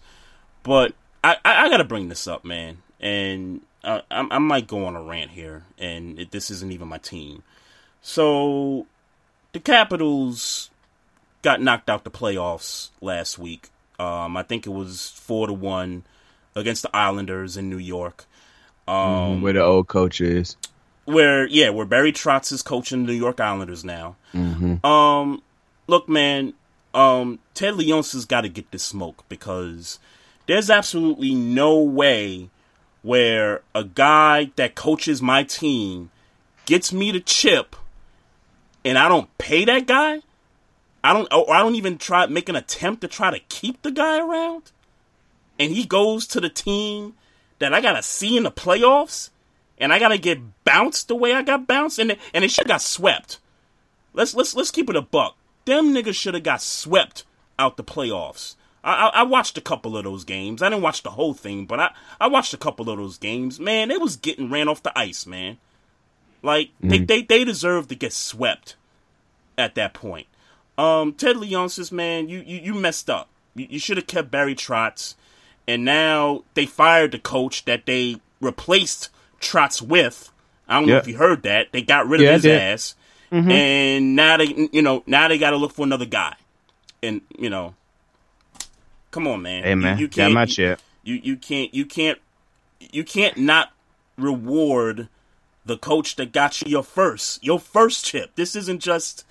but 0.63 0.93
I 1.23 1.37
I, 1.45 1.65
I 1.65 1.69
got 1.69 1.77
to 1.77 1.83
bring 1.83 2.09
this 2.09 2.27
up, 2.27 2.43
man. 2.43 2.79
And 2.99 3.61
uh, 3.83 4.01
I, 4.11 4.27
I 4.31 4.39
might 4.39 4.67
go 4.67 4.85
on 4.85 4.95
a 4.95 5.01
rant 5.01 5.31
here, 5.31 5.63
and 5.77 6.19
it, 6.19 6.31
this 6.31 6.49
isn't 6.51 6.71
even 6.71 6.87
my 6.87 6.97
team. 6.97 7.43
So 8.01 8.87
the 9.53 9.59
Capitals 9.59 10.69
got 11.41 11.61
knocked 11.61 11.89
out 11.89 12.03
the 12.03 12.11
playoffs 12.11 12.89
last 13.01 13.37
week 13.37 13.69
Um, 13.99 14.35
I 14.35 14.43
think 14.43 14.65
it 14.65 14.71
was 14.71 15.11
four 15.11 15.47
to 15.47 15.53
one 15.53 16.03
against 16.55 16.81
the 16.81 16.95
Islanders 16.95 17.57
in 17.57 17.69
New 17.69 17.77
York. 17.77 18.25
Um, 18.87 18.95
mm, 18.95 19.41
where 19.41 19.53
the 19.53 19.63
old 19.63 19.87
coach 19.87 20.21
is. 20.21 20.57
Where 21.05 21.45
yeah, 21.47 21.69
where 21.69 21.85
Barry 21.85 22.11
Trotz 22.11 22.51
is 22.51 22.61
coaching 22.61 23.05
the 23.05 23.11
New 23.13 23.17
York 23.17 23.39
Islanders 23.39 23.83
now. 23.85 24.15
Mm-hmm. 24.33 24.85
Um, 24.85 25.41
look, 25.87 26.07
man, 26.09 26.53
um, 26.93 27.39
Ted 27.53 27.75
Leonsis 27.75 28.27
got 28.27 28.41
to 28.41 28.49
get 28.49 28.71
this 28.71 28.83
smoke 28.83 29.23
because 29.29 29.99
there's 30.47 30.69
absolutely 30.69 31.33
no 31.33 31.79
way 31.79 32.49
where 33.01 33.61
a 33.73 33.83
guy 33.83 34.51
that 34.55 34.75
coaches 34.75 35.21
my 35.21 35.43
team 35.43 36.09
gets 36.65 36.91
me 36.91 37.11
to 37.11 37.19
chip 37.19 37.75
and 38.83 38.97
I 38.97 39.07
don't 39.07 39.35
pay 39.37 39.65
that 39.65 39.87
guy. 39.87 40.21
I 41.03 41.13
don't 41.13 41.31
or 41.31 41.53
I 41.53 41.59
don't 41.59 41.75
even 41.75 41.97
try 41.97 42.25
make 42.25 42.49
an 42.49 42.55
attempt 42.55 43.01
to 43.01 43.07
try 43.07 43.31
to 43.31 43.39
keep 43.49 43.81
the 43.81 43.91
guy 43.91 44.19
around. 44.19 44.71
And 45.59 45.71
he 45.71 45.85
goes 45.85 46.25
to 46.27 46.41
the 46.41 46.49
team 46.49 47.13
that 47.59 47.73
I 47.73 47.81
gotta 47.81 48.01
see 48.01 48.37
in 48.37 48.43
the 48.43 48.51
playoffs 48.51 49.29
and 49.77 49.93
I 49.93 49.99
gotta 49.99 50.17
get 50.17 50.39
bounced 50.63 51.07
the 51.07 51.15
way 51.15 51.33
I 51.33 51.41
got 51.41 51.67
bounced 51.67 51.99
and 51.99 52.17
and 52.33 52.43
it 52.43 52.51
should 52.51 52.67
got 52.67 52.81
swept. 52.81 53.39
Let's 54.13 54.33
let's 54.33 54.55
let's 54.55 54.71
keep 54.71 54.89
it 54.89 54.95
a 54.95 55.01
buck. 55.01 55.35
Them 55.65 55.93
niggas 55.93 56.15
should 56.15 56.33
have 56.33 56.43
got 56.43 56.61
swept 56.61 57.23
out 57.57 57.77
the 57.77 57.83
playoffs. 57.83 58.55
I, 58.83 59.07
I, 59.07 59.23
watched 59.23 59.57
a 59.57 59.61
couple 59.61 59.97
of 59.97 60.03
those 60.03 60.23
games. 60.23 60.61
I 60.61 60.69
didn't 60.69 60.83
watch 60.83 61.01
the 61.01 61.09
whole 61.09 61.33
thing, 61.33 61.65
but 61.65 61.79
I, 61.79 61.91
I 62.21 62.27
watched 62.27 62.53
a 62.53 62.57
couple 62.57 62.87
of 62.87 62.97
those 62.97 63.17
games. 63.17 63.59
Man, 63.59 63.87
they 63.87 63.97
was 63.97 64.15
getting 64.15 64.51
ran 64.51 64.67
off 64.67 64.83
the 64.83 64.97
ice, 64.97 65.25
man. 65.25 65.57
Like 66.43 66.67
mm-hmm. 66.67 66.89
they, 66.89 66.99
they 66.99 67.21
they 67.23 67.43
deserve 67.43 67.87
to 67.87 67.95
get 67.95 68.13
swept 68.13 68.75
at 69.57 69.73
that 69.73 69.95
point. 69.95 70.27
Um, 70.77 71.13
Ted 71.13 71.37
Leonsis, 71.37 71.91
man, 71.91 72.29
you, 72.29 72.43
you, 72.45 72.59
you 72.59 72.73
messed 72.75 73.09
up. 73.09 73.29
You, 73.55 73.65
you 73.71 73.79
should 73.79 73.97
have 73.97 74.07
kept 74.07 74.29
Barry 74.29 74.53
Trotz, 74.53 75.15
and 75.67 75.83
now 75.83 76.43
they 76.53 76.67
fired 76.67 77.11
the 77.13 77.19
coach 77.19 77.65
that 77.65 77.87
they 77.87 78.17
replaced 78.39 79.09
Trotz 79.39 79.81
with. 79.81 80.31
I 80.67 80.79
don't 80.79 80.89
know 80.89 80.97
if 80.97 81.07
you 81.07 81.17
heard 81.17 81.43
that. 81.43 81.71
They 81.71 81.81
got 81.81 82.07
rid 82.07 82.21
of 82.21 82.25
yeah, 82.25 82.33
his 82.33 82.45
ass, 82.45 82.95
mm-hmm. 83.31 83.51
and 83.51 84.15
now 84.15 84.37
they 84.37 84.69
you 84.71 84.81
know 84.81 85.03
now 85.05 85.27
they 85.27 85.37
got 85.37 85.51
to 85.51 85.57
look 85.57 85.73
for 85.73 85.83
another 85.83 86.05
guy, 86.05 86.35
and 87.01 87.21
you 87.37 87.49
know 87.49 87.75
Come 89.15 89.27
on, 89.27 89.43
man. 89.43 89.63
Hey, 89.63 89.75
man. 89.75 89.97
You, 89.97 90.01
you 90.01 90.07
can't. 90.09 90.49
Chip. 90.49 90.81
You 91.03 91.15
you 91.15 91.37
can't 91.37 91.73
you 91.73 91.85
can't 91.85 92.19
you 92.81 93.05
can't 93.05 93.37
not 93.37 93.71
reward 94.17 95.07
the 95.65 95.77
coach 95.77 96.17
that 96.17 96.33
got 96.33 96.61
you 96.61 96.69
your 96.69 96.83
first 96.83 97.41
your 97.41 97.57
first 97.57 98.03
chip. 98.03 98.35
This 98.35 98.57
isn't 98.57 98.81
just 98.81 99.23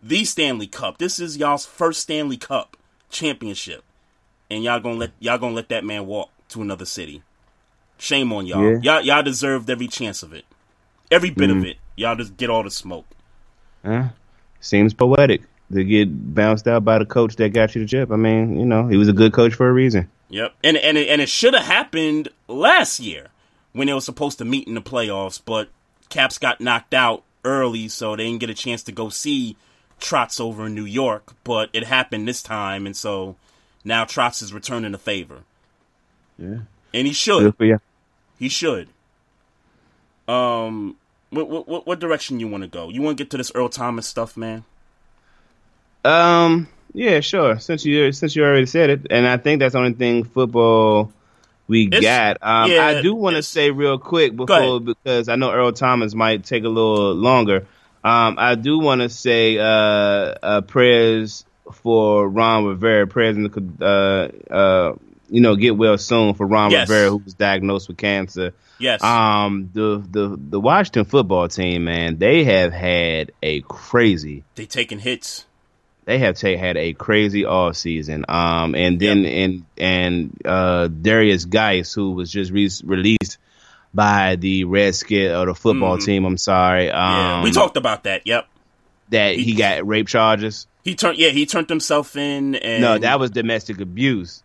the 0.00 0.24
Stanley 0.24 0.68
Cup. 0.68 0.98
This 0.98 1.18
is 1.18 1.38
y'all's 1.38 1.66
first 1.66 2.02
Stanley 2.02 2.36
Cup 2.36 2.76
championship, 3.10 3.82
and 4.48 4.62
y'all 4.62 4.78
gonna 4.78 4.94
let 4.94 5.10
y'all 5.18 5.38
gonna 5.38 5.54
let 5.54 5.70
that 5.70 5.84
man 5.84 6.06
walk 6.06 6.30
to 6.50 6.62
another 6.62 6.86
city. 6.86 7.24
Shame 7.98 8.32
on 8.32 8.46
y'all. 8.46 8.62
Yeah. 8.62 8.78
Y'all 8.80 9.00
y'all 9.00 9.22
deserved 9.24 9.68
every 9.68 9.88
chance 9.88 10.22
of 10.22 10.32
it, 10.32 10.44
every 11.10 11.30
bit 11.30 11.50
mm. 11.50 11.58
of 11.58 11.64
it. 11.64 11.78
Y'all 11.96 12.14
just 12.14 12.36
get 12.36 12.48
all 12.48 12.62
the 12.62 12.70
smoke. 12.70 13.06
Uh, 13.84 14.08
seems 14.60 14.94
poetic 14.94 15.42
to 15.72 15.84
get 15.84 16.34
bounced 16.34 16.68
out 16.68 16.84
by 16.84 16.98
the 16.98 17.06
coach 17.06 17.36
that 17.36 17.52
got 17.52 17.74
you 17.74 17.82
the 17.82 17.88
chip. 17.88 18.10
I 18.10 18.16
mean, 18.16 18.58
you 18.58 18.66
know, 18.66 18.86
he 18.88 18.96
was 18.96 19.08
a 19.08 19.12
good 19.12 19.32
coach 19.32 19.54
for 19.54 19.68
a 19.68 19.72
reason. 19.72 20.08
Yep, 20.28 20.54
and 20.64 20.76
and 20.76 20.96
it, 20.96 21.08
and 21.08 21.20
it 21.20 21.28
should 21.28 21.54
have 21.54 21.64
happened 21.64 22.28
last 22.48 23.00
year 23.00 23.28
when 23.72 23.86
they 23.86 23.92
were 23.92 24.00
supposed 24.00 24.38
to 24.38 24.44
meet 24.44 24.68
in 24.68 24.74
the 24.74 24.82
playoffs, 24.82 25.40
but 25.44 25.68
Caps 26.08 26.38
got 26.38 26.60
knocked 26.60 26.94
out 26.94 27.22
early, 27.44 27.88
so 27.88 28.16
they 28.16 28.24
didn't 28.24 28.40
get 28.40 28.50
a 28.50 28.54
chance 28.54 28.82
to 28.84 28.92
go 28.92 29.08
see 29.08 29.56
Trotz 30.00 30.40
over 30.40 30.66
in 30.66 30.74
New 30.74 30.84
York. 30.84 31.34
But 31.44 31.70
it 31.72 31.84
happened 31.84 32.28
this 32.28 32.42
time, 32.42 32.86
and 32.86 32.96
so 32.96 33.36
now 33.84 34.04
Trotz 34.04 34.42
is 34.42 34.52
returning 34.52 34.92
the 34.92 34.98
favor. 34.98 35.40
Yeah, 36.38 36.60
and 36.94 37.06
he 37.06 37.12
should. 37.12 37.54
He 38.38 38.48
should. 38.48 38.88
Um, 40.26 40.96
what 41.32 41.68
what 41.68 41.86
what 41.86 42.00
direction 42.00 42.40
you 42.40 42.48
want 42.48 42.62
to 42.62 42.68
go? 42.68 42.88
You 42.88 43.02
want 43.02 43.16
to 43.18 43.24
get 43.24 43.30
to 43.30 43.36
this 43.36 43.50
Earl 43.54 43.68
Thomas 43.68 44.06
stuff, 44.06 44.36
man? 44.36 44.64
Um, 46.04 46.68
yeah, 46.92 47.20
sure. 47.20 47.58
Since 47.58 47.84
you 47.84 48.12
since 48.12 48.36
you 48.36 48.44
already 48.44 48.66
said 48.66 48.90
it, 48.90 49.06
and 49.10 49.26
I 49.26 49.36
think 49.38 49.60
that's 49.60 49.72
the 49.72 49.78
only 49.78 49.94
thing 49.94 50.24
football 50.24 51.12
we 51.66 51.88
it's, 51.90 52.00
got. 52.00 52.38
Um, 52.42 52.70
yeah, 52.70 52.84
I 52.84 53.02
do 53.02 53.14
want 53.14 53.36
to 53.36 53.42
say 53.42 53.70
real 53.70 53.98
quick 53.98 54.36
before 54.36 54.80
because 54.80 55.28
I 55.28 55.36
know 55.36 55.52
Earl 55.52 55.72
Thomas 55.72 56.14
might 56.14 56.44
take 56.44 56.64
a 56.64 56.68
little 56.68 57.14
longer. 57.14 57.66
Um, 58.04 58.36
I 58.38 58.56
do 58.56 58.78
want 58.78 59.00
to 59.00 59.08
say 59.08 59.58
uh, 59.58 59.64
uh, 59.64 60.60
prayers 60.62 61.44
for 61.72 62.28
Ron 62.28 62.66
Rivera. 62.66 63.06
Prayers 63.06 63.36
in 63.36 63.44
the 63.44 64.32
uh, 64.50 64.52
uh, 64.52 64.96
you 65.30 65.40
know 65.40 65.56
get 65.56 65.76
well 65.76 65.96
soon 65.96 66.34
for 66.34 66.46
Ron 66.46 66.72
yes. 66.72 66.88
Rivera 66.88 67.10
who 67.10 67.18
was 67.18 67.34
diagnosed 67.34 67.88
with 67.88 67.96
cancer. 67.96 68.54
Yes. 68.82 69.02
Um, 69.02 69.70
the 69.72 70.04
the 70.10 70.36
the 70.36 70.60
Washington 70.60 71.04
football 71.04 71.48
team, 71.48 71.84
man, 71.84 72.18
they 72.18 72.44
have 72.44 72.72
had 72.72 73.32
a 73.42 73.60
crazy. 73.62 74.44
They 74.56 74.66
taking 74.66 74.98
hits 74.98 75.46
they 76.04 76.18
have 76.18 76.36
t- 76.36 76.56
had 76.56 76.76
a 76.76 76.92
crazy 76.94 77.44
off 77.44 77.76
season. 77.76 78.24
Um, 78.28 78.74
and 78.74 78.98
then 78.98 79.24
yep. 79.24 79.32
and 79.32 79.64
and 79.78 80.42
uh, 80.44 80.88
Derrius 80.88 81.48
Guice, 81.48 81.94
who 81.94 82.12
was 82.12 82.30
just 82.30 82.50
re- 82.50 82.70
released 82.84 83.38
by 83.94 84.36
the 84.36 84.64
Redskins 84.64 85.32
or 85.32 85.46
the 85.46 85.54
football 85.54 85.98
mm. 85.98 86.04
team. 86.04 86.24
I'm 86.24 86.38
sorry. 86.38 86.90
Um, 86.90 87.12
yeah, 87.12 87.42
we 87.44 87.52
talked 87.52 87.76
about 87.76 88.04
that. 88.04 88.26
Yep. 88.26 88.48
That 89.10 89.36
he, 89.36 89.44
he, 89.44 89.54
got 89.54 89.86
rape 89.86 90.08
charges. 90.08 90.66
He 90.82 90.94
turned. 90.94 91.18
Yeah, 91.18 91.28
he 91.28 91.46
turned 91.46 91.68
himself 91.68 92.16
in. 92.16 92.54
And... 92.54 92.80
No, 92.80 92.98
that 92.98 93.20
was 93.20 93.30
domestic 93.30 93.80
abuse. 93.80 94.42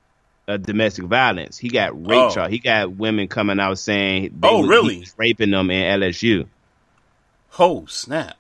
Uh, 0.48 0.56
domestic 0.56 1.04
violence. 1.04 1.58
He 1.58 1.68
got 1.68 1.94
rape 2.00 2.18
oh. 2.18 2.30
charge. 2.34 2.52
He 2.52 2.60
got 2.60 2.92
women 2.92 3.28
coming 3.28 3.60
out 3.60 3.80
saying, 3.80 4.40
"Oh, 4.44 4.66
really?" 4.66 5.06
raping 5.18 5.52
them 5.52 5.70
in 5.70 6.00
LSU. 6.00 6.48
Oh 7.60 7.86
snap! 7.88 8.38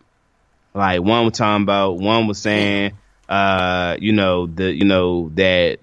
Like 0.73 1.01
one 1.01 1.25
was 1.25 1.37
talking 1.37 1.63
about, 1.63 1.97
one 1.97 2.27
was 2.27 2.37
saying 2.37 2.93
uh, 3.29 3.97
you 3.99 4.13
know, 4.13 4.47
the 4.47 4.71
you 4.71 4.85
know 4.85 5.29
that 5.35 5.79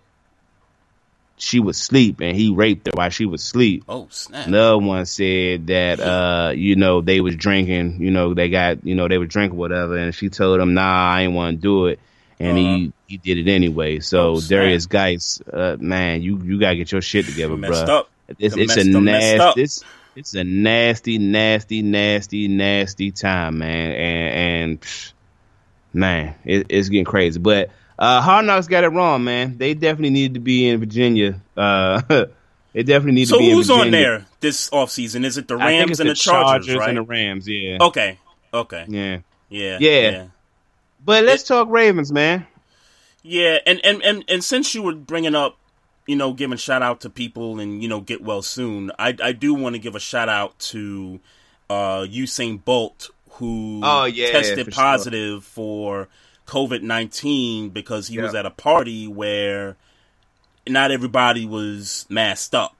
she 1.37 1.61
was 1.61 1.79
asleep 1.79 2.20
and 2.20 2.37
he 2.37 2.51
raped 2.51 2.87
her 2.87 2.93
while 2.95 3.11
she 3.11 3.27
was 3.27 3.43
asleep. 3.43 3.85
Oh 3.89 4.09
snap! 4.11 4.47
Another 4.47 4.79
one 4.79 5.05
said 5.07 5.66
that 5.66 6.01
uh, 6.01 6.53
you 6.55 6.77
know 6.77 7.01
they 7.01 7.20
was 7.20 7.37
drinking, 7.37 8.01
you 8.01 8.11
know 8.11 8.35
they 8.35 8.49
got 8.49 8.85
you 8.87 8.95
know 8.95 9.09
they 9.09 9.18
were 9.18 9.27
drinking 9.27 9.59
whatever, 9.59 9.97
and 9.97 10.14
she 10.14 10.31
told 10.31 10.61
him, 10.61 10.75
"Nah, 10.75 11.14
I 11.14 11.22
ain't 11.22 11.35
want 11.35 11.57
to 11.57 11.61
do 11.61 11.87
it," 11.87 11.99
and 12.39 12.59
uh-huh. 12.59 12.68
he 12.68 12.93
he 13.23 13.35
did 13.35 13.47
it 13.47 13.51
anyway. 13.51 14.01
So 14.01 14.33
oh, 14.33 14.37
Derrius 14.37 14.89
Guice, 14.89 15.41
uh, 15.53 15.77
man, 15.79 16.23
you 16.23 16.39
you 16.39 16.59
gotta 16.59 16.77
get 16.77 16.93
your 16.93 17.03
shit 17.03 17.27
together, 17.27 17.57
bro. 17.57 18.05
It's, 18.39 18.57
it's 18.57 18.77
a 18.77 18.85
nasty. 18.85 19.62
It's, 19.62 19.85
it's 20.17 20.35
a 20.35 20.45
nasty, 20.45 21.19
nasty, 21.19 21.83
nasty, 21.83 22.49
nasty 22.49 23.11
time, 23.11 23.59
man, 23.59 23.93
and 23.93 24.35
and. 24.35 24.81
Psh, 24.81 25.12
man, 25.95 26.35
it, 26.45 26.67
it's 26.69 26.89
getting 26.89 27.05
crazy. 27.05 27.39
But 27.39 27.71
uh, 27.99 28.21
Hard 28.21 28.47
Knocks 28.47 28.67
got 28.67 28.85
it 28.85 28.89
wrong, 28.89 29.25
man. 29.25 29.57
They 29.57 29.75
definitely 29.75 30.11
need 30.11 30.35
to 30.35 30.41
be 30.41 30.69
in 30.69 30.81
Virginia. 30.81 31.41
Uh, 31.57 32.03
they 32.73 32.83
definitely 32.83 33.12
need 33.12 33.29
so 33.29 33.37
to 33.37 33.39
be 33.39 33.51
in 33.51 33.57
Virginia. 33.57 33.65
So 33.65 33.77
who's 33.77 33.87
on 33.87 33.91
there 33.91 34.27
this 34.41 34.71
offseason? 34.71 35.25
Is 35.25 35.39
it 35.39 35.49
the 35.49 35.57
Rams 35.57 36.01
and 36.01 36.09
the, 36.09 36.12
the 36.12 36.17
Chargers, 36.17 36.67
Chargers 36.67 36.77
right? 36.77 36.89
and 36.91 36.99
the 36.99 37.03
Rams, 37.03 37.49
yeah. 37.49 37.79
Okay. 37.81 38.19
Okay. 38.53 38.85
Yeah. 38.89 39.19
Yeah. 39.49 39.79
Yeah. 39.81 40.11
yeah. 40.11 40.27
But 41.05 41.25
let's 41.25 41.45
it, 41.45 41.47
talk 41.47 41.69
Ravens, 41.71 42.12
man. 42.12 42.47
Yeah, 43.25 43.59
and, 43.66 43.81
and, 43.83 44.03
and, 44.03 44.25
and 44.29 44.45
since 44.45 44.75
you 44.75 44.83
were 44.83 44.95
bringing 44.95 45.35
up, 45.35 45.59
you 46.07 46.14
know, 46.14 46.35
giving 46.35 46.59
shout 46.59 46.83
out 46.83 47.01
to 47.01 47.11
people 47.11 47.59
and, 47.59 47.83
you 47.83 47.89
know, 47.89 48.01
get 48.01 48.22
well 48.22 48.43
soon, 48.43 48.93
I, 48.99 49.16
I 49.22 49.33
do 49.33 49.55
want 49.55 49.75
to 49.75 49.79
give 49.79 49.97
a 49.97 50.01
shout 50.01 50.29
out 50.29 50.59
to 50.59 51.18
uh, 51.70 52.03
Usain 52.03 52.62
Bolt, 52.62 53.09
who 53.31 53.81
oh, 53.83 54.05
yeah, 54.05 54.31
tested 54.31 54.66
for 54.66 54.70
positive 54.70 55.43
sure. 55.43 56.07
for 56.07 56.09
COVID 56.47 56.83
nineteen 56.83 57.70
because 57.70 58.09
he 58.09 58.18
was 58.18 58.35
at 58.35 58.45
a 58.45 58.51
party 58.51 59.09
where 59.09 59.77
not 60.68 60.91
everybody 60.91 61.47
was 61.47 62.07
masked 62.09 62.55
up. 62.55 62.77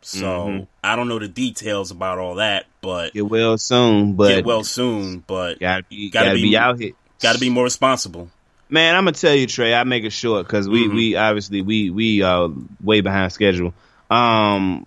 So 0.00 0.26
mm-hmm. 0.26 0.64
I 0.82 0.94
don't 0.94 1.08
know 1.08 1.18
the 1.18 1.28
details 1.28 1.90
about 1.90 2.18
all 2.18 2.36
that, 2.36 2.66
but 2.80 3.12
get 3.12 3.28
well 3.28 3.58
soon. 3.58 4.14
But 4.14 4.28
get 4.28 4.44
well 4.44 4.62
soon, 4.62 5.24
but 5.26 5.58
gotta 5.58 5.82
be 5.82 6.10
gotta, 6.10 6.26
gotta 6.26 6.36
be, 6.36 6.42
be, 6.50 6.56
out 6.56 6.78
here. 6.78 6.92
Gotta 7.20 7.40
be 7.40 7.50
more 7.50 7.64
responsible. 7.64 8.30
Man, 8.70 8.94
I'm 8.94 9.04
gonna 9.04 9.12
tell 9.12 9.34
you, 9.34 9.46
Trey. 9.46 9.74
I 9.74 9.84
make 9.84 10.04
it 10.04 10.10
short 10.10 10.46
because 10.46 10.68
we 10.68 10.84
mm-hmm. 10.84 10.96
we 10.96 11.16
obviously 11.16 11.62
we 11.62 11.90
we 11.90 12.22
uh 12.22 12.48
way 12.82 13.00
behind 13.00 13.32
schedule. 13.32 13.72
Um, 14.10 14.86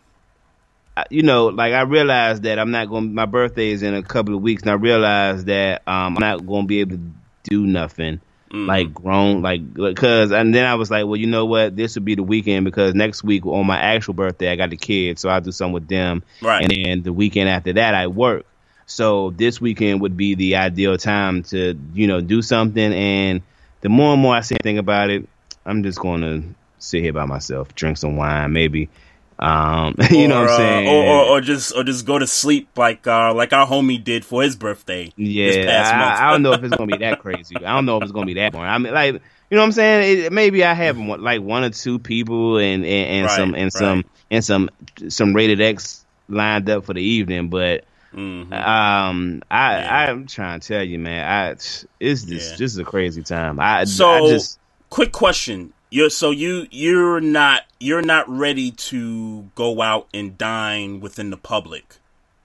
you 1.09 1.23
know, 1.23 1.47
like 1.47 1.73
I 1.73 1.81
realized 1.81 2.43
that 2.43 2.59
I'm 2.59 2.71
not 2.71 2.89
going. 2.89 3.09
To, 3.09 3.13
my 3.13 3.25
birthday 3.25 3.71
is 3.71 3.81
in 3.81 3.93
a 3.93 4.03
couple 4.03 4.35
of 4.35 4.41
weeks, 4.41 4.61
and 4.63 4.71
I 4.71 4.75
realized 4.75 5.47
that 5.47 5.81
um, 5.87 6.17
I'm 6.17 6.19
not 6.19 6.45
going 6.45 6.63
to 6.63 6.67
be 6.67 6.81
able 6.81 6.97
to 6.97 7.01
do 7.43 7.65
nothing 7.65 8.21
mm. 8.51 8.67
like 8.67 8.93
grown, 8.93 9.41
like 9.41 9.73
because. 9.73 10.31
And 10.31 10.53
then 10.53 10.65
I 10.65 10.75
was 10.75 10.91
like, 10.91 11.05
well, 11.05 11.15
you 11.15 11.27
know 11.27 11.45
what? 11.45 11.75
This 11.75 11.95
would 11.95 12.05
be 12.05 12.15
the 12.15 12.23
weekend 12.23 12.65
because 12.65 12.93
next 12.93 13.23
week 13.23 13.45
on 13.45 13.65
my 13.65 13.79
actual 13.79 14.13
birthday, 14.13 14.51
I 14.51 14.55
got 14.55 14.69
the 14.69 14.77
kids, 14.77 15.21
so 15.21 15.29
I'll 15.29 15.41
do 15.41 15.51
something 15.51 15.73
with 15.73 15.87
them. 15.87 16.23
Right. 16.41 16.61
And 16.61 16.71
then 16.71 17.03
the 17.03 17.13
weekend 17.13 17.49
after 17.49 17.73
that, 17.73 17.95
I 17.95 18.07
work. 18.07 18.45
So 18.85 19.29
this 19.31 19.61
weekend 19.61 20.01
would 20.01 20.17
be 20.17 20.35
the 20.35 20.57
ideal 20.57 20.97
time 20.97 21.43
to 21.43 21.79
you 21.93 22.07
know 22.07 22.21
do 22.21 22.41
something. 22.41 22.93
And 22.93 23.41
the 23.81 23.89
more 23.89 24.13
and 24.13 24.21
more 24.21 24.35
I 24.35 24.41
say 24.41 24.57
think 24.61 24.79
about 24.79 25.09
it, 25.09 25.27
I'm 25.65 25.83
just 25.83 25.99
going 25.99 26.21
to 26.21 26.43
sit 26.79 27.03
here 27.03 27.13
by 27.13 27.25
myself, 27.25 27.75
drink 27.75 27.97
some 27.97 28.15
wine, 28.15 28.51
maybe. 28.51 28.89
Um, 29.41 29.95
you 30.11 30.25
or, 30.25 30.27
know 30.27 30.41
what 30.41 30.51
I'm 30.51 30.57
saying? 30.57 30.87
Uh, 30.87 30.91
or, 30.91 31.05
or, 31.05 31.25
or, 31.25 31.41
just 31.41 31.75
or 31.75 31.83
just 31.83 32.05
go 32.05 32.19
to 32.19 32.27
sleep 32.27 32.69
like 32.77 33.07
uh, 33.07 33.33
like 33.33 33.53
our 33.53 33.65
homie 33.65 34.01
did 34.01 34.23
for 34.23 34.43
his 34.43 34.55
birthday. 34.55 35.11
Yeah, 35.17 36.17
I, 36.19 36.27
I, 36.27 36.31
don't 36.31 36.43
know 36.43 36.53
if 36.53 36.63
it's 36.63 36.75
gonna 36.75 36.91
be 36.91 37.03
that 37.03 37.19
crazy. 37.21 37.55
I 37.57 37.73
don't 37.73 37.87
know 37.87 37.97
if 37.97 38.03
it's 38.03 38.11
gonna 38.11 38.27
be 38.27 38.35
that 38.35 38.51
boring. 38.51 38.69
I 38.69 38.77
mean, 38.77 38.93
like 38.93 39.13
you 39.13 39.19
know 39.49 39.57
what 39.57 39.65
I'm 39.65 39.71
saying? 39.71 40.25
It, 40.25 40.31
maybe 40.31 40.63
I 40.63 40.75
have 40.75 40.99
like 40.99 41.41
one 41.41 41.63
or 41.63 41.71
two 41.71 41.97
people 41.97 42.57
and 42.57 42.85
and, 42.85 43.07
and 43.07 43.25
right, 43.25 43.35
some 43.35 43.55
and 43.55 43.63
right. 43.63 43.73
some 43.73 44.05
and 44.29 44.45
some 44.45 44.69
some 45.09 45.35
rated 45.35 45.59
X 45.59 46.05
lined 46.29 46.69
up 46.69 46.85
for 46.85 46.93
the 46.93 47.03
evening, 47.03 47.49
but. 47.49 47.85
Mm-hmm. 48.13 48.53
Um, 48.53 49.41
I 49.49 49.79
yeah. 49.79 50.11
I'm 50.11 50.27
trying 50.27 50.59
to 50.59 50.67
tell 50.67 50.83
you, 50.83 50.99
man. 50.99 51.27
I 51.27 51.51
it's 51.51 51.85
just 52.23 52.51
yeah. 52.51 52.55
just 52.57 52.79
a 52.79 52.83
crazy 52.83 53.23
time. 53.23 53.59
I 53.59 53.85
so 53.85 54.09
I 54.09 54.29
just 54.29 54.59
quick 54.89 55.11
question: 55.11 55.73
you're 55.89 56.09
so 56.09 56.31
you 56.31 56.67
you're 56.71 57.21
not 57.21 57.63
you're 57.79 58.01
not 58.01 58.29
ready 58.29 58.71
to 58.71 59.43
go 59.55 59.81
out 59.81 60.07
and 60.13 60.37
dine 60.37 60.99
within 60.99 61.29
the 61.29 61.37
public. 61.37 61.97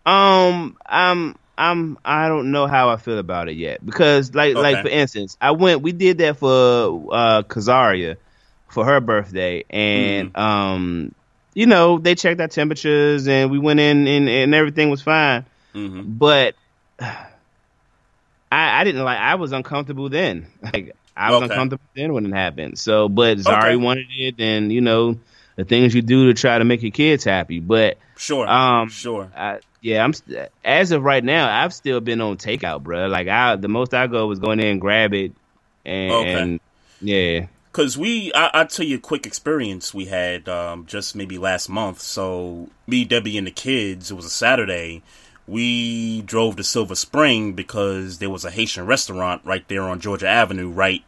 Um, 0.04 0.76
I'm 0.86 1.36
I'm 1.58 1.98
I 2.04 2.28
don't 2.28 2.52
know 2.52 2.66
how 2.66 2.90
I 2.90 2.96
feel 2.96 3.18
about 3.18 3.48
it 3.48 3.56
yet 3.56 3.84
because 3.84 4.34
like 4.34 4.54
okay. 4.56 4.60
like 4.60 4.82
for 4.82 4.88
instance, 4.88 5.36
I 5.40 5.52
went 5.52 5.82
we 5.82 5.92
did 5.92 6.18
that 6.18 6.36
for 6.38 7.08
uh 7.12 7.42
Kazaria 7.42 8.16
for 8.68 8.84
her 8.84 9.00
birthday 9.00 9.64
and 9.70 10.32
mm. 10.32 10.40
um 10.40 11.14
you 11.54 11.66
know 11.66 11.98
they 11.98 12.14
checked 12.14 12.40
our 12.40 12.48
temperatures 12.48 13.26
and 13.26 13.50
we 13.50 13.58
went 13.58 13.80
in 13.80 14.06
and, 14.06 14.28
and 14.28 14.54
everything 14.54 14.90
was 14.90 15.02
fine, 15.02 15.46
mm-hmm. 15.76 16.02
but. 16.12 16.54
I, 18.50 18.80
I 18.80 18.84
didn't 18.84 19.04
like. 19.04 19.18
I 19.18 19.34
was 19.34 19.52
uncomfortable 19.52 20.08
then. 20.08 20.46
Like 20.62 20.96
I 21.16 21.30
was 21.30 21.42
okay. 21.42 21.52
uncomfortable 21.52 21.84
then 21.94 22.12
when 22.12 22.26
it 22.26 22.32
happened. 22.32 22.78
So, 22.78 23.08
but 23.08 23.38
Zari 23.38 23.74
okay. 23.74 23.76
wanted 23.76 24.06
it, 24.10 24.34
and 24.38 24.72
you 24.72 24.80
know 24.80 25.18
the 25.56 25.64
things 25.64 25.94
you 25.94 26.02
do 26.02 26.26
to 26.26 26.34
try 26.34 26.58
to 26.58 26.64
make 26.64 26.82
your 26.82 26.92
kids 26.92 27.24
happy. 27.24 27.60
But 27.60 27.98
sure, 28.16 28.46
um, 28.46 28.90
sure, 28.90 29.30
I, 29.34 29.60
yeah. 29.80 30.04
I'm 30.04 30.12
as 30.64 30.92
of 30.92 31.02
right 31.02 31.24
now, 31.24 31.62
I've 31.62 31.72
still 31.72 32.00
been 32.00 32.20
on 32.20 32.36
takeout, 32.36 32.82
bro. 32.82 33.06
Like 33.06 33.28
I, 33.28 33.56
the 33.56 33.68
most 33.68 33.94
I 33.94 34.06
go 34.06 34.26
was 34.26 34.38
going 34.38 34.60
in 34.60 34.66
and 34.66 34.80
grab 34.80 35.14
it, 35.14 35.32
and, 35.84 36.12
okay. 36.12 36.32
and 36.34 36.60
yeah. 37.00 37.46
Cause 37.72 37.98
we, 37.98 38.32
I, 38.32 38.60
will 38.60 38.68
tell 38.68 38.86
you 38.86 38.96
a 38.96 39.00
quick 39.00 39.26
experience 39.26 39.92
we 39.92 40.06
had 40.06 40.48
um, 40.48 40.86
just 40.86 41.14
maybe 41.14 41.36
last 41.36 41.68
month. 41.68 42.00
So 42.00 42.70
me, 42.86 43.04
Debbie, 43.04 43.36
and 43.36 43.46
the 43.46 43.50
kids. 43.50 44.10
It 44.10 44.14
was 44.14 44.24
a 44.24 44.30
Saturday 44.30 45.02
we 45.46 46.22
drove 46.22 46.56
to 46.56 46.64
Silver 46.64 46.94
Spring 46.94 47.52
because 47.52 48.18
there 48.18 48.30
was 48.30 48.44
a 48.44 48.50
Haitian 48.50 48.86
restaurant 48.86 49.42
right 49.44 49.66
there 49.68 49.82
on 49.82 50.00
Georgia 50.00 50.28
Avenue, 50.28 50.70
right 50.70 51.04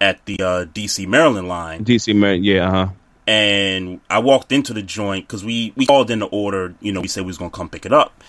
at 0.00 0.24
the 0.26 0.34
uh, 0.40 0.64
DC 0.66 1.06
Maryland 1.06 1.48
line. 1.48 1.84
DC 1.84 2.14
Maryland, 2.14 2.44
yeah, 2.44 2.70
huh. 2.70 2.88
And 3.26 4.00
I 4.08 4.18
walked 4.20 4.52
into 4.52 4.72
the 4.72 4.82
joint 4.82 5.26
because 5.26 5.44
we 5.44 5.72
we 5.76 5.86
called 5.86 6.10
in 6.10 6.20
the 6.20 6.26
order. 6.26 6.74
You 6.80 6.92
know, 6.92 7.00
we 7.00 7.08
said 7.08 7.22
we 7.22 7.28
was 7.28 7.38
gonna 7.38 7.50
come 7.50 7.68
pick 7.68 7.86
it 7.86 7.92
up. 7.92 8.22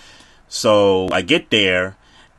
So 0.48 1.10
I 1.12 1.22
get 1.22 1.50
there, 1.50 1.98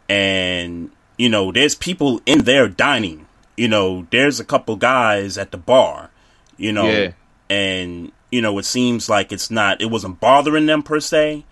and 0.08 0.90
you 1.18 1.28
know, 1.28 1.52
there's 1.52 1.74
people 1.74 2.20
in 2.26 2.44
there 2.44 2.68
dining. 2.68 3.26
You 3.56 3.68
know, 3.68 4.06
there's 4.10 4.40
a 4.40 4.44
couple 4.44 4.76
guys 4.76 5.38
at 5.38 5.50
the 5.50 5.58
bar. 5.58 6.10
You 6.56 6.72
know, 6.72 6.88
yeah. 6.90 7.12
and 7.48 8.10
you 8.32 8.42
know, 8.42 8.58
it 8.58 8.64
seems 8.64 9.08
like 9.08 9.30
it's 9.32 9.50
not. 9.50 9.80
It 9.80 9.86
wasn't 9.86 10.20
bothering 10.20 10.66
them 10.66 10.82
per 10.82 10.98
se, 10.98 11.44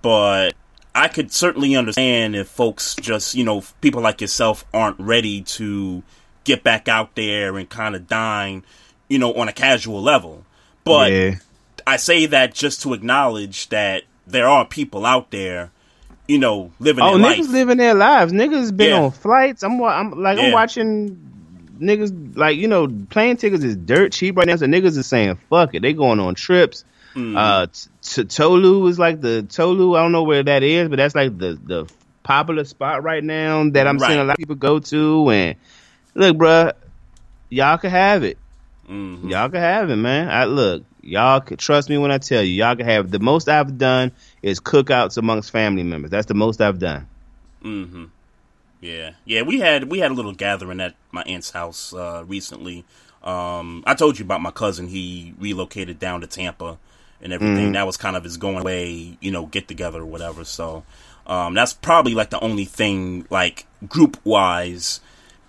but 0.00 0.54
I 0.98 1.06
could 1.06 1.32
certainly 1.32 1.76
understand 1.76 2.34
if 2.34 2.48
folks 2.48 2.96
just, 2.96 3.36
you 3.36 3.44
know, 3.44 3.62
people 3.80 4.02
like 4.02 4.20
yourself 4.20 4.64
aren't 4.74 4.98
ready 4.98 5.42
to 5.42 6.02
get 6.42 6.64
back 6.64 6.88
out 6.88 7.14
there 7.14 7.56
and 7.56 7.68
kind 7.68 7.94
of 7.94 8.08
dine, 8.08 8.64
you 9.08 9.20
know, 9.20 9.32
on 9.34 9.46
a 9.46 9.52
casual 9.52 10.02
level. 10.02 10.44
But 10.82 11.12
yeah. 11.12 11.34
I 11.86 11.98
say 11.98 12.26
that 12.26 12.52
just 12.52 12.82
to 12.82 12.94
acknowledge 12.94 13.68
that 13.68 14.02
there 14.26 14.48
are 14.48 14.64
people 14.64 15.06
out 15.06 15.30
there, 15.30 15.70
you 16.26 16.38
know, 16.38 16.72
living. 16.80 17.04
Oh, 17.04 17.12
niggas 17.12 17.22
life. 17.22 17.48
living 17.48 17.76
their 17.78 17.94
lives. 17.94 18.32
Niggas 18.32 18.76
been 18.76 18.90
yeah. 18.90 19.02
on 19.02 19.12
flights. 19.12 19.62
I'm, 19.62 19.80
I'm 19.80 20.20
like, 20.20 20.38
yeah. 20.38 20.46
I'm 20.46 20.52
watching 20.52 21.16
niggas 21.78 22.36
like 22.36 22.56
you 22.56 22.66
know, 22.66 22.88
plane 23.10 23.36
tickets 23.36 23.62
is 23.62 23.76
dirt 23.76 24.10
cheap 24.10 24.36
right 24.36 24.48
now. 24.48 24.56
So 24.56 24.66
niggas 24.66 24.98
is 24.98 25.06
saying 25.06 25.38
fuck 25.48 25.74
it. 25.74 25.82
They 25.82 25.92
going 25.92 26.18
on 26.18 26.34
trips. 26.34 26.84
Mm. 27.14 27.36
Uh, 27.36 27.66
t- 28.02 28.24
Tolu 28.24 28.86
is 28.86 28.98
like 28.98 29.20
the 29.20 29.42
Tolu. 29.42 29.96
I 29.96 30.02
don't 30.02 30.12
know 30.12 30.22
where 30.22 30.42
that 30.42 30.62
is, 30.62 30.88
but 30.88 30.96
that's 30.96 31.14
like 31.14 31.36
the 31.36 31.58
the 31.62 31.90
popular 32.22 32.64
spot 32.64 33.02
right 33.02 33.24
now 33.24 33.68
that 33.70 33.86
I'm 33.86 33.98
right. 33.98 34.08
seeing 34.08 34.20
a 34.20 34.24
lot 34.24 34.32
of 34.32 34.38
people 34.38 34.56
go 34.56 34.78
to. 34.78 35.30
And 35.30 35.56
look, 36.14 36.36
bruh, 36.36 36.72
y'all 37.48 37.78
can 37.78 37.90
have 37.90 38.22
it. 38.22 38.38
Mm-hmm. 38.88 39.28
Y'all 39.28 39.48
can 39.48 39.60
have 39.60 39.90
it, 39.90 39.96
man. 39.96 40.28
I 40.28 40.44
look, 40.44 40.84
y'all 41.02 41.40
can 41.40 41.56
trust 41.56 41.88
me 41.88 41.98
when 41.98 42.10
I 42.10 42.18
tell 42.18 42.42
you, 42.42 42.52
y'all 42.52 42.76
can 42.76 42.86
have 42.86 43.06
it. 43.06 43.10
The 43.10 43.18
most 43.18 43.48
I've 43.48 43.78
done 43.78 44.12
is 44.42 44.60
cookouts 44.60 45.16
amongst 45.18 45.50
family 45.50 45.82
members. 45.82 46.10
That's 46.10 46.26
the 46.26 46.34
most 46.34 46.60
I've 46.60 46.78
done. 46.78 47.06
Mm-hmm. 47.62 48.04
Yeah, 48.80 49.12
yeah. 49.24 49.42
We 49.42 49.60
had 49.60 49.90
we 49.90 49.98
had 49.98 50.10
a 50.10 50.14
little 50.14 50.32
gathering 50.32 50.80
at 50.80 50.94
my 51.10 51.22
aunt's 51.22 51.50
house 51.50 51.92
uh, 51.92 52.24
recently. 52.26 52.84
Um, 53.22 53.82
I 53.86 53.94
told 53.94 54.18
you 54.18 54.24
about 54.24 54.40
my 54.40 54.52
cousin. 54.52 54.86
He 54.88 55.34
relocated 55.38 55.98
down 55.98 56.20
to 56.20 56.26
Tampa 56.26 56.78
and 57.22 57.32
everything. 57.32 57.66
Mm-hmm. 57.66 57.72
That 57.72 57.86
was 57.86 57.96
kind 57.96 58.16
of 58.16 58.24
his 58.24 58.36
going 58.36 58.58
away, 58.58 59.16
you 59.20 59.30
know, 59.30 59.46
get 59.46 59.68
together 59.68 60.00
or 60.00 60.06
whatever. 60.06 60.44
So 60.44 60.84
um, 61.26 61.54
that's 61.54 61.72
probably 61.72 62.14
like 62.14 62.30
the 62.30 62.40
only 62.40 62.64
thing, 62.64 63.26
like 63.30 63.66
group 63.88 64.16
wise, 64.24 65.00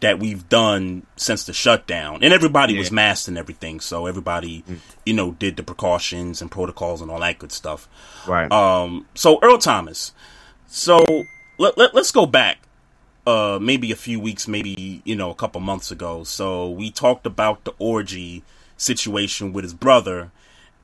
that 0.01 0.19
we've 0.19 0.47
done 0.47 1.05
since 1.15 1.43
the 1.43 1.53
shutdown. 1.53 2.23
And 2.23 2.33
everybody 2.33 2.73
yeah. 2.73 2.79
was 2.79 2.91
masked 2.91 3.27
and 3.27 3.37
everything, 3.37 3.79
so 3.79 4.05
everybody, 4.05 4.61
mm-hmm. 4.61 4.75
you 5.05 5.13
know, 5.13 5.31
did 5.31 5.57
the 5.57 5.63
precautions 5.63 6.41
and 6.41 6.49
protocols 6.49 7.01
and 7.01 7.11
all 7.11 7.19
that 7.19 7.39
good 7.39 7.51
stuff. 7.51 7.87
Right. 8.27 8.51
Um. 8.51 9.07
So 9.15 9.39
Earl 9.41 9.57
Thomas. 9.57 10.13
So 10.67 11.25
let, 11.57 11.77
let 11.77 11.93
let's 11.93 12.11
go 12.11 12.25
back. 12.25 12.59
Uh, 13.27 13.59
maybe 13.61 13.91
a 13.91 13.95
few 13.95 14.19
weeks, 14.19 14.47
maybe 14.47 15.01
you 15.03 15.15
know, 15.15 15.29
a 15.29 15.35
couple 15.35 15.61
months 15.61 15.91
ago. 15.91 16.23
So 16.23 16.69
we 16.69 16.89
talked 16.89 17.25
about 17.25 17.63
the 17.63 17.73
orgy 17.77 18.43
situation 18.77 19.51
with 19.53 19.63
his 19.63 19.73
brother 19.73 20.31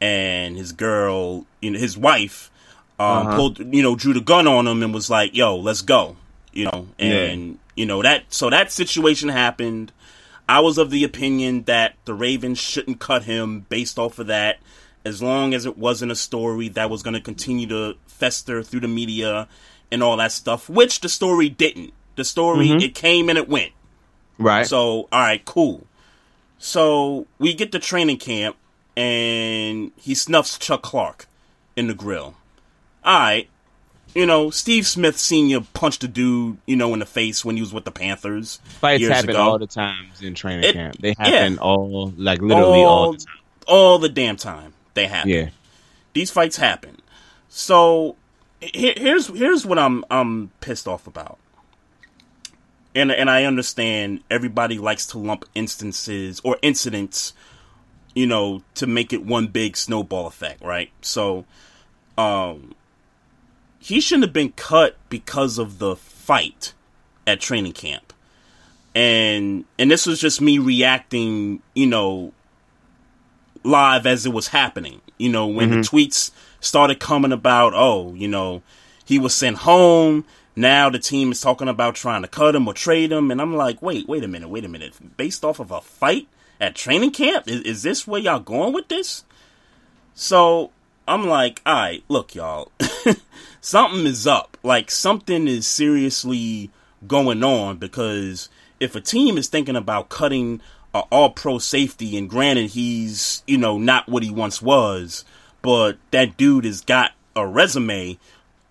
and 0.02 0.58
his 0.58 0.72
girl, 0.72 1.46
you 1.62 1.72
know, 1.72 1.80
his 1.80 1.98
wife, 1.98 2.52
um, 3.00 3.28
uh-huh. 3.28 3.36
pulled, 3.36 3.74
you 3.74 3.82
know, 3.82 3.96
drew 3.96 4.14
the 4.14 4.22
gun 4.22 4.48
on 4.48 4.68
him 4.68 4.84
and 4.84 4.94
was 4.94 5.10
like, 5.10 5.36
"Yo, 5.36 5.58
let's 5.58 5.82
go," 5.82 6.16
you 6.54 6.66
know, 6.66 6.88
and 6.98 7.48
yeah. 7.52 7.58
you 7.76 7.86
know 7.86 8.02
that. 8.02 8.26
So 8.30 8.50
that 8.50 8.72
situation 8.72 9.30
happened. 9.30 9.92
I 10.48 10.60
was 10.60 10.78
of 10.78 10.92
the 10.92 11.04
opinion 11.04 11.64
that 11.64 11.96
the 12.06 12.14
Ravens 12.14 12.60
shouldn't 12.60 13.00
cut 13.00 13.24
him 13.24 13.66
based 13.68 13.98
off 13.98 14.20
of 14.20 14.28
that, 14.28 14.60
as 15.04 15.22
long 15.22 15.54
as 15.54 15.66
it 15.66 15.78
wasn't 15.78 16.12
a 16.12 16.16
story 16.16 16.70
that 16.70 16.90
was 16.90 17.04
going 17.04 17.16
to 17.16 17.22
continue 17.22 17.68
to 17.68 17.96
fester 18.08 18.64
through 18.64 18.82
the 18.82 18.88
media 18.88 19.48
and 19.92 20.04
all 20.04 20.18
that 20.18 20.32
stuff. 20.32 20.70
Which 20.70 21.02
the 21.02 21.10
story 21.10 21.50
didn't. 21.50 21.94
The 22.16 22.24
story 22.24 22.68
mm-hmm. 22.68 22.80
it 22.80 22.96
came 22.96 23.28
and 23.30 23.38
it 23.38 23.50
went. 23.50 23.72
Right. 24.38 24.66
So 24.66 25.08
all 25.12 25.20
right, 25.20 25.44
cool. 25.44 25.86
So 26.58 27.28
we 27.40 27.54
get 27.54 27.72
to 27.74 27.80
training 27.80 28.18
camp 28.18 28.56
and 28.96 29.92
he 29.98 30.16
snuffs 30.16 30.58
Chuck 30.58 30.82
Clark 30.82 31.28
in 31.76 31.88
the 31.88 31.94
grill. 31.94 32.36
Alright. 33.06 33.50
You 34.14 34.26
know, 34.26 34.50
Steve 34.50 34.88
Smith 34.88 35.18
Sr. 35.18 35.62
punched 35.74 36.04
a 36.06 36.08
dude, 36.08 36.58
you 36.66 36.78
know, 36.78 36.94
in 36.94 37.00
the 37.00 37.06
face 37.06 37.44
when 37.44 37.58
he 37.58 37.62
was 37.62 37.74
with 37.74 37.84
the 37.84 37.92
Panthers. 37.92 38.62
Fights 38.64 39.06
happen 39.08 39.32
ago. 39.32 39.42
all 39.42 39.60
the 39.60 39.68
times 39.68 40.22
in 40.22 40.36
training 40.36 40.64
it, 40.64 40.74
camp. 40.74 40.98
They 41.00 41.14
happen 41.18 41.54
yeah. 41.54 41.60
all, 41.60 42.14
like 42.16 42.42
literally 42.42 42.80
all, 42.80 42.88
all 42.88 43.12
the 43.12 43.18
time. 43.18 43.36
All 43.68 44.00
the 44.00 44.10
damn 44.10 44.38
time. 44.38 44.74
They 44.94 45.08
happen. 45.08 45.30
Yeah. 45.30 45.50
These 46.14 46.32
fights 46.32 46.56
happen. 46.56 47.02
So 47.50 48.16
here's 48.62 49.28
here's 49.28 49.66
what 49.66 49.78
I'm 49.78 50.04
I'm 50.10 50.52
pissed 50.62 50.88
off 50.88 51.08
about. 51.08 51.38
And 52.94 53.12
and 53.12 53.30
I 53.30 53.44
understand 53.44 54.22
everybody 54.32 54.78
likes 54.78 55.06
to 55.08 55.18
lump 55.18 55.46
instances 55.54 56.40
or 56.44 56.58
incidents 56.62 57.34
you 58.16 58.26
know, 58.26 58.64
to 58.76 58.88
make 58.88 59.14
it 59.14 59.24
one 59.24 59.48
big 59.48 59.78
snowball 59.78 60.26
effect, 60.26 60.64
right? 60.64 60.90
So, 61.02 61.46
um, 62.18 62.74
he 63.78 64.02
shouldn't 64.02 64.24
have 64.24 64.34
been 64.34 64.54
cut 64.54 64.96
because 65.10 65.60
of 65.60 65.78
the 65.78 65.96
fight 65.96 66.74
at 67.28 67.40
training 67.40 67.74
camp. 67.74 68.14
And, 68.96 69.66
and 69.78 69.92
this 69.92 70.08
was 70.08 70.20
just 70.20 70.42
me 70.42 70.58
reacting, 70.58 71.62
you 71.76 71.86
know, 71.86 72.32
live 73.64 74.08
as 74.08 74.26
it 74.26 74.34
was 74.34 74.48
happening. 74.48 75.02
You 75.18 75.30
know, 75.30 75.48
when 75.48 75.70
mm-hmm. 75.70 75.82
the 75.82 75.88
tweets 75.88 76.32
started 76.62 77.00
coming 77.00 77.32
about, 77.32 77.74
oh, 77.76 78.14
you 78.16 78.28
know, 78.28 78.64
he 79.06 79.20
was 79.20 79.36
sent 79.36 79.58
home. 79.58 80.26
Now 80.56 80.90
the 80.90 81.00
team 81.00 81.32
is 81.32 81.42
talking 81.42 81.68
about 81.68 81.96
trying 81.96 82.22
to 82.22 82.28
cut 82.28 82.56
him 82.56 82.68
or 82.68 82.74
trade 82.74 83.12
him. 83.12 83.30
And 83.30 83.42
I'm 83.42 83.56
like, 83.56 83.82
wait, 83.82 84.08
wait 84.08 84.24
a 84.24 84.28
minute, 84.28 84.50
wait 84.50 84.66
a 84.66 84.70
minute. 84.70 85.18
Based 85.18 85.44
off 85.44 85.60
of 85.60 85.72
a 85.72 85.82
fight? 85.82 86.28
At 86.60 86.76
training 86.76 87.12
camp? 87.12 87.48
Is, 87.48 87.62
is 87.62 87.84
this 87.84 88.08
where 88.08 88.22
y'all 88.22 88.40
going 88.40 88.74
with 88.74 88.88
this? 88.88 89.24
So 90.14 90.72
I'm 91.08 91.28
like, 91.28 91.62
all 91.66 91.74
right, 91.74 92.04
look, 92.08 92.36
y'all, 92.36 92.72
something 93.62 94.06
is 94.06 94.26
up. 94.26 94.58
Like 94.64 94.90
something 94.90 95.48
is 95.48 95.68
seriously 95.68 96.70
going 97.08 97.44
on 97.44 97.78
because 97.78 98.50
if 98.80 98.96
a 98.96 99.02
team 99.02 99.38
is 99.38 99.48
thinking 99.48 99.76
about 99.76 100.10
cutting 100.10 100.62
a 100.94 101.00
all 101.12 101.30
pro 101.30 101.60
safety, 101.60 102.18
and 102.18 102.30
granted, 102.30 102.72
he's 102.72 103.44
you 103.46 103.58
know 103.58 103.78
not 103.78 104.08
what 104.08 104.24
he 104.24 104.32
once 104.32 104.62
was, 104.62 105.26
but 105.62 105.98
that 106.12 106.38
dude 106.38 106.66
has 106.66 106.82
got 106.82 107.12
a 107.36 107.46
resume 107.46 108.18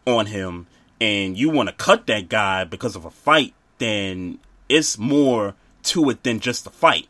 on 0.07 0.27
him, 0.27 0.67
and 1.01 1.37
you 1.37 1.51
want 1.51 1.69
to 1.69 1.75
cut 1.75 2.07
that 2.07 2.29
guy 2.29 2.65
because 2.65 2.97
of 2.97 3.05
a 3.05 3.11
fight, 3.11 3.55
then 3.79 4.39
it's 4.69 4.97
more 4.97 5.55
to 5.83 6.09
it 6.09 6.23
than 6.23 6.41
just 6.41 6.67
a 6.67 6.71
fight. 6.71 7.07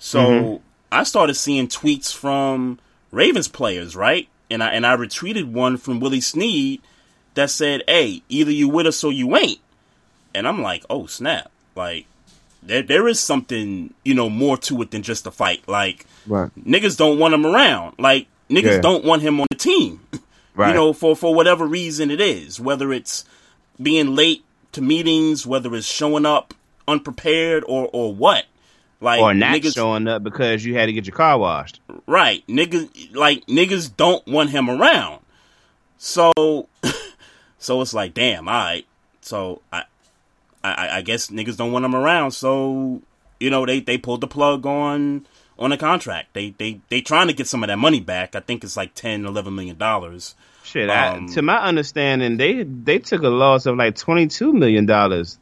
So 0.00 0.18
mm-hmm. 0.18 0.62
I 0.90 1.04
started 1.04 1.34
seeing 1.34 1.68
tweets 1.68 2.12
from 2.12 2.80
Ravens 3.12 3.46
players, 3.46 3.94
right? 3.94 4.28
And 4.50 4.64
I 4.64 4.70
and 4.70 4.84
I 4.84 4.96
retweeted 4.96 5.52
one 5.52 5.76
from 5.76 6.00
Willie 6.00 6.22
Snead 6.22 6.80
that 7.34 7.50
said, 7.50 7.82
"Hey, 7.86 8.22
either 8.28 8.50
you 8.50 8.68
with 8.68 8.86
us 8.86 9.04
or 9.04 9.12
you 9.12 9.36
ain't." 9.36 9.60
And 10.34 10.48
I'm 10.48 10.62
like, 10.62 10.84
"Oh 10.90 11.06
snap!" 11.06 11.52
Like 11.76 12.06
there 12.62 12.82
there 12.82 13.06
is 13.06 13.20
something 13.20 13.94
you 14.02 14.14
know 14.14 14.28
more 14.28 14.56
to 14.56 14.82
it 14.82 14.90
than 14.90 15.02
just 15.02 15.26
a 15.26 15.30
fight. 15.30 15.68
Like 15.68 16.06
right. 16.26 16.50
niggas 16.58 16.96
don't 16.96 17.18
want 17.18 17.34
him 17.34 17.46
around. 17.46 17.96
Like 17.98 18.26
niggas 18.48 18.64
yeah. 18.64 18.80
don't 18.80 19.04
want 19.04 19.22
him 19.22 19.38
on 19.38 19.46
the 19.50 19.56
team. 19.56 20.00
Right. 20.10 20.20
You 20.70 20.74
know, 20.74 20.92
for 20.92 21.14
for 21.14 21.34
whatever 21.34 21.64
reason 21.64 22.10
it 22.10 22.20
is, 22.20 22.58
whether 22.58 22.92
it's 22.92 23.24
being 23.80 24.14
late 24.16 24.44
to 24.72 24.82
meetings, 24.82 25.46
whether 25.46 25.74
it's 25.74 25.86
showing 25.86 26.26
up 26.26 26.52
unprepared 26.88 27.64
or 27.68 27.88
or 27.92 28.12
what. 28.12 28.46
Like 29.00 29.20
or 29.20 29.32
not 29.32 29.56
niggas, 29.56 29.74
showing 29.74 30.06
up 30.08 30.22
because 30.22 30.64
you 30.64 30.74
had 30.74 30.86
to 30.86 30.92
get 30.92 31.06
your 31.06 31.16
car 31.16 31.38
washed. 31.38 31.80
Right. 32.06 32.46
Niggas 32.46 33.14
like 33.14 33.46
niggas 33.46 33.96
don't 33.96 34.26
want 34.26 34.50
him 34.50 34.68
around. 34.68 35.20
So 35.96 36.32
so 37.58 37.80
it's 37.80 37.94
like, 37.94 38.14
damn, 38.14 38.46
alright. 38.46 38.86
So 39.22 39.62
I, 39.72 39.84
I 40.62 40.98
I 40.98 41.02
guess 41.02 41.28
niggas 41.28 41.56
don't 41.56 41.72
want 41.72 41.84
him 41.84 41.94
around, 41.94 42.32
so 42.32 43.00
you 43.40 43.48
know, 43.48 43.64
they, 43.64 43.80
they 43.80 43.96
pulled 43.98 44.20
the 44.20 44.28
plug 44.28 44.66
on 44.66 45.26
on 45.58 45.72
a 45.72 45.78
contract. 45.78 46.34
They 46.34 46.50
they 46.50 46.80
they 46.90 47.00
trying 47.00 47.28
to 47.28 47.32
get 47.32 47.46
some 47.46 47.64
of 47.64 47.68
that 47.68 47.78
money 47.78 48.00
back. 48.00 48.36
I 48.36 48.40
think 48.40 48.62
it's 48.62 48.76
like 48.76 48.94
10, 48.94 49.24
11 49.24 49.54
million 49.54 49.78
dollars. 49.78 50.34
Shit, 50.62 50.90
um, 50.90 51.26
I, 51.28 51.32
to 51.32 51.42
my 51.42 51.58
understanding, 51.58 52.36
they 52.36 52.62
they 52.62 52.98
took 52.98 53.22
a 53.22 53.28
loss 53.28 53.66
of 53.66 53.76
like 53.76 53.96
twenty 53.96 54.26
two 54.26 54.52
million 54.52 54.86
dollars 54.86 55.38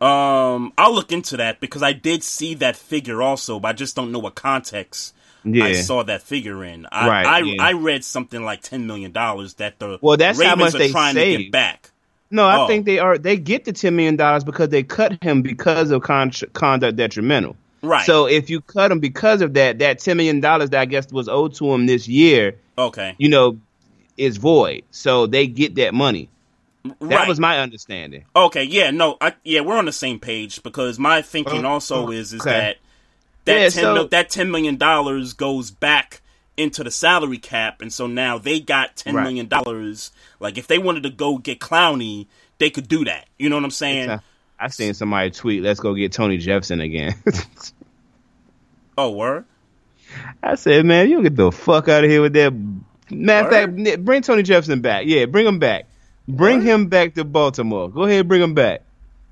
um, 0.00 0.72
I'll 0.78 0.94
look 0.94 1.12
into 1.12 1.36
that 1.38 1.60
because 1.60 1.82
I 1.82 1.92
did 1.92 2.22
see 2.22 2.54
that 2.54 2.76
figure 2.76 3.22
also, 3.22 3.60
but 3.60 3.68
I 3.68 3.72
just 3.72 3.96
don't 3.96 4.12
know 4.12 4.18
what 4.18 4.34
context 4.34 5.14
yeah. 5.44 5.64
I 5.64 5.72
saw 5.74 6.02
that 6.04 6.22
figure 6.22 6.64
in. 6.64 6.86
I 6.90 7.08
right, 7.08 7.26
I, 7.26 7.38
yeah. 7.40 7.62
I 7.62 7.72
read 7.72 8.04
something 8.04 8.42
like 8.42 8.62
ten 8.62 8.86
million 8.86 9.12
dollars 9.12 9.54
that 9.54 9.78
the 9.78 9.98
well, 10.00 10.16
that's 10.16 10.38
Ravens 10.38 10.58
how 10.58 10.64
much 10.64 10.72
they 10.74 10.90
trying 10.90 11.14
saved. 11.14 11.38
to 11.38 11.44
get 11.44 11.52
back. 11.52 11.90
No, 12.30 12.44
I 12.46 12.60
oh. 12.60 12.66
think 12.66 12.86
they 12.86 12.98
are. 12.98 13.18
They 13.18 13.36
get 13.36 13.64
the 13.64 13.72
ten 13.72 13.96
million 13.96 14.16
dollars 14.16 14.44
because 14.44 14.68
they 14.68 14.82
cut 14.82 15.22
him 15.22 15.42
because 15.42 15.90
of 15.90 16.02
con- 16.02 16.32
conduct 16.52 16.96
detrimental. 16.96 17.56
Right. 17.82 18.04
So 18.04 18.26
if 18.26 18.50
you 18.50 18.60
cut 18.60 18.92
him 18.92 19.00
because 19.00 19.40
of 19.40 19.54
that, 19.54 19.78
that 19.78 19.98
ten 19.98 20.16
million 20.16 20.40
dollars 20.40 20.70
that 20.70 20.80
I 20.80 20.84
guess 20.84 21.10
was 21.10 21.28
owed 21.28 21.54
to 21.54 21.72
him 21.72 21.86
this 21.86 22.06
year, 22.06 22.56
okay, 22.78 23.14
you 23.18 23.28
know, 23.28 23.58
is 24.16 24.36
void. 24.36 24.84
So 24.90 25.26
they 25.26 25.46
get 25.46 25.74
that 25.76 25.94
money. 25.94 26.28
That 26.84 26.94
right. 27.00 27.28
was 27.28 27.38
my 27.38 27.58
understanding. 27.58 28.24
Okay, 28.34 28.64
yeah, 28.64 28.90
no, 28.90 29.16
I, 29.20 29.34
yeah, 29.44 29.60
we're 29.60 29.76
on 29.76 29.84
the 29.84 29.92
same 29.92 30.18
page 30.18 30.62
because 30.62 30.98
my 30.98 31.20
thinking 31.20 31.64
uh, 31.64 31.68
also 31.68 32.08
uh, 32.08 32.10
is 32.10 32.32
is 32.32 32.40
okay. 32.40 32.50
that 32.50 32.76
that 33.44 33.60
yeah, 33.60 33.68
ten 33.68 33.82
so, 33.82 34.04
that 34.04 34.30
ten 34.30 34.50
million 34.50 34.76
dollars 34.76 35.34
goes 35.34 35.70
back 35.70 36.22
into 36.56 36.82
the 36.82 36.90
salary 36.90 37.38
cap, 37.38 37.82
and 37.82 37.92
so 37.92 38.06
now 38.06 38.38
they 38.38 38.60
got 38.60 38.96
ten 38.96 39.14
right. 39.14 39.24
million 39.24 39.46
dollars. 39.46 40.10
Like 40.38 40.56
if 40.56 40.66
they 40.66 40.78
wanted 40.78 41.02
to 41.02 41.10
go 41.10 41.36
get 41.36 41.60
Clowney, 41.60 42.26
they 42.58 42.70
could 42.70 42.88
do 42.88 43.04
that. 43.04 43.28
You 43.38 43.50
know 43.50 43.56
what 43.56 43.64
I'm 43.64 43.70
saying? 43.70 44.20
I 44.58 44.68
seen 44.68 44.94
somebody 44.94 45.30
tweet, 45.30 45.62
"Let's 45.62 45.80
go 45.80 45.94
get 45.94 46.12
Tony 46.12 46.38
Jefferson 46.38 46.80
again." 46.80 47.14
oh, 48.98 49.10
word. 49.10 49.44
I 50.42 50.54
said, 50.54 50.84
man, 50.84 51.08
you 51.08 51.22
get 51.22 51.36
the 51.36 51.52
fuck 51.52 51.88
out 51.88 52.04
of 52.04 52.10
here 52.10 52.22
with 52.22 52.32
that. 52.34 52.52
Matter 53.10 53.48
of 53.48 53.52
fact, 53.52 54.04
bring 54.04 54.22
Tony 54.22 54.42
Jefferson 54.42 54.80
back. 54.80 55.04
Yeah, 55.06 55.26
bring 55.26 55.46
him 55.46 55.58
back. 55.58 55.86
Bring 56.36 56.58
what? 56.58 56.66
him 56.66 56.86
back 56.86 57.14
to 57.14 57.24
Baltimore. 57.24 57.90
Go 57.90 58.02
ahead, 58.04 58.28
bring 58.28 58.42
him 58.42 58.54
back. 58.54 58.82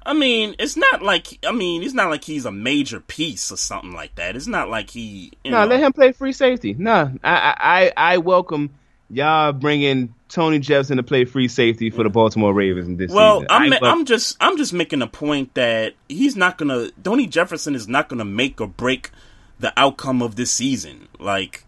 I 0.04 0.14
mean, 0.14 0.54
it's 0.58 0.76
not 0.76 1.02
like 1.02 1.38
I 1.46 1.52
mean, 1.52 1.82
it's 1.82 1.92
not 1.92 2.08
like 2.08 2.24
he's 2.24 2.46
a 2.46 2.52
major 2.52 3.00
piece 3.00 3.52
or 3.52 3.56
something 3.56 3.92
like 3.92 4.14
that. 4.14 4.36
It's 4.36 4.46
not 4.46 4.70
like 4.70 4.90
he. 4.90 5.32
No, 5.44 5.50
nah, 5.50 5.64
let 5.64 5.80
him 5.80 5.92
play 5.92 6.12
free 6.12 6.32
safety. 6.32 6.74
No, 6.78 7.12
I, 7.22 7.92
I, 7.96 8.14
I 8.14 8.18
welcome 8.18 8.70
y'all 9.10 9.52
bringing 9.52 10.14
Tony 10.28 10.58
Jefferson 10.58 10.98
to 10.98 11.02
play 11.02 11.24
free 11.24 11.48
safety 11.48 11.90
for 11.90 12.02
the 12.02 12.10
Baltimore 12.10 12.52
Ravens 12.52 12.88
in 12.88 12.96
this 12.96 13.10
well, 13.10 13.40
season. 13.40 13.48
I'm, 13.50 13.84
I'm 13.84 14.04
just, 14.04 14.36
I'm 14.40 14.56
just 14.56 14.72
making 14.72 15.02
a 15.02 15.06
point 15.06 15.54
that 15.54 15.94
he's 16.08 16.36
not 16.36 16.58
gonna. 16.58 16.90
Tony 17.02 17.26
Jefferson 17.26 17.74
is 17.74 17.88
not 17.88 18.08
gonna 18.08 18.24
make 18.24 18.60
or 18.60 18.66
break 18.66 19.10
the 19.58 19.72
outcome 19.76 20.22
of 20.22 20.36
this 20.36 20.52
season. 20.52 21.08
Like, 21.18 21.64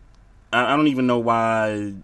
I, 0.53 0.73
I 0.73 0.77
don't 0.77 0.89
even 0.89 1.07
know 1.07 1.19
why 1.19 1.95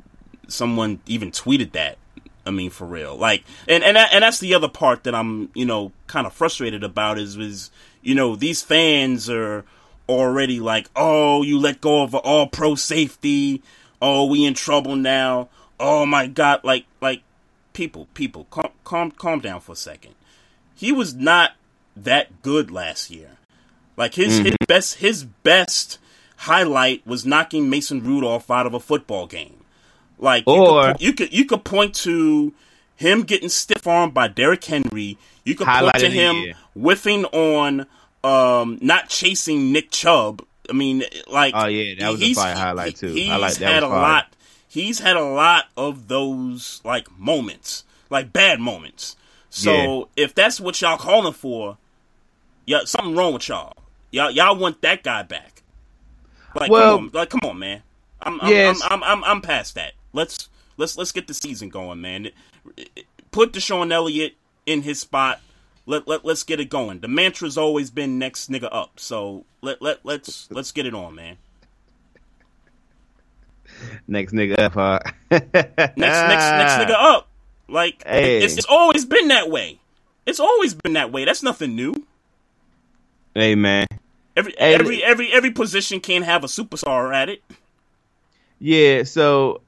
someone 0.49 1.01
even 1.07 1.31
tweeted 1.31 1.73
that. 1.73 1.99
I 2.47 2.51
mean, 2.51 2.71
for 2.71 2.87
real. 2.87 3.17
Like, 3.17 3.45
and 3.69 3.83
and 3.83 3.97
and 3.99 4.23
that's 4.23 4.39
the 4.39 4.55
other 4.55 4.69
part 4.69 5.05
that 5.05 5.15
I'm, 5.15 5.51
you 5.55 5.67
know, 5.67 5.93
kind 6.07 6.27
of 6.27 6.33
frustrated 6.33 6.85
about 6.85 7.19
is 7.19 7.37
is 7.37 7.71
you 8.03 8.15
know 8.15 8.37
these 8.37 8.63
fans 8.63 9.29
are 9.29 9.65
already 10.09 10.61
like, 10.61 10.89
oh, 10.95 11.43
you 11.43 11.59
let 11.59 11.81
go 11.81 12.03
of 12.03 12.15
all 12.15 12.47
pro 12.47 12.75
safety. 12.77 13.63
Oh, 14.01 14.27
we 14.27 14.45
in 14.45 14.55
trouble 14.55 14.97
now. 14.97 15.49
Oh 15.81 16.07
my 16.07 16.27
god, 16.27 16.61
like 16.63 16.87
like 17.01 17.23
people, 17.73 18.07
people, 18.15 18.47
calm 18.51 18.71
calm 18.85 19.11
calm 19.11 19.41
down 19.41 19.61
for 19.61 19.73
a 19.73 19.77
second. 19.77 20.15
He 20.75 20.93
was 20.93 21.15
not 21.15 21.53
that 21.97 22.43
good 22.43 22.71
last 22.71 23.11
year. 23.11 23.31
Like 23.97 24.15
his 24.15 24.35
mm-hmm. 24.35 24.45
his 24.45 24.57
best 24.69 24.95
his 24.97 25.25
best 25.25 25.99
highlight 26.39 27.07
was 27.07 27.27
knocking 27.27 27.69
Mason 27.69 28.03
Rudolph 28.03 28.51
out 28.51 28.67
of 28.67 28.75
a 28.75 28.81
football 28.81 29.27
game. 29.27 29.56
Like 30.19 30.45
or 30.47 30.89
you 30.89 30.95
could, 30.95 31.01
you 31.01 31.13
could 31.13 31.33
you 31.33 31.45
could 31.45 31.65
point 31.65 31.95
to 31.97 32.55
him 32.97 33.23
getting 33.23 33.49
stiff 33.49 33.87
armed 33.87 34.15
by 34.15 34.29
Derrick 34.29 34.65
Henry. 34.65 35.19
You 35.45 35.55
could 35.55 35.67
point 35.67 35.95
to 35.97 36.11
him 36.11 36.55
whiffing 36.75 37.25
on 37.27 37.87
um 38.25 38.79
not 38.81 39.09
chasing 39.09 39.73
Nick 39.73 39.91
Chubb. 39.91 40.45
I 40.69 40.73
mean, 40.73 41.05
like 41.29 41.55
oh 41.55 41.67
yeah, 41.67 41.95
that 42.01 42.11
was 42.11 42.23
a 42.23 42.35
fire 42.35 42.57
highlight 42.57 42.97
too. 42.97 43.09
He's 43.13 43.29
like 43.29 43.55
that 43.57 43.75
had 43.75 43.83
a 43.83 43.89
lot. 43.89 44.33
He's 44.69 44.99
had 44.99 45.17
a 45.17 45.25
lot 45.25 45.67
of 45.77 46.09
those 46.09 46.81
like 46.85 47.11
moments, 47.19 47.85
like 48.11 48.33
bad 48.33 48.61
moments. 48.61 49.17
So 49.51 49.73
yeah. 50.17 50.25
if 50.25 50.35
that's 50.35 50.61
what 50.61 50.81
y'all 50.81 50.99
calling 50.99 51.33
for, 51.33 51.79
yeah, 52.67 52.81
something 52.85 53.15
wrong 53.15 53.35
with 53.35 53.49
y'all. 53.49 53.75
Y'all 54.11 54.31
y'all 54.31 54.57
want 54.57 54.83
that 54.83 55.03
guy 55.03 55.23
back. 55.23 55.63
Like 56.55 56.71
well, 56.71 56.97
come 56.97 57.05
on, 57.07 57.11
like 57.13 57.31
come 57.31 57.41
on, 57.45 57.59
man. 57.59 57.83
I'm 58.21 58.41
I'm, 58.41 58.51
yes. 58.51 58.81
I'm, 58.83 59.03
I'm, 59.03 59.05
I'm, 59.05 59.25
I'm 59.25 59.41
past 59.43 59.75
that. 59.77 59.93
Let's 60.17 60.49
let's 60.79 60.97
let's 60.97 61.13
get 61.13 61.29
the 61.29 61.35
season 61.35 61.69
going, 61.69 62.01
man. 62.01 62.31
Put 63.31 63.53
DeShon 63.53 63.93
Elliott 63.93 64.35
in 64.65 64.83
his 64.83 64.99
spot. 64.99 65.41
Let 65.85 66.09
let 66.09 66.25
let's 66.25 66.43
get 66.43 66.59
it 66.59 66.71
going. 66.71 67.01
The 67.01 67.09
mantra's 67.09 67.59
always 67.59 67.91
been 67.91 68.19
next 68.19 68.51
nigga 68.51 68.69
up. 68.73 68.99
So 68.99 69.45
let 69.61 69.83
let 69.83 70.05
let's 70.05 70.51
let's 70.51 70.73
get 70.73 70.87
it 70.87 70.95
on, 70.95 71.15
man. 71.15 71.37
Next 74.09 74.33
nigga 74.33 74.59
up, 74.59 74.73
huh? 74.73 74.99
next 75.31 75.53
next 75.53 75.97
next 75.97 76.75
nigga 76.81 76.95
up. 76.95 77.29
Like 77.69 78.03
hey. 78.07 78.43
it's, 78.43 78.57
it's 78.57 78.67
always 78.67 79.05
been 79.05 79.29
that 79.29 79.51
way. 79.51 79.79
It's 80.25 80.41
always 80.41 80.73
been 80.73 80.95
that 80.95 81.13
way. 81.13 81.27
That's 81.27 81.43
nothing 81.43 81.77
new. 81.77 81.95
Hey 83.35 83.55
man. 83.55 83.87
Every 84.35 84.55
hey, 84.59 84.75
every 84.75 85.05
every 85.05 85.33
every 85.33 85.51
position 85.51 86.01
can 86.01 86.23
have 86.23 86.43
a 86.43 86.47
superstar 86.47 87.15
at 87.15 87.29
it. 87.29 87.43
Yeah, 88.59 89.03
so 89.03 89.61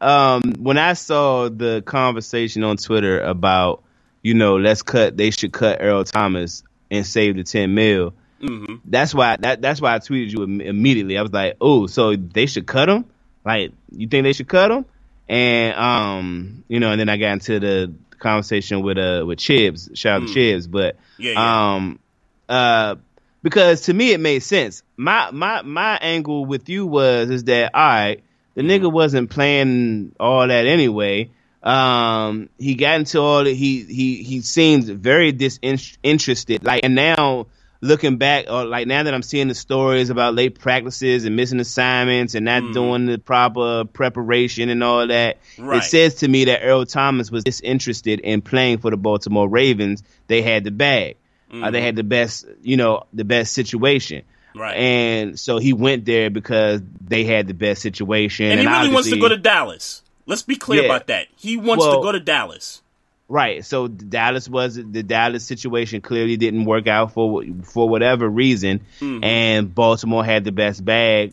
um, 0.00 0.42
when 0.58 0.78
I 0.78 0.94
saw 0.94 1.48
the 1.48 1.82
conversation 1.84 2.64
on 2.64 2.76
Twitter 2.76 3.20
about, 3.20 3.82
you 4.22 4.34
know, 4.34 4.56
let's 4.56 4.82
cut, 4.82 5.16
they 5.16 5.30
should 5.30 5.52
cut 5.52 5.78
Earl 5.80 6.04
Thomas 6.04 6.62
and 6.90 7.06
save 7.06 7.36
the 7.36 7.44
ten 7.44 7.74
mil. 7.74 8.14
Mm-hmm. 8.40 8.76
That's 8.86 9.14
why 9.14 9.36
that 9.36 9.60
that's 9.60 9.80
why 9.80 9.94
I 9.94 9.98
tweeted 9.98 10.30
you 10.32 10.44
immediately. 10.44 11.18
I 11.18 11.22
was 11.22 11.32
like, 11.32 11.56
oh, 11.60 11.86
so 11.86 12.16
they 12.16 12.46
should 12.46 12.66
cut 12.66 12.88
him? 12.88 13.04
Like, 13.44 13.72
you 13.90 14.08
think 14.08 14.24
they 14.24 14.32
should 14.32 14.48
cut 14.48 14.70
him? 14.70 14.86
And 15.28 15.76
um, 15.76 16.64
you 16.66 16.80
know, 16.80 16.90
and 16.90 17.00
then 17.00 17.08
I 17.08 17.16
got 17.16 17.32
into 17.32 17.60
the 17.60 17.92
conversation 18.18 18.82
with 18.82 18.98
uh 18.98 19.24
with 19.26 19.38
Chibs, 19.38 19.96
shout 19.96 20.22
out 20.22 20.28
mm. 20.28 20.32
to 20.32 20.40
Chibs, 20.40 20.70
but 20.70 20.96
yeah, 21.18 21.32
yeah. 21.32 21.74
um 21.74 21.98
uh 22.48 22.96
because 23.42 23.82
to 23.82 23.94
me 23.94 24.12
it 24.12 24.20
made 24.20 24.40
sense. 24.40 24.82
My 24.96 25.30
my 25.30 25.62
my 25.62 25.96
angle 25.98 26.44
with 26.44 26.68
you 26.68 26.86
was 26.86 27.30
is 27.30 27.44
that 27.44 27.74
all 27.74 27.80
right, 27.80 28.22
the 28.60 28.66
nigga 28.66 28.92
wasn't 28.92 29.30
playing 29.30 30.14
all 30.20 30.46
that 30.46 30.66
anyway. 30.66 31.30
Um, 31.62 32.50
he 32.58 32.74
got 32.74 33.00
into 33.00 33.18
all 33.18 33.44
the, 33.44 33.54
he 33.54 33.84
he 33.84 34.22
he 34.22 34.42
seems 34.42 34.86
very 34.86 35.32
disinterested. 35.32 36.62
Like, 36.62 36.84
and 36.84 36.94
now 36.94 37.46
looking 37.80 38.18
back, 38.18 38.50
or 38.50 38.66
like 38.66 38.86
now 38.86 39.02
that 39.02 39.14
I'm 39.14 39.22
seeing 39.22 39.48
the 39.48 39.54
stories 39.54 40.10
about 40.10 40.34
late 40.34 40.58
practices 40.58 41.24
and 41.24 41.36
missing 41.36 41.58
assignments 41.58 42.34
and 42.34 42.44
not 42.44 42.62
mm. 42.62 42.74
doing 42.74 43.06
the 43.06 43.18
proper 43.18 43.86
preparation 43.86 44.68
and 44.68 44.84
all 44.84 45.06
that, 45.06 45.38
right. 45.58 45.78
it 45.78 45.84
says 45.84 46.16
to 46.16 46.28
me 46.28 46.44
that 46.44 46.60
Earl 46.62 46.84
Thomas 46.84 47.30
was 47.30 47.44
disinterested 47.44 48.20
in 48.20 48.42
playing 48.42 48.78
for 48.78 48.90
the 48.90 48.98
Baltimore 48.98 49.48
Ravens. 49.48 50.02
They 50.26 50.42
had 50.42 50.64
the 50.64 50.70
bag. 50.70 51.16
Mm. 51.50 51.64
Uh, 51.64 51.70
they 51.70 51.78
mm-hmm. 51.78 51.86
had 51.86 51.96
the 51.96 52.04
best, 52.04 52.46
you 52.60 52.76
know, 52.76 53.04
the 53.14 53.24
best 53.24 53.54
situation. 53.54 54.24
Right. 54.54 54.76
And 54.76 55.38
so 55.38 55.58
he 55.58 55.72
went 55.72 56.04
there 56.04 56.30
because 56.30 56.80
they 57.00 57.24
had 57.24 57.46
the 57.46 57.54
best 57.54 57.82
situation. 57.82 58.46
And, 58.50 58.60
and 58.60 58.68
he 58.68 58.74
really 58.74 58.92
wants 58.94 59.10
to 59.10 59.18
go 59.18 59.28
to 59.28 59.36
Dallas. 59.36 60.02
Let's 60.26 60.42
be 60.42 60.56
clear 60.56 60.80
Yeah. 60.82 60.86
about 60.86 61.06
that. 61.08 61.26
He 61.36 61.56
wants 61.56 61.84
Well- 61.84 61.96
to 62.00 62.02
go 62.02 62.12
to 62.12 62.20
Dallas. 62.20 62.82
Right. 63.28 63.64
So 63.64 63.86
Dallas 63.86 64.48
was 64.48 64.74
the 64.74 65.04
Dallas 65.04 65.44
situation 65.46 66.00
clearly 66.00 66.36
didn't 66.36 66.64
work 66.64 66.88
out 66.88 67.12
for 67.12 67.44
for 67.62 67.88
whatever 67.88 68.28
reason, 68.28 68.80
Mm-hmm. 69.00 69.22
and 69.22 69.72
Baltimore 69.74 70.24
had 70.24 70.42
the 70.42 70.50
best 70.50 70.84
bag, 70.84 71.32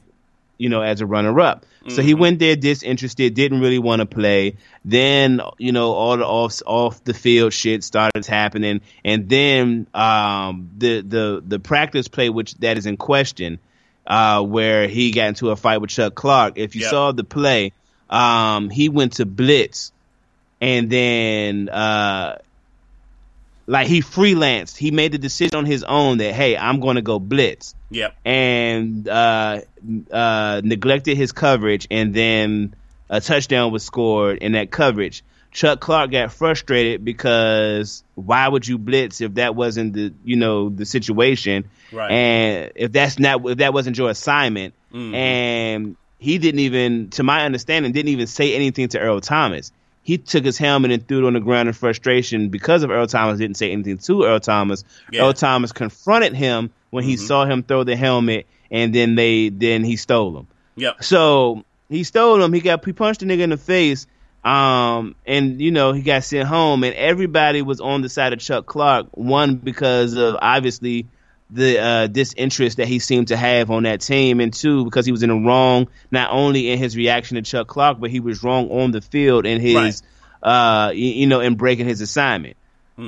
you 0.60 0.70
know, 0.70 0.82
as 0.82 1.02
a 1.02 1.08
runner 1.08 1.40
up. 1.40 1.66
So 1.90 2.02
he 2.02 2.14
went 2.14 2.40
there 2.40 2.56
disinterested, 2.56 3.34
didn't 3.34 3.62
really 3.62 3.80
want 3.80 4.02
to 4.02 4.06
play. 4.06 4.58
Then 4.84 5.42
you 5.58 5.72
know 5.72 5.92
all 5.94 6.18
the 6.18 6.26
off 6.26 6.62
off 6.66 7.04
the 7.04 7.14
field 7.14 7.54
shit 7.54 7.84
started 7.84 8.26
happening, 8.26 8.82
and 9.06 9.30
then 9.30 9.88
um, 9.94 10.70
the 10.78 11.02
the 11.02 11.44
the 11.46 11.60
practice 11.60 12.08
play 12.08 12.30
which 12.30 12.56
that 12.56 12.78
is 12.78 12.86
in 12.86 12.98
question, 12.98 13.60
uh, 14.06 14.44
where 14.44 14.88
he 14.88 15.12
got 15.12 15.30
into 15.30 15.52
a 15.52 15.56
fight 15.56 15.80
with 15.80 15.90
Chuck 15.90 16.16
Clark. 16.16 16.54
If 16.58 16.76
you 16.76 16.82
Yep. 16.82 16.90
saw 16.90 17.12
the 17.14 17.24
play, 17.24 17.72
um, 18.10 18.70
he 18.70 18.90
went 18.90 19.14
to 19.14 19.26
blitz 19.26 19.92
and 20.60 20.90
then 20.90 21.70
uh 21.70 22.38
like 23.68 23.88
he 23.88 24.02
freelanced 24.02 24.78
he 24.78 24.92
made 24.92 25.12
the 25.12 25.18
decision 25.18 25.56
on 25.58 25.66
his 25.66 25.84
own 25.84 26.18
that 26.20 26.34
hey 26.34 26.58
i'm 26.58 26.80
going 26.80 26.96
to 26.96 27.02
go 27.02 27.20
blitz 27.20 27.76
Yep. 27.92 28.16
and 28.26 29.08
uh 29.08 29.62
uh 30.12 30.62
neglected 30.64 31.18
his 31.18 31.32
coverage 31.32 31.88
and 31.92 32.14
then 32.14 32.74
a 33.10 33.22
touchdown 33.22 33.72
was 33.72 33.84
scored 33.84 34.38
in 34.40 34.54
that 34.54 34.72
coverage 34.72 35.24
chuck 35.52 35.80
clark 35.80 36.12
got 36.12 36.32
frustrated 36.32 37.04
because 37.06 38.04
why 38.16 38.48
would 38.48 38.68
you 38.68 38.78
blitz 38.78 39.22
if 39.22 39.36
that 39.36 39.56
wasn't 39.56 39.94
the 39.94 40.14
you 40.24 40.36
know 40.38 40.70
the 40.70 40.86
situation 40.86 41.66
Right. 41.92 42.12
and 42.12 42.72
if 42.76 42.92
that's 42.92 43.18
not 43.20 43.46
if 43.50 43.58
that 43.60 43.74
wasn't 43.74 43.98
your 43.98 44.10
assignment 44.10 44.74
Mhm. 44.94 45.14
and 45.14 45.96
he 46.20 46.38
didn't 46.38 46.60
even 46.62 47.10
to 47.12 47.24
my 47.24 47.44
understanding 47.46 47.92
didn't 47.92 48.10
even 48.10 48.28
say 48.28 48.56
anything 48.56 48.88
to 48.90 49.00
earl 49.00 49.20
thomas 49.22 49.72
he 50.08 50.18
took 50.18 50.46
his 50.46 50.58
helmet 50.58 50.92
and 50.92 51.06
threw 51.06 51.26
it 51.26 51.28
on 51.28 51.34
the 51.34 51.42
ground 51.42 51.68
in 51.68 51.74
frustration 51.74 52.48
because 52.48 52.82
of 52.82 52.92
Earl 52.92 53.08
Thomas 53.08 53.40
didn't 53.40 53.58
say 53.58 53.74
anything 53.74 53.98
to 53.98 54.24
Earl 54.24 54.40
Thomas. 54.40 54.86
Yeah. 55.12 55.24
Earl 55.24 55.34
Thomas 55.34 55.74
confronted 55.74 56.34
him 56.34 56.70
when 56.92 57.04
he 57.04 57.18
saw 57.18 57.44
him 57.44 57.62
throw 57.62 57.84
the 57.84 57.98
helmet, 57.98 58.48
and 58.72 58.96
then 58.96 59.16
they 59.16 59.50
then 59.50 59.84
he 59.84 59.98
stole 59.98 60.38
him. 60.38 60.48
Yep. 60.78 61.04
So 61.04 61.66
he 61.90 62.06
stole 62.06 62.42
him. 62.42 62.54
He 62.54 62.62
got 62.62 62.86
he 62.86 62.94
punched 62.94 63.20
the 63.20 63.26
nigga 63.26 63.42
in 63.42 63.50
the 63.50 63.58
face. 63.58 64.08
Um, 64.46 65.16
and 65.26 65.60
you 65.60 65.72
know 65.72 65.92
he 65.92 66.04
got 66.04 66.24
sent 66.24 66.48
home, 66.48 66.86
and 66.86 66.96
everybody 66.96 67.62
was 67.62 67.82
on 67.82 68.02
the 68.02 68.08
side 68.08 68.32
of 68.32 68.40
Chuck 68.40 68.66
Clark. 68.66 69.08
One 69.12 69.58
because 69.58 70.14
of 70.14 70.38
obviously 70.42 71.08
the 71.50 71.80
uh, 71.80 72.08
disinterest 72.08 72.78
that 72.78 72.88
he 72.88 73.00
seemed 73.00 73.30
to 73.30 73.38
have 73.38 73.72
on 73.72 73.84
that 73.84 74.02
team, 74.02 74.40
and 74.42 74.54
two 74.54 74.84
because 74.84 75.06
he 75.06 75.12
was 75.12 75.24
in 75.24 75.30
the 75.30 75.36
wrong 75.36 75.88
not 76.12 76.32
only 76.32 76.72
in 76.72 76.78
his 76.78 76.98
reaction 76.98 77.36
to 77.36 77.42
Chuck 77.42 77.68
Clark, 77.68 78.00
but 78.00 78.10
he 78.10 78.20
was 78.20 78.44
wrong 78.44 78.70
on 78.70 78.92
the 78.92 79.02
field 79.02 79.46
in 79.46 79.62
his 79.62 80.02
uh, 80.44 80.90
y- 80.90 80.94
you 80.94 81.28
know 81.28 81.40
in 81.40 81.56
breaking 81.56 81.86
his 81.88 82.02
assignment. 82.02 82.58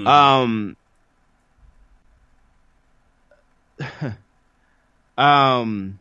Um, 0.07 0.75
um, 5.17 5.99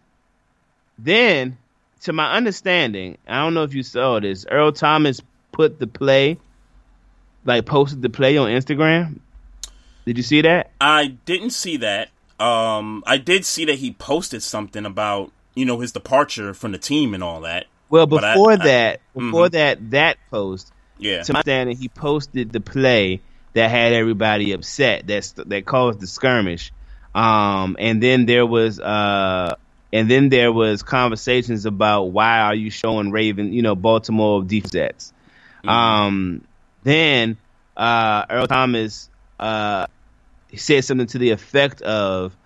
then, 0.98 1.58
to 2.02 2.12
my 2.12 2.32
understanding, 2.34 3.18
I 3.26 3.40
don't 3.42 3.54
know 3.54 3.62
if 3.64 3.74
you 3.74 3.82
saw 3.82 4.20
this. 4.20 4.46
Earl 4.50 4.72
Thomas 4.72 5.20
put 5.52 5.78
the 5.78 5.86
play, 5.86 6.38
like 7.44 7.66
posted 7.66 8.02
the 8.02 8.10
play 8.10 8.36
on 8.36 8.48
Instagram. 8.48 9.20
Did 10.06 10.16
you 10.16 10.22
see 10.22 10.42
that? 10.42 10.70
I 10.80 11.08
didn't 11.24 11.50
see 11.50 11.78
that. 11.78 12.10
Um, 12.40 13.02
I 13.06 13.16
did 13.18 13.44
see 13.44 13.64
that 13.66 13.76
he 13.76 13.92
posted 13.92 14.42
something 14.42 14.84
about 14.86 15.32
you 15.54 15.64
know 15.64 15.80
his 15.80 15.92
departure 15.92 16.54
from 16.54 16.72
the 16.72 16.78
team 16.78 17.14
and 17.14 17.22
all 17.22 17.40
that. 17.42 17.66
Well, 17.90 18.02
I- 18.02 18.34
before 18.34 18.52
I- 18.52 18.56
that, 18.56 19.00
before 19.14 19.48
Mhm. 19.48 19.52
that, 19.52 19.90
that 19.90 20.16
post, 20.30 20.72
Yeah. 20.98 21.22
to 21.22 21.32
my 21.32 21.38
understanding, 21.40 21.76
he 21.76 21.88
posted 21.88 22.52
the 22.52 22.60
play 22.60 23.20
that 23.54 23.70
had 23.70 23.92
everybody 23.92 24.52
upset. 24.52 25.06
That's 25.06 25.32
that 25.32 25.64
caused 25.66 26.00
the 26.00 26.06
skirmish. 26.06 26.70
Um, 27.14 27.76
and 27.78 28.00
then 28.02 28.26
there 28.26 28.46
was 28.46 28.78
uh, 28.78 29.54
and 29.92 30.08
then 30.10 30.28
there 30.28 30.52
was 30.52 30.82
conversations 30.82 31.64
about 31.64 32.04
why 32.12 32.40
are 32.40 32.54
you 32.54 32.70
showing 32.70 33.10
Raven, 33.10 33.52
you 33.52 33.62
know, 33.62 33.74
Baltimore 33.74 34.42
defense. 34.44 35.12
Um, 35.66 36.42
then 36.84 37.36
uh, 37.76 38.24
Earl 38.30 38.46
Thomas 38.46 39.08
uh, 39.40 39.86
said 40.56 40.84
something 40.84 41.06
to 41.08 41.18
the 41.18 41.30
effect 41.30 41.82
of, 41.82 42.36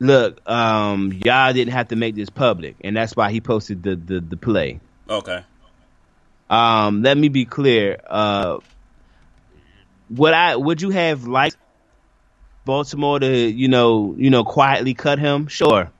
"Look, 0.00 0.40
um, 0.48 1.12
y'all 1.12 1.52
didn't 1.52 1.72
have 1.72 1.88
to 1.88 1.96
make 1.96 2.14
this 2.14 2.30
public," 2.30 2.76
and 2.82 2.96
that's 2.96 3.14
why 3.16 3.30
he 3.30 3.40
posted 3.40 3.82
the 3.82 3.96
the, 3.96 4.20
the 4.20 4.36
play. 4.36 4.80
Okay. 5.08 5.44
Um, 6.50 7.02
let 7.02 7.16
me 7.16 7.28
be 7.28 7.44
clear. 7.44 8.00
Uh, 8.06 8.58
would 10.10 10.34
I 10.34 10.56
would 10.56 10.82
you 10.82 10.90
have 10.90 11.26
liked 11.26 11.56
Baltimore 12.64 13.18
to 13.20 13.50
you 13.50 13.68
know 13.68 14.14
you 14.18 14.30
know 14.30 14.44
quietly 14.44 14.94
cut 14.94 15.18
him? 15.18 15.46
Sure. 15.46 15.90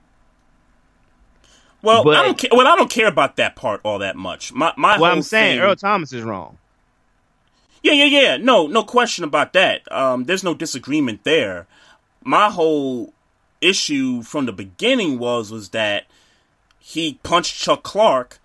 Well, 1.81 2.03
But- 2.03 2.17
I 2.17 2.23
don't 2.23 2.37
care. 2.37 2.49
Well, 2.51 2.67
I 2.67 2.75
don't 2.75 2.89
care 2.89 3.07
about 3.07 3.35
that 3.35 3.55
part 3.55 3.81
all 3.83 3.99
that 3.99 4.15
much. 4.15 4.51
My 4.53 4.73
my 4.75 4.97
Well, 4.99 5.11
I'm 5.11 5.21
saying 5.21 5.57
thing- 5.59 5.67
Earl 5.67 5.75
Thomas 5.75 6.11
is 6.13 6.23
wrong. 6.23 6.57
Yeah, 7.85 7.93
yeah, 7.93 8.05
yeah. 8.05 8.37
No, 8.37 8.65
no 8.65 8.81
question 8.81 9.23
about 9.23 9.53
that. 9.53 9.89
Um, 9.91 10.23
there's 10.23 10.43
no 10.43 10.55
disagreement 10.55 11.23
there. 11.23 11.67
My 12.23 12.49
whole 12.49 13.13
issue 13.61 14.23
from 14.23 14.47
the 14.47 14.51
beginning 14.51 15.19
was 15.19 15.51
was 15.51 15.69
that 15.69 16.07
he 16.79 17.19
punched 17.21 17.59
Chuck 17.61 17.83
Clark, 17.83 18.39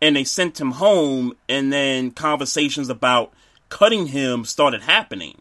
and 0.00 0.14
they 0.14 0.22
sent 0.22 0.60
him 0.60 0.72
home, 0.72 1.36
and 1.48 1.72
then 1.72 2.12
conversations 2.12 2.88
about 2.88 3.32
cutting 3.68 4.06
him 4.06 4.44
started 4.44 4.82
happening. 4.82 5.40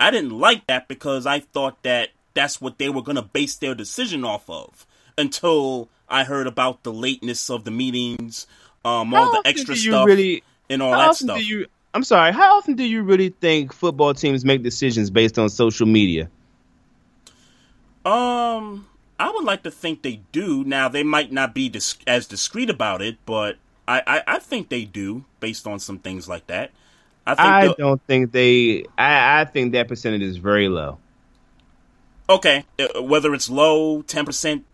I 0.00 0.10
didn't 0.10 0.38
like 0.38 0.66
that 0.68 0.88
because 0.88 1.26
I 1.26 1.40
thought 1.40 1.82
that 1.82 2.08
that's 2.32 2.58
what 2.58 2.78
they 2.78 2.88
were 2.88 3.02
going 3.02 3.16
to 3.16 3.22
base 3.22 3.56
their 3.56 3.74
decision 3.74 4.24
off 4.24 4.48
of 4.48 4.86
until 5.18 5.90
I 6.08 6.24
heard 6.24 6.46
about 6.46 6.84
the 6.84 6.92
lateness 6.92 7.50
of 7.50 7.64
the 7.64 7.70
meetings, 7.70 8.46
um, 8.82 9.12
all 9.12 9.30
the 9.30 9.42
extra 9.46 9.76
stuff, 9.76 10.06
really- 10.06 10.42
and 10.70 10.82
all 10.82 10.92
that 10.92 11.16
stuff. 11.16 11.42
you? 11.44 11.66
I'm 11.94 12.02
sorry. 12.04 12.32
How 12.32 12.58
often 12.58 12.74
do 12.74 12.84
you 12.84 13.02
really 13.02 13.30
think 13.30 13.72
football 13.72 14.14
teams 14.14 14.44
make 14.44 14.62
decisions 14.62 15.10
based 15.10 15.38
on 15.38 15.48
social 15.48 15.86
media? 15.86 16.28
Um, 18.04 18.86
I 19.18 19.30
would 19.30 19.44
like 19.44 19.62
to 19.62 19.70
think 19.70 20.02
they 20.02 20.20
do. 20.32 20.64
Now 20.64 20.88
they 20.88 21.02
might 21.02 21.32
not 21.32 21.54
be 21.54 21.68
dis- 21.68 21.96
as 22.06 22.26
discreet 22.26 22.68
about 22.68 23.00
it, 23.00 23.16
but 23.24 23.56
I, 23.88 24.02
I, 24.06 24.22
I 24.26 24.38
think 24.38 24.68
they 24.68 24.84
do 24.84 25.24
based 25.40 25.66
on 25.66 25.78
some 25.78 25.98
things 25.98 26.28
like 26.28 26.46
that. 26.48 26.72
I 27.26 27.34
think. 27.34 27.48
I 27.48 27.66
the- 27.68 27.74
don't 27.78 28.02
think 28.06 28.32
they. 28.32 28.84
I, 28.98 29.40
I 29.40 29.44
think 29.46 29.72
that 29.72 29.88
percentage 29.88 30.22
is 30.22 30.36
very 30.36 30.68
low. 30.68 30.98
okay, 32.28 32.64
uh, 32.78 33.02
whether 33.02 33.32
it's 33.34 33.48
low, 33.48 34.02
ten 34.02 34.26
percent, 34.26 34.64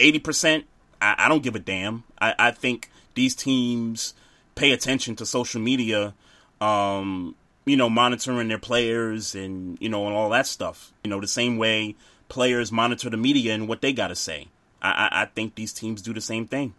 eighty 0.00 0.18
percent, 0.18 0.64
I, 1.00 1.14
I 1.18 1.28
don't 1.28 1.42
give 1.42 1.54
a 1.54 1.60
damn. 1.60 2.04
I, 2.20 2.34
I 2.38 2.50
think 2.50 2.90
these 3.14 3.34
teams 3.36 4.14
pay 4.56 4.72
attention 4.72 5.14
to 5.16 5.26
social 5.26 5.60
media. 5.60 6.14
Um, 6.60 7.34
you 7.64 7.76
know, 7.76 7.90
monitoring 7.90 8.48
their 8.48 8.58
players 8.58 9.34
and 9.34 9.76
you 9.80 9.88
know 9.88 10.06
and 10.06 10.14
all 10.14 10.30
that 10.30 10.46
stuff. 10.46 10.92
You 11.04 11.10
know, 11.10 11.20
the 11.20 11.26
same 11.28 11.58
way 11.58 11.96
players 12.28 12.72
monitor 12.72 13.10
the 13.10 13.16
media 13.16 13.54
and 13.54 13.68
what 13.68 13.80
they 13.80 13.92
got 13.92 14.08
to 14.08 14.14
say. 14.16 14.48
I, 14.82 14.90
I, 14.90 15.22
I 15.22 15.24
think 15.26 15.54
these 15.54 15.72
teams 15.72 16.02
do 16.02 16.12
the 16.12 16.20
same 16.20 16.46
thing. 16.46 16.74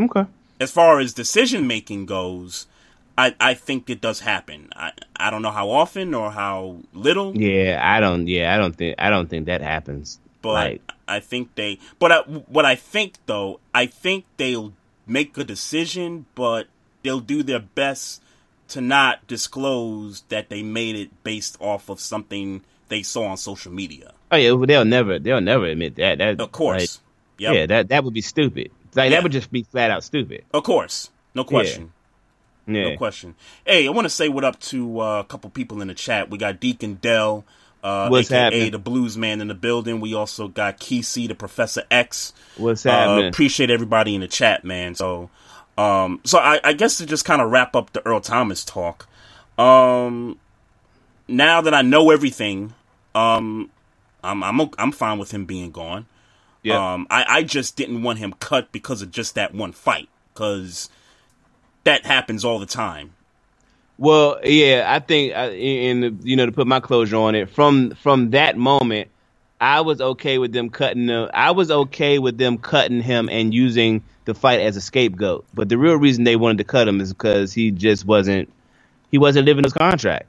Okay. 0.00 0.24
as 0.60 0.70
far 0.70 1.00
as 1.00 1.12
decision 1.12 1.66
making 1.66 2.06
goes, 2.06 2.66
I, 3.16 3.34
I 3.40 3.54
think 3.54 3.88
it 3.90 4.00
does 4.00 4.20
happen. 4.20 4.70
I, 4.74 4.92
I 5.16 5.30
don't 5.30 5.42
know 5.42 5.50
how 5.50 5.70
often 5.70 6.14
or 6.14 6.30
how 6.30 6.76
little, 6.92 7.36
Yeah, 7.36 7.80
I 7.82 8.00
don't. 8.00 8.26
Yeah, 8.26 8.54
I 8.54 8.58
don't 8.58 8.74
think. 8.74 8.96
I 8.98 9.10
don't 9.10 9.28
think 9.28 9.46
that 9.46 9.60
happens. 9.60 10.18
but 10.40 10.52
like, 10.52 10.92
I 11.08 11.20
think 11.20 11.54
they. 11.54 11.78
But 11.98 12.12
I, 12.12 12.18
what 12.20 12.64
I 12.64 12.74
think 12.74 13.14
though, 13.26 13.60
I 13.74 13.86
think 13.86 14.24
they'll 14.36 14.72
make 15.06 15.36
a 15.36 15.44
decision, 15.44 16.26
but 16.34 16.66
they'll 17.02 17.20
do 17.20 17.42
their 17.42 17.60
best 17.60 18.22
to 18.68 18.80
not 18.80 19.26
disclose 19.26 20.22
that 20.28 20.48
they 20.48 20.62
made 20.62 20.96
it 20.96 21.22
based 21.24 21.56
off 21.60 21.88
of 21.88 22.00
something 22.00 22.62
they 22.88 23.02
saw 23.02 23.26
on 23.26 23.36
social 23.36 23.72
media. 23.72 24.12
oh 24.30 24.36
yeah, 24.36 24.54
they'll 24.66 24.84
never. 24.84 25.18
They'll 25.18 25.40
never 25.40 25.66
admit 25.66 25.96
that. 25.96 26.18
That 26.18 26.40
Of 26.40 26.52
course, 26.52 26.80
like, 26.80 26.90
Yep. 27.38 27.54
Yeah, 27.54 27.66
that 27.66 27.88
that 27.88 28.04
would 28.04 28.14
be 28.14 28.20
stupid. 28.20 28.70
Like 28.94 29.10
Yeah. 29.10 29.16
that 29.16 29.22
would 29.24 29.32
just 29.32 29.50
be 29.50 29.62
flat 29.62 29.90
out 29.90 30.04
stupid. 30.04 30.44
of 30.54 30.62
course, 30.64 31.10
no 31.34 31.44
question. 31.44 31.92
Yeah. 32.66 32.90
No 32.90 32.96
question. 32.96 33.34
Hey, 33.66 33.86
I 33.86 33.90
want 33.90 34.04
to 34.04 34.10
say 34.10 34.28
what 34.28 34.44
up 34.44 34.60
to 34.60 35.00
uh, 35.00 35.20
a 35.20 35.24
couple 35.24 35.50
people 35.50 35.82
in 35.82 35.88
the 35.88 35.94
chat. 35.94 36.30
We 36.30 36.38
got 36.38 36.60
Deacon 36.60 36.94
Dell, 36.94 37.44
uh, 37.82 38.08
What's 38.08 38.28
aka 38.30 38.38
happening? 38.44 38.70
the 38.70 38.78
Blues 38.78 39.16
Man 39.18 39.40
in 39.40 39.48
the 39.48 39.54
building. 39.54 39.98
We 40.00 40.14
also 40.14 40.46
got 40.46 40.78
Kesey, 40.78 41.26
the 41.26 41.34
Professor 41.34 41.82
X. 41.90 42.32
What's 42.56 42.86
Uh, 42.86 42.90
happening? 42.92 43.28
appreciate 43.30 43.70
everybody 43.70 44.14
in 44.14 44.20
the 44.20 44.28
chat, 44.28 44.64
man. 44.64 44.94
So, 44.94 45.28
um, 45.78 46.20
so 46.24 46.38
I, 46.38 46.60
I 46.62 46.72
guess 46.72 46.98
to 46.98 47.06
just 47.06 47.24
kind 47.24 47.40
of 47.40 47.50
wrap 47.50 47.74
up 47.74 47.92
the 47.92 48.04
Earl 48.06 48.20
Thomas 48.20 48.64
talk. 48.64 49.08
Um, 49.58 50.38
now 51.28 51.60
that 51.60 51.74
I 51.74 51.82
know 51.82 52.10
everything, 52.10 52.74
um, 53.14 53.70
I'm 54.22 54.42
I'm 54.42 54.60
I'm 54.78 54.92
fine 54.92 55.18
with 55.18 55.32
him 55.32 55.46
being 55.46 55.70
gone. 55.70 56.06
Yeah. 56.62 56.94
Um, 56.94 57.06
I 57.10 57.24
I 57.38 57.42
just 57.42 57.76
didn't 57.76 58.02
want 58.02 58.18
him 58.18 58.34
cut 58.34 58.70
because 58.72 59.02
of 59.02 59.10
just 59.10 59.34
that 59.34 59.54
one 59.54 59.72
fight 59.72 60.08
because 60.32 60.88
that 61.84 62.06
happens 62.06 62.44
all 62.44 62.58
the 62.58 62.66
time. 62.66 63.14
Well, 63.98 64.40
yeah, 64.42 64.86
I 64.88 64.98
think, 64.98 65.32
in 65.32 66.20
you 66.22 66.34
know, 66.36 66.46
to 66.46 66.52
put 66.52 66.66
my 66.66 66.80
closure 66.80 67.16
on 67.16 67.34
it, 67.34 67.50
from 67.50 67.90
from 67.94 68.30
that 68.30 68.56
moment, 68.56 69.10
I 69.62 69.82
was 69.82 70.00
okay 70.00 70.38
with 70.38 70.52
them 70.52 70.70
cutting 70.70 71.06
him. 71.06 71.30
I 71.32 71.52
was 71.52 71.70
okay 71.70 72.18
with 72.18 72.36
them 72.36 72.58
cutting 72.58 73.00
him 73.00 73.28
and 73.28 73.54
using 73.54 74.02
the 74.24 74.34
fight 74.34 74.60
as 74.60 74.76
a 74.76 74.80
scapegoat. 74.80 75.44
But 75.54 75.68
the 75.68 75.78
real 75.78 75.94
reason 75.94 76.24
they 76.24 76.34
wanted 76.34 76.58
to 76.58 76.64
cut 76.64 76.88
him 76.88 77.00
is 77.00 77.12
because 77.12 77.52
he 77.52 77.70
just 77.70 78.04
wasn't 78.04 78.52
he 79.12 79.18
wasn't 79.18 79.46
living 79.46 79.62
his 79.62 79.72
contract. 79.72 80.26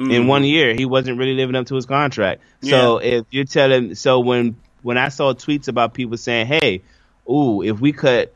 Mm-hmm. 0.00 0.10
In 0.10 0.26
one 0.26 0.42
year, 0.42 0.74
he 0.74 0.84
wasn't 0.84 1.16
really 1.16 1.34
living 1.34 1.54
up 1.54 1.66
to 1.66 1.76
his 1.76 1.86
contract. 1.86 2.42
So 2.62 2.98
if 2.98 3.24
you're 3.30 3.44
telling, 3.44 3.94
so 3.94 4.18
when 4.18 4.56
when 4.82 4.98
I 4.98 5.10
saw 5.10 5.32
tweets 5.32 5.68
about 5.68 5.94
people 5.94 6.16
saying, 6.16 6.48
"Hey, 6.48 6.82
ooh, 7.30 7.62
if 7.62 7.78
we 7.78 7.92
cut 7.92 8.34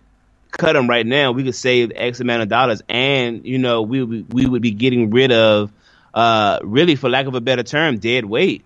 cut 0.53 0.77
him 0.77 0.89
right 0.89 1.05
now, 1.05 1.33
we 1.33 1.43
could 1.43 1.57
save 1.57 1.91
X 1.93 2.21
amount 2.21 2.43
of 2.43 2.49
dollars, 2.49 2.83
and 2.89 3.45
you 3.45 3.59
know, 3.59 3.83
we 3.83 4.05
we 4.05 4.47
would 4.47 4.63
be 4.63 4.71
getting 4.71 5.11
rid 5.11 5.33
of, 5.33 5.73
uh, 6.15 6.61
really, 6.63 6.95
for 6.95 7.11
lack 7.11 7.27
of 7.27 7.35
a 7.35 7.41
better 7.41 7.65
term, 7.65 7.99
dead 7.99 8.25
weight." 8.25 8.65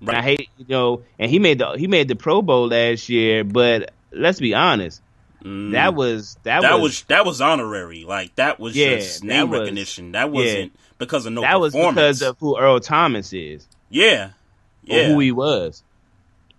Right. 0.00 0.16
I 0.16 0.22
hate, 0.22 0.48
you 0.56 0.66
know, 0.68 1.02
and 1.18 1.30
he 1.30 1.38
made 1.38 1.58
the 1.58 1.72
he 1.72 1.88
made 1.88 2.08
the 2.08 2.14
Pro 2.14 2.40
Bowl 2.40 2.68
last 2.68 3.08
year, 3.08 3.42
but 3.42 3.92
let's 4.12 4.38
be 4.38 4.54
honest, 4.54 5.02
mm. 5.42 5.72
that 5.72 5.94
was 5.94 6.36
that, 6.44 6.62
that 6.62 6.74
was, 6.74 6.82
was, 6.82 7.02
that 7.04 7.26
was 7.26 7.40
honorary. 7.40 8.04
Like 8.04 8.34
that 8.36 8.60
was 8.60 8.76
yeah, 8.76 8.96
just 8.96 9.24
name 9.24 9.50
that 9.50 9.58
recognition. 9.58 10.12
That 10.12 10.30
wasn't 10.30 10.72
yeah. 10.72 10.80
because 10.98 11.26
of 11.26 11.32
no. 11.32 11.40
That 11.40 11.60
was 11.60 11.74
because 11.74 12.22
of 12.22 12.36
who 12.38 12.56
Earl 12.56 12.78
Thomas 12.78 13.32
is. 13.32 13.66
Yeah, 13.90 14.30
yeah, 14.84 15.08
who 15.08 15.18
he 15.18 15.32
was, 15.32 15.82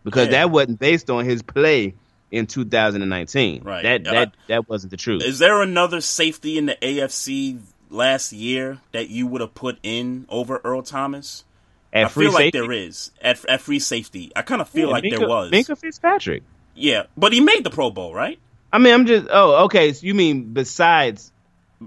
because 0.03 0.27
yeah. 0.27 0.31
that 0.31 0.51
wasn't 0.51 0.79
based 0.79 1.09
on 1.09 1.23
his 1.23 1.41
play 1.41 1.93
in 2.31 2.47
2019. 2.47 3.63
Right. 3.63 3.83
That 3.83 4.03
that 4.03 4.27
uh, 4.27 4.31
that 4.47 4.69
wasn't 4.69 4.91
the 4.91 4.97
truth. 4.97 5.23
Is 5.23 5.39
there 5.39 5.61
another 5.61 6.01
safety 6.01 6.57
in 6.57 6.65
the 6.65 6.77
AFC 6.81 7.59
last 7.89 8.33
year 8.33 8.79
that 8.91 9.09
you 9.09 9.27
would 9.27 9.41
have 9.41 9.53
put 9.53 9.79
in 9.83 10.25
over 10.29 10.59
Earl 10.63 10.81
Thomas? 10.81 11.43
At 11.91 12.05
I 12.05 12.09
feel 12.09 12.31
like 12.31 12.53
there 12.53 12.71
is 12.71 13.11
at 13.21 13.43
at 13.45 13.61
free 13.61 13.79
safety. 13.79 14.31
I 14.35 14.43
kind 14.43 14.61
of 14.61 14.69
feel 14.69 14.87
yeah, 14.87 14.93
like 14.93 15.03
Minkah, 15.03 15.17
there 15.17 15.27
was 15.27 15.51
Minkah 15.51 15.77
Fitzpatrick. 15.77 16.43
Yeah, 16.75 17.03
but 17.17 17.33
he 17.33 17.41
made 17.41 17.63
the 17.63 17.71
Pro 17.71 17.89
Bowl, 17.89 18.13
right? 18.13 18.39
I 18.71 18.77
mean, 18.77 18.93
I'm 18.93 19.05
just. 19.05 19.27
Oh, 19.31 19.65
okay. 19.65 19.93
So 19.93 20.05
you 20.05 20.13
mean 20.13 20.53
besides 20.53 21.31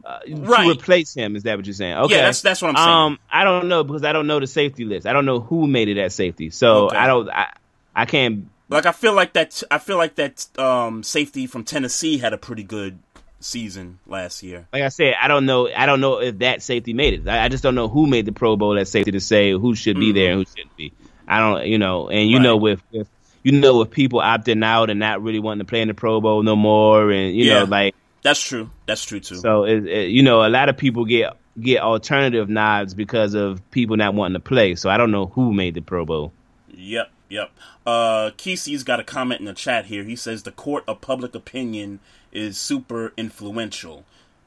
uh, 0.04 0.18
right. 0.28 0.64
to 0.64 0.70
replace 0.70 1.14
him? 1.14 1.36
Is 1.36 1.42
that 1.44 1.56
what 1.56 1.66
you're 1.66 1.74
saying? 1.74 1.96
Okay, 1.98 2.16
yeah, 2.16 2.22
that's 2.22 2.42
that's 2.42 2.62
what 2.62 2.70
I'm 2.70 2.76
saying. 2.76 2.88
Um, 2.88 3.18
I 3.30 3.44
don't 3.44 3.68
know 3.68 3.84
because 3.84 4.04
I 4.04 4.12
don't 4.12 4.26
know 4.26 4.40
the 4.40 4.46
safety 4.46 4.84
list. 4.84 5.06
I 5.06 5.12
don't 5.12 5.26
know 5.26 5.40
who 5.40 5.66
made 5.66 5.88
it 5.88 5.98
at 5.98 6.12
safety, 6.12 6.50
so 6.50 6.86
okay. 6.86 6.96
I 6.96 7.06
don't. 7.06 7.28
I, 7.30 7.52
I 7.94 8.04
can't. 8.06 8.48
Like 8.68 8.86
I 8.86 8.92
feel 8.92 9.12
like 9.12 9.34
that. 9.34 9.62
I 9.70 9.78
feel 9.78 9.96
like 9.96 10.14
that 10.16 10.46
um, 10.58 11.02
safety 11.02 11.46
from 11.46 11.64
Tennessee 11.64 12.18
had 12.18 12.32
a 12.32 12.38
pretty 12.38 12.62
good 12.62 12.98
season 13.42 13.98
last 14.06 14.42
year. 14.42 14.66
Like 14.72 14.82
I 14.82 14.88
said, 14.88 15.14
I 15.20 15.28
don't 15.28 15.46
know. 15.46 15.68
I 15.68 15.86
don't 15.86 16.00
know 16.00 16.20
if 16.20 16.38
that 16.38 16.62
safety 16.62 16.92
made 16.92 17.14
it. 17.14 17.28
I, 17.28 17.44
I 17.44 17.48
just 17.48 17.62
don't 17.62 17.74
know 17.74 17.88
who 17.88 18.06
made 18.06 18.26
the 18.26 18.32
Pro 18.32 18.56
Bowl 18.56 18.78
at 18.78 18.88
safety 18.88 19.12
to 19.12 19.20
say 19.20 19.52
who 19.52 19.74
should 19.74 19.98
be 19.98 20.06
mm-hmm. 20.06 20.14
there 20.14 20.32
and 20.32 20.38
who 20.40 20.44
shouldn't 20.44 20.76
be. 20.76 20.92
I 21.26 21.38
don't, 21.38 21.66
you 21.66 21.78
know, 21.78 22.08
and 22.08 22.28
you 22.28 22.38
right. 22.38 22.42
know 22.42 22.56
with, 22.56 22.82
with 22.92 23.08
you 23.42 23.52
know 23.52 23.78
with 23.78 23.90
people 23.90 24.20
opting 24.20 24.64
out 24.64 24.90
and 24.90 25.00
not 25.00 25.22
really 25.22 25.38
wanting 25.38 25.64
to 25.64 25.68
play 25.68 25.80
in 25.80 25.88
the 25.88 25.94
Pro 25.94 26.20
Bowl 26.20 26.42
no 26.42 26.56
more, 26.56 27.10
and 27.10 27.34
you 27.34 27.46
yeah. 27.46 27.60
know 27.60 27.64
like 27.64 27.94
that's 28.22 28.40
true. 28.40 28.70
That's 28.86 29.04
true 29.04 29.20
too. 29.20 29.36
So 29.36 29.64
it, 29.64 29.86
it, 29.86 30.10
you 30.10 30.22
know, 30.22 30.46
a 30.46 30.48
lot 30.48 30.68
of 30.68 30.76
people 30.76 31.04
get 31.04 31.36
get 31.60 31.82
alternative 31.82 32.48
nods 32.48 32.94
because 32.94 33.34
of 33.34 33.68
people 33.70 33.96
not 33.96 34.14
wanting 34.14 34.34
to 34.34 34.40
play. 34.40 34.74
So 34.74 34.88
I 34.88 34.96
don't 34.96 35.10
know 35.10 35.26
who 35.26 35.52
made 35.52 35.74
the 35.74 35.82
Pro 35.82 36.04
Bowl. 36.04 36.32
Yep, 36.74 37.10
yep. 37.28 37.50
Uh, 37.84 38.30
Kesey's 38.36 38.84
got 38.84 39.00
a 39.00 39.04
comment 39.04 39.40
in 39.40 39.46
the 39.46 39.54
chat 39.54 39.86
here. 39.86 40.04
He 40.04 40.16
says 40.16 40.44
the 40.44 40.52
court 40.52 40.84
of 40.86 41.00
public 41.00 41.34
opinion 41.34 42.00
is 42.32 42.58
super 42.58 43.12
influential. 43.16 44.04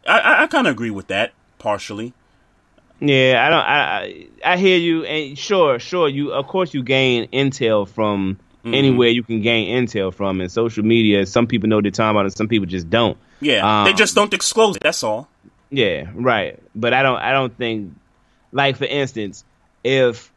I, 0.08 0.20
I, 0.20 0.44
I 0.44 0.48
kind 0.48 0.68
of 0.68 0.72
agree 0.72 0.92
with 0.92 1.08
that 1.08 1.34
partially. 1.60 2.14
Yeah, 3.00 3.44
I 3.46 3.50
don't. 3.50 3.60
I 3.60 4.54
I 4.54 4.58
hear 4.58 4.78
you, 4.78 5.04
and 5.04 5.38
sure, 5.38 5.80
sure. 5.80 6.08
You 6.08 6.32
of 6.32 6.48
course 6.48 6.74
you 6.74 6.82
gain 6.82 7.28
intel 7.32 7.88
from 7.88 8.40
mm-hmm. 8.60 8.74
anywhere 8.74 9.10
you 9.10 9.22
can 9.22 9.42
gain 9.42 9.84
intel 9.84 10.14
from, 10.14 10.40
and 10.40 10.52
social 10.52 10.84
media. 10.84 11.26
Some 11.26 11.46
people 11.46 11.68
know 11.68 11.82
the 11.82 11.92
time 11.92 12.16
about 12.16 12.26
it, 12.26 12.38
some 12.38 12.48
people 12.48 12.66
just 12.66 12.90
don't. 12.90 13.18
Yeah, 13.42 13.82
um, 13.82 13.86
they 13.86 13.94
just 13.94 14.16
don't 14.16 14.32
disclose 14.32 14.78
it. 14.78 14.84
That's 14.84 15.04
all. 15.04 15.28
Yeah, 15.72 16.10
right. 16.14 16.58
But 16.74 16.94
I 16.94 17.04
don't. 17.04 17.18
I 17.18 17.34
don't 17.34 17.56
think, 17.58 17.94
like 18.54 18.78
for 18.78 18.86
instance, 18.86 19.44
if 19.84 20.32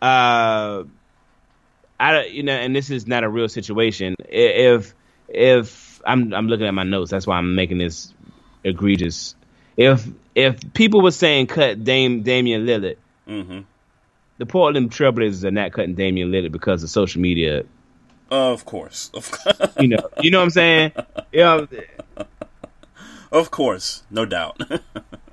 uh, 0.00 0.84
I 1.98 2.24
you 2.26 2.44
know, 2.44 2.52
and 2.52 2.74
this 2.74 2.90
is 2.90 3.08
not 3.08 3.24
a 3.24 3.28
real 3.28 3.48
situation. 3.48 4.14
If 4.28 4.94
if 5.28 5.95
I'm 6.06 6.32
I'm 6.32 6.48
looking 6.48 6.66
at 6.66 6.74
my 6.74 6.84
notes. 6.84 7.10
That's 7.10 7.26
why 7.26 7.36
I'm 7.38 7.54
making 7.54 7.78
this 7.78 8.12
egregious. 8.64 9.34
If 9.76 10.06
if 10.34 10.72
people 10.72 11.02
were 11.02 11.10
saying 11.10 11.48
cut 11.48 11.82
Dame 11.84 12.22
Damian 12.22 12.66
Lillard, 12.66 12.96
mm-hmm. 13.28 13.60
the 14.38 14.46
Portland 14.46 14.90
Trailblazers 14.90 15.44
are 15.44 15.50
not 15.50 15.72
cutting 15.72 15.94
Damian 15.94 16.30
Lillard 16.30 16.52
because 16.52 16.82
of 16.82 16.90
social 16.90 17.20
media. 17.20 17.64
Of 18.30 18.64
course, 18.64 19.10
of 19.14 19.30
course. 19.30 19.72
you 19.78 19.88
know, 19.88 20.08
you 20.20 20.30
know 20.30 20.38
what 20.38 20.44
I'm 20.44 20.50
saying. 20.50 20.92
Yeah, 21.32 21.66
of 23.30 23.50
course, 23.50 24.04
no 24.10 24.24
doubt. 24.24 24.58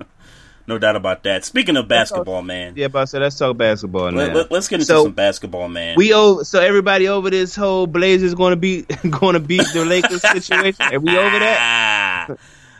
No 0.66 0.78
doubt 0.78 0.96
about 0.96 1.22
that. 1.24 1.44
Speaking 1.44 1.76
of 1.76 1.88
basketball, 1.88 2.42
man. 2.42 2.72
Yeah, 2.76 2.88
but 2.88 3.06
so 3.06 3.18
let's 3.18 3.36
talk 3.36 3.56
basketball 3.56 4.10
now. 4.10 4.32
Let, 4.32 4.50
us 4.50 4.68
get 4.68 4.76
into 4.76 4.86
so, 4.86 5.04
some 5.04 5.12
basketball, 5.12 5.68
man. 5.68 5.96
We 5.96 6.14
over, 6.14 6.42
so 6.44 6.60
everybody 6.60 7.06
over 7.06 7.28
this 7.28 7.54
whole 7.54 7.86
Blazers 7.86 8.34
going 8.34 8.52
to 8.52 8.56
beat 8.56 8.88
going 9.10 9.34
to 9.34 9.40
beat 9.40 9.66
the 9.74 9.84
Lakers 9.84 10.22
situation. 10.32 10.80
Are 10.80 10.98
we 10.98 11.16
over 11.16 11.38
that? 11.38 12.28
Ah. 12.30 12.34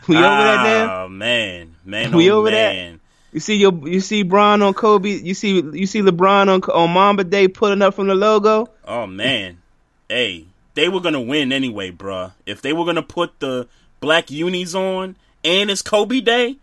we 0.07 0.17
over 0.17 0.25
that 0.25 0.63
now? 0.63 1.03
Oh 1.03 1.09
man, 1.09 1.75
man, 1.85 2.11
we 2.15 2.31
oh, 2.31 2.39
over 2.39 2.49
man. 2.49 2.93
that. 2.93 2.99
You 3.33 3.39
see 3.39 3.55
your 3.55 3.73
you 3.87 3.99
see 3.99 4.23
Bron 4.23 4.63
on 4.63 4.73
Kobe. 4.73 5.09
You 5.09 5.33
see 5.35 5.61
you 5.61 5.85
see 5.85 6.01
LeBron 6.01 6.47
on 6.47 6.63
on 6.63 6.89
Mamba 6.89 7.23
Day 7.23 7.47
pulling 7.47 7.83
up 7.83 7.93
from 7.93 8.07
the 8.07 8.15
logo. 8.15 8.67
Oh 8.85 9.05
man, 9.05 9.61
hey, 10.09 10.45
they 10.73 10.89
were 10.89 11.01
gonna 11.01 11.21
win 11.21 11.51
anyway, 11.51 11.91
bruh. 11.91 12.31
If 12.47 12.63
they 12.63 12.73
were 12.73 12.85
gonna 12.85 13.03
put 13.03 13.39
the 13.39 13.67
black 13.99 14.31
unis 14.31 14.73
on 14.73 15.17
and 15.43 15.69
it's 15.69 15.81
Kobe 15.81 16.21
Day 16.21 16.57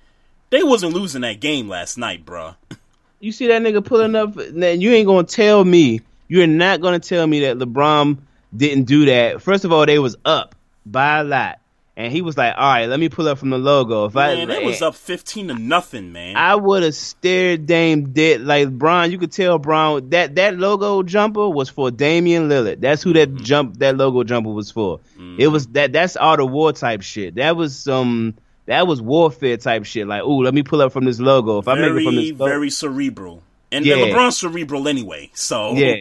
they 0.53 0.63
wasn't 0.63 0.93
losing 0.93 1.23
that 1.23 1.41
game 1.41 1.67
last 1.67 1.97
night, 1.97 2.25
bro. 2.27 2.55
You 3.21 3.33
see 3.33 3.47
that 3.49 3.63
nigga 3.63 3.85
pulling 3.85 4.15
up, 4.15 4.37
and 4.37 4.83
you 4.83 4.93
ain't 4.93 5.07
gonna 5.07 5.25
tell 5.25 5.65
me. 5.65 6.03
You're 6.29 6.47
not 6.47 6.81
gonna 6.81 7.01
tell 7.01 7.27
me 7.27 7.41
that 7.41 7.59
LeBron 7.59 8.19
didn't 8.55 8.85
do 8.85 9.07
that. 9.07 9.41
First 9.43 9.65
of 9.65 9.73
all, 9.73 9.87
they 9.87 9.99
was 9.99 10.17
up 10.25 10.55
by 10.85 11.19
a 11.19 11.25
lot. 11.25 11.59
And 11.95 12.11
he 12.11 12.23
was 12.23 12.39
like, 12.39 12.55
"All 12.57 12.73
right, 12.73 12.87
let 12.87 12.99
me 12.99 13.11
pull 13.11 13.29
up 13.29 13.39
from 13.39 13.51
the 13.51 13.59
logo." 13.59 14.07
If 14.07 14.15
man, 14.15 14.51
I, 14.51 14.57
it 14.57 14.65
was 14.65 14.81
up 14.81 14.95
fifteen 14.95 15.49
to 15.49 15.55
nothing, 15.55 16.13
man. 16.13 16.37
I 16.37 16.55
would 16.55 16.83
have 16.83 16.95
stared 16.95 17.67
Dame 17.67 18.13
dead. 18.13 18.41
Like 18.41 18.71
Bron, 18.71 19.11
you 19.11 19.19
could 19.19 19.33
tell 19.33 19.59
Bron 19.59 20.09
that 20.11 20.35
that 20.37 20.59
logo 20.59 21.03
jumper 21.03 21.49
was 21.49 21.69
for 21.69 21.91
Damian 21.91 22.49
Lillard. 22.49 22.81
That's 22.81 23.03
who 23.03 23.13
that 23.13 23.29
mm-hmm. 23.29 23.45
jump 23.45 23.79
that 23.79 23.97
logo 23.97 24.25
jumper 24.25 24.51
was 24.51 24.71
for. 24.71 24.99
Mm-hmm. 25.19 25.37
It 25.39 25.49
was 25.49 25.67
that 25.69 25.93
that's 25.93 26.17
all 26.17 26.37
the 26.39 26.47
war 26.47 26.73
type 26.73 27.03
shit. 27.03 27.35
That 27.35 27.57
was 27.57 27.77
some 27.77 28.35
that 28.67 28.87
was 28.87 29.01
warfare 29.03 29.57
type 29.57 29.85
shit. 29.85 30.07
Like, 30.07 30.23
ooh, 30.23 30.43
let 30.43 30.55
me 30.55 30.63
pull 30.63 30.83
up 30.83 30.93
from 30.93 31.05
this 31.05 31.21
logo. 31.21 31.59
If 31.59 31.65
very, 31.65 31.79
I 31.79 31.89
make 31.89 32.01
it 32.01 32.05
from 32.05 32.17
this 32.17 32.31
logo, 32.33 32.45
very 32.45 32.71
cerebral, 32.71 33.43
and 33.71 33.85
yeah. 33.85 33.97
LeBron's 33.97 34.39
cerebral 34.39 34.89
anyway. 34.89 35.31
So 35.35 35.73
yeah, 35.73 35.97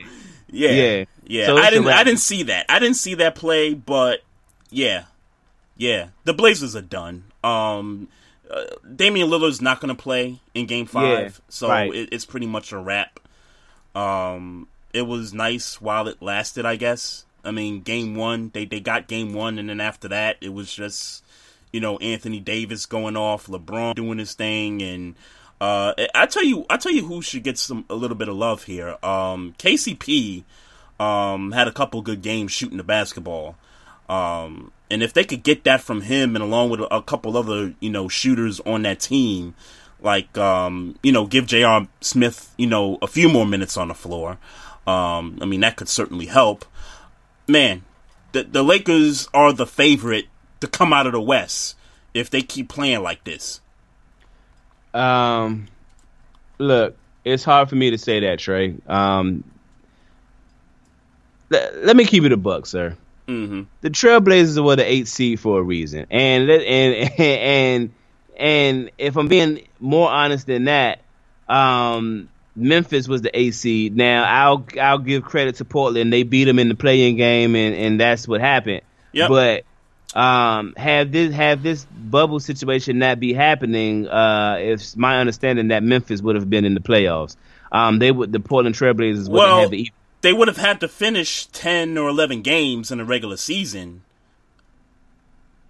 yeah, 0.50 0.70
yeah. 0.70 1.06
yeah. 1.26 1.46
So 1.48 1.58
I 1.58 1.70
didn't, 1.70 1.88
I 1.88 2.04
didn't 2.04 2.20
see 2.20 2.44
that. 2.44 2.66
I 2.70 2.80
didn't 2.80 2.98
see 2.98 3.16
that 3.16 3.36
play, 3.36 3.74
but 3.74 4.22
yeah, 4.70 5.06
yeah. 5.78 6.10
The 6.24 6.34
Blazers 6.34 6.76
are 6.76 6.82
done. 6.82 7.26
Um, 7.44 8.08
uh, 8.50 8.66
Damian 8.96 9.30
Lillard's 9.30 9.62
not 9.62 9.80
going 9.80 9.96
to 9.96 10.02
play 10.02 10.40
in 10.54 10.66
Game 10.66 10.86
Five, 10.86 11.20
yeah, 11.20 11.46
so 11.50 11.70
right. 11.70 11.94
it, 11.94 12.10
it's 12.12 12.26
pretty 12.26 12.48
much 12.48 12.72
a 12.72 12.78
wrap. 12.78 13.20
Um, 13.96 14.68
it 14.94 15.04
was 15.04 15.34
nice 15.34 15.82
while 15.82 16.08
it 16.08 16.22
lasted, 16.22 16.66
I 16.66 16.76
guess. 16.76 17.26
I 17.44 17.52
mean, 17.52 17.82
Game 17.82 18.16
One, 18.16 18.52
they 18.54 18.66
they 18.66 18.80
got 18.80 19.08
Game 19.08 19.34
One, 19.34 19.58
and 19.58 19.70
then 19.70 19.82
after 19.82 20.08
that, 20.10 20.38
it 20.42 20.54
was 20.54 20.72
just 20.72 21.21
you 21.72 21.80
know 21.80 21.98
Anthony 21.98 22.40
Davis 22.40 22.86
going 22.86 23.18
off, 23.18 23.48
LeBron 23.48 23.96
doing 23.96 24.18
his 24.18 24.34
thing, 24.34 24.82
and 24.82 25.16
uh, 25.60 25.94
I 26.16 26.26
tell 26.26 26.44
you, 26.44 26.66
I 26.70 26.78
tell 26.78 26.92
you 26.92 27.06
who 27.06 27.22
should 27.22 27.44
get 27.44 27.58
some 27.58 27.86
a 27.90 27.96
little 27.96 28.18
bit 28.18 28.30
of 28.30 28.36
love 28.36 28.64
here. 28.64 28.98
Um, 29.04 29.54
KCP 29.60 30.44
um, 31.00 31.52
had 31.52 31.68
a 31.68 31.72
couple 31.72 32.02
good 32.02 32.22
games 32.22 32.52
shooting 32.52 32.78
the 32.78 32.84
basketball, 32.84 33.56
um, 34.10 34.72
and 34.90 35.04
if 35.04 35.14
they 35.14 35.24
could 35.24 35.44
get 35.44 35.64
that 35.66 35.82
from 35.82 36.02
him, 36.02 36.36
and 36.36 36.44
along 36.44 36.70
with 36.70 36.82
a 36.90 37.02
couple 37.02 37.38
other 37.38 37.74
you 37.80 37.90
know 37.90 38.08
shooters 38.08 38.60
on 38.62 38.82
that 38.84 39.00
team, 39.00 39.54
like 40.02 40.38
um, 40.38 40.98
you 41.04 41.12
know, 41.12 41.28
give 41.28 41.46
J.R. 41.46 41.88
Smith 42.02 42.54
you 42.58 42.68
know 42.68 42.98
a 43.02 43.08
few 43.08 43.30
more 43.30 43.46
minutes 43.46 43.78
on 43.78 43.88
the 43.88 43.94
floor. 43.94 44.38
Um, 44.88 45.38
I 45.42 45.46
mean, 45.46 45.60
that 45.62 45.76
could 45.76 45.90
certainly 45.90 46.26
help. 46.26 46.66
Man, 47.48 47.84
the 48.32 48.44
the 48.44 48.64
Lakers 48.64 49.30
are 49.34 49.54
the 49.54 49.68
favorite 49.68 50.26
to 50.62 50.68
come 50.68 50.94
out 50.94 51.06
of 51.06 51.12
the 51.12 51.22
West 51.22 51.76
if 52.14 52.30
they 52.30 52.42
keep 52.42 52.70
playing 52.70 53.04
like 53.04 53.24
this? 53.24 53.60
Um, 54.94 55.68
look, 56.58 56.96
it's 57.24 57.44
hard 57.44 57.70
for 57.70 57.76
me 57.76 57.92
to 57.92 57.98
say 57.98 58.22
that, 58.22 58.40
Trey. 58.40 58.76
Um, 58.88 59.44
let, 61.50 61.86
let 61.86 61.96
me 61.96 62.06
keep 62.06 62.24
it 62.24 62.32
a 62.32 62.38
buck, 62.38 62.66
sir. 62.66 62.96
Mm-hmm. 63.28 63.64
The 63.82 63.90
Trailblazers 63.90 64.64
were 64.64 64.76
the 64.76 64.90
eight 64.90 65.08
seed 65.08 65.40
for 65.40 65.60
a 65.60 65.62
reason, 65.62 66.08
and 66.10 66.50
and 66.50 67.12
and 67.20 67.94
and 68.38 68.92
if 68.98 69.18
I'm 69.18 69.28
being 69.28 69.68
more 69.80 70.10
honest 70.10 70.48
than 70.48 70.66
that, 70.66 71.02
um, 71.48 72.30
Memphis 72.56 73.08
was 73.08 73.22
the 73.22 73.38
eight 73.38 73.54
seed. 73.54 73.96
Now 73.96 74.24
I'll 74.24 74.66
I'll 74.82 74.98
give 74.98 75.24
credit 75.24 75.56
to 75.58 75.66
Portland; 75.66 76.12
they 76.12 76.24
beat 76.24 76.46
them 76.46 76.60
in 76.60 76.68
the 76.68 76.76
playing 76.76 77.18
game, 77.18 77.56
and 77.56 77.76
and 77.76 78.00
that's 78.00 78.28
what 78.28 78.42
happened. 78.42 78.82
Yep. 79.14 79.30
But 79.30 79.64
um, 80.14 80.74
have 80.78 81.12
this 81.12 81.34
have 81.34 81.64
this 81.64 81.86
bubble 81.86 82.40
situation 82.40 83.00
not 83.00 83.20
be 83.20 83.34
happening, 83.34 84.08
uh, 84.08 84.58
it's 84.60 84.96
my 84.98 85.20
understanding 85.20 85.70
that 85.70 85.84
Memphis 85.84 86.22
would 86.22 86.36
have 86.36 86.50
been 86.50 86.66
in 86.66 86.74
the 86.74 86.80
playoffs. 86.82 87.36
Um, 87.72 88.00
they 88.00 88.12
would 88.12 88.32
the 88.32 88.40
Portland 88.40 88.76
Trailblazers 88.76 89.30
wouldn't 89.30 89.32
Well, 89.32 89.62
have 89.62 89.72
the 89.72 89.90
they 90.22 90.34
would 90.34 90.48
have 90.48 90.58
had 90.58 90.80
to 90.82 90.88
finish 90.88 91.46
ten 91.48 91.98
or 91.98 92.10
eleven 92.10 92.42
games 92.42 92.92
in 92.92 92.98
the 92.98 93.06
regular 93.06 93.38
season. 93.38 94.02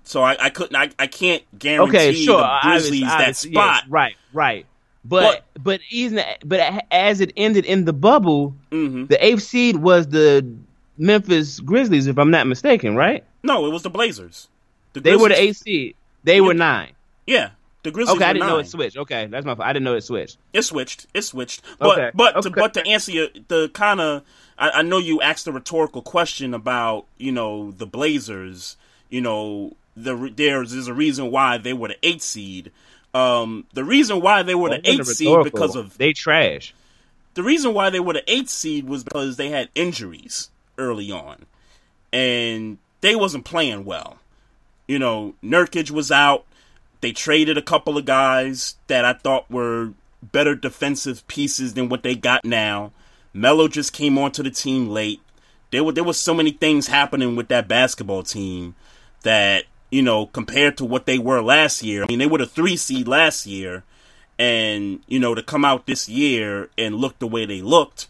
So 0.03 0.23
I, 0.23 0.35
I 0.45 0.49
couldn't 0.49 0.75
I, 0.75 0.89
I 0.99 1.07
can't 1.07 1.43
guarantee 1.57 1.97
okay, 1.97 2.13
sure. 2.13 2.39
the 2.41 2.59
Grizzlies 2.63 3.03
obviously, 3.03 3.07
that 3.25 3.35
spot. 3.35 3.81
yes, 3.83 3.89
right, 3.89 4.15
right. 4.33 4.65
But 5.05 5.45
but 5.61 5.79
even 5.89 6.23
but 6.45 6.83
as 6.91 7.21
it 7.21 7.31
ended 7.37 7.65
in 7.65 7.85
the 7.85 7.93
bubble, 7.93 8.55
Mhm. 8.71 9.07
the 9.07 9.23
eighth 9.23 9.43
seed 9.43 9.77
was 9.77 10.07
the 10.07 10.45
Memphis 10.97 11.59
Grizzlies, 11.59 12.07
if 12.07 12.17
I'm 12.19 12.29
not 12.31 12.45
mistaken, 12.47 12.95
right? 12.95 13.23
No, 13.43 13.65
it 13.65 13.69
was 13.69 13.83
the 13.83 13.89
Blazers. 13.89 14.47
The 14.93 14.99
They 14.99 15.15
were 15.15 15.29
the 15.29 15.39
eighth 15.39 15.57
seed. 15.57 15.95
They 16.23 16.41
were 16.41 16.53
nine. 16.53 16.91
Yeah, 17.25 17.51
the 17.83 17.91
Grizzlies. 17.91 18.15
Okay, 18.17 18.25
I 18.25 18.33
didn't 18.33 18.47
know 18.47 18.57
it 18.59 18.67
switched. 18.67 18.97
Okay, 18.97 19.25
that's 19.27 19.45
my 19.45 19.55
fault. 19.55 19.67
I 19.67 19.73
didn't 19.73 19.85
know 19.85 19.95
it 19.95 20.01
switched. 20.01 20.37
It 20.53 20.61
switched. 20.63 21.07
It 21.13 21.21
switched. 21.23 21.61
But 21.79 21.97
Okay, 21.97 22.11
but 22.13 22.41
to, 22.43 22.49
but 22.49 22.73
to 22.75 22.85
answer 22.85 23.11
your, 23.11 23.27
the 23.47 23.69
kind 23.69 23.99
of 24.01 24.23
I, 24.57 24.69
I 24.69 24.81
know 24.83 24.97
you 24.99 25.21
asked 25.21 25.47
a 25.47 25.51
rhetorical 25.51 26.01
question 26.01 26.53
about 26.53 27.05
you 27.17 27.31
know 27.31 27.71
the 27.71 27.87
Blazers. 27.87 28.77
You 29.09 29.21
know 29.21 29.73
the 29.95 30.31
there's 30.35 30.71
there's 30.71 30.87
a 30.87 30.93
reason 30.93 31.31
why 31.31 31.57
they 31.57 31.73
were 31.73 31.89
the 31.89 32.05
eighth 32.05 32.21
seed. 32.23 32.71
Um, 33.13 33.65
the 33.73 33.83
reason 33.83 34.21
why 34.21 34.43
they 34.43 34.55
were 34.55 34.69
the 34.69 34.81
It 34.89 35.05
seed 35.05 35.43
because 35.43 35.75
of 35.75 35.97
they 35.97 36.13
trash. 36.13 36.73
the 37.33 37.43
reason 37.43 37.73
why 37.73 37.89
they 37.89 37.99
were 37.99 38.13
the 38.13 38.31
eighth 38.31 38.49
seed 38.49 38.85
was 38.87 39.03
because 39.03 39.35
they 39.37 39.49
had 39.49 39.69
injuries 39.75 40.49
early 40.77 41.11
on, 41.11 41.45
and 42.13 42.77
they 43.01 43.15
wasn't 43.15 43.45
playing 43.45 43.85
well. 43.85 44.19
You 44.87 44.99
know, 44.99 45.35
Nurkic 45.43 45.91
was 45.91 46.11
out. 46.11 46.45
They 47.01 47.11
traded 47.11 47.57
a 47.57 47.61
couple 47.61 47.97
of 47.97 48.05
guys 48.05 48.75
that 48.87 49.05
I 49.05 49.13
thought 49.13 49.49
were 49.49 49.93
better 50.21 50.55
defensive 50.55 51.27
pieces 51.27 51.73
than 51.73 51.89
what 51.89 52.03
they 52.03 52.15
got 52.15 52.45
now. 52.45 52.91
Melo 53.33 53.67
just 53.67 53.93
came 53.93 54.17
onto 54.17 54.43
the 54.43 54.51
team 54.51 54.89
late. 54.89 55.21
There 55.71 55.83
were 55.83 55.93
there 55.93 56.03
was 56.03 56.17
so 56.17 56.33
many 56.33 56.51
things 56.51 56.87
happening 56.87 57.35
with 57.35 57.47
that 57.47 57.67
basketball 57.67 58.23
team 58.23 58.75
that 59.23 59.65
you 59.89 60.01
know 60.01 60.25
compared 60.27 60.77
to 60.77 60.85
what 60.85 61.05
they 61.05 61.17
were 61.17 61.41
last 61.41 61.81
year. 61.81 62.03
I 62.03 62.07
mean, 62.07 62.19
they 62.19 62.27
were 62.27 62.39
the 62.39 62.45
three 62.45 62.75
seed 62.75 63.07
last 63.07 63.45
year, 63.45 63.83
and 64.37 65.01
you 65.07 65.19
know 65.19 65.33
to 65.33 65.41
come 65.41 65.63
out 65.63 65.85
this 65.85 66.09
year 66.09 66.69
and 66.77 66.95
look 66.95 67.17
the 67.19 67.27
way 67.27 67.45
they 67.45 67.61
looked. 67.61 68.07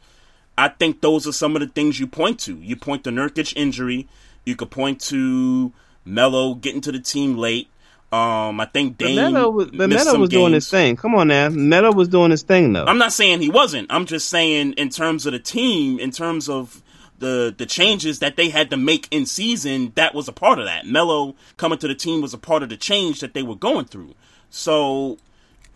I 0.58 0.70
think 0.70 1.02
those 1.02 1.26
are 1.28 1.32
some 1.32 1.56
of 1.56 1.62
the 1.62 1.68
things 1.68 2.00
you 2.00 2.08
point 2.08 2.40
to. 2.42 2.56
You 2.56 2.76
point 2.76 3.04
to 3.06 3.10
Nurkic 3.12 3.54
injury. 3.56 4.08
You 4.46 4.56
could 4.56 4.72
point 4.72 5.00
to 5.02 5.72
Melo 6.06 6.56
getting 6.56 6.82
to 6.82 6.92
the 6.92 7.00
team 7.00 7.38
late. 7.38 7.70
Um, 8.12 8.60
I 8.60 8.66
think 8.66 8.98
But 8.98 9.08
Dame 9.08 9.16
Melo 9.16 9.50
was, 9.50 9.68
but 9.68 9.88
missed 9.88 10.04
Melo 10.04 10.12
some 10.12 10.22
was 10.22 10.30
doing 10.30 10.52
his 10.52 10.70
thing. 10.70 10.98
Come 10.98 11.16
on 11.16 11.30
now, 11.30 11.48
Melo 11.48 11.94
was 11.94 12.10
doing 12.10 12.32
his 12.32 12.42
thing 12.42 12.74
though. 12.74 12.84
I'm 12.84 12.98
not 12.98 13.14
saying 13.14 13.40
he 13.40 13.50
wasn't. 13.50 13.88
I'm 13.90 14.06
just 14.06 14.28
saying 14.28 14.74
in 14.74 14.90
terms 14.90 15.26
of 15.26 15.32
the 15.32 15.40
team, 15.40 15.98
in 15.98 16.12
terms 16.12 16.50
of 16.50 16.84
the 17.20 17.56
the 17.58 17.66
changes 17.66 18.20
that 18.20 18.36
they 18.36 18.50
had 18.50 18.70
to 18.72 18.78
make 18.78 19.08
in 19.12 19.26
season, 19.26 19.94
that 19.96 20.14
was 20.14 20.28
a 20.28 20.34
part 20.34 20.60
of 20.60 20.66
that. 20.66 20.86
Melo 20.86 21.36
coming 21.56 21.78
to 21.80 21.88
the 21.88 21.96
team 21.96 22.22
was 22.22 22.34
a 22.34 22.38
part 22.38 22.64
of 22.64 22.70
the 22.70 22.76
change 22.76 23.22
that 23.22 23.34
they 23.34 23.44
were 23.44 23.56
going 23.56 23.86
through. 23.86 24.14
So 24.50 25.18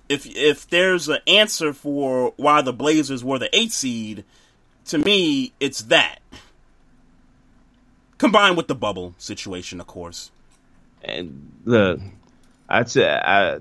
if 0.10 0.26
if 0.26 0.70
there's 0.70 1.08
an 1.08 1.20
answer 1.28 1.72
for 1.72 2.34
why 2.36 2.62
the 2.62 2.74
Blazers 2.74 3.24
were 3.24 3.40
the 3.40 3.56
eighth 3.56 3.72
seed, 3.74 4.26
to 4.88 4.98
me 4.98 5.54
it's 5.62 5.84
that. 5.84 6.20
Combined 8.18 8.56
with 8.58 8.68
the 8.68 8.76
bubble 8.76 9.14
situation, 9.18 9.80
of 9.82 9.88
course. 9.88 10.32
and 11.04 11.52
look, 11.66 12.00
I'd 12.70 12.90
say 12.90 13.08
I, 13.10 13.60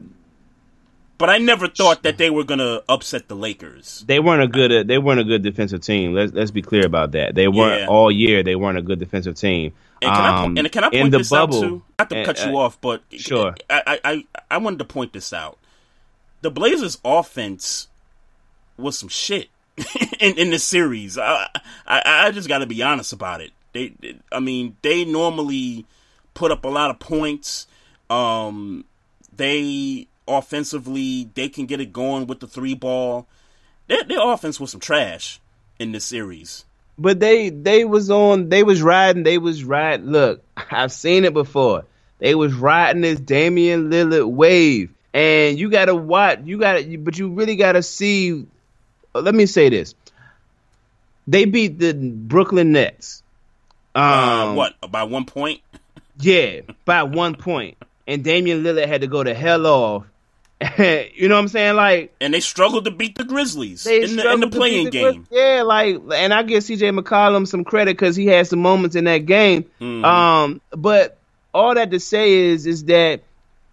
But 1.19 1.29
I 1.31 1.39
never 1.39 1.67
thought 1.69 2.03
that 2.05 2.19
they 2.19 2.31
were 2.31 2.45
gonna 2.45 2.81
upset 2.89 3.29
the 3.29 3.35
Lakers. 3.37 4.05
they 4.07 4.21
weren't 4.21 4.43
a 4.43 4.49
good 4.49 4.87
they 4.89 4.99
weren't 4.99 5.21
a 5.21 5.25
good 5.25 5.43
defensive 5.43 5.81
team. 5.83 6.13
Let's 6.15 6.33
let's 6.33 6.51
be 6.51 6.63
clear 6.63 6.87
about 6.87 7.13
that. 7.13 7.35
They 7.35 7.49
weren't 7.49 7.83
Yeah. 7.83 7.87
all 7.89 8.11
year. 8.11 8.43
They 8.43 8.55
weren't 8.57 8.79
a 8.79 8.83
good 8.83 8.99
defensive 8.99 9.35
team. 9.37 9.73
And 10.03 10.11
can, 10.13 10.21
I, 10.21 10.29
Um, 10.45 10.55
po- 10.55 10.59
and 10.61 10.73
can 10.73 10.85
I 10.85 10.91
point 10.91 11.13
this 11.13 11.31
bubble, 11.31 11.57
out 11.57 11.61
too? 11.63 11.83
Not 11.99 12.11
to 12.11 12.17
and- 12.17 12.27
cut 12.27 12.45
you 12.47 12.57
uh, 12.59 12.63
off, 12.63 12.81
but 12.81 13.03
sure. 13.11 13.55
I, 13.71 13.83
I, 13.87 14.01
I, 14.13 14.25
I 14.53 14.57
wanted 14.59 14.79
to 14.81 14.85
point 14.85 15.13
this 15.13 15.33
out. 15.33 15.59
The 16.43 16.51
Blazers' 16.51 16.99
offense 17.05 17.89
was 18.77 18.99
some 18.99 19.09
shit 19.09 19.49
in, 20.21 20.37
in 20.39 20.51
this 20.51 20.63
series. 20.65 21.17
I, 21.17 21.49
I, 21.87 22.03
I 22.27 22.31
just 22.33 22.49
got 22.49 22.59
to 22.59 22.67
be 22.67 22.83
honest 22.83 23.13
about 23.15 23.41
it. 23.41 23.53
They, 23.75 23.93
I 24.33 24.41
mean, 24.41 24.77
they 24.81 25.05
normally 25.05 25.85
put 26.33 26.51
up 26.51 26.65
a 26.65 26.69
lot 26.69 26.91
of 26.91 26.99
points. 26.99 27.67
Um, 28.09 28.85
they 29.37 30.07
offensively, 30.27 31.29
they 31.35 31.51
can 31.51 31.67
get 31.67 31.81
it 31.81 31.93
going 31.93 32.27
with 32.27 32.41
the 32.41 32.47
three 32.47 32.75
ball. 32.75 33.27
Their, 33.89 34.05
their 34.05 34.33
offense 34.33 34.59
was 34.59 34.71
some 34.71 34.81
trash 34.81 35.41
in 35.79 35.93
this 35.93 36.07
series. 36.07 36.65
But 36.97 37.19
they 37.19 37.51
they 37.51 37.85
was 37.85 38.09
on 38.09 38.49
they 38.51 38.63
was 38.63 38.81
riding 38.81 39.25
they 39.25 39.37
was 39.37 39.65
riding. 39.65 40.07
Look, 40.07 40.45
I've 40.57 40.93
seen 40.93 41.25
it 41.25 41.35
before. 41.35 41.85
They 42.21 42.37
was 42.37 42.55
riding 42.55 43.03
this 43.03 43.19
Damian 43.19 43.91
Lillard 43.91 44.31
wave, 44.31 44.95
and 45.13 45.59
you 45.59 45.71
gotta 45.71 45.95
watch. 45.95 46.41
You 46.45 46.59
gotta, 46.59 46.97
but 46.99 47.19
you 47.19 47.31
really 47.31 47.57
gotta 47.57 47.83
see. 47.83 48.47
Let 49.13 49.35
me 49.35 49.47
say 49.47 49.71
this: 49.71 49.97
they 51.27 51.47
beat 51.47 51.81
the 51.81 51.95
Brooklyn 51.95 52.71
Nets. 52.71 53.24
Um, 53.95 54.03
Uh, 54.03 54.55
what 54.55 54.91
by 54.91 55.05
one 55.05 55.25
point? 55.25 55.61
Yeah, 56.19 56.61
by 56.85 57.03
one 57.03 57.35
point, 57.35 57.77
and 58.07 58.23
Damian 58.23 58.63
Lillard 58.63 58.87
had 58.87 59.01
to 59.01 59.07
go 59.07 59.23
to 59.23 59.35
hell 59.35 59.67
off. 59.67 60.05
you 60.79 61.29
know 61.29 61.35
what 61.35 61.41
I'm 61.41 61.49
saying? 61.49 61.77
Like 61.77 62.15
and 62.21 62.33
they 62.33 62.41
struggled 62.41 62.85
to 62.87 62.91
beat 62.91 63.17
the 63.17 63.25
Grizzlies 63.25 63.87
in 63.87 64.17
the, 64.17 64.33
in 64.33 64.41
the 64.41 64.49
playing 64.49 64.85
the 64.87 64.91
game. 64.91 65.27
Yeah, 65.31 65.63
like, 65.63 66.01
and 66.15 66.33
I 66.33 66.43
give 66.45 66.63
CJ 66.63 66.99
McCollum 66.99 67.47
some 67.47 67.65
credit 67.65 67.97
because 67.97 68.17
he 68.17 68.27
had 68.27 68.47
some 68.47 68.61
moments 68.61 68.97
in 68.97 69.05
that 69.05 69.27
game. 69.27 69.65
Mhm. 69.81 70.05
Um, 70.05 70.61
but 70.71 71.19
all 71.53 71.75
that 71.75 71.91
to 71.91 72.01
say 72.01 72.33
is, 72.33 72.67
is 72.67 72.85
that 72.85 73.23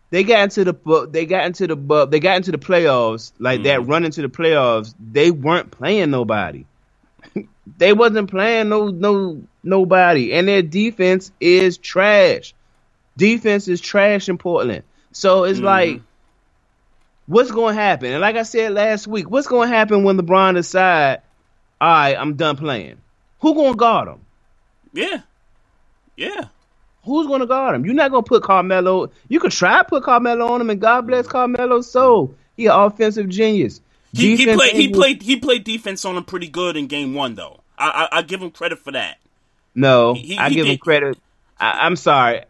they 0.09 0.23
got 0.23 0.43
into 0.43 0.65
the 0.65 1.07
they 1.09 1.25
got 1.25 1.45
into 1.45 1.67
the 1.67 2.07
they 2.07 2.19
got 2.19 2.37
into 2.37 2.51
the 2.51 2.57
playoffs 2.57 3.31
like 3.39 3.63
that. 3.63 3.85
Run 3.85 4.03
into 4.03 4.21
the 4.21 4.27
playoffs, 4.27 4.93
they 4.99 5.31
weren't 5.31 5.71
playing 5.71 6.09
nobody. 6.09 6.65
they 7.77 7.93
wasn't 7.93 8.29
playing 8.29 8.69
no 8.69 8.87
no 8.89 9.41
nobody, 9.63 10.33
and 10.33 10.47
their 10.47 10.61
defense 10.61 11.31
is 11.39 11.77
trash. 11.77 12.53
Defense 13.17 13.67
is 13.67 13.81
trash 13.81 14.29
in 14.29 14.37
Portland. 14.37 14.83
So 15.11 15.43
it's 15.43 15.57
mm-hmm. 15.57 15.65
like 15.65 16.01
what's 17.27 17.51
going 17.51 17.75
to 17.75 17.81
happen? 17.81 18.11
And 18.11 18.21
like 18.21 18.35
I 18.35 18.43
said 18.43 18.73
last 18.73 19.07
week, 19.07 19.29
what's 19.29 19.47
going 19.47 19.69
to 19.69 19.75
happen 19.75 20.03
when 20.03 20.17
LeBron 20.17 20.55
decide, 20.55 21.21
all 21.79 21.89
right, 21.89 22.15
I'm 22.17 22.35
done 22.35 22.57
playing? 22.57 22.97
Who 23.39 23.53
going 23.53 23.73
to 23.73 23.77
guard 23.77 24.07
him? 24.09 24.19
Yeah, 24.93 25.21
yeah. 26.15 26.45
Who's 27.03 27.25
going 27.25 27.39
to 27.39 27.47
guard 27.47 27.75
him? 27.75 27.85
You're 27.85 27.95
not 27.95 28.11
going 28.11 28.23
to 28.23 28.27
put 28.27 28.43
Carmelo. 28.43 29.11
You 29.27 29.39
could 29.39 29.51
try 29.51 29.79
to 29.79 29.83
put 29.83 30.03
Carmelo 30.03 30.45
on 30.51 30.61
him, 30.61 30.69
and 30.69 30.79
God 30.79 31.07
bless 31.07 31.25
Carmelo's 31.25 31.89
soul. 31.89 32.35
He 32.55 32.67
an 32.67 32.73
offensive 32.73 33.27
genius. 33.29 33.81
He, 34.13 34.35
he 34.35 34.53
played 34.53 34.75
he 34.75 34.89
played 34.89 35.21
he 35.21 35.37
played 35.37 35.63
defense 35.63 36.03
on 36.03 36.17
him 36.17 36.25
pretty 36.25 36.49
good 36.49 36.75
in 36.75 36.87
game 36.87 37.13
one 37.13 37.35
though. 37.35 37.61
I 37.77 38.07
I, 38.11 38.17
I 38.17 38.21
give 38.23 38.41
him 38.41 38.51
credit 38.51 38.79
for 38.79 38.91
that. 38.91 39.17
No, 39.75 40.13
He- 40.13 40.37
I 40.37 40.49
he 40.49 40.55
give 40.55 40.65
him 40.67 40.77
credit. 40.77 41.17
I, 41.59 41.85
I'm 41.85 41.95
sorry. 41.95 42.39
I, 42.39 42.43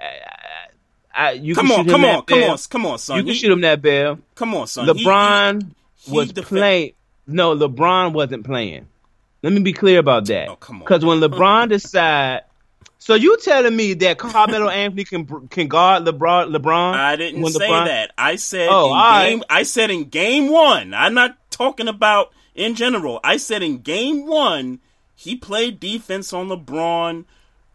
I, 1.14 1.27
I- 1.27 1.31
you 1.34 1.53
Come 1.56 1.72
on, 1.72 1.88
come 1.88 2.06
on, 2.06 2.23
come 2.23 2.43
on, 2.43 2.57
come 2.69 2.85
on, 2.85 2.98
son. 2.98 3.18
You 3.18 3.23
can 3.23 3.34
shoot 3.34 3.52
him 3.52 3.61
that 3.61 3.81
bell. 3.81 4.19
Come 4.35 4.56
on, 4.56 4.68
son. 4.68 4.88
LeBron 4.88 5.72
was 6.10 6.31
defe- 6.34 6.45
playing. 6.45 6.93
No, 7.27 7.56
LeBron 7.56 8.14
wasn't 8.14 8.45
playing. 8.45 8.88
Let 9.43 9.53
me 9.53 9.60
be 9.61 9.73
clear 9.73 9.99
about 9.99 10.26
that. 10.27 10.49
Oh, 10.49 10.56
come 10.56 10.77
on. 10.77 10.81
Because 10.81 11.03
when 11.06 11.19
LeBron 11.22 11.69
decide, 11.69 12.41
so 12.98 13.15
you 13.15 13.38
telling 13.39 13.76
me 13.76 13.93
that 13.95 14.18
Carmelo 14.18 14.69
Anthony 14.69 15.03
can 15.03 15.48
can 15.49 15.68
guard 15.68 16.06
LeBron? 16.06 16.56
LeBron? 16.56 16.93
I 16.93 17.15
didn't 17.15 17.45
say 17.48 17.68
LeBron- 17.68 17.85
that. 17.85 18.11
I 18.18 18.35
said 18.38 18.69
Oh, 18.72 18.88
in 18.88 18.91
right. 18.93 19.30
game. 19.30 19.43
I 19.49 19.64
said 19.64 19.89
in 19.91 20.06
game 20.06 20.49
one. 20.52 20.93
I'm 20.93 21.14
not 21.14 21.38
talking 21.52 21.88
about 21.88 22.31
in 22.56 22.76
general. 22.76 23.19
I 23.23 23.38
said 23.38 23.64
in 23.64 23.80
game 23.80 24.26
one, 24.27 24.80
he 25.22 25.35
played 25.35 25.80
defense 25.80 26.34
on 26.34 26.49
LeBron. 26.49 27.26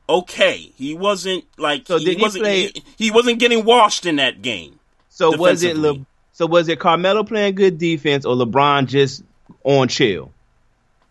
Okay, 0.09 0.73
he 0.77 0.95
wasn't 0.95 1.45
like 1.57 1.87
So 1.87 1.99
he 1.99 2.05
did 2.05 2.17
he 2.19 2.23
wasn't 2.23 2.45
play- 2.45 2.71
he, 2.75 2.85
he 2.97 3.11
wasn't 3.11 3.39
getting 3.39 3.65
washed 3.65 4.07
in 4.07 4.17
that 4.17 4.43
game. 4.43 4.79
So 5.09 5.37
was 5.37 5.63
it. 5.63 5.77
Le, 5.77 6.05
So 6.33 6.47
was 6.47 6.69
it 6.69 6.79
Carmelo 6.79 7.25
playing 7.25 7.55
good 7.55 7.79
defense 7.79 8.25
or 8.25 8.35
LeBron 8.37 8.87
just 8.87 9.23
on 9.65 9.89
chill? 9.89 10.33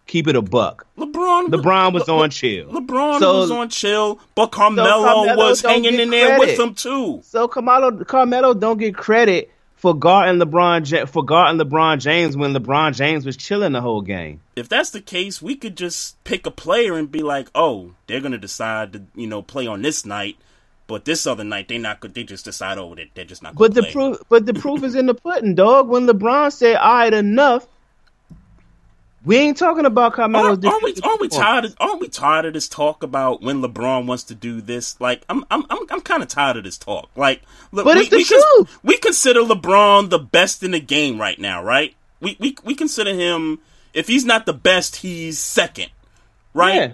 keep 0.07 0.28
it 0.28 0.36
a 0.36 0.41
buck. 0.41 0.86
LeBron, 0.98 1.48
LeBron 1.48 1.94
was 1.94 2.07
Le, 2.07 2.22
on 2.22 2.30
chill. 2.30 2.68
LeBron 2.68 3.20
so, 3.20 3.40
was 3.40 3.52
on 3.52 3.70
chill, 3.70 4.20
but 4.36 4.48
Carmelo, 4.52 4.88
so 4.88 5.03
Carmelo 5.03 5.49
was 5.49 5.62
hanging 5.62 5.99
in 5.99 6.10
there 6.10 6.40
with 6.40 6.60
him 6.60 6.76
too. 6.76 7.22
So 7.24 7.48
Carmelo, 7.48 8.03
Carmelo 8.03 8.53
don't 8.53 8.78
get 8.78 8.95
credit 8.95 9.52
for 9.86 9.94
guarding 9.94 10.41
LeBron 10.41 11.07
for 11.07 11.24
guarding 11.24 11.62
LeBron 11.62 11.99
James 11.99 12.36
when 12.36 12.56
LeBron 12.56 12.95
James 12.95 13.24
was 13.24 13.38
chilling 13.38 13.74
the 13.74 13.82
whole 13.82 14.02
game. 14.02 14.41
If 14.56 14.68
that's 14.68 14.90
the 14.90 14.99
case, 14.99 15.44
we 15.44 15.56
could 15.56 15.78
just 15.78 16.24
pick 16.24 16.48
a 16.48 16.49
player 16.49 16.98
and 16.98 17.12
be 17.12 17.22
like, 17.22 17.49
"Oh, 17.53 17.91
they're 18.07 18.20
gonna 18.20 18.40
decide 18.40 18.94
to 18.94 19.03
you 19.14 19.28
know 19.28 19.44
play 19.44 19.68
on 19.68 19.84
this 19.84 20.03
night." 20.03 20.38
But 20.88 21.06
this 21.06 21.28
other 21.28 21.44
night, 21.44 21.68
they 21.68 21.78
not. 21.78 22.02
They 22.02 22.24
just 22.24 22.45
decide, 22.45 22.80
oh, 22.80 22.95
they, 22.95 23.12
they're 23.14 23.26
just 23.26 23.44
not. 23.44 23.53
But 23.53 23.76
the 23.76 23.84
play. 23.84 23.91
proof, 23.91 24.18
but 24.28 24.48
the 24.48 24.56
proof 24.56 24.84
is 24.84 24.95
in 24.95 25.06
the 25.06 25.14
pudding, 25.14 25.53
dog. 25.53 25.88
When 25.88 26.07
LeBron 26.07 26.52
said, 26.52 26.78
"All 26.78 26.94
right, 26.94 27.14
enough," 27.14 27.68
we 29.26 29.38
ain't 29.38 29.57
talking 29.57 29.85
about 29.85 30.14
Carmelo's. 30.14 30.64
Aren't, 30.64 30.65
aren't 30.65 30.84
we? 30.84 30.95
Aren't 31.03 31.22
we 31.22 31.27
tired? 31.27 31.65
Of, 31.65 31.76
aren't 31.80 31.99
we 31.99 32.07
tired 32.07 32.45
of 32.45 32.53
this 32.53 32.69
talk 32.69 33.03
about 33.03 33.41
when 33.41 33.61
LeBron 33.61 34.06
wants 34.06 34.23
to 34.26 34.35
do 34.35 34.61
this? 34.61 34.99
Like, 35.02 35.23
I'm, 35.30 35.43
I'm, 35.52 35.65
I'm, 35.69 35.80
I'm 35.89 36.02
kind 36.02 36.22
of 36.23 36.30
tired 36.30 36.57
of 36.57 36.64
this 36.64 36.77
talk. 36.77 37.10
Like, 37.15 37.41
look, 37.72 37.85
but 37.85 37.95
we, 37.95 38.02
it's 38.02 38.10
the 38.10 38.18
we, 38.18 38.23
truth. 38.23 38.80
we 38.84 38.97
consider 38.97 39.41
LeBron 39.41 40.10
the 40.10 40.19
best 40.19 40.64
in 40.64 40.72
the 40.72 40.80
game 40.80 41.19
right 41.19 41.39
now, 41.39 41.64
right? 41.64 41.95
We, 42.22 42.38
we, 42.39 42.56
we 42.64 42.76
consider 42.76 43.14
him. 43.14 43.60
If 43.93 44.07
he's 44.07 44.26
not 44.26 44.45
the 44.45 44.53
best, 44.53 44.97
he's 44.97 45.39
second, 45.39 45.89
right? 46.53 46.76
Yeah. 46.76 46.91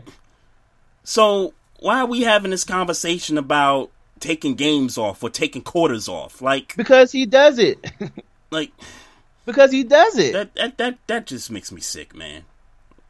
So 1.04 1.54
why 1.82 2.00
are 2.00 2.06
we 2.06 2.22
having 2.22 2.52
this 2.52 2.64
conversation 2.64 3.38
about 3.38 3.92
taking 4.20 4.56
games 4.56 4.98
off 4.98 5.24
or 5.24 5.30
taking 5.30 5.64
quarters 5.64 6.08
off? 6.08 6.42
Like 6.42 6.76
because 6.78 7.12
he 7.12 7.26
does 7.26 7.60
it. 7.60 7.92
like 8.52 8.72
because 9.46 9.72
he 9.72 9.84
does 9.84 10.18
it. 10.18 10.34
That 10.34 10.56
that 10.56 10.78
that 10.78 10.98
that 11.08 11.26
just 11.28 11.52
makes 11.52 11.72
me 11.72 11.82
sick, 11.82 12.16
man. 12.16 12.44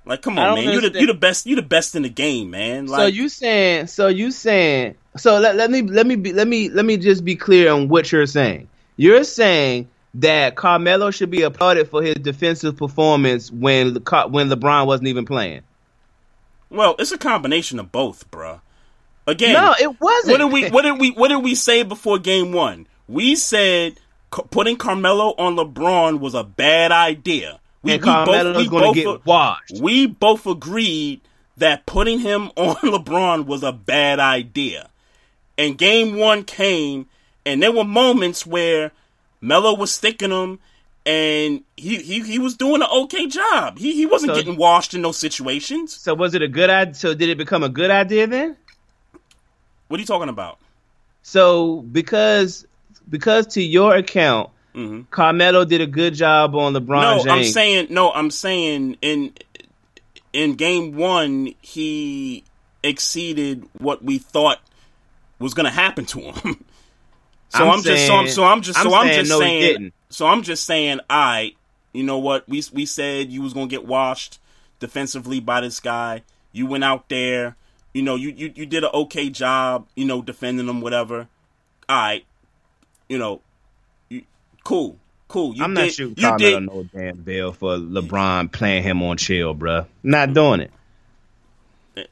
Like, 0.05 0.21
come 0.21 0.39
on, 0.39 0.55
man. 0.55 0.73
You 0.73 0.89
the 0.89 0.99
you 0.99 1.07
the 1.07 1.13
best. 1.13 1.45
You 1.45 1.55
the 1.55 1.61
best 1.61 1.95
in 1.95 2.03
the 2.03 2.09
game, 2.09 2.49
man. 2.49 2.87
Like, 2.87 2.99
so 2.99 3.05
you 3.05 3.29
saying? 3.29 3.87
So 3.87 4.07
you 4.07 4.31
saying? 4.31 4.95
So 5.17 5.39
let, 5.39 5.55
let 5.55 5.69
me 5.69 5.83
let 5.83 6.07
me 6.07 6.15
be, 6.15 6.33
let 6.33 6.47
me 6.47 6.69
let 6.69 6.85
me 6.85 6.97
just 6.97 7.23
be 7.23 7.35
clear 7.35 7.71
on 7.71 7.87
what 7.87 8.11
you're 8.11 8.25
saying. 8.25 8.67
You're 8.97 9.23
saying 9.23 9.89
that 10.15 10.55
Carmelo 10.55 11.11
should 11.11 11.29
be 11.29 11.43
applauded 11.43 11.89
for 11.89 12.01
his 12.01 12.15
defensive 12.15 12.77
performance 12.77 13.51
when 13.51 13.95
when 13.95 14.49
LeBron 14.49 14.87
wasn't 14.87 15.07
even 15.07 15.25
playing. 15.25 15.61
Well, 16.69 16.95
it's 16.97 17.11
a 17.11 17.17
combination 17.17 17.79
of 17.79 17.91
both, 17.91 18.29
bruh. 18.31 18.61
Again, 19.27 19.53
no, 19.53 19.75
it 19.79 20.01
wasn't. 20.01 20.31
What 20.31 20.37
did 20.39 20.51
we? 20.51 20.69
What 20.69 20.81
did 20.81 20.99
we? 20.99 21.11
What 21.11 21.27
did 21.27 21.43
we 21.43 21.53
say 21.53 21.83
before 21.83 22.17
Game 22.17 22.53
One? 22.53 22.87
We 23.07 23.35
said 23.35 23.99
putting 24.31 24.77
Carmelo 24.77 25.35
on 25.37 25.55
LeBron 25.55 26.19
was 26.19 26.33
a 26.33 26.43
bad 26.43 26.91
idea. 26.91 27.59
We, 27.83 27.93
and 27.93 28.03
Carmelo's 28.03 28.67
going 28.67 28.93
to 28.93 29.01
get 29.01 29.25
washed. 29.25 29.79
We 29.81 30.07
both 30.07 30.45
agreed 30.45 31.21
that 31.57 31.85
putting 31.85 32.19
him 32.19 32.51
on 32.57 32.75
LeBron 32.77 33.45
was 33.45 33.63
a 33.63 33.71
bad 33.71 34.19
idea. 34.19 34.89
And 35.57 35.77
Game 35.77 36.17
One 36.17 36.43
came, 36.43 37.07
and 37.45 37.61
there 37.61 37.71
were 37.71 37.83
moments 37.83 38.45
where 38.45 38.91
Melo 39.41 39.75
was 39.75 39.91
sticking 39.91 40.31
him 40.31 40.59
and 41.05 41.63
he, 41.75 41.97
he 41.97 42.21
he 42.21 42.39
was 42.39 42.55
doing 42.55 42.81
an 42.81 42.87
okay 42.91 43.27
job. 43.27 43.79
He 43.79 43.93
he 43.93 44.05
wasn't 44.05 44.31
so, 44.31 44.35
getting 44.35 44.55
washed 44.55 44.93
in 44.93 45.01
those 45.01 45.17
situations. 45.17 45.95
So 45.95 46.13
was 46.13 46.35
it 46.35 46.41
a 46.41 46.47
good 46.47 46.69
idea? 46.69 46.93
So 46.93 47.13
did 47.13 47.29
it 47.29 47.37
become 47.37 47.63
a 47.63 47.69
good 47.69 47.89
idea 47.89 48.27
then? 48.27 48.55
What 49.87 49.97
are 49.97 50.01
you 50.01 50.07
talking 50.07 50.29
about? 50.29 50.59
So 51.23 51.81
because 51.81 52.67
because 53.11 53.45
to 53.47 53.61
your 53.61 53.95
account, 53.95 54.49
mm-hmm. 54.73 55.01
Carmelo 55.11 55.65
did 55.65 55.81
a 55.81 55.85
good 55.85 56.15
job 56.15 56.55
on 56.55 56.73
LeBron. 56.73 57.01
No, 57.01 57.17
James. 57.17 57.27
I'm 57.27 57.43
saying 57.43 57.87
no. 57.91 58.11
I'm 58.11 58.31
saying 58.31 58.97
in 59.01 59.33
in 60.33 60.55
game 60.55 60.95
one 60.95 61.53
he 61.61 62.43
exceeded 62.81 63.67
what 63.77 64.03
we 64.03 64.17
thought 64.17 64.59
was 65.37 65.53
going 65.53 65.65
to 65.65 65.71
happen 65.71 66.05
to 66.05 66.19
him. 66.19 66.33
so 67.49 67.65
I'm, 67.65 67.69
I'm 67.71 67.81
saying, 67.81 67.97
just 67.97 68.07
so 68.07 68.15
I'm, 68.15 68.27
so 68.27 68.43
I'm 68.45 68.61
just 68.61 68.81
so 68.81 68.93
I'm, 68.93 69.07
I'm 69.07 69.13
just 69.13 69.29
no, 69.29 69.39
saying 69.39 69.91
so 70.09 70.25
I'm 70.25 70.41
just 70.41 70.63
saying 70.63 71.01
I 71.09 71.53
you 71.93 72.03
know 72.03 72.17
what 72.17 72.47
we 72.47 72.63
we 72.73 72.85
said 72.85 73.29
you 73.29 73.41
was 73.41 73.53
going 73.53 73.67
to 73.67 73.71
get 73.71 73.85
washed 73.85 74.39
defensively 74.79 75.39
by 75.39 75.61
this 75.61 75.79
guy. 75.79 76.23
You 76.53 76.65
went 76.65 76.83
out 76.83 77.07
there, 77.09 77.55
you 77.93 78.01
know, 78.01 78.15
you 78.15 78.29
you, 78.29 78.51
you 78.55 78.65
did 78.65 78.83
an 78.83 78.89
okay 78.93 79.29
job, 79.29 79.87
you 79.95 80.05
know, 80.05 80.21
defending 80.21 80.67
him 80.67 80.81
whatever. 80.81 81.27
All 81.89 81.97
right 81.97 82.25
you 83.11 83.17
know, 83.17 83.41
you, 84.07 84.23
cool, 84.63 84.97
cool. 85.27 85.53
You 85.53 85.65
I'm 85.65 85.73
not 85.73 85.81
did, 85.83 85.93
shooting 85.93 86.23
you 86.23 86.37
did. 86.37 86.63
no 86.63 86.83
damn 86.95 87.17
bill 87.17 87.51
for 87.51 87.75
LeBron 87.75 88.49
playing 88.53 88.83
him 88.83 89.03
on 89.03 89.17
chill, 89.17 89.53
bro. 89.53 89.85
Not 90.01 90.33
doing 90.33 90.61
it. 90.61 90.71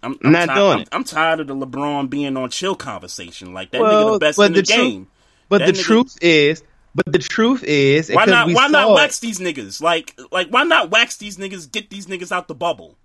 I'm, 0.03 0.19
I'm 0.21 0.31
not 0.33 0.49
doing 0.49 0.73
I'm, 0.73 0.79
it. 0.81 0.89
I'm, 0.91 1.03
tired 1.05 1.39
of 1.39 1.47
the 1.47 1.55
LeBron 1.55 2.09
being 2.09 2.35
on 2.35 2.49
chill 2.49 2.75
conversation. 2.75 3.53
Like 3.53 3.71
that 3.71 3.79
well, 3.79 4.09
nigga 4.09 4.13
the 4.13 4.19
best 4.19 4.39
in 4.39 4.51
the, 4.51 4.61
the 4.61 4.67
game. 4.67 5.07
But 5.47 5.59
that 5.59 5.67
the 5.67 5.71
nigga, 5.71 5.83
truth 5.83 6.17
is, 6.19 6.63
but 6.93 7.05
the 7.13 7.19
truth 7.19 7.63
is, 7.63 8.11
why 8.11 8.25
not? 8.25 8.51
Why 8.51 8.67
not 8.67 8.93
wax 8.93 9.19
it. 9.19 9.21
these 9.21 9.39
niggas? 9.39 9.81
Like, 9.81 10.19
like 10.33 10.49
why 10.49 10.63
not 10.63 10.91
wax 10.91 11.15
these 11.15 11.37
niggas? 11.37 11.71
Get 11.71 11.89
these 11.89 12.07
niggas 12.07 12.33
out 12.33 12.49
the 12.49 12.55
bubble. 12.55 12.97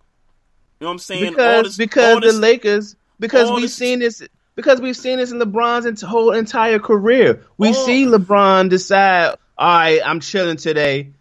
You 0.81 0.87
know 0.87 0.89
what 0.89 0.93
I'm 0.95 0.99
saying? 0.99 1.31
Because 1.31 1.65
this, 1.65 1.77
because 1.77 2.21
the 2.23 2.33
Lakers 2.33 2.97
because 3.21 3.53
we've 3.53 3.63
this, 3.63 3.75
seen 3.77 4.01
this 4.01 4.21
because 4.55 4.81
we've 4.81 4.97
seen 4.97 5.19
this 5.19 5.33
in 5.33 5.39
LeBron's 5.39 6.03
whole 6.03 6.33
entire 6.33 6.79
career. 6.79 7.43
We 7.57 7.71
oh. 7.71 7.73
see 7.73 8.07
LeBron 8.07 8.71
decide, 8.71 9.37
all 9.59 9.79
right, 9.79 10.01
I'm 10.05 10.21
chilling 10.21 10.57
today. 10.57 11.13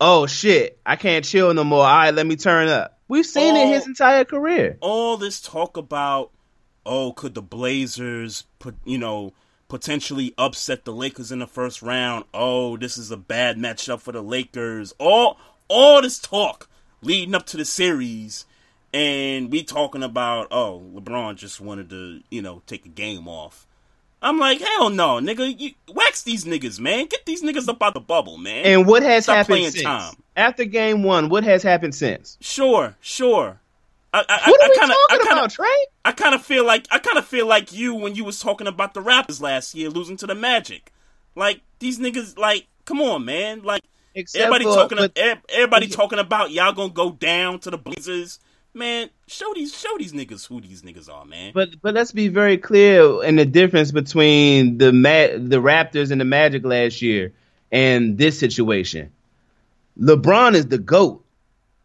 Oh 0.00 0.26
shit, 0.26 0.78
I 0.86 0.96
can't 0.96 1.24
chill 1.24 1.52
no 1.54 1.64
more. 1.64 1.84
All 1.84 1.96
right, 1.96 2.14
let 2.14 2.26
me 2.26 2.36
turn 2.36 2.68
up. 2.68 2.98
We've 3.08 3.26
seen 3.26 3.56
all, 3.56 3.70
it 3.70 3.74
his 3.74 3.86
entire 3.86 4.24
career. 4.24 4.78
All 4.80 5.16
this 5.16 5.40
talk 5.40 5.76
about, 5.76 6.30
oh, 6.84 7.12
could 7.12 7.34
the 7.34 7.42
Blazers 7.42 8.44
put, 8.58 8.76
you 8.84 8.98
know, 8.98 9.32
potentially 9.68 10.34
upset 10.38 10.84
the 10.84 10.92
Lakers 10.92 11.32
in 11.32 11.40
the 11.40 11.46
first 11.46 11.82
round? 11.82 12.26
Oh, 12.32 12.76
this 12.76 12.96
is 12.96 13.10
a 13.10 13.16
bad 13.16 13.56
matchup 13.56 14.00
for 14.00 14.12
the 14.12 14.22
Lakers. 14.22 14.94
All, 14.98 15.38
all 15.68 16.02
this 16.02 16.18
talk 16.18 16.68
leading 17.02 17.34
up 17.34 17.46
to 17.46 17.56
the 17.56 17.64
series 17.64 18.44
and 18.92 19.50
we 19.52 19.62
talking 19.62 20.02
about 20.02 20.48
oh 20.50 20.82
LeBron 20.94 21.36
just 21.36 21.60
wanted 21.60 21.90
to 21.90 22.22
you 22.30 22.42
know 22.42 22.62
take 22.66 22.86
a 22.86 22.90
game 22.90 23.28
off. 23.28 23.66
I'm 24.20 24.38
like 24.38 24.60
hell 24.60 24.90
no, 24.90 25.18
nigga, 25.20 25.58
you, 25.58 25.72
wax 25.92 26.22
these 26.22 26.44
niggas, 26.44 26.80
man. 26.80 27.06
Get 27.06 27.24
these 27.24 27.42
niggas 27.42 27.68
up 27.68 27.82
out 27.82 27.94
the 27.94 28.00
bubble, 28.00 28.36
man. 28.36 28.64
And 28.64 28.86
what 28.86 29.02
has 29.02 29.24
Stop 29.24 29.36
happened 29.36 29.72
since 29.72 29.82
time. 29.82 30.14
after 30.36 30.64
game 30.64 31.02
one? 31.02 31.28
What 31.28 31.44
has 31.44 31.62
happened 31.62 31.94
since? 31.94 32.36
Sure, 32.40 32.96
sure. 33.00 33.60
I, 34.12 34.24
I, 34.26 34.50
what 34.50 34.60
are 34.60 34.64
I, 34.64 34.68
we 34.68 34.78
kinda, 34.78 34.94
talking 34.94 35.18
kinda, 35.18 35.32
about, 35.32 35.50
Trey? 35.50 35.86
I 36.04 36.12
kind 36.12 36.34
of 36.34 36.42
feel 36.42 36.64
like 36.64 36.86
I 36.90 36.98
kind 36.98 37.18
of 37.18 37.26
feel 37.26 37.46
like 37.46 37.72
you 37.72 37.94
when 37.94 38.14
you 38.14 38.24
was 38.24 38.40
talking 38.40 38.66
about 38.66 38.94
the 38.94 39.02
Raptors 39.02 39.40
last 39.40 39.74
year 39.74 39.90
losing 39.90 40.16
to 40.18 40.26
the 40.26 40.34
Magic. 40.34 40.92
Like 41.36 41.60
these 41.78 41.98
niggas, 41.98 42.38
like 42.38 42.66
come 42.86 43.00
on, 43.00 43.24
man. 43.24 43.62
Like 43.62 43.82
Except 44.14 44.42
everybody 44.42 44.64
for, 44.64 44.74
talking, 44.74 44.98
but, 44.98 45.18
everybody 45.48 45.86
talking 45.86 46.18
about 46.18 46.50
y'all 46.50 46.72
gonna 46.72 46.92
go 46.92 47.12
down 47.12 47.60
to 47.60 47.70
the 47.70 47.78
Blazers 47.78 48.40
man, 48.74 49.10
show 49.26 49.52
these 49.54 49.76
show 49.76 49.96
these 49.98 50.12
niggas 50.12 50.46
who 50.46 50.60
these 50.60 50.82
niggas 50.82 51.12
are, 51.12 51.24
man. 51.24 51.52
But 51.54 51.80
but 51.82 51.94
let's 51.94 52.12
be 52.12 52.28
very 52.28 52.58
clear 52.58 53.24
in 53.24 53.36
the 53.36 53.46
difference 53.46 53.92
between 53.92 54.78
the 54.78 54.92
Ma- 54.92 55.36
the 55.36 55.60
Raptors 55.60 56.10
and 56.10 56.20
the 56.20 56.24
Magic 56.24 56.64
last 56.64 57.02
year 57.02 57.32
and 57.70 58.16
this 58.18 58.38
situation. 58.38 59.12
LeBron 59.98 60.54
is 60.54 60.66
the 60.66 60.78
goat. 60.78 61.24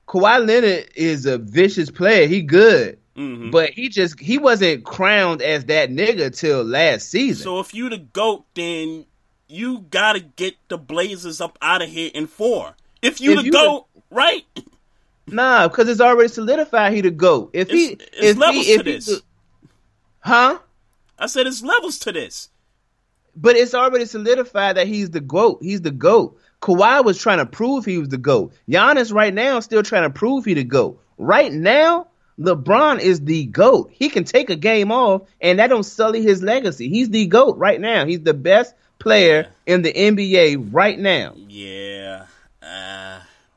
Kawhi 0.07 0.45
Leonard 0.45 0.89
is 0.95 1.25
a 1.25 1.37
vicious 1.37 1.89
player. 1.89 2.27
He 2.27 2.41
good. 2.41 2.99
Mm-hmm. 3.15 3.51
But 3.51 3.71
he 3.71 3.89
just 3.89 4.19
he 4.19 4.37
wasn't 4.37 4.83
crowned 4.83 5.41
as 5.41 5.65
that 5.65 5.89
nigga 5.89 6.35
till 6.35 6.63
last 6.63 7.09
season. 7.09 7.43
So 7.43 7.59
if 7.59 7.73
you 7.73 7.89
the 7.89 7.99
goat, 7.99 8.45
then 8.55 9.05
you 9.47 9.85
gotta 9.89 10.19
get 10.19 10.55
the 10.67 10.77
Blazers 10.77 11.39
up 11.39 11.57
out 11.61 11.81
of 11.81 11.89
here 11.89 12.09
in 12.13 12.27
four. 12.27 12.75
If 13.01 13.21
you 13.21 13.31
if 13.33 13.39
the 13.39 13.45
you 13.45 13.51
goat, 13.51 13.87
the, 13.93 14.01
right? 14.09 14.43
Nah, 15.27 15.67
because 15.67 15.87
it's 15.87 16.01
already 16.01 16.29
solidified 16.29 16.93
he 16.93 17.01
the 17.01 17.11
goat. 17.11 17.51
If 17.53 17.69
he, 17.69 17.85
it's, 17.93 18.03
it's 18.03 18.21
if 18.21 18.37
levels 18.37 18.65
he, 18.65 18.71
if 18.73 18.77
to 18.79 18.83
this, 18.83 19.07
he, 19.07 19.15
huh? 20.19 20.59
I 21.17 21.27
said 21.27 21.47
it's 21.47 21.63
levels 21.63 21.99
to 21.99 22.11
this. 22.11 22.49
But 23.35 23.55
it's 23.55 23.73
already 23.73 24.05
solidified 24.05 24.77
that 24.77 24.87
he's 24.87 25.09
the 25.09 25.21
goat. 25.21 25.59
He's 25.61 25.81
the 25.81 25.91
goat. 25.91 26.39
Kawhi 26.61 27.03
was 27.03 27.17
trying 27.17 27.39
to 27.39 27.45
prove 27.45 27.83
he 27.83 27.97
was 27.97 28.09
the 28.09 28.17
goat. 28.17 28.53
Giannis 28.69 29.13
right 29.13 29.33
now 29.33 29.59
still 29.59 29.83
trying 29.83 30.03
to 30.03 30.09
prove 30.09 30.45
he 30.45 30.53
the 30.53 30.63
goat. 30.63 31.01
Right 31.17 31.51
now, 31.51 32.07
LeBron 32.39 32.99
is 32.99 33.21
the 33.21 33.45
GOAT. 33.45 33.91
He 33.91 34.09
can 34.09 34.23
take 34.23 34.49
a 34.49 34.55
game 34.55 34.91
off 34.91 35.23
and 35.41 35.59
that 35.59 35.67
don't 35.67 35.83
sully 35.83 36.21
his 36.21 36.41
legacy. 36.41 36.89
He's 36.89 37.09
the 37.09 37.27
GOAT 37.27 37.57
right 37.57 37.79
now. 37.79 38.05
He's 38.05 38.21
the 38.21 38.33
best 38.33 38.73
player 38.99 39.47
in 39.65 39.81
the 39.81 39.93
NBA 39.93 40.69
right 40.71 40.97
now. 40.97 41.33
Yeah. 41.47 42.25
Uh, 42.61 43.12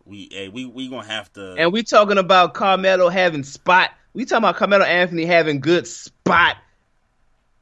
we 0.06 0.28
hey, 0.30 0.48
we 0.48 0.64
we 0.64 0.88
gonna 0.88 1.06
have 1.06 1.32
to. 1.34 1.54
And 1.54 1.72
we 1.72 1.82
talking 1.82 2.18
about 2.18 2.54
Carmelo 2.54 3.08
having 3.08 3.42
spot. 3.42 3.90
We 4.14 4.24
talking 4.24 4.44
about 4.44 4.56
Carmelo 4.56 4.84
Anthony 4.84 5.26
having 5.26 5.60
good 5.60 5.86
spot 5.86 6.56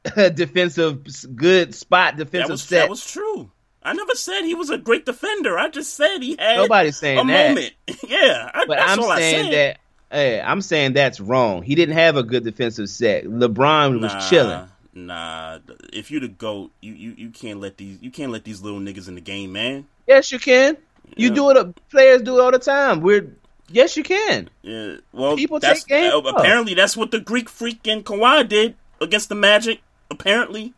defensive, 0.15 1.35
good 1.35 1.75
spot 1.75 2.15
defensive 2.17 2.47
that 2.47 2.51
was, 2.51 2.63
set. 2.63 2.79
That 2.81 2.89
was 2.89 3.05
true. 3.05 3.51
I 3.83 3.93
never 3.93 4.15
said 4.15 4.43
he 4.43 4.55
was 4.55 4.69
a 4.69 4.77
great 4.77 5.05
defender. 5.05 5.59
I 5.59 5.69
just 5.69 5.93
said 5.93 6.19
he 6.19 6.35
had 6.39 6.57
nobody 6.57 6.91
saying 6.91 7.19
a 7.19 7.23
that. 7.23 7.49
moment. 7.49 7.73
yeah, 8.07 8.49
I, 8.53 8.65
but 8.65 8.79
I'm 8.79 9.01
saying 9.01 9.51
that 9.51 9.77
Hey, 10.11 10.39
I'm 10.39 10.61
saying 10.61 10.93
that's 10.93 11.19
wrong. 11.19 11.63
He 11.63 11.75
didn't 11.75 11.95
have 11.95 12.15
a 12.15 12.23
good 12.23 12.43
defensive 12.43 12.89
set. 12.89 13.25
LeBron 13.25 13.99
was 13.99 14.13
Nah, 14.13 14.29
chilling. 14.29 14.67
Nah, 14.93 15.59
if 15.91 16.09
you 16.09 16.21
the 16.21 16.29
goat, 16.29 16.71
you, 16.79 16.93
you 16.93 17.13
you 17.17 17.29
can't 17.31 17.59
let 17.59 17.77
these 17.77 18.01
you 18.01 18.11
can't 18.11 18.31
let 18.31 18.45
these 18.45 18.61
little 18.61 18.79
niggas 18.79 19.09
in 19.09 19.15
the 19.15 19.21
game, 19.21 19.51
man. 19.51 19.85
Yes, 20.07 20.31
you 20.31 20.39
can. 20.39 20.77
You 21.15 21.29
do 21.29 21.49
it. 21.51 21.89
Players 21.89 22.21
do 22.21 22.37
it 22.37 22.41
all 22.41 22.51
the 22.51 22.59
time. 22.59 23.01
We're 23.01 23.31
yes, 23.69 23.95
you 23.97 24.03
can. 24.03 24.49
Yeah, 24.61 24.97
well, 25.11 25.35
People 25.35 25.59
that's, 25.59 25.83
take 25.83 25.89
games 25.89 26.13
uh, 26.13 26.29
apparently 26.29 26.73
that's 26.73 26.95
what 26.97 27.11
the 27.11 27.19
Greek 27.19 27.49
freak 27.49 27.85
and 27.87 28.05
Kawhi 28.05 28.47
did 28.47 28.75
against 29.01 29.29
the 29.29 29.35
Magic. 29.35 29.81
Apparently, 30.11 30.73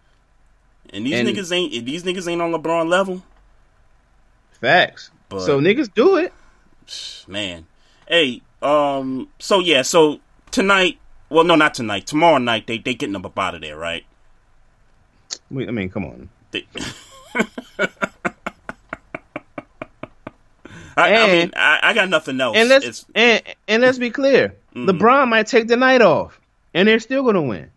and 0.92 1.06
these 1.06 1.20
And- 1.20 1.28
niggas 1.28 1.52
ain't 1.52 1.86
these 1.86 2.04
niggas 2.04 2.28
ain't 2.28 2.42
on 2.42 2.52
LeBron 2.52 2.88
level, 2.88 3.24
Facts. 4.62 5.12
But- 5.30 5.42
so 5.42 5.60
niggas 5.60 5.94
do 5.94 6.16
it. 6.18 6.34
man. 7.28 7.68
Hey, 8.08 8.42
um, 8.62 9.28
so 9.40 9.60
yeah, 9.60 9.82
so 9.82 10.20
tonight, 10.52 10.98
well, 11.30 11.44
no, 11.44 11.56
not 11.56 11.74
tonight. 11.74 12.08
Tomorrow 12.08 12.38
night, 12.38 12.68
they 12.68 12.78
they 12.78 12.94
getting 12.94 13.14
them 13.14 13.26
up 13.26 13.38
out 13.38 13.56
of 13.56 13.62
there, 13.62 13.78
right? 13.78 14.06
Wait, 15.52 15.68
I 15.68 15.72
mean, 15.72 15.90
come 15.90 16.06
on. 16.06 16.30
They, 16.52 16.66
I, 20.98 21.16
I 21.16 21.28
mean, 21.28 21.52
I, 21.56 21.80
I 21.84 21.94
got 21.94 22.10
nothing 22.10 22.42
else. 22.42 22.58
And 22.58 22.70
let's 22.70 23.06
and, 23.14 23.42
and 23.68 23.82
let's 23.82 23.98
be 23.98 24.10
clear. 24.10 24.56
Mm-hmm. 24.76 24.90
LeBron 24.90 25.28
might 25.30 25.48
take 25.48 25.68
the 25.68 25.78
night 25.78 26.02
off, 26.02 26.40
and 26.74 26.88
they're 26.88 27.00
still 27.00 27.24
gonna 27.24 27.42
win. 27.42 27.70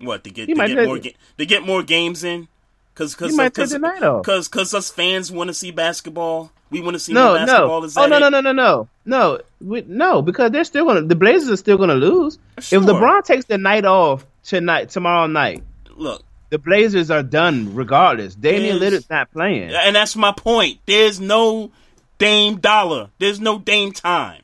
What 0.00 0.22
to 0.24 0.30
get 0.30 0.46
to 0.46 0.54
might 0.54 0.68
get 0.68 0.86
more 0.86 0.98
ga- 0.98 1.16
to 1.38 1.46
get 1.46 1.62
more 1.64 1.82
games 1.82 2.22
in? 2.24 2.48
Cause 2.94 3.14
cause 3.14 3.36
cause, 3.36 3.50
take 3.52 3.68
the 3.68 3.78
night 3.78 4.02
off. 4.02 4.24
cause 4.24 4.48
cause 4.48 4.74
us 4.74 4.90
fans 4.90 5.30
want 5.30 5.48
to 5.48 5.54
see 5.54 5.70
basketball. 5.70 6.50
We 6.70 6.80
want 6.80 6.94
to 6.94 6.98
see 7.00 7.12
No, 7.12 7.34
basketball. 7.34 7.80
no. 7.80 7.86
Is 7.86 7.96
Oh 7.96 8.06
no, 8.06 8.18
no, 8.18 8.28
no, 8.28 8.40
no, 8.40 8.52
no, 8.52 8.88
no, 9.06 9.40
We- 9.60 9.84
no. 9.88 10.20
Because 10.22 10.50
they're 10.52 10.64
still 10.64 10.84
gonna. 10.84 11.02
The 11.02 11.14
Blazers 11.16 11.50
are 11.50 11.56
still 11.56 11.78
gonna 11.78 11.94
lose. 11.94 12.38
Sure. 12.60 12.80
If 12.80 12.86
LeBron 12.86 13.24
takes 13.24 13.46
the 13.46 13.58
night 13.58 13.84
off 13.84 14.26
tonight, 14.44 14.90
tomorrow 14.90 15.26
night, 15.26 15.62
Look, 15.96 16.22
the 16.50 16.58
Blazers 16.58 17.10
are 17.10 17.22
done 17.22 17.74
regardless. 17.74 18.34
Damian. 18.34 18.78
Lillard's 18.78 19.10
not 19.10 19.30
playing. 19.32 19.70
and 19.72 19.94
that's 19.96 20.16
my 20.16 20.32
point. 20.32 20.78
There's 20.86 21.20
no 21.20 21.70
Dame 22.18 22.58
Dollar. 22.58 23.10
There's 23.18 23.40
no 23.40 23.58
Dame 23.58 23.92
time. 23.92 24.42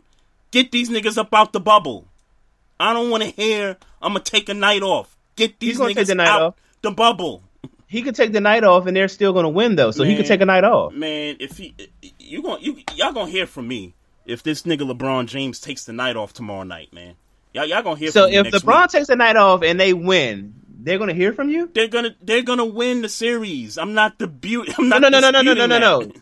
Get 0.51 0.71
these 0.71 0.91
niggas 0.91 1.19
up 1.19 1.33
out 1.35 1.53
the 1.53 1.61
bubble. 1.61 2.07
I 2.79 2.93
don't 2.93 3.11
want 3.11 3.23
to 3.23 3.31
hear. 3.31 3.77
I'm 4.03 4.13
gonna 4.13 4.21
take 4.25 4.49
a 4.49 4.55
night 4.55 4.83
off. 4.83 5.17
Get 5.37 5.59
these 5.59 5.79
niggas 5.79 6.07
the 6.07 6.21
out 6.21 6.43
off. 6.43 6.55
the 6.83 6.91
bubble. 6.91 7.43
He 7.87 8.03
could 8.03 8.15
take 8.15 8.33
the 8.33 8.41
night 8.41 8.65
off, 8.65 8.87
and 8.87 8.97
they're 8.97 9.09
still 9.09 9.33
gonna 9.33 9.49
win 9.49 9.77
though. 9.77 9.91
So 9.91 10.03
he 10.03 10.11
Man. 10.11 10.17
could 10.19 10.27
take 10.27 10.41
a 10.41 10.47
night 10.47 10.65
off. 10.65 10.93
Man, 10.93 11.37
if 11.41 11.57
he, 11.59 11.75
you 12.19 12.43
going 12.43 12.63
you 12.63 12.83
y'all 12.95 13.13
gonna 13.13 13.31
hear 13.31 13.47
from 13.47 13.69
me 13.69 13.95
if 14.27 14.43
this 14.43 14.63
nigga 14.63 14.91
LeBron 14.91 15.27
James 15.27 15.61
takes 15.61 15.85
the 15.85 15.93
night 15.93 16.17
off 16.17 16.33
tomorrow 16.33 16.65
night, 16.65 16.93
man. 16.93 17.15
Y'all 17.53 17.65
y'all 17.67 17.83
gonna 17.83 17.97
hear. 17.97 18.11
So 18.11 18.25
from 18.25 18.31
me 18.33 18.39
if 18.39 18.47
LeBron 18.47 18.83
week. 18.83 18.91
takes 18.91 19.07
the 19.09 19.17
night 19.17 19.37
off 19.37 19.63
and 19.63 19.79
they 19.79 19.93
win, 19.93 20.55
they're 20.85 20.99
gonna 20.99 21.15
hear 21.15 21.33
from 21.33 21.49
you. 21.49 21.69
they're 21.75 21.89
gonna 21.89 22.15
they're 22.23 22.43
gonna 22.43 22.65
win 22.65 23.03
the 23.03 23.09
series. 23.09 23.79
I'm 23.79 23.95
not 23.95 24.19
the 24.19 24.27
beauty. 24.27 24.73
I'm 24.79 24.89
No, 24.89 24.99
not 24.99 25.11
no, 25.13 25.21
no, 25.21 25.31
no, 25.31 25.43
no, 25.43 25.55
no, 25.55 25.67
no, 25.67 25.79
no, 25.79 26.01
no. 26.01 26.13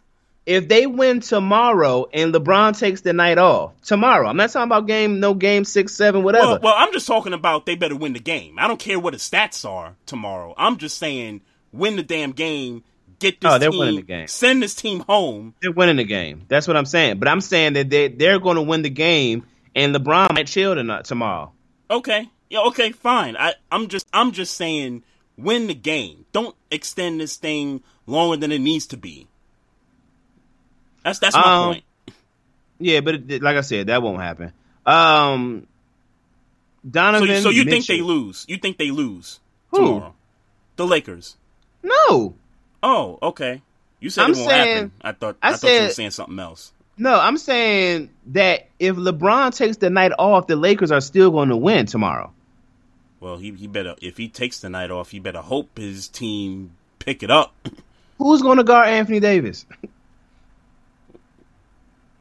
If 0.45 0.67
they 0.67 0.87
win 0.87 1.21
tomorrow 1.21 2.07
and 2.13 2.35
LeBron 2.35 2.77
takes 2.77 3.03
the 3.03 3.13
night 3.13 3.39
off 3.39 3.81
tomorrow, 3.83 4.29
I'm 4.29 4.37
not 4.37 4.51
talking 4.51 4.65
about 4.69 4.87
game, 4.89 5.21
no 5.21 5.35
game 5.35 5.65
six, 5.65 5.95
seven, 5.95 6.25
whatever. 6.25 6.47
Well, 6.47 6.61
well, 6.63 6.75
I'm 6.77 6.93
just 6.93 7.07
talking 7.07 7.33
about 7.33 7.65
they 7.67 7.77
better 7.77 7.95
win 7.95 8.13
the 8.13 8.19
game. 8.21 8.57
I 8.59 8.67
don't 8.67 8.81
care 8.81 8.99
what 8.99 9.13
the 9.13 9.19
stats 9.19 9.69
are 9.69 9.95
tomorrow. 10.07 10.53
I'm 10.57 10.79
just 10.79 10.99
saying 10.99 11.43
win 11.73 11.95
the 11.97 12.03
damn 12.03 12.33
game. 12.33 12.83
Get 13.21 13.41
this 13.41 13.53
Oh, 13.53 13.59
they're 13.59 13.71
team. 13.71 13.79
winning 13.79 13.97
the 13.97 14.03
game. 14.03 14.27
Send 14.27 14.61
this 14.63 14.75
team 14.75 14.99
home. 15.01 15.55
they're 15.63 15.71
winning 15.71 15.97
the 15.97 16.05
game. 16.05 16.43
That's 16.49 16.67
what 16.67 16.77
I'm 16.77 16.87
saying. 16.87 17.21
But 17.21 17.29
I'm 17.29 17.41
saying 17.41 17.75
that 17.75 17.89
they 17.89 18.09
they're 18.09 18.41
going 18.41 18.57
to 18.57 18.63
win 18.63 18.83
the 18.83 18.91
game, 18.91 19.47
and 19.77 19.95
LeBron 19.95 20.35
might 20.35 20.49
chill 20.49 20.75
tonight 20.75 21.05
tomorrow. 21.05 21.53
Okay. 21.89 22.29
Yeah. 22.53 22.61
Okay. 22.69 22.93
Fine. 22.93 23.37
I 23.39 23.55
I'm 23.73 23.89
just 23.89 24.07
I'm 24.13 24.33
just 24.33 24.55
saying 24.57 25.03
win 25.39 25.67
the 25.69 25.75
game. 25.75 26.27
Don't 26.33 26.55
extend 26.71 27.19
this 27.21 27.37
thing 27.37 27.83
longer 28.07 28.37
than 28.37 28.53
it 28.53 28.61
needs 28.61 28.87
to 28.89 28.97
be. 28.99 29.27
That's 31.03 31.19
that's 31.19 31.35
my 31.35 31.43
Um, 31.43 31.65
point. 31.73 31.85
Yeah, 32.79 33.01
but 33.01 33.15
it, 33.31 33.43
like 33.43 33.57
I 33.57 33.61
said, 33.63 33.87
that 33.87 34.03
won't 34.03 34.21
happen. 34.21 34.53
Um, 34.85 35.67
Donovan. 36.89 37.29
So, 37.37 37.43
so 37.45 37.49
you 37.51 37.65
think 37.65 37.87
they 37.87 38.01
lose? 38.03 38.45
You 38.49 38.59
think 38.59 38.77
they 38.77 38.91
lose 38.91 39.41
Who? 39.71 39.79
tomorrow? 39.79 40.15
The 40.77 40.87
Lakers. 40.87 41.37
No, 41.83 42.35
Oh, 42.83 43.19
okay. 43.23 43.63
You 44.01 44.11
said 44.11 44.25
I'm 44.25 44.33
it 44.33 44.37
won't 44.39 44.51
saying- 44.51 44.75
happen. 44.77 44.93
I 45.03 45.13
thought 45.13 45.37
I 45.43 45.49
I, 45.51 45.53
thought 45.55 45.71
you 45.71 45.81
were 45.83 45.89
saying 45.91 46.11
something 46.11 46.39
else. 46.39 46.73
no. 46.99 47.15
I'm 47.19 47.37
saying 47.39 48.11
that 48.29 48.69
if 48.81 48.97
LeBron 48.97 49.55
takes 49.57 49.77
the 49.79 49.89
night 49.91 50.13
off, 50.19 50.49
the 50.49 50.57
Lakers 50.57 50.91
are 50.91 51.01
still 51.01 51.31
going 51.31 51.49
to 51.51 51.57
win 51.57 51.87
tomorrow. 51.87 52.33
Well, 53.23 53.37
he 53.37 53.53
he 53.53 53.69
better 53.69 53.95
if 54.03 54.17
he 54.17 54.29
takes 54.29 54.59
the 54.59 54.69
night 54.69 54.91
off, 54.91 55.13
he 55.13 55.21
better 55.21 55.41
hope 55.41 55.79
his 55.79 56.09
team 56.09 56.73
pick 56.99 57.23
it 57.23 57.31
up. 57.31 57.55
Who's 58.19 58.43
going 58.43 58.59
to 58.59 58.65
guard 58.65 58.89
Anthony 58.89 59.21
Davis? 59.21 59.65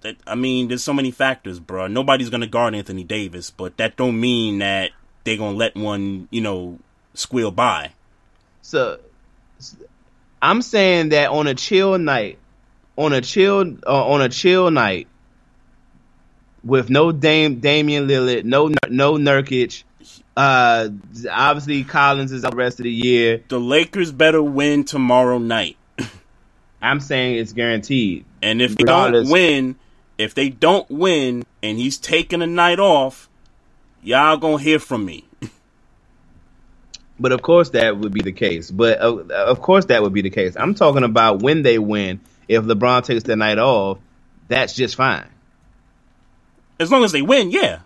That 0.01 0.17
I 0.27 0.35
mean, 0.35 0.67
there's 0.67 0.83
so 0.83 0.93
many 0.93 1.09
factors, 1.09 1.59
bro. 1.59 1.87
Nobody's 1.87 2.29
gonna 2.29 2.45
guard 2.45 2.75
Anthony 2.75 3.03
Davis, 3.03 3.49
but 3.49 3.77
that 3.77 3.97
don't 3.97 4.19
mean 4.19 4.59
that 4.59 4.91
they're 5.23 5.37
gonna 5.37 5.57
let 5.57 5.75
one, 5.75 6.27
you 6.29 6.41
know, 6.41 6.77
squeal 7.15 7.49
by. 7.49 7.93
So 8.61 8.99
I'm 10.39 10.61
saying 10.61 11.09
that 11.09 11.29
on 11.29 11.47
a 11.47 11.55
chill 11.55 11.97
night, 11.97 12.37
on 12.95 13.11
a 13.13 13.21
chill 13.21 13.77
uh, 13.87 14.07
on 14.07 14.21
a 14.21 14.29
chill 14.29 14.69
night 14.69 15.07
with 16.63 16.91
no 16.91 17.11
Dame 17.11 17.59
Damian 17.59 18.07
Lillard, 18.07 18.43
no 18.43 18.71
no 18.87 19.13
Nurkic, 19.13 19.83
uh 20.41 20.89
obviously 21.29 21.83
Collins 21.83 22.31
is 22.31 22.43
out 22.45 22.51
the 22.51 22.57
rest 22.57 22.79
of 22.79 22.83
the 22.85 22.91
year. 22.91 23.43
The 23.49 23.59
Lakers 23.59 24.11
better 24.11 24.41
win 24.41 24.83
tomorrow 24.85 25.37
night, 25.37 25.77
I'm 26.81 26.99
saying 26.99 27.37
it's 27.37 27.53
guaranteed. 27.53 28.25
and 28.41 28.61
if 28.61 28.75
they 28.75 28.83
Regardless. 28.83 29.27
don't 29.27 29.31
win, 29.33 29.75
if 30.17 30.33
they 30.33 30.49
don't 30.49 30.89
win, 30.89 31.43
and 31.61 31.77
he's 31.77 31.97
taking 31.97 32.41
a 32.41 32.47
night 32.47 32.79
off, 32.79 33.29
y'all 34.01 34.37
gonna 34.37 34.57
hear 34.61 34.79
from 34.79 35.05
me. 35.05 35.25
But 37.19 37.33
of 37.33 37.43
course 37.43 37.69
that 37.71 37.97
would 37.99 38.11
be 38.13 38.21
the 38.21 38.31
case. 38.31 38.71
But 38.71 38.99
uh, 38.99 39.17
of 39.29 39.61
course 39.61 39.85
that 39.85 40.01
would 40.01 40.11
be 40.13 40.23
the 40.23 40.31
case. 40.31 40.55
I'm 40.57 40.73
talking 40.73 41.03
about 41.03 41.43
when 41.43 41.61
they 41.61 41.77
win. 41.77 42.19
If 42.47 42.63
LeBron 42.63 43.03
takes 43.05 43.23
the 43.23 43.35
night 43.35 43.59
off, 43.59 43.99
that's 44.47 44.73
just 44.73 44.95
fine. 44.95 45.29
As 46.79 46.91
long 46.91 47.03
as 47.03 47.11
they 47.11 47.21
win, 47.21 47.51
yeah. 47.51 47.81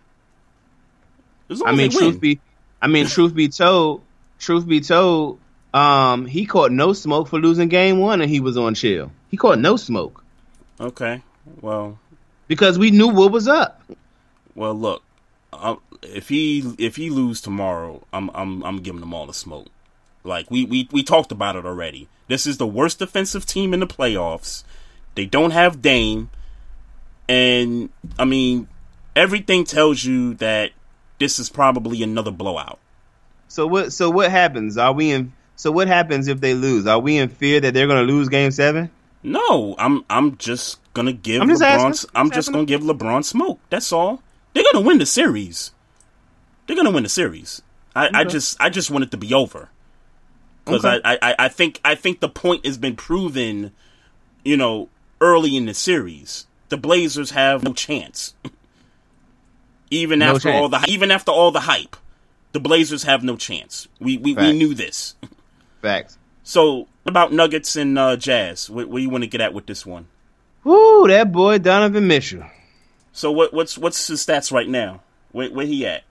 I 1.65 1.71
mean, 1.73 1.91
truth 1.91 2.13
win. 2.13 2.19
be, 2.19 2.39
I 2.81 2.87
mean, 2.87 3.07
truth 3.07 3.33
be 3.35 3.49
told, 3.49 4.01
truth 4.39 4.67
be 4.67 4.81
told, 4.81 5.39
um, 5.73 6.25
he 6.25 6.45
caught 6.45 6.71
no 6.71 6.93
smoke 6.93 7.27
for 7.27 7.39
losing 7.39 7.69
game 7.69 7.99
one, 7.99 8.21
and 8.21 8.29
he 8.29 8.39
was 8.39 8.57
on 8.57 8.75
chill. 8.75 9.11
He 9.29 9.37
caught 9.37 9.59
no 9.59 9.75
smoke 9.75 10.23
okay. 10.79 11.21
Well, 11.61 11.99
because 12.47 12.77
we 12.77 12.91
knew 12.91 13.07
what 13.07 13.31
was 13.31 13.47
up. 13.47 13.81
Well, 14.53 14.73
look, 14.73 15.03
i 15.53 15.77
if 16.01 16.29
he 16.29 16.75
if 16.77 16.95
he 16.95 17.09
lose 17.09 17.41
tomorrow, 17.41 18.03
I'm 18.13 18.29
I'm 18.33 18.63
I'm 18.63 18.77
giving 18.77 19.01
them 19.01 19.13
all 19.13 19.25
the 19.25 19.33
smoke. 19.33 19.67
Like 20.23 20.49
we 20.49 20.65
we 20.65 20.87
we 20.91 21.03
talked 21.03 21.31
about 21.31 21.55
it 21.55 21.65
already. 21.65 22.07
This 22.27 22.45
is 22.45 22.57
the 22.57 22.67
worst 22.67 22.99
defensive 22.99 23.45
team 23.45 23.73
in 23.73 23.79
the 23.79 23.87
playoffs. 23.87 24.63
They 25.15 25.25
don't 25.25 25.51
have 25.51 25.81
Dame, 25.81 26.29
and 27.27 27.89
I 28.17 28.25
mean 28.25 28.67
everything 29.15 29.63
tells 29.63 30.03
you 30.03 30.33
that 30.35 30.71
this 31.19 31.39
is 31.39 31.49
probably 31.49 32.03
another 32.03 32.31
blowout. 32.31 32.79
So 33.47 33.67
what? 33.67 33.93
So 33.93 34.09
what 34.09 34.31
happens? 34.31 34.77
Are 34.77 34.93
we 34.93 35.11
in? 35.11 35.33
So 35.55 35.71
what 35.71 35.87
happens 35.87 36.27
if 36.27 36.41
they 36.41 36.53
lose? 36.53 36.85
Are 36.87 36.99
we 36.99 37.17
in 37.17 37.29
fear 37.29 37.59
that 37.61 37.73
they're 37.73 37.87
going 37.87 38.05
to 38.05 38.11
lose 38.13 38.27
Game 38.29 38.51
Seven? 38.51 38.89
No, 39.23 39.75
I'm 39.79 40.03
I'm 40.09 40.37
just 40.37 40.79
gonna 40.93 41.13
give 41.13 41.41
I'm 41.41 41.47
just 41.49 41.61
LeBron. 41.61 41.89
asking. 41.89 42.09
I'm 42.13 42.29
Just 42.31 42.51
gonna 42.51 42.65
give 42.65 42.81
LeBron 42.81 43.25
smoke. 43.25 43.59
That's 43.69 43.91
all. 43.91 44.21
They're 44.53 44.63
gonna 44.71 44.85
win 44.85 44.99
the 44.99 45.05
series. 45.05 45.71
They're 46.67 46.75
gonna 46.75 46.91
win 46.91 47.03
the 47.03 47.09
series. 47.09 47.61
I, 47.95 48.09
I 48.13 48.23
just 48.23 48.59
I 48.61 48.69
just 48.69 48.91
want 48.91 49.03
it 49.03 49.11
to 49.11 49.17
be 49.17 49.33
over 49.33 49.69
because 50.65 50.85
Okay. 50.85 51.01
I, 51.03 51.17
I 51.21 51.35
I 51.39 51.47
think 51.47 51.79
I 51.83 51.95
think 51.95 52.19
the 52.19 52.29
point 52.29 52.65
has 52.65 52.77
been 52.77 52.95
proven. 52.95 53.71
You 54.43 54.57
know, 54.57 54.89
early 55.19 55.55
in 55.57 55.65
the 55.65 55.73
series, 55.73 56.45
the 56.69 56.77
Blazers 56.77 57.31
have 57.31 57.63
no 57.63 57.73
chance. 57.73 58.35
even 59.89 60.19
No 60.19 60.35
after 60.35 60.49
chance. 60.49 60.61
all 60.61 60.69
the 60.69 60.83
even 60.87 61.11
after 61.11 61.31
all 61.31 61.51
the 61.51 61.61
hype, 61.61 61.95
the 62.51 62.59
Blazers 62.59 63.03
have 63.03 63.23
no 63.23 63.35
chance. 63.37 63.87
We 63.99 64.17
we, 64.17 64.33
we 64.33 64.53
knew 64.53 64.73
this. 64.73 65.15
Facts. 65.81 66.17
So 66.43 66.87
what 67.03 67.09
about 67.11 67.31
Nuggets 67.33 67.75
and 67.75 67.97
uh, 67.97 68.15
Jazz? 68.17 68.69
Where, 68.69 68.87
where 68.87 69.01
you 69.01 69.09
want 69.09 69.23
to 69.23 69.29
get 69.29 69.41
at 69.41 69.53
with 69.53 69.65
this 69.65 69.85
one? 69.85 70.07
Woo, 70.63 71.07
that 71.07 71.31
boy 71.31 71.57
Donovan 71.59 72.07
Mitchell. 72.07 72.43
So 73.11 73.31
what 73.31 73.53
what's 73.53 73.77
what's 73.77 74.07
his 74.07 74.25
stats 74.25 74.51
right 74.51 74.67
now? 74.67 75.01
Where 75.31 75.49
where 75.51 75.65
he 75.65 75.85
at? 75.85 76.03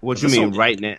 What 0.00 0.22
you 0.22 0.28
mean 0.28 0.52
right 0.56 0.78
now? 0.80 0.96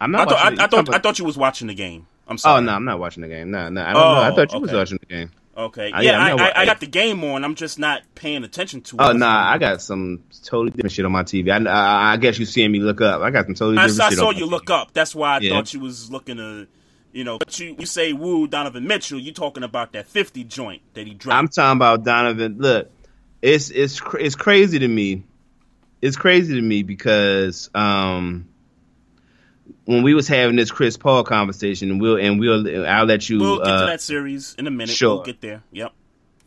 I'm 0.00 0.14
I 0.14 0.18
not. 0.18 0.28
thought 0.28 0.38
I. 0.60 0.64
I 0.64 0.66
thought 0.66 0.94
I 0.94 0.98
thought 0.98 1.18
you 1.18 1.24
was 1.24 1.36
watching 1.38 1.68
the 1.68 1.74
game. 1.74 2.06
I'm 2.28 2.38
sorry. 2.38 2.58
Oh 2.58 2.64
no, 2.64 2.72
I'm 2.72 2.84
not 2.84 2.98
watching 2.98 3.22
the 3.22 3.28
game. 3.28 3.50
No, 3.50 3.68
no, 3.68 3.80
I 3.82 3.92
don't 3.92 3.94
know. 3.94 4.08
I 4.20 4.30
Oh, 4.30 4.34
thought 4.34 4.52
you 4.52 4.60
was 4.60 4.72
watching 4.72 4.98
the 5.00 5.06
game. 5.06 5.30
Okay. 5.56 5.90
Yeah, 6.00 6.18
I, 6.18 6.32
I, 6.32 6.60
I, 6.60 6.66
got 6.66 6.80
the 6.80 6.86
game 6.86 7.24
on. 7.24 7.42
I'm 7.42 7.54
just 7.54 7.78
not 7.78 8.02
paying 8.14 8.44
attention 8.44 8.82
to 8.82 8.96
it. 8.96 9.00
Oh, 9.00 9.12
nah, 9.12 9.50
I 9.50 9.56
got 9.56 9.80
some 9.80 10.22
totally 10.44 10.70
different 10.70 10.92
shit 10.92 11.06
on 11.06 11.12
my 11.12 11.22
TV. 11.22 11.50
I, 11.50 12.12
I, 12.12 12.16
guess 12.18 12.38
you 12.38 12.44
seeing 12.44 12.70
me 12.70 12.80
look 12.80 13.00
up. 13.00 13.22
I 13.22 13.30
got 13.30 13.46
some 13.46 13.54
totally 13.54 13.76
different 13.76 14.00
I, 14.00 14.10
shit. 14.10 14.18
I 14.18 14.22
saw 14.22 14.30
you 14.32 14.44
look 14.44 14.68
up. 14.68 14.92
That's 14.92 15.14
why 15.14 15.36
I 15.36 15.38
yeah. 15.38 15.50
thought 15.50 15.72
you 15.72 15.80
was 15.80 16.10
looking 16.10 16.36
to, 16.36 16.66
you 17.12 17.24
know, 17.24 17.38
but 17.38 17.58
you, 17.58 17.74
you 17.78 17.86
say 17.86 18.12
woo 18.12 18.46
Donovan 18.46 18.86
Mitchell. 18.86 19.18
You 19.18 19.32
talking 19.32 19.62
about 19.62 19.92
that 19.92 20.06
50 20.06 20.44
joint 20.44 20.82
that 20.92 21.06
he 21.06 21.14
dropped. 21.14 21.38
I'm 21.38 21.48
talking 21.48 21.78
about 21.78 22.04
Donovan. 22.04 22.56
Look, 22.58 22.90
it's 23.40 23.70
it's 23.70 24.02
it's 24.20 24.34
crazy 24.34 24.78
to 24.80 24.88
me. 24.88 25.24
It's 26.02 26.18
crazy 26.18 26.54
to 26.54 26.60
me 26.60 26.82
because 26.82 27.70
um 27.74 28.46
when 29.84 30.02
we 30.02 30.14
was 30.14 30.28
having 30.28 30.56
this 30.56 30.70
Chris 30.70 30.96
Paul 30.96 31.24
conversation, 31.24 31.90
and 31.90 32.00
we'll 32.00 32.16
and 32.16 32.38
we'll 32.38 32.86
I'll 32.86 33.04
let 33.06 33.28
you. 33.28 33.38
We'll 33.38 33.58
get 33.58 33.66
uh, 33.66 33.80
to 33.80 33.86
that 33.86 34.00
series 34.00 34.54
in 34.58 34.66
a 34.66 34.70
minute. 34.70 34.94
Sure, 34.94 35.16
we'll 35.16 35.24
get 35.24 35.40
there. 35.40 35.62
Yep. 35.72 35.92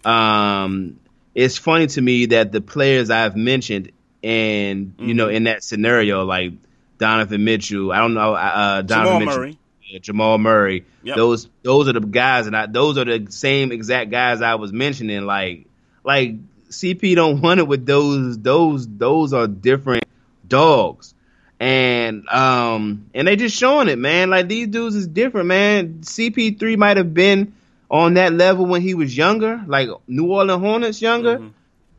Um, 0.05 0.99
it's 1.33 1.57
funny 1.57 1.87
to 1.87 2.01
me 2.01 2.27
that 2.27 2.51
the 2.51 2.61
players 2.61 3.09
I've 3.09 3.35
mentioned, 3.35 3.91
and 4.23 4.87
mm-hmm. 4.87 5.07
you 5.07 5.13
know, 5.13 5.27
mm-hmm. 5.27 5.35
in 5.35 5.43
that 5.45 5.63
scenario, 5.63 6.25
like 6.25 6.53
Donovan 6.97 7.43
Mitchell, 7.43 7.91
I 7.91 7.99
don't 7.99 8.13
know, 8.13 8.33
uh, 8.33 8.81
Donovan 8.81 8.87
Jamal 8.87 9.19
Mitchell, 9.19 9.37
Murray. 9.37 9.59
Jamal 10.01 10.37
Murray. 10.37 10.85
Yep. 11.03 11.15
Those 11.15 11.49
those 11.63 11.87
are 11.87 11.93
the 11.93 12.01
guys, 12.01 12.47
and 12.47 12.55
I, 12.55 12.65
those 12.65 12.97
are 12.97 13.05
the 13.05 13.31
same 13.31 13.71
exact 13.71 14.11
guys 14.11 14.41
I 14.41 14.55
was 14.55 14.73
mentioning. 14.73 15.25
Like 15.25 15.65
like 16.03 16.35
CP 16.69 17.15
don't 17.15 17.41
want 17.41 17.59
it 17.59 17.67
with 17.67 17.85
those 17.85 18.37
those 18.37 18.87
those 18.87 19.33
are 19.33 19.47
different 19.47 20.03
dogs 20.47 21.13
and 21.59 22.27
um 22.29 23.09
and 23.13 23.27
they 23.27 23.35
just 23.35 23.55
showing 23.55 23.89
it, 23.89 23.97
man. 23.97 24.29
Like 24.29 24.47
these 24.47 24.67
dudes 24.67 24.95
is 24.95 25.07
different, 25.07 25.47
man. 25.47 25.99
CP3 26.01 26.77
might 26.77 26.97
have 26.97 27.13
been 27.13 27.53
on 27.91 28.13
that 28.13 28.33
level 28.33 28.65
when 28.65 28.81
he 28.81 28.93
was 28.93 29.15
younger, 29.15 29.61
like 29.67 29.89
New 30.07 30.31
Orleans 30.31 30.61
Hornets 30.61 31.01
younger, 31.01 31.37
mm-hmm. 31.37 31.49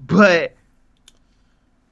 but. 0.01 0.57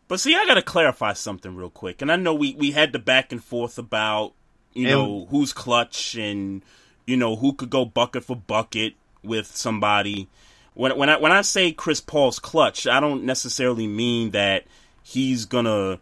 But 0.07 0.20
see, 0.20 0.35
I 0.35 0.47
gotta 0.47 0.62
clarify 0.62 1.12
something 1.12 1.55
real 1.55 1.69
quick, 1.69 2.01
and 2.01 2.11
I 2.11 2.16
know 2.16 2.32
we 2.32 2.55
we 2.55 2.70
had 2.70 2.95
the 2.95 2.99
back 2.99 3.31
and 3.31 3.45
forth 3.45 3.77
about 3.78 4.32
you 4.73 4.86
and, 4.86 4.97
know 4.97 5.27
who's 5.27 5.53
clutch 5.53 6.15
and 6.15 6.62
you 7.07 7.19
know 7.19 7.36
who 7.36 7.53
could 7.53 7.69
go 7.69 7.85
bucket 7.85 8.24
for 8.24 8.35
bucket 8.35 8.95
with 9.23 9.55
somebody. 9.55 10.27
When 10.73 10.97
when 10.97 11.11
I 11.11 11.19
when 11.19 11.31
I 11.31 11.43
say 11.43 11.73
Chris 11.73 12.01
Paul's 12.01 12.39
clutch, 12.39 12.86
I 12.86 13.01
don't 13.01 13.24
necessarily 13.24 13.86
mean 13.86 14.31
that 14.31 14.65
he's 15.03 15.45
gonna 15.45 15.99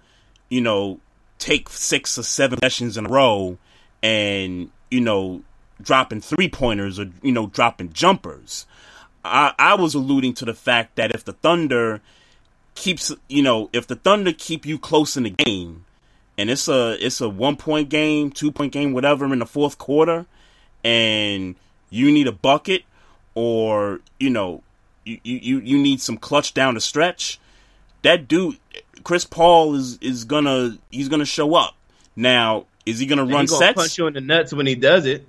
you 0.48 0.60
know 0.60 1.00
take 1.38 1.68
six 1.68 2.18
or 2.18 2.22
seven 2.22 2.58
sessions 2.62 2.96
in 2.96 3.06
a 3.06 3.08
row 3.08 3.58
and, 4.02 4.70
you 4.90 5.00
know, 5.00 5.42
dropping 5.80 6.20
three 6.20 6.48
pointers 6.48 6.98
or, 6.98 7.06
you 7.22 7.32
know, 7.32 7.46
dropping 7.48 7.92
jumpers. 7.92 8.66
I, 9.24 9.52
I 9.58 9.74
was 9.74 9.94
alluding 9.94 10.34
to 10.34 10.44
the 10.44 10.54
fact 10.54 10.96
that 10.96 11.14
if 11.14 11.24
the 11.24 11.32
Thunder 11.32 12.00
keeps, 12.74 13.12
you 13.28 13.42
know, 13.42 13.68
if 13.72 13.86
the 13.86 13.96
Thunder 13.96 14.32
keep 14.32 14.64
you 14.64 14.78
close 14.78 15.16
in 15.16 15.24
the 15.24 15.30
game, 15.30 15.84
and 16.38 16.50
it's 16.50 16.68
a 16.68 16.96
it's 17.04 17.20
a 17.20 17.28
one 17.28 17.56
point 17.56 17.88
game, 17.88 18.30
two 18.30 18.52
point 18.52 18.72
game, 18.72 18.92
whatever 18.92 19.24
in 19.32 19.38
the 19.38 19.46
fourth 19.46 19.78
quarter, 19.78 20.26
and 20.84 21.56
you 21.90 22.12
need 22.12 22.28
a 22.28 22.32
bucket, 22.32 22.82
or 23.34 24.00
you 24.20 24.30
know, 24.30 24.62
you 25.04 25.18
you 25.22 25.58
you 25.60 25.78
need 25.78 26.00
some 26.00 26.16
clutch 26.16 26.54
down 26.54 26.74
the 26.74 26.80
stretch. 26.80 27.40
That 28.02 28.28
dude, 28.28 28.58
Chris 29.06 29.24
Paul 29.24 29.76
is 29.76 29.98
is 30.00 30.24
gonna 30.24 30.76
he's 30.90 31.08
gonna 31.08 31.24
show 31.24 31.54
up. 31.54 31.76
Now, 32.16 32.66
is 32.84 32.98
he 32.98 33.06
gonna 33.06 33.22
and 33.22 33.30
run 33.30 33.40
he 33.42 33.46
gonna 33.46 33.58
sets? 33.58 33.76
Punch 33.76 33.98
you 33.98 34.08
in 34.08 34.14
the 34.14 34.20
nuts 34.20 34.52
when 34.52 34.66
he 34.66 34.74
does 34.74 35.06
it. 35.06 35.24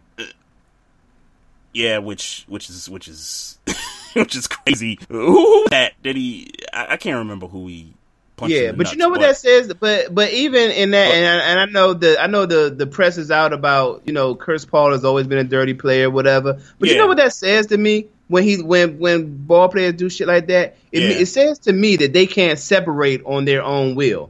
Yeah, 1.76 2.00
which 2.00 2.44
which 2.48 2.72
is 2.72 2.90
which 2.90 3.08
is 3.08 3.60
which 4.14 4.36
is 4.36 4.48
crazy. 4.48 4.98
Who 5.10 5.68
that 5.70 5.94
did 6.02 6.16
he? 6.16 6.56
I, 6.74 6.94
I 6.94 6.98
can't 6.98 7.20
remember 7.20 7.46
who 7.46 7.68
he 7.68 7.94
punched. 8.36 8.56
yeah, 8.56 8.72
but 8.72 8.78
nuts, 8.78 8.94
you 8.94 8.98
know 8.98 9.10
what 9.10 9.20
but, 9.20 9.28
that 9.28 9.38
says. 9.38 9.72
But 9.72 10.12
but 10.12 10.32
even 10.32 10.72
in 10.72 10.90
that, 10.90 11.12
and 11.14 11.26
I, 11.28 11.46
and 11.46 11.60
I 11.60 11.66
know 11.66 11.94
the 11.94 12.20
I 12.20 12.26
know 12.26 12.48
the 12.48 12.74
the 12.76 12.88
press 12.88 13.20
is 13.20 13.30
out 13.30 13.54
about 13.54 14.02
you 14.06 14.14
know 14.14 14.34
Chris 14.34 14.66
Paul 14.66 14.92
has 14.92 15.06
always 15.06 15.28
been 15.28 15.38
a 15.38 15.44
dirty 15.44 15.76
player, 15.76 16.10
whatever. 16.10 16.60
But 16.80 16.90
yeah. 16.90 16.96
you 16.96 17.00
know 17.00 17.06
what 17.06 17.18
that 17.18 17.32
says 17.32 17.68
to 17.68 17.78
me 17.78 18.08
when 18.28 18.44
he 18.44 18.62
when 18.62 19.00
when 19.00 19.46
ball 19.46 19.70
players 19.70 19.94
do 19.94 20.10
shit 20.10 20.28
like 20.28 20.48
that, 20.48 20.76
it, 20.92 21.02
yeah. 21.02 21.10
it 21.10 21.26
says 21.28 21.60
to 21.60 21.74
me 21.74 21.96
that 21.98 22.14
they 22.14 22.28
can't 22.28 22.60
separate 22.60 23.22
on 23.26 23.46
their 23.46 23.64
own 23.64 23.96
will. 23.96 24.30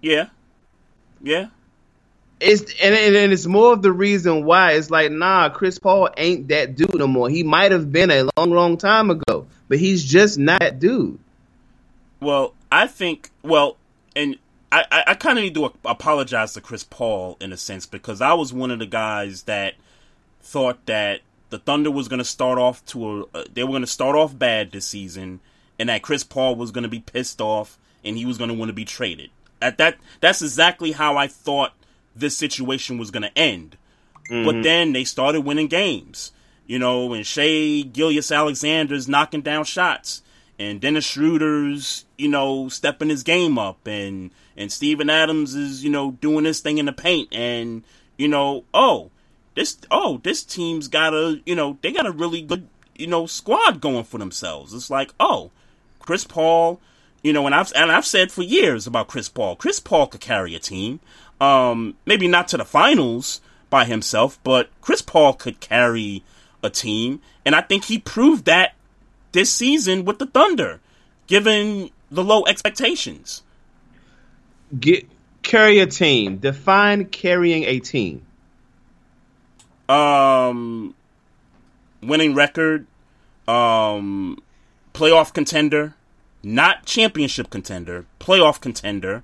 Yeah, 0.00 0.28
yeah. 1.22 1.48
It's 2.40 2.62
and, 2.82 2.94
and 2.94 3.32
it's 3.32 3.46
more 3.46 3.72
of 3.72 3.82
the 3.82 3.92
reason 3.92 4.44
why 4.44 4.72
it's 4.72 4.90
like 4.90 5.12
nah, 5.12 5.48
Chris 5.48 5.78
Paul 5.78 6.10
ain't 6.16 6.48
that 6.48 6.76
dude 6.76 6.94
no 6.94 7.06
more. 7.06 7.28
He 7.28 7.42
might 7.42 7.72
have 7.72 7.92
been 7.92 8.10
a 8.10 8.28
long, 8.36 8.50
long 8.50 8.76
time 8.76 9.10
ago, 9.10 9.46
but 9.68 9.78
he's 9.78 10.04
just 10.04 10.38
not 10.38 10.60
that 10.60 10.78
dude. 10.78 11.18
Well, 12.20 12.54
I 12.70 12.86
think 12.86 13.30
well, 13.42 13.76
and 14.14 14.38
I 14.70 14.84
I, 14.90 15.04
I 15.08 15.14
kind 15.14 15.38
of 15.38 15.44
need 15.44 15.54
to 15.54 15.72
apologize 15.84 16.54
to 16.54 16.60
Chris 16.60 16.84
Paul 16.84 17.36
in 17.40 17.52
a 17.52 17.56
sense 17.56 17.86
because 17.86 18.20
I 18.20 18.32
was 18.34 18.52
one 18.52 18.70
of 18.70 18.78
the 18.80 18.86
guys 18.86 19.44
that 19.44 19.74
thought 20.40 20.84
that 20.86 21.20
the 21.52 21.58
Thunder 21.58 21.90
was 21.90 22.08
going 22.08 22.18
to 22.18 22.24
start 22.24 22.58
off 22.58 22.84
to 22.86 23.06
a, 23.34 23.38
uh, 23.38 23.44
they 23.52 23.62
were 23.62 23.70
going 23.70 23.82
to 23.82 23.86
start 23.86 24.16
off 24.16 24.36
bad 24.36 24.72
this 24.72 24.86
season, 24.86 25.38
and 25.78 25.88
that 25.88 26.02
Chris 26.02 26.24
Paul 26.24 26.56
was 26.56 26.72
going 26.72 26.82
to 26.82 26.88
be 26.88 27.00
pissed 27.00 27.40
off 27.40 27.78
and 28.04 28.16
he 28.16 28.26
was 28.26 28.38
going 28.38 28.48
to 28.48 28.54
want 28.54 28.70
to 28.70 28.74
be 28.74 28.84
traded. 28.84 29.30
At 29.60 29.78
that, 29.78 29.98
that's 30.20 30.42
exactly 30.42 30.92
how 30.92 31.16
I 31.16 31.28
thought 31.28 31.72
this 32.16 32.36
situation 32.36 32.98
was 32.98 33.12
going 33.12 33.22
to 33.22 33.38
end. 33.38 33.76
Mm-hmm. 34.28 34.44
But 34.44 34.62
then 34.62 34.92
they 34.92 35.04
started 35.04 35.42
winning 35.42 35.68
games, 35.68 36.32
you 36.66 36.78
know, 36.78 37.12
and 37.12 37.24
Shai 37.24 37.82
Gilgeous-Alexander's 37.82 39.08
knocking 39.08 39.42
down 39.42 39.64
shots, 39.64 40.22
and 40.58 40.80
Dennis 40.80 41.04
Schroeder's, 41.04 42.06
you 42.16 42.28
know, 42.28 42.68
stepping 42.68 43.10
his 43.10 43.22
game 43.22 43.58
up, 43.58 43.86
and 43.86 44.30
and 44.56 44.72
Steven 44.72 45.10
Adams 45.10 45.54
is, 45.54 45.84
you 45.84 45.90
know, 45.90 46.12
doing 46.12 46.44
this 46.44 46.60
thing 46.60 46.78
in 46.78 46.86
the 46.86 46.92
paint, 46.92 47.28
and 47.32 47.84
you 48.16 48.28
know, 48.28 48.64
oh, 48.72 49.10
this 49.54 49.78
oh 49.90 50.20
this 50.22 50.44
team's 50.44 50.88
got 50.88 51.14
a 51.14 51.40
you 51.44 51.54
know 51.54 51.78
they 51.82 51.92
got 51.92 52.06
a 52.06 52.12
really 52.12 52.42
good 52.42 52.68
you 52.96 53.06
know 53.06 53.26
squad 53.26 53.80
going 53.80 54.04
for 54.04 54.18
themselves. 54.18 54.72
It's 54.74 54.90
like 54.90 55.12
oh 55.20 55.50
Chris 56.00 56.24
Paul, 56.24 56.80
you 57.22 57.32
know, 57.32 57.46
and 57.46 57.54
I've 57.54 57.72
and 57.74 57.90
I've 57.90 58.06
said 58.06 58.32
for 58.32 58.42
years 58.42 58.86
about 58.86 59.08
Chris 59.08 59.28
Paul. 59.28 59.56
Chris 59.56 59.80
Paul 59.80 60.06
could 60.08 60.20
carry 60.20 60.54
a 60.54 60.58
team, 60.58 61.00
um, 61.40 61.96
maybe 62.04 62.28
not 62.28 62.48
to 62.48 62.56
the 62.56 62.64
finals 62.64 63.40
by 63.70 63.84
himself, 63.84 64.38
but 64.44 64.68
Chris 64.80 65.02
Paul 65.02 65.32
could 65.34 65.60
carry 65.60 66.22
a 66.62 66.70
team, 66.70 67.20
and 67.44 67.54
I 67.54 67.60
think 67.60 67.84
he 67.84 67.98
proved 67.98 68.44
that 68.44 68.74
this 69.32 69.52
season 69.52 70.04
with 70.04 70.18
the 70.18 70.26
Thunder, 70.26 70.80
given 71.26 71.90
the 72.10 72.22
low 72.22 72.44
expectations. 72.46 73.42
Get 74.78 75.08
carry 75.42 75.80
a 75.80 75.86
team. 75.86 76.38
Define 76.38 77.06
carrying 77.06 77.64
a 77.64 77.78
team. 77.80 78.22
Um, 79.92 80.94
winning 82.02 82.34
record, 82.34 82.86
um, 83.46 84.38
playoff 84.94 85.32
contender, 85.32 85.94
not 86.42 86.86
championship 86.86 87.50
contender, 87.50 88.06
playoff 88.20 88.60
contender, 88.60 89.22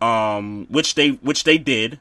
um, 0.00 0.66
which 0.68 0.94
they 0.94 1.10
which 1.10 1.44
they 1.44 1.58
did. 1.58 2.00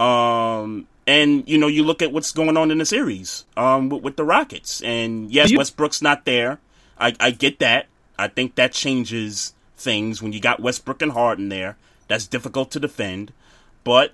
Um, 0.00 0.86
and 1.06 1.48
you 1.48 1.56
know, 1.58 1.68
you 1.68 1.84
look 1.84 2.02
at 2.02 2.12
what's 2.12 2.32
going 2.32 2.56
on 2.56 2.70
in 2.70 2.78
the 2.78 2.86
series, 2.86 3.44
um, 3.56 3.88
with, 3.88 4.02
with 4.02 4.16
the 4.16 4.24
Rockets, 4.24 4.82
and 4.82 5.30
yes, 5.30 5.50
you- 5.50 5.58
Westbrook's 5.58 6.02
not 6.02 6.24
there. 6.24 6.58
I, 6.98 7.14
I 7.20 7.30
get 7.30 7.58
that. 7.60 7.86
I 8.18 8.28
think 8.28 8.54
that 8.56 8.72
changes 8.72 9.52
things 9.76 10.22
when 10.22 10.32
you 10.32 10.40
got 10.40 10.60
Westbrook 10.60 11.02
and 11.02 11.12
Harden 11.12 11.48
there. 11.50 11.76
That's 12.08 12.26
difficult 12.26 12.70
to 12.72 12.80
defend, 12.80 13.32
but 13.84 14.12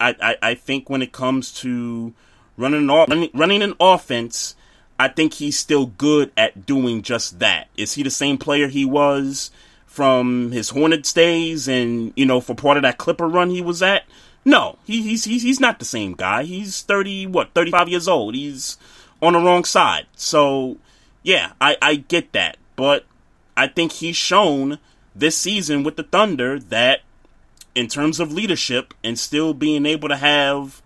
I, 0.00 0.14
I, 0.20 0.36
I 0.50 0.54
think 0.54 0.88
when 0.90 1.02
it 1.02 1.10
comes 1.12 1.52
to 1.60 2.12
running 2.56 2.88
an, 2.88 3.28
running 3.34 3.62
an 3.62 3.74
offense, 3.80 4.54
I 4.98 5.08
think 5.08 5.34
he's 5.34 5.58
still 5.58 5.86
good 5.86 6.30
at 6.36 6.66
doing 6.66 7.02
just 7.02 7.38
that. 7.40 7.68
Is 7.76 7.94
he 7.94 8.02
the 8.02 8.10
same 8.10 8.38
player 8.38 8.68
he 8.68 8.84
was 8.84 9.50
from 9.86 10.52
his 10.52 10.70
Hornets 10.70 11.12
days 11.12 11.68
and, 11.68 12.12
you 12.16 12.26
know, 12.26 12.40
for 12.40 12.54
part 12.54 12.76
of 12.76 12.82
that 12.82 12.98
Clipper 12.98 13.28
run 13.28 13.50
he 13.50 13.60
was 13.60 13.82
at? 13.82 14.04
No, 14.44 14.78
he, 14.84 15.02
he's, 15.02 15.24
he's, 15.24 15.42
he's 15.42 15.60
not 15.60 15.78
the 15.78 15.84
same 15.84 16.14
guy. 16.14 16.44
He's 16.44 16.82
30, 16.82 17.26
what, 17.28 17.54
35 17.54 17.88
years 17.88 18.08
old. 18.08 18.34
He's 18.34 18.76
on 19.22 19.32
the 19.32 19.38
wrong 19.38 19.64
side. 19.64 20.06
So, 20.16 20.76
yeah, 21.22 21.52
I, 21.60 21.76
I 21.80 21.96
get 21.96 22.32
that. 22.32 22.58
But 22.76 23.04
I 23.56 23.68
think 23.68 23.92
he's 23.92 24.16
shown 24.16 24.78
this 25.14 25.36
season 25.36 25.82
with 25.82 25.96
the 25.96 26.02
Thunder 26.02 26.58
that 26.58 27.00
in 27.74 27.88
terms 27.88 28.20
of 28.20 28.32
leadership 28.32 28.94
and 29.02 29.18
still 29.18 29.54
being 29.54 29.86
able 29.86 30.08
to 30.08 30.16
have 30.16 30.82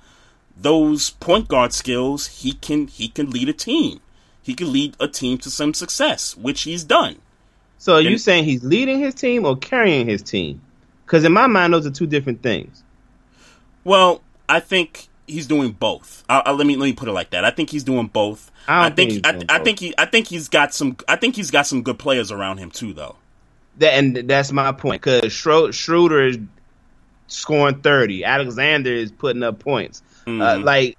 those 0.61 1.11
point 1.11 1.49
guard 1.49 1.73
skills, 1.73 2.27
he 2.27 2.53
can 2.53 2.87
he 2.87 3.09
can 3.09 3.31
lead 3.31 3.49
a 3.49 3.53
team. 3.53 4.01
He 4.43 4.55
can 4.55 4.73
lead 4.73 4.97
a 4.99 5.09
team 5.09 5.39
to 5.39 5.51
some 5.51 5.75
success, 5.75 6.37
which 6.37 6.63
he's 6.63 6.85
done. 6.85 7.17
So 7.79 7.95
are 7.95 7.99
and, 7.99 8.09
you 8.09 8.19
saying 8.19 8.45
he's 8.45 8.65
leading 8.65 8.99
his 8.99 9.15
team 9.15 9.45
or 9.45 9.57
carrying 9.57 10.09
his 10.09 10.23
team? 10.23 10.61
Because 11.05 11.25
in 11.25 11.33
my 11.33 11.47
mind, 11.47 11.73
those 11.73 11.87
are 11.87 11.91
two 11.91 12.07
different 12.07 12.43
things. 12.43 12.83
Well, 13.85 14.23
I 14.49 14.61
think 14.61 15.09
he's 15.27 15.47
doing 15.47 15.73
both. 15.73 16.25
I, 16.29 16.43
I, 16.47 16.53
let 16.53 16.67
me 16.67 16.77
let 16.77 16.87
me 16.87 16.93
put 16.93 17.09
it 17.09 17.13
like 17.13 17.31
that. 17.31 17.45
I 17.45 17.51
think 17.51 17.71
he's 17.71 17.85
doing 17.85 18.09
both. 18.09 18.51
I, 18.67 18.87
I 18.87 18.91
think, 18.91 19.25
think 19.25 19.27
I, 19.51 19.57
I, 19.57 19.59
think 19.61 19.79
he 19.79 19.95
I 19.97 20.07
think 20.07 20.27
he's 20.27 20.49
got 20.49 20.75
some 20.75 20.97
I 21.07 21.17
think 21.17 21.37
he's 21.37 21.51
got 21.51 21.67
some 21.67 21.83
good 21.83 21.99
players 21.99 22.33
around 22.33 22.59
him 22.59 22.71
too, 22.71 22.93
though. 22.93 23.17
That 23.79 23.95
and 23.95 24.17
that's 24.29 24.51
my 24.51 24.73
point 24.73 25.03
because 25.03 25.33
Schroeder 25.33 26.27
is 26.27 26.39
scoring 27.29 27.81
thirty. 27.81 28.25
Alexander 28.25 28.91
is 28.91 29.13
putting 29.13 29.43
up 29.43 29.61
points. 29.61 30.03
Uh, 30.29 30.31
mm-hmm. 30.31 30.63
Uh, 30.63 30.65
like, 30.65 30.99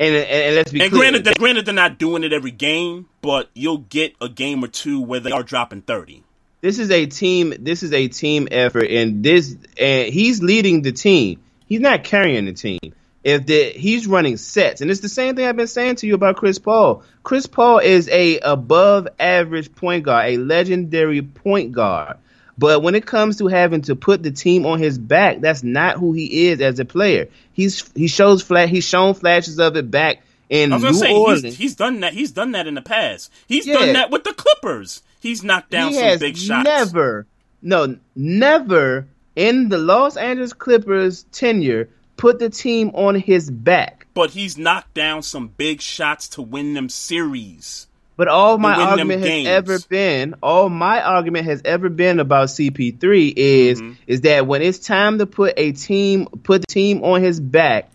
and, 0.00 0.14
and, 0.14 0.26
and, 0.26 0.56
let's 0.56 0.70
be 0.70 0.80
and 0.80 0.90
clear, 0.90 1.02
granted, 1.02 1.24
that, 1.24 1.38
granted 1.38 1.66
they're 1.66 1.74
not 1.74 1.98
doing 1.98 2.22
it 2.22 2.32
every 2.32 2.52
game, 2.52 3.08
but 3.20 3.50
you'll 3.54 3.78
get 3.78 4.14
a 4.20 4.28
game 4.28 4.62
or 4.62 4.68
two 4.68 5.00
where 5.00 5.20
they 5.20 5.32
are 5.32 5.42
dropping 5.42 5.82
thirty. 5.82 6.22
This 6.60 6.78
is 6.78 6.90
a 6.90 7.06
team. 7.06 7.54
This 7.58 7.82
is 7.82 7.92
a 7.92 8.08
team 8.08 8.48
effort, 8.50 8.88
and 8.90 9.22
this 9.24 9.56
and 9.78 10.12
he's 10.12 10.42
leading 10.42 10.82
the 10.82 10.92
team. 10.92 11.40
He's 11.66 11.80
not 11.80 12.04
carrying 12.04 12.46
the 12.46 12.52
team 12.52 12.94
if 13.24 13.44
the, 13.46 13.64
he's 13.70 14.06
running 14.06 14.36
sets, 14.36 14.80
and 14.80 14.90
it's 14.90 15.00
the 15.00 15.08
same 15.08 15.36
thing 15.36 15.46
I've 15.46 15.56
been 15.56 15.66
saying 15.66 15.96
to 15.96 16.06
you 16.06 16.14
about 16.14 16.36
Chris 16.36 16.58
Paul. 16.58 17.02
Chris 17.22 17.46
Paul 17.46 17.78
is 17.78 18.08
a 18.08 18.38
above 18.38 19.08
average 19.18 19.74
point 19.74 20.04
guard, 20.04 20.30
a 20.30 20.36
legendary 20.38 21.22
point 21.22 21.72
guard. 21.72 22.16
But 22.58 22.82
when 22.82 22.96
it 22.96 23.06
comes 23.06 23.38
to 23.38 23.46
having 23.46 23.82
to 23.82 23.94
put 23.94 24.22
the 24.22 24.32
team 24.32 24.66
on 24.66 24.80
his 24.80 24.98
back, 24.98 25.40
that's 25.40 25.62
not 25.62 25.96
who 25.96 26.12
he 26.12 26.48
is 26.48 26.60
as 26.60 26.80
a 26.80 26.84
player. 26.84 27.28
He's 27.52 27.90
he 27.94 28.08
shows 28.08 28.42
flat 28.42 28.68
he's 28.68 28.84
shown 28.84 29.14
flashes 29.14 29.60
of 29.60 29.76
it 29.76 29.90
back 29.90 30.22
in 30.50 30.70
New 30.70 30.92
say, 30.94 31.14
Orleans. 31.14 31.42
He's, 31.42 31.56
he's, 31.56 31.76
done 31.76 32.00
that. 32.00 32.12
He's 32.12 32.32
done 32.32 32.52
that 32.52 32.66
in 32.66 32.74
the 32.74 32.82
past. 32.82 33.30
He's 33.46 33.66
yeah. 33.66 33.74
done 33.74 33.92
that 33.92 34.10
with 34.10 34.24
the 34.24 34.34
Clippers. 34.34 35.02
He's 35.20 35.42
knocked 35.42 35.70
down 35.70 35.90
he 35.90 35.98
some 35.98 36.18
big 36.18 36.36
shots. 36.36 36.64
Never, 36.64 37.26
no, 37.62 37.96
never 38.14 39.06
in 39.36 39.68
the 39.68 39.78
Los 39.78 40.16
Angeles 40.16 40.52
Clippers 40.52 41.24
tenure 41.32 41.88
put 42.16 42.38
the 42.38 42.50
team 42.50 42.90
on 42.94 43.14
his 43.14 43.50
back. 43.50 44.06
But 44.14 44.30
he's 44.30 44.58
knocked 44.58 44.94
down 44.94 45.22
some 45.22 45.48
big 45.48 45.80
shots 45.80 46.28
to 46.30 46.42
win 46.42 46.74
them 46.74 46.88
series. 46.88 47.87
But 48.18 48.26
all 48.26 48.58
my 48.58 48.74
argument 48.74 49.22
has 49.22 49.46
ever 49.46 49.78
been, 49.78 50.34
all 50.42 50.68
my 50.68 51.00
argument 51.00 51.44
has 51.46 51.62
ever 51.64 51.88
been 51.88 52.18
about 52.18 52.48
CP3 52.48 53.32
is 53.36 53.80
mm-hmm. 53.80 53.92
is 54.08 54.22
that 54.22 54.44
when 54.44 54.60
it's 54.60 54.80
time 54.80 55.18
to 55.18 55.26
put 55.26 55.54
a 55.56 55.70
team, 55.70 56.26
put 56.26 56.62
the 56.62 56.66
team 56.66 57.04
on 57.04 57.22
his 57.22 57.38
back, 57.38 57.88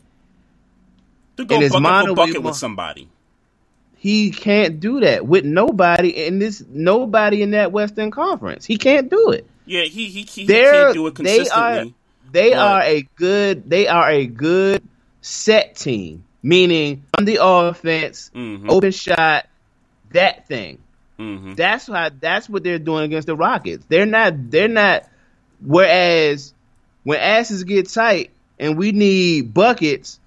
to 1.35 1.43
go 1.43 1.59
bucket 1.59 1.81
mono, 1.81 2.15
bucket 2.15 2.41
with 2.41 2.55
somebody. 2.55 3.09
He 3.97 4.31
can't 4.31 4.79
do 4.79 5.01
that 5.01 5.27
with 5.27 5.43
nobody 5.43 6.25
in 6.25 6.39
this, 6.39 6.63
nobody 6.69 7.41
in 7.41 7.51
that 7.51 7.73
Western 7.73 8.09
Conference. 8.09 8.63
He 8.63 8.77
can't 8.77 9.09
do 9.09 9.31
it. 9.31 9.45
Yeah, 9.65 9.81
he 9.81 10.07
he, 10.07 10.21
he, 10.21 10.43
he 10.43 10.47
can't 10.47 10.93
do 10.93 11.07
it 11.07 11.15
consistently. 11.15 11.51
They 11.51 11.51
are, 11.51 11.85
they 12.31 12.49
but, 12.51 12.59
are 12.59 12.81
a 12.81 13.01
good. 13.17 13.69
They 13.69 13.89
are 13.89 14.09
a 14.09 14.25
good 14.25 14.87
set 15.19 15.75
team, 15.75 16.23
meaning 16.41 17.03
on 17.17 17.25
the 17.25 17.39
offense, 17.41 18.31
mm-hmm. 18.33 18.69
open 18.69 18.91
shot, 18.91 19.47
that 20.13 20.47
thing. 20.47 20.79
Mm-hmm. 21.19 21.53
That's 21.53 21.87
how. 21.87 22.09
That's 22.19 22.49
what 22.49 22.63
they're 22.63 22.79
doing 22.79 23.05
against 23.05 23.27
the 23.27 23.35
Rockets. 23.35 23.85
They're 23.87 24.05
not. 24.05 24.51
They're 24.51 24.67
not. 24.67 25.07
Whereas 25.61 26.53
when 27.03 27.19
asses 27.19 27.63
get 27.63 27.89
tight 27.89 28.31
and 28.59 28.77
we 28.77 28.91
need 28.91 29.53
buckets, 29.53 30.19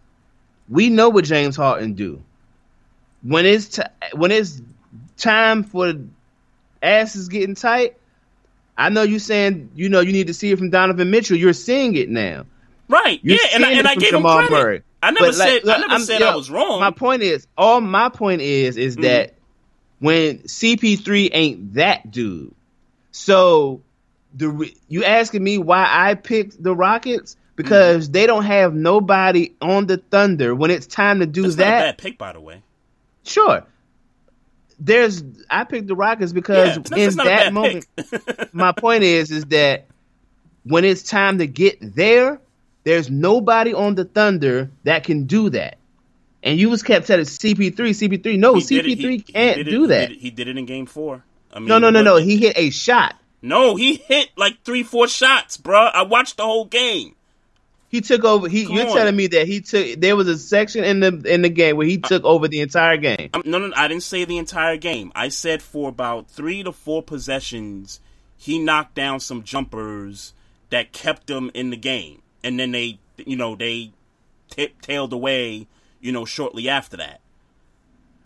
we 0.69 0.91
know 0.91 1.09
what 1.09 1.25
James 1.25 1.57
Harden 1.57 1.95
do. 1.95 2.23
When 3.23 3.47
it's 3.47 3.69
t- 3.69 3.83
when 4.15 4.31
it's 4.31 4.63
time 5.17 5.65
for 5.65 5.95
asses 6.83 7.29
getting 7.29 7.55
tight, 7.55 7.97
I 8.79 8.91
know 8.91 9.03
you 9.03 9.19
saying 9.19 9.71
you 9.75 9.89
know 9.89 10.01
you 10.01 10.13
need 10.13 10.29
to 10.29 10.35
see 10.35 10.53
it 10.53 10.59
from 10.59 10.71
Donovan 10.71 11.11
Mitchell. 11.11 11.37
You're 11.37 11.53
seeing 11.53 11.97
it 11.97 12.09
now. 12.09 12.47
Right. 12.89 13.19
You're 13.23 13.39
yeah, 13.43 13.49
and 13.55 13.65
I, 13.65 13.73
and 13.73 13.89
I 13.89 13.95
gave 13.97 14.11
Jamal 14.11 14.39
him 14.41 14.47
credit. 14.47 14.65
Murray. 14.65 14.83
I 15.03 15.11
never 15.11 15.27
but 15.27 15.35
said 15.35 15.65
like, 15.65 15.79
I 15.79 15.81
never 15.81 15.95
I'm, 15.95 16.01
said 16.01 16.23
I 16.23 16.37
was 16.37 16.51
wrong. 16.51 16.81
My 16.81 16.91
point 16.91 17.23
is, 17.23 17.47
all 17.57 17.81
my 17.81 18.09
point 18.09 18.43
is 18.43 18.77
is 18.77 18.95
mm-hmm. 18.95 19.03
that 19.03 19.35
when 19.99 20.39
CP3 20.41 21.31
ain't 21.33 21.75
that 21.75 22.11
dude. 22.11 22.55
So 23.13 23.83
the 24.35 24.73
you 24.89 25.05
asking 25.05 25.43
me 25.43 25.59
why 25.59 25.87
I 25.91 26.15
picked 26.15 26.63
the 26.63 26.75
Rockets 26.75 27.37
because 27.55 28.05
mm-hmm. 28.05 28.13
they 28.13 28.27
don't 28.27 28.45
have 28.45 28.75
nobody 28.75 29.55
on 29.61 29.87
the 29.87 29.97
Thunder 29.97 30.55
when 30.55 30.71
it's 30.71 30.87
time 30.87 31.21
to 31.21 31.27
do 31.27 31.43
That's 31.43 31.57
that. 31.57 31.81
bad 31.81 31.99
pick, 31.99 32.19
by 32.19 32.33
the 32.33 32.41
way. 32.41 32.63
Sure, 33.25 33.65
there's 34.79 35.25
I 35.51 35.65
picked 35.65 35.87
the 35.87 35.97
Rockets 35.97 36.33
because 36.33 36.79
yeah, 36.91 36.97
in 36.97 37.17
that 37.17 37.53
moment, 37.53 37.87
my 38.53 38.73
point 38.73 39.03
is 39.03 39.31
is 39.31 39.47
that 39.47 39.87
when 40.65 40.85
it's 40.85 41.03
time 41.03 41.39
to 41.39 41.47
get 41.47 41.79
there, 41.81 42.41
there's 42.85 43.11
nobody 43.11 43.73
on 43.73 43.95
the 43.95 44.05
Thunder 44.05 44.71
that 44.85 45.05
can 45.05 45.25
do 45.25 45.51
that. 45.51 45.76
And 46.47 46.61
you 46.61 46.71
was 46.71 46.85
kept 46.85 47.09
telling 47.09 47.25
CP3, 47.25 47.75
CP3. 47.75 48.39
No, 48.39 48.55
he 48.55 48.61
CP3 48.61 48.99
he, 48.99 49.21
can't 49.21 49.57
he 49.59 49.65
do 49.65 49.85
it, 49.85 49.89
that. 49.89 50.09
He 50.11 50.15
did, 50.15 50.23
he 50.23 50.31
did, 50.31 50.49
it 50.49 50.57
in 50.57 50.65
Game 50.65 50.87
Four. 50.87 51.25
I 51.53 51.59
mean, 51.59 51.67
no, 51.67 51.81
no, 51.81 51.91
no, 51.91 52.03
no. 52.03 52.17
He 52.17 52.37
hit 52.37 52.57
a 52.57 52.71
shot. 52.71 53.17
No, 53.43 53.75
he 53.75 53.97
hit 53.97 54.31
like 54.37 54.63
three, 54.63 54.85
four 54.85 55.09
shots, 55.09 55.57
bro. 55.57 55.87
I 55.87 56.03
watched 56.03 56.37
the 56.37 56.45
whole 56.45 56.65
game. 56.65 57.17
He 57.89 58.01
took 58.01 58.25
over. 58.25 58.49
He, 58.49 58.63
you're 58.63 58.87
on. 58.87 58.95
telling 58.95 59.17
me 59.17 59.27
that 59.27 59.49
he 59.49 59.61
took. 59.61 60.01
There 60.01 60.15
was 60.15 60.29
a 60.29 60.39
section 60.39 60.85
in 60.85 61.01
the 61.01 61.21
in 61.33 61.43
the 61.43 61.49
game 61.49 61.77
where 61.77 61.87
he 61.87 61.99
took 61.99 62.25
I, 62.25 62.29
over 62.29 62.47
the 62.47 62.61
entire 62.61 62.97
game. 62.97 63.31
I'm, 63.35 63.43
no, 63.45 63.59
no, 63.59 63.73
I 63.75 63.89
didn't 63.89 64.05
say 64.05 64.25
the 64.25 64.39
entire 64.39 64.77
game. 64.77 65.11
I 65.17 65.31
said 65.31 65.63
for 65.63 65.89
about 65.89 66.31
three 66.31 66.63
to 66.63 66.71
four 66.71 67.03
possessions, 67.03 68.01
he 68.37 68.61
knocked 68.61 68.95
down 68.95 69.19
some 69.19 69.43
jumpers 69.43 70.33
that 70.71 70.93
kept 70.93 71.27
them 71.27 71.51
in 71.55 71.71
the 71.71 71.77
game, 71.77 72.23
and 72.45 72.61
then 72.61 72.71
they, 72.71 73.01
you 73.17 73.37
know, 73.37 73.57
they 73.57 73.91
t- 74.51 74.75
tailed 74.81 75.13
away, 75.13 75.67
you 76.01 76.13
know, 76.13 76.25
shortly 76.25 76.69
after 76.69 76.97
that. 76.97 77.21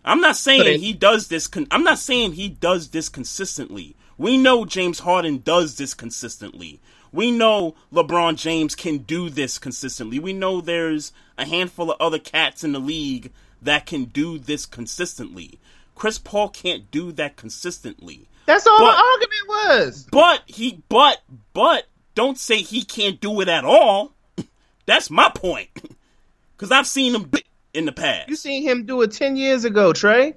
I'm 0.03 0.21
not 0.21 0.35
saying 0.35 0.65
it, 0.65 0.79
he 0.79 0.93
does 0.93 1.27
this. 1.27 1.47
Con- 1.47 1.67
I'm 1.69 1.83
not 1.83 1.99
saying 1.99 2.33
he 2.33 2.49
does 2.49 2.89
this 2.89 3.09
consistently. 3.09 3.95
We 4.17 4.37
know 4.37 4.65
James 4.65 4.99
Harden 4.99 5.39
does 5.39 5.77
this 5.77 5.93
consistently. 5.93 6.79
We 7.11 7.31
know 7.31 7.75
LeBron 7.91 8.37
James 8.37 8.73
can 8.73 8.99
do 8.99 9.29
this 9.29 9.59
consistently. 9.59 10.17
We 10.19 10.33
know 10.33 10.61
there's 10.61 11.11
a 11.37 11.45
handful 11.45 11.91
of 11.91 11.99
other 11.99 12.19
cats 12.19 12.63
in 12.63 12.71
the 12.71 12.79
league 12.79 13.31
that 13.61 13.85
can 13.85 14.05
do 14.05 14.37
this 14.37 14.65
consistently. 14.65 15.59
Chris 15.95 16.17
Paul 16.17 16.49
can't 16.49 16.89
do 16.89 17.11
that 17.13 17.35
consistently. 17.35 18.27
That's 18.45 18.65
all 18.65 18.79
but, 18.79 18.91
the 18.91 19.03
argument 19.03 19.47
was. 19.47 20.07
But 20.11 20.43
he 20.45 20.83
but 20.89 21.21
but 21.53 21.87
don't 22.15 22.39
say 22.39 22.57
he 22.57 22.83
can't 22.83 23.21
do 23.21 23.39
it 23.41 23.47
at 23.47 23.65
all. 23.65 24.13
That's 24.85 25.09
my 25.09 25.29
point. 25.29 25.69
Cuz 26.57 26.71
I've 26.71 26.87
seen 26.87 27.13
him 27.13 27.29
in 27.73 27.85
the 27.85 27.91
past. 27.91 28.29
You 28.29 28.35
seen 28.35 28.63
him 28.63 28.85
do 28.85 29.01
it 29.01 29.11
10 29.11 29.35
years 29.35 29.65
ago, 29.65 29.93
Trey? 29.93 30.35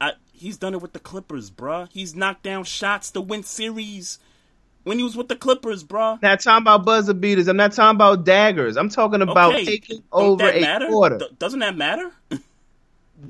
I, 0.00 0.12
he's 0.32 0.56
done 0.56 0.74
it 0.74 0.82
with 0.82 0.92
the 0.92 0.98
Clippers, 0.98 1.50
bruh. 1.50 1.88
He's 1.90 2.14
knocked 2.14 2.42
down 2.42 2.64
shots 2.64 3.10
to 3.12 3.20
win 3.20 3.42
series 3.42 4.18
when 4.84 4.98
he 4.98 5.04
was 5.04 5.16
with 5.16 5.28
the 5.28 5.36
Clippers, 5.36 5.84
bro. 5.84 6.18
Not 6.22 6.40
talking 6.40 6.62
about 6.62 6.84
buzzer 6.84 7.14
beaters. 7.14 7.48
I'm 7.48 7.56
not 7.56 7.72
talking 7.72 7.96
about 7.96 8.24
daggers. 8.24 8.76
I'm 8.76 8.88
talking 8.88 9.22
about 9.22 9.54
okay. 9.54 9.64
taking 9.64 10.02
over 10.12 10.48
a 10.48 10.60
matter? 10.60 10.86
quarter. 10.88 11.18
D- 11.18 11.28
doesn't 11.38 11.60
that 11.60 11.76
matter? 11.76 12.10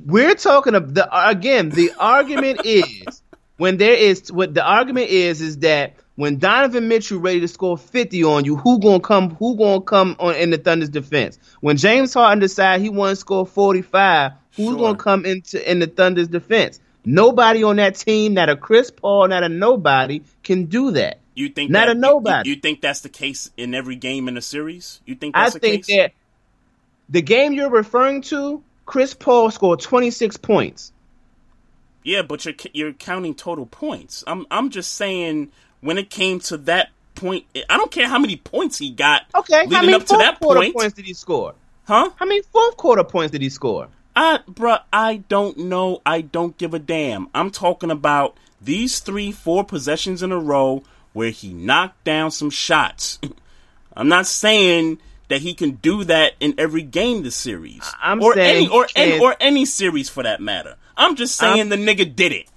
We're 0.06 0.34
talking 0.34 0.74
about 0.74 0.94
the 0.94 1.28
again. 1.28 1.68
The 1.68 1.92
argument 1.98 2.64
is 2.64 3.22
when 3.58 3.76
there 3.76 3.94
is 3.94 4.32
what 4.32 4.54
the 4.54 4.64
argument 4.64 5.10
is 5.10 5.42
is 5.42 5.58
that 5.58 5.94
when 6.16 6.38
Donovan 6.38 6.88
Mitchell 6.88 7.18
ready 7.18 7.40
to 7.40 7.48
score 7.48 7.78
50 7.78 8.24
on 8.24 8.44
you, 8.44 8.56
who 8.56 8.78
gonna 8.78 9.00
come? 9.00 9.34
Who 9.36 9.56
gonna 9.56 9.80
come 9.80 10.16
on 10.18 10.34
in 10.34 10.50
the 10.50 10.58
Thunder's 10.58 10.90
defense? 10.90 11.38
When 11.60 11.76
James 11.76 12.12
Harden 12.12 12.40
decide 12.40 12.80
he 12.80 12.90
want 12.90 13.10
to 13.10 13.16
score 13.16 13.46
45, 13.46 14.32
who's 14.56 14.66
sure. 14.66 14.76
gonna 14.76 14.98
come 14.98 15.24
into 15.24 15.70
in 15.70 15.78
the 15.78 15.86
Thunder's 15.86 16.28
defense? 16.28 16.80
Nobody 17.04 17.64
on 17.64 17.76
that 17.76 17.96
team, 17.96 18.34
not 18.34 18.48
a 18.48 18.56
Chris 18.56 18.90
Paul, 18.90 19.28
not 19.28 19.42
a 19.42 19.48
nobody, 19.48 20.22
can 20.42 20.66
do 20.66 20.92
that. 20.92 21.18
You 21.34 21.48
think 21.48 21.70
not 21.70 21.86
that, 21.86 21.96
a 21.96 21.98
nobody? 21.98 22.50
You, 22.50 22.54
you, 22.56 22.60
think 22.60 22.80
that's 22.80 23.00
the 23.00 23.08
case 23.08 23.50
in 23.56 23.74
every 23.74 23.96
game 23.96 24.28
in 24.28 24.34
the 24.34 24.42
series? 24.42 25.00
You 25.06 25.14
think 25.14 25.34
that's 25.34 25.56
I 25.56 25.58
think 25.58 25.86
case? 25.86 25.96
that 25.96 26.12
the 27.08 27.22
game 27.22 27.54
you're 27.54 27.70
referring 27.70 28.22
to, 28.22 28.62
Chris 28.84 29.14
Paul 29.14 29.50
scored 29.50 29.80
26 29.80 30.36
points. 30.36 30.92
Yeah, 32.04 32.22
but 32.22 32.44
you're 32.44 32.54
you're 32.72 32.92
counting 32.92 33.34
total 33.34 33.66
points. 33.66 34.24
I'm 34.26 34.46
I'm 34.50 34.70
just 34.70 34.94
saying 34.94 35.52
when 35.82 35.98
it 35.98 36.08
came 36.08 36.40
to 36.40 36.56
that 36.56 36.88
point, 37.14 37.44
I 37.68 37.76
don't 37.76 37.90
care 37.90 38.08
how 38.08 38.18
many 38.18 38.36
points 38.36 38.78
he 38.78 38.90
got. 38.90 39.26
Okay, 39.34 39.62
leading 39.62 39.74
how 39.74 39.82
many 39.82 39.94
up 39.94 40.06
to 40.06 40.16
that 40.16 40.40
quarter 40.40 40.60
point. 40.60 40.74
points 40.74 40.94
did 40.94 41.04
he 41.04 41.12
score? 41.12 41.54
Huh? 41.84 42.10
How 42.16 42.24
many 42.26 42.42
fourth 42.42 42.76
quarter 42.76 43.04
points 43.04 43.32
did 43.32 43.42
he 43.42 43.50
score? 43.50 43.88
I, 44.14 44.40
bruh, 44.48 44.80
I 44.92 45.16
don't 45.28 45.58
know. 45.58 46.00
I 46.06 46.20
don't 46.20 46.56
give 46.56 46.74
a 46.74 46.78
damn. 46.78 47.28
I'm 47.34 47.50
talking 47.50 47.90
about 47.90 48.36
these 48.60 49.00
three, 49.00 49.32
four 49.32 49.64
possessions 49.64 50.22
in 50.22 50.32
a 50.32 50.38
row 50.38 50.84
where 51.12 51.30
he 51.30 51.52
knocked 51.52 52.04
down 52.04 52.30
some 52.30 52.50
shots. 52.50 53.18
I'm 53.96 54.08
not 54.08 54.26
saying 54.26 54.98
that 55.28 55.40
he 55.40 55.54
can 55.54 55.72
do 55.72 56.04
that 56.04 56.34
in 56.40 56.54
every 56.58 56.82
game 56.82 57.22
this 57.22 57.36
series. 57.36 57.90
I'm 58.00 58.22
or 58.22 58.34
saying 58.34 58.56
any 58.56 58.68
or 58.68 58.86
any 58.94 59.18
or 59.18 59.34
any 59.40 59.64
series 59.64 60.08
for 60.08 60.22
that 60.22 60.40
matter. 60.40 60.76
I'm 60.96 61.16
just 61.16 61.36
saying 61.36 61.60
I'm, 61.60 61.68
the 61.68 61.76
nigga 61.76 62.14
did 62.14 62.32
it. 62.32 62.48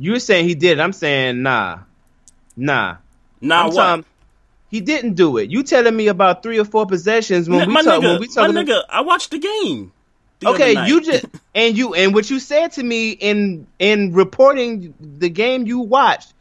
You're 0.00 0.18
saying 0.18 0.48
he 0.48 0.54
did 0.54 0.78
it. 0.78 0.82
I'm 0.82 0.92
saying 0.92 1.42
nah. 1.42 1.80
Nah. 2.56 2.96
Nah 3.40 3.64
I'm 3.64 3.70
what? 3.70 3.74
Talking, 3.74 4.04
He 4.70 4.80
didn't 4.80 5.14
do 5.14 5.38
it. 5.38 5.50
You 5.50 5.62
telling 5.62 5.96
me 5.96 6.08
about 6.08 6.42
three 6.42 6.58
or 6.58 6.64
four 6.64 6.86
possessions 6.86 7.48
when 7.48 7.60
N- 7.62 7.68
we 7.68 7.74
my 7.74 7.82
talk 7.82 8.02
nigga, 8.02 8.08
when 8.10 8.18
we 8.18 8.28
my 8.28 8.34
talking 8.34 8.54
nigga, 8.64 8.82
I 8.88 9.02
watched 9.02 9.30
the 9.30 9.38
game. 9.38 9.92
the 10.40 10.46
Okay, 10.48 10.72
you 10.88 11.00
just 11.02 11.26
and 11.54 11.76
you 11.76 11.94
and 11.94 12.14
what 12.14 12.30
you 12.30 12.38
said 12.40 12.72
to 12.72 12.82
me 12.82 13.10
in 13.10 13.66
in 13.78 14.12
reporting 14.14 14.94
the 15.00 15.28
game 15.30 15.66
you 15.66 15.80
watched, 15.80 16.32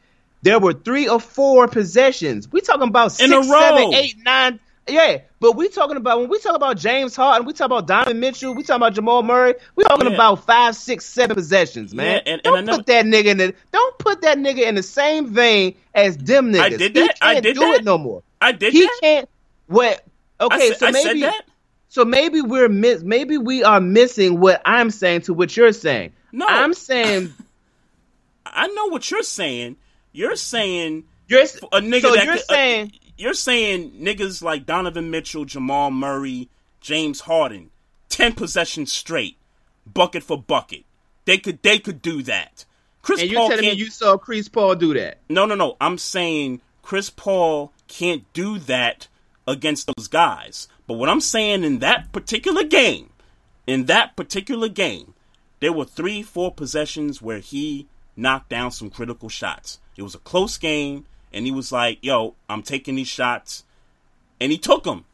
there 0.42 0.60
were 0.60 0.74
three 0.74 1.08
or 1.10 1.20
four 1.20 1.68
possessions. 1.68 2.48
We 2.52 2.62
talking 2.62 2.88
about 2.88 3.12
six, 3.12 3.32
In 3.32 3.50
row. 3.50 3.60
seven, 3.60 3.94
eight, 3.94 4.16
nine. 4.24 4.60
Yeah, 4.92 5.20
but 5.40 5.56
we 5.56 5.70
talking 5.70 5.98
about 5.98 6.20
when 6.20 6.30
we 6.30 6.40
talk 6.40 6.56
about 6.56 6.78
James 6.78 7.16
Harden, 7.16 7.46
we 7.46 7.54
talk 7.54 7.66
about 7.68 7.88
Donovan 7.88 8.20
Mitchell, 8.20 8.54
we 8.54 8.64
talking 8.64 8.78
about 8.82 8.94
Jamal 8.94 9.24
Murray, 9.24 9.56
we 9.76 9.84
talking 9.84 10.08
Yeah. 10.08 10.14
about 10.16 10.46
five, 10.46 10.76
six, 10.76 11.06
seven 11.06 11.36
possessions, 11.36 11.94
man. 11.94 12.06
Yeah, 12.06 12.18
and- 12.18 12.28
and 12.30 12.44
don't 12.44 12.58
I 12.58 12.62
never- 12.62 12.78
put 12.80 12.86
that 12.88 13.06
nigga 13.06 13.26
in 13.26 13.38
the 13.38 13.54
don't 13.72 13.98
put 14.00 14.22
that 14.22 14.38
nigga 14.38 14.60
in 14.68 14.76
the 14.76 14.84
same 14.84 15.28
vein 15.34 15.76
as 15.94 16.18
them 16.18 16.52
niggas. 16.54 16.60
I 16.62 16.70
did 16.70 16.82
He 16.96 17.02
that. 17.02 17.18
I 17.22 17.34
can't 17.36 17.44
did 17.44 17.54
do 17.56 17.60
that. 17.62 17.76
it 17.82 17.84
no 17.84 17.98
more. 17.98 18.24
I 18.42 18.52
did 18.52 18.74
he 18.74 18.82
that. 18.82 19.00
can't. 19.02 19.30
What? 19.68 20.04
Okay, 20.42 20.70
said- 20.70 20.78
so 20.80 20.88
I 20.88 20.92
said 20.92 21.04
maybe 21.04 21.22
that. 21.22 21.44
so 21.90 22.06
maybe 22.06 22.42
we're 22.42 22.70
miss 22.70 23.02
maybe 23.04 23.38
we 23.38 23.64
are 23.64 23.80
missing 23.82 24.40
what 24.40 24.62
I'm 24.66 24.90
saying 24.92 25.22
to 25.22 25.34
what 25.34 25.56
you're 25.58 25.74
saying. 25.74 26.12
No. 26.32 26.46
I'm 26.48 26.74
saying 26.74 27.34
I 28.46 28.68
know 28.68 28.88
what 28.88 29.10
you're 29.12 29.24
saying. 29.24 29.76
You're 30.12 30.36
saying 30.36 31.04
you're 31.28 31.42
a 31.42 31.46
nigga 31.46 32.02
so 32.02 32.16
that 32.16 32.26
you're 32.26 32.34
could- 32.36 32.44
uh, 32.50 32.54
saying 32.54 32.94
you're 33.20 33.34
saying 33.34 33.92
niggas 33.92 34.42
like 34.42 34.66
Donovan 34.66 35.12
Mitchell, 35.12 35.46
Jamal 35.46 35.92
Murray, 35.92 36.50
James 36.82 37.22
Harden, 37.22 37.70
ten 38.08 38.34
possessions 38.34 38.92
straight, 38.92 39.38
bucket 39.86 40.24
for 40.24 40.42
bucket. 40.42 40.86
They 41.26 41.38
could 41.38 41.62
they 41.62 41.80
could 41.80 42.02
do 42.02 42.24
that. 42.24 42.66
Chris 43.02 43.22
and 43.22 43.30
you're 43.30 43.40
Paul 43.42 43.50
telling 43.50 43.66
me 43.66 43.72
you 43.74 43.90
saw 43.90 44.18
Chris 44.18 44.48
Paul 44.48 44.76
do 44.76 44.94
that. 44.94 45.20
No, 45.30 45.46
no, 45.46 45.56
no. 45.56 45.78
I'm 45.80 45.98
saying 45.98 46.62
Chris 46.82 47.10
Paul 47.10 47.74
can't 47.88 48.24
do 48.34 48.58
that 48.60 49.08
against 49.48 49.90
those 49.96 50.08
guys. 50.08 50.68
But 50.88 50.96
what 50.96 51.10
I'm 51.10 51.22
saying 51.22 51.64
in 51.64 51.80
that 51.80 52.12
particular 52.12 52.64
game, 52.64 53.10
in 53.68 53.86
that 53.86 54.16
particular 54.16 54.70
game, 54.70 55.14
there 55.60 55.74
were 55.74 55.86
three, 55.86 56.22
four 56.24 56.54
possessions 56.54 57.22
where 57.22 57.40
he 57.40 57.88
knocked 58.16 58.50
down 58.50 58.72
some 58.72 58.90
critical 58.90 59.30
shots. 59.30 59.80
It 59.98 60.04
was 60.04 60.16
a 60.16 60.20
close 60.20 60.58
game, 60.58 61.06
and 61.34 61.46
he 61.46 61.52
was 61.52 61.72
like, 61.72 62.00
"Yo, 62.02 62.36
I'm 62.50 62.64
taking 62.64 62.96
these 62.96 63.08
shots," 63.08 63.64
and 64.40 64.52
he 64.52 64.58
took 64.58 64.84
them. 64.84 65.06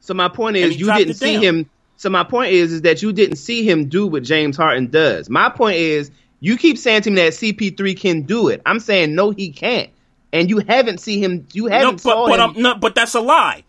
So 0.00 0.14
my 0.14 0.28
point 0.28 0.56
is 0.56 0.78
you 0.78 0.92
didn't 0.92 1.14
see 1.14 1.34
down. 1.34 1.42
him 1.42 1.70
so 1.96 2.10
my 2.10 2.24
point 2.24 2.52
is 2.52 2.72
is 2.72 2.82
that 2.82 3.02
you 3.02 3.12
didn't 3.12 3.36
see 3.36 3.68
him 3.68 3.88
do 3.88 4.06
what 4.06 4.22
James 4.22 4.56
Harden 4.56 4.88
does. 4.88 5.28
My 5.30 5.48
point 5.48 5.76
is 5.76 6.10
you 6.40 6.56
keep 6.56 6.78
saying 6.78 7.02
to 7.02 7.10
me 7.10 7.16
that 7.16 7.32
CP3 7.32 7.98
can 7.98 8.22
do 8.22 8.48
it. 8.48 8.60
I'm 8.66 8.80
saying 8.80 9.14
no 9.14 9.30
he 9.30 9.50
can't. 9.50 9.90
And 10.32 10.50
you 10.50 10.58
haven't 10.58 10.98
seen 10.98 11.22
him 11.22 11.46
you 11.52 11.66
haven't 11.66 11.96
but 11.96 12.00
saw 12.00 12.28
but 12.28 12.40
him. 12.40 12.56
I'm 12.56 12.62
no, 12.62 12.74
but 12.74 12.94
that's 12.94 13.14
a 13.14 13.20
lie. 13.20 13.64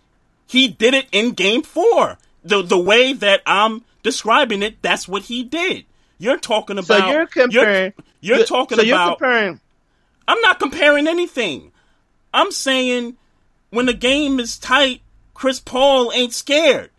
He 0.47 0.67
did 0.67 0.93
it 0.93 1.07
in 1.11 1.31
Game 1.31 1.63
Four. 1.63 2.17
The 2.43 2.61
the 2.61 2.77
way 2.77 3.13
that 3.13 3.41
I'm 3.45 3.83
describing 4.03 4.61
it, 4.61 4.81
that's 4.81 5.07
what 5.07 5.23
he 5.23 5.43
did. 5.43 5.85
You're 6.17 6.39
talking 6.39 6.77
about. 6.77 6.87
so 6.87 6.97
about. 6.97 7.09
you're 7.11 7.27
comparing 7.27 7.93
You're, 8.19 8.37
you're 8.37 8.45
talking 8.45 8.77
so 8.77 8.83
you're 8.83 9.09
comparing 9.09 9.61
I'm 10.27 10.41
not 10.41 10.59
comparing 10.59 11.07
anything. 11.07 11.71
I'm 12.33 12.51
saying 12.51 13.17
when 13.69 13.85
the 13.85 13.93
game 13.93 14.39
is 14.39 14.57
tight, 14.57 15.01
Chris 15.33 15.59
Paul 15.59 16.11
ain't 16.13 16.33
scared. 16.33 16.89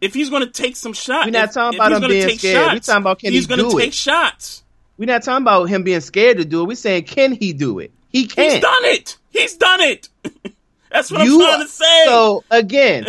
If 0.00 0.12
he's 0.14 0.28
going 0.30 0.44
to 0.44 0.50
take 0.50 0.76
some 0.76 0.92
shots, 0.92 1.24
We're 1.26 1.30
not 1.32 1.52
talking 1.52 1.78
if 1.80 1.86
about 1.86 1.92
he's 1.92 2.02
him 2.02 2.08
being 2.10 2.28
take 2.28 2.38
scared. 2.38 2.72
We're 2.74 2.78
talking 2.80 3.02
about 3.02 3.18
can 3.18 3.32
he's 3.32 3.44
he 3.46 3.48
gonna 3.56 3.68
do 3.70 3.78
take 3.78 3.88
it? 3.88 3.94
shots. 3.94 4.62
We're 4.98 5.06
not 5.06 5.22
talking 5.22 5.42
about 5.42 5.64
him 5.64 5.82
being 5.84 6.00
scared 6.00 6.36
to 6.38 6.44
do 6.44 6.62
it. 6.62 6.68
We're 6.68 6.74
saying 6.76 7.04
can 7.04 7.32
he 7.32 7.52
do 7.52 7.78
it? 7.78 7.92
He 8.08 8.26
can. 8.26 8.52
He's 8.52 8.60
done 8.60 8.84
it. 8.84 9.16
He's 9.30 9.54
done 9.56 9.80
it. 9.80 10.08
That's 10.90 11.10
what 11.10 11.24
You- 11.24 11.42
I'm 11.42 11.48
trying 11.56 11.66
to 11.66 11.72
say. 11.72 12.04
So 12.06 12.44
again, 12.50 13.06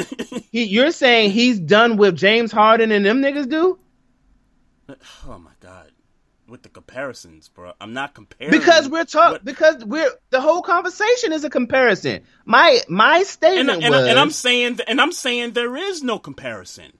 he, 0.51 0.63
you're 0.63 0.91
saying 0.91 1.31
he's 1.31 1.59
done 1.59 1.97
with 1.97 2.15
James 2.17 2.51
Harden 2.51 2.91
and 2.91 3.05
them 3.05 3.21
niggas 3.21 3.49
do? 3.49 3.77
oh 4.89 4.95
my 5.27 5.35
god, 5.37 5.49
with 6.47 6.63
the 6.63 6.69
comparisons, 6.69 7.49
bro. 7.49 7.73
I'm 7.81 7.93
not 7.93 8.13
comparing 8.13 8.51
Because 8.51 8.87
we're 8.89 9.05
talking 9.05 9.39
because 9.43 9.83
we're 9.83 10.11
the 10.29 10.41
whole 10.41 10.61
conversation 10.61 11.33
is 11.33 11.43
a 11.43 11.49
comparison. 11.49 12.23
My 12.45 12.79
my 12.87 13.23
statement 13.23 13.83
and, 13.83 13.93
was 13.93 14.07
and 14.07 14.17
I'm 14.19 14.31
saying 14.31 14.79
and 14.87 15.01
I'm 15.01 15.11
saying 15.11 15.51
there 15.53 15.75
is 15.75 16.03
no 16.03 16.19
comparison 16.19 16.93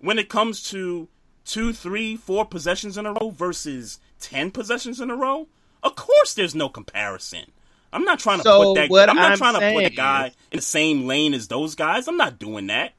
when 0.00 0.18
it 0.18 0.28
comes 0.28 0.62
to 0.70 1.08
two, 1.44 1.72
three, 1.72 2.16
four 2.16 2.44
possessions 2.44 2.96
in 2.98 3.06
a 3.06 3.12
row 3.12 3.30
versus 3.30 3.98
ten 4.20 4.50
possessions 4.50 5.00
in 5.00 5.10
a 5.10 5.16
row. 5.16 5.48
Of 5.82 5.96
course, 5.96 6.34
there's 6.34 6.54
no 6.54 6.68
comparison. 6.68 7.44
I'm 7.92 8.04
not 8.04 8.18
trying 8.18 8.38
to 8.38 8.42
So 8.44 8.74
put 8.74 8.88
that. 8.88 9.08
I'm 9.10 9.16
not 9.16 9.32
I'm 9.32 9.38
trying 9.38 9.54
to 9.54 9.72
put 9.72 9.84
a 9.84 9.90
guy 9.90 10.32
in 10.50 10.56
the 10.56 10.62
same 10.62 11.06
lane 11.06 11.34
as 11.34 11.48
those 11.48 11.74
guys. 11.74 12.08
I'm 12.08 12.16
not 12.16 12.38
doing 12.38 12.66
that. 12.68 12.92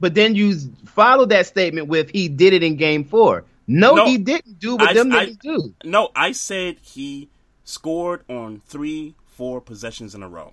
but 0.00 0.14
then 0.14 0.34
you 0.34 0.56
follow 0.86 1.26
that 1.26 1.46
statement 1.46 1.88
with 1.88 2.10
he 2.10 2.28
did 2.28 2.52
it 2.52 2.62
in 2.62 2.76
game 2.76 3.04
four. 3.04 3.44
No, 3.66 3.94
No, 3.94 4.06
he 4.06 4.18
didn't 4.18 4.58
do 4.58 4.76
what 4.76 4.88
I- 4.90 4.92
them 4.94 5.12
I- 5.12 5.26
niggas 5.26 5.38
do. 5.40 5.74
No, 5.84 6.10
I 6.14 6.32
said 6.32 6.76
he 6.82 7.28
scored 7.64 8.24
on 8.28 8.62
three, 8.66 9.14
four 9.26 9.60
possessions 9.60 10.14
in 10.14 10.22
a 10.22 10.28
row. 10.28 10.52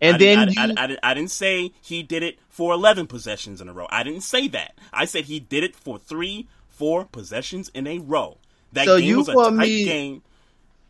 And 0.00 0.16
I 0.16 0.18
then 0.18 0.38
didn't, 0.48 0.58
I, 0.58 0.66
you 0.66 0.74
I, 0.76 0.82
I, 0.82 0.86
didn't, 0.88 1.00
I 1.04 1.14
didn't 1.14 1.30
say 1.30 1.72
he 1.80 2.02
did 2.02 2.22
it 2.22 2.38
for 2.50 2.74
11 2.74 3.06
possessions 3.06 3.60
in 3.60 3.68
a 3.68 3.72
row. 3.72 3.86
I 3.90 4.02
didn't 4.02 4.20
say 4.22 4.46
that. 4.48 4.74
I 4.92 5.04
said 5.06 5.24
he 5.24 5.40
did 5.40 5.64
it 5.64 5.74
for 5.74 5.98
three, 5.98 6.48
four 6.68 7.04
possessions 7.06 7.70
in 7.70 7.86
a 7.86 7.98
row. 8.00 8.36
That 8.72 8.84
So 8.86 8.98
game 8.98 9.08
you 9.08 9.18
was 9.18 9.28
a 9.28 9.34
tight 9.34 9.52
me- 9.56 9.84
game. 9.84 10.22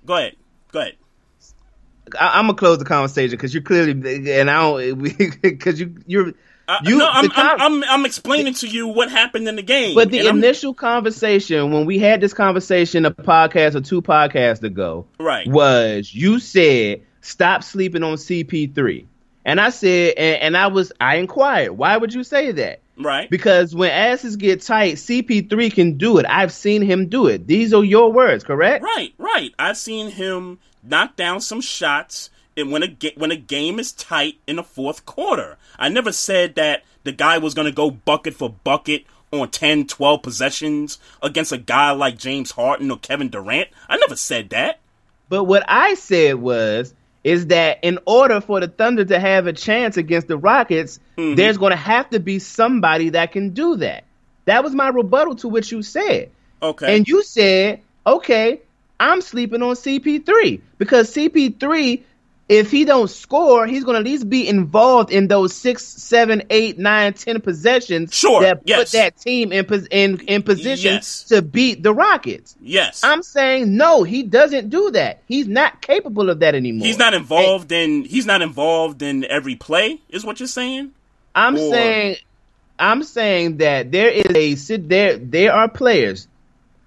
Go 0.05 0.17
ahead. 0.17 0.37
Go 0.73 0.81
ahead. 0.81 0.97
I, 2.19 2.39
I'm 2.39 2.47
gonna 2.47 2.55
close 2.59 2.79
the 2.79 2.85
conversation 2.85 3.33
because 3.37 3.53
you're 3.53 3.63
clearly 3.65 3.93
and 4.33 4.49
I 4.51 4.61
don't 4.61 5.03
because 5.43 5.79
you 5.81 5.97
you're 6.07 6.33
Uh, 6.69 6.79
you 6.85 6.99
no, 6.99 7.09
I'm, 7.09 7.29
con- 7.29 7.61
I'm, 7.61 7.83
I'm, 7.83 7.91
I'm 7.91 8.07
explaining 8.07 8.55
to 8.55 8.67
you 8.67 8.89
what 8.89 9.11
happened 9.11 9.47
in 9.49 9.55
the 9.57 9.63
game. 9.63 9.95
But 9.95 10.11
the 10.11 10.19
and 10.19 10.27
I'm- 10.29 10.39
initial 10.39 10.75
conversation, 10.75 11.71
when 11.73 11.87
we 11.87 11.99
had 11.99 12.21
this 12.21 12.35
conversation 12.35 13.05
a 13.05 13.11
podcast 13.13 13.75
or 13.77 13.81
two 13.81 14.03
podcasts 14.03 14.63
ago, 14.63 15.07
Right. 15.21 15.47
was 15.47 16.13
you 16.13 16.41
said 16.41 17.03
stop 17.21 17.63
sleeping 17.63 18.03
on 18.03 18.17
CP3, 18.17 19.07
and 19.45 19.61
I 19.61 19.71
said, 19.71 20.15
and, 20.17 20.43
and 20.43 20.57
I 20.57 20.67
was, 20.69 20.93
I 21.01 21.17
inquired, 21.17 21.73
why 21.73 21.97
would 21.97 22.13
you 22.15 22.25
say 22.25 22.51
that? 22.53 22.81
Right. 22.99 23.29
Because 23.31 23.75
when 23.75 23.91
asses 23.91 24.37
get 24.37 24.63
tight, 24.63 24.95
CP3 24.95 25.73
can 25.73 25.99
do 25.99 26.19
it. 26.19 26.27
I've 26.29 26.53
seen 26.53 26.83
him 26.83 27.09
do 27.09 27.27
it. 27.27 27.47
These 27.47 27.75
are 27.75 27.85
your 27.85 28.11
words, 28.11 28.43
correct? 28.43 28.83
Right, 28.83 29.13
right. 29.19 29.53
I've 29.59 29.77
seen 29.77 30.11
him 30.11 30.59
knock 30.83 31.15
down 31.15 31.41
some 31.43 31.61
shots 31.61 32.31
and 32.57 32.71
when 32.73 32.83
a 32.83 32.89
ga- 32.89 33.15
when 33.17 33.31
a 33.31 33.37
game 33.37 33.79
is 33.79 33.93
tight 33.93 34.37
in 34.47 34.57
the 34.57 34.63
fourth 34.63 35.05
quarter. 35.07 35.57
I 35.79 35.89
never 35.89 36.13
said 36.13 36.55
that 36.57 36.85
the 37.05 37.13
guy 37.13 37.39
was 37.39 37.55
going 37.55 37.67
to 37.67 37.73
go 37.73 37.91
bucket 37.91 38.35
for 38.35 38.51
bucket 38.51 39.05
on 39.33 39.51
10, 39.51 39.87
12 39.87 40.23
possessions 40.23 40.99
against 41.23 41.53
a 41.53 41.59
guy 41.59 41.91
like 41.93 42.17
James 42.19 42.51
Harden 42.53 42.91
or 42.91 42.99
Kevin 42.99 43.29
Durant. 43.29 43.69
I 43.89 43.97
never 43.97 44.17
said 44.17 44.51
that. 44.51 44.79
But 45.29 45.45
what 45.45 45.65
I 45.69 45.95
said 45.95 46.37
was 46.37 46.95
is 47.25 47.49
that 47.49 47.81
in 47.83 47.99
order 48.07 48.41
for 48.41 48.61
the 48.61 48.69
Thunder 48.69 49.05
to 49.05 49.19
have 49.19 49.49
a 49.49 49.53
chance 49.53 49.97
against 49.97 50.29
the 50.29 50.37
Rockets, 50.39 51.01
Mm-hmm. 51.19 51.35
there's 51.35 51.57
going 51.59 51.71
to 51.73 51.77
have 51.77 52.11
to 52.11 52.21
be 52.21 52.39
somebody 52.39 53.09
that 53.11 53.33
can 53.33 53.51
do 53.51 53.77
that. 53.77 54.05
That 54.45 54.63
was 54.63 54.75
my 54.75 54.89
rebuttal 54.89 55.35
to 55.37 55.49
what 55.49 55.71
you 55.73 55.83
said. 55.83 56.31
Okay. 56.63 56.95
And 56.97 57.09
you 57.09 57.23
said, 57.25 57.81
"Okay, 58.07 58.61
I'm 59.01 59.21
sleeping 59.23 59.63
on 59.63 59.75
CP3 59.75 60.61
because 60.79 61.13
CP3 61.15 62.03
if 62.49 62.71
he 62.71 62.85
don't 62.85 63.11
score, 63.11 63.67
he's 63.67 63.83
going 63.83 63.95
to 63.95 63.99
at 63.99 64.05
least 64.05 64.31
be 64.31 64.47
involved 64.47 65.11
in 65.11 65.27
those 65.27 65.53
six, 65.53 65.85
seven, 65.85 66.45
eight, 66.51 66.79
nine, 66.79 67.13
ten 67.13 67.41
possessions 67.41 68.15
Sure, 68.15 68.41
that 68.43 68.61
yes. 68.65 68.79
put 68.79 68.93
that 68.99 69.17
team 69.19 69.53
in 69.53 69.65
in 69.91 70.21
in 70.21 70.43
position 70.45 70.95
Yes. 70.95 71.25
to 71.25 71.43
beat 71.43 71.83
the 71.83 71.93
Rockets. 71.93 72.55
yes. 72.61 73.03
I'm 73.03 73.23
saying 73.25 73.77
no, 73.77 74.05
he 74.05 74.23
doesn't 74.23 74.71
do 74.71 74.93
that. 74.93 75.23
He's 75.27 75.49
not 75.49 75.83
capable 75.83 76.31
of 76.31 76.39
that 76.41 76.55
anymore. 76.55 76.87
he's 76.87 76.99
not 76.99 77.15
involved 77.15 77.73
in 77.73 78.05
he's 78.05 78.27
not 78.27 78.43
involved 78.43 79.03
in 79.03 79.25
every 79.25 79.57
play 79.57 80.01
is 80.09 80.25
what 80.25 80.39
you're 80.39 80.47
saying? 80.47 80.93
I'm 81.35 81.57
or- 81.57 81.71
saying 81.71 82.17
I'm 82.79 83.03
saying 83.03 83.57
that 83.57 83.91
there 83.91 84.09
is 84.11 84.27
a 84.37 84.55
sit 84.55 84.89
there 84.89 85.17
there 85.19 85.53
are 85.53 85.69
players. 85.69 86.29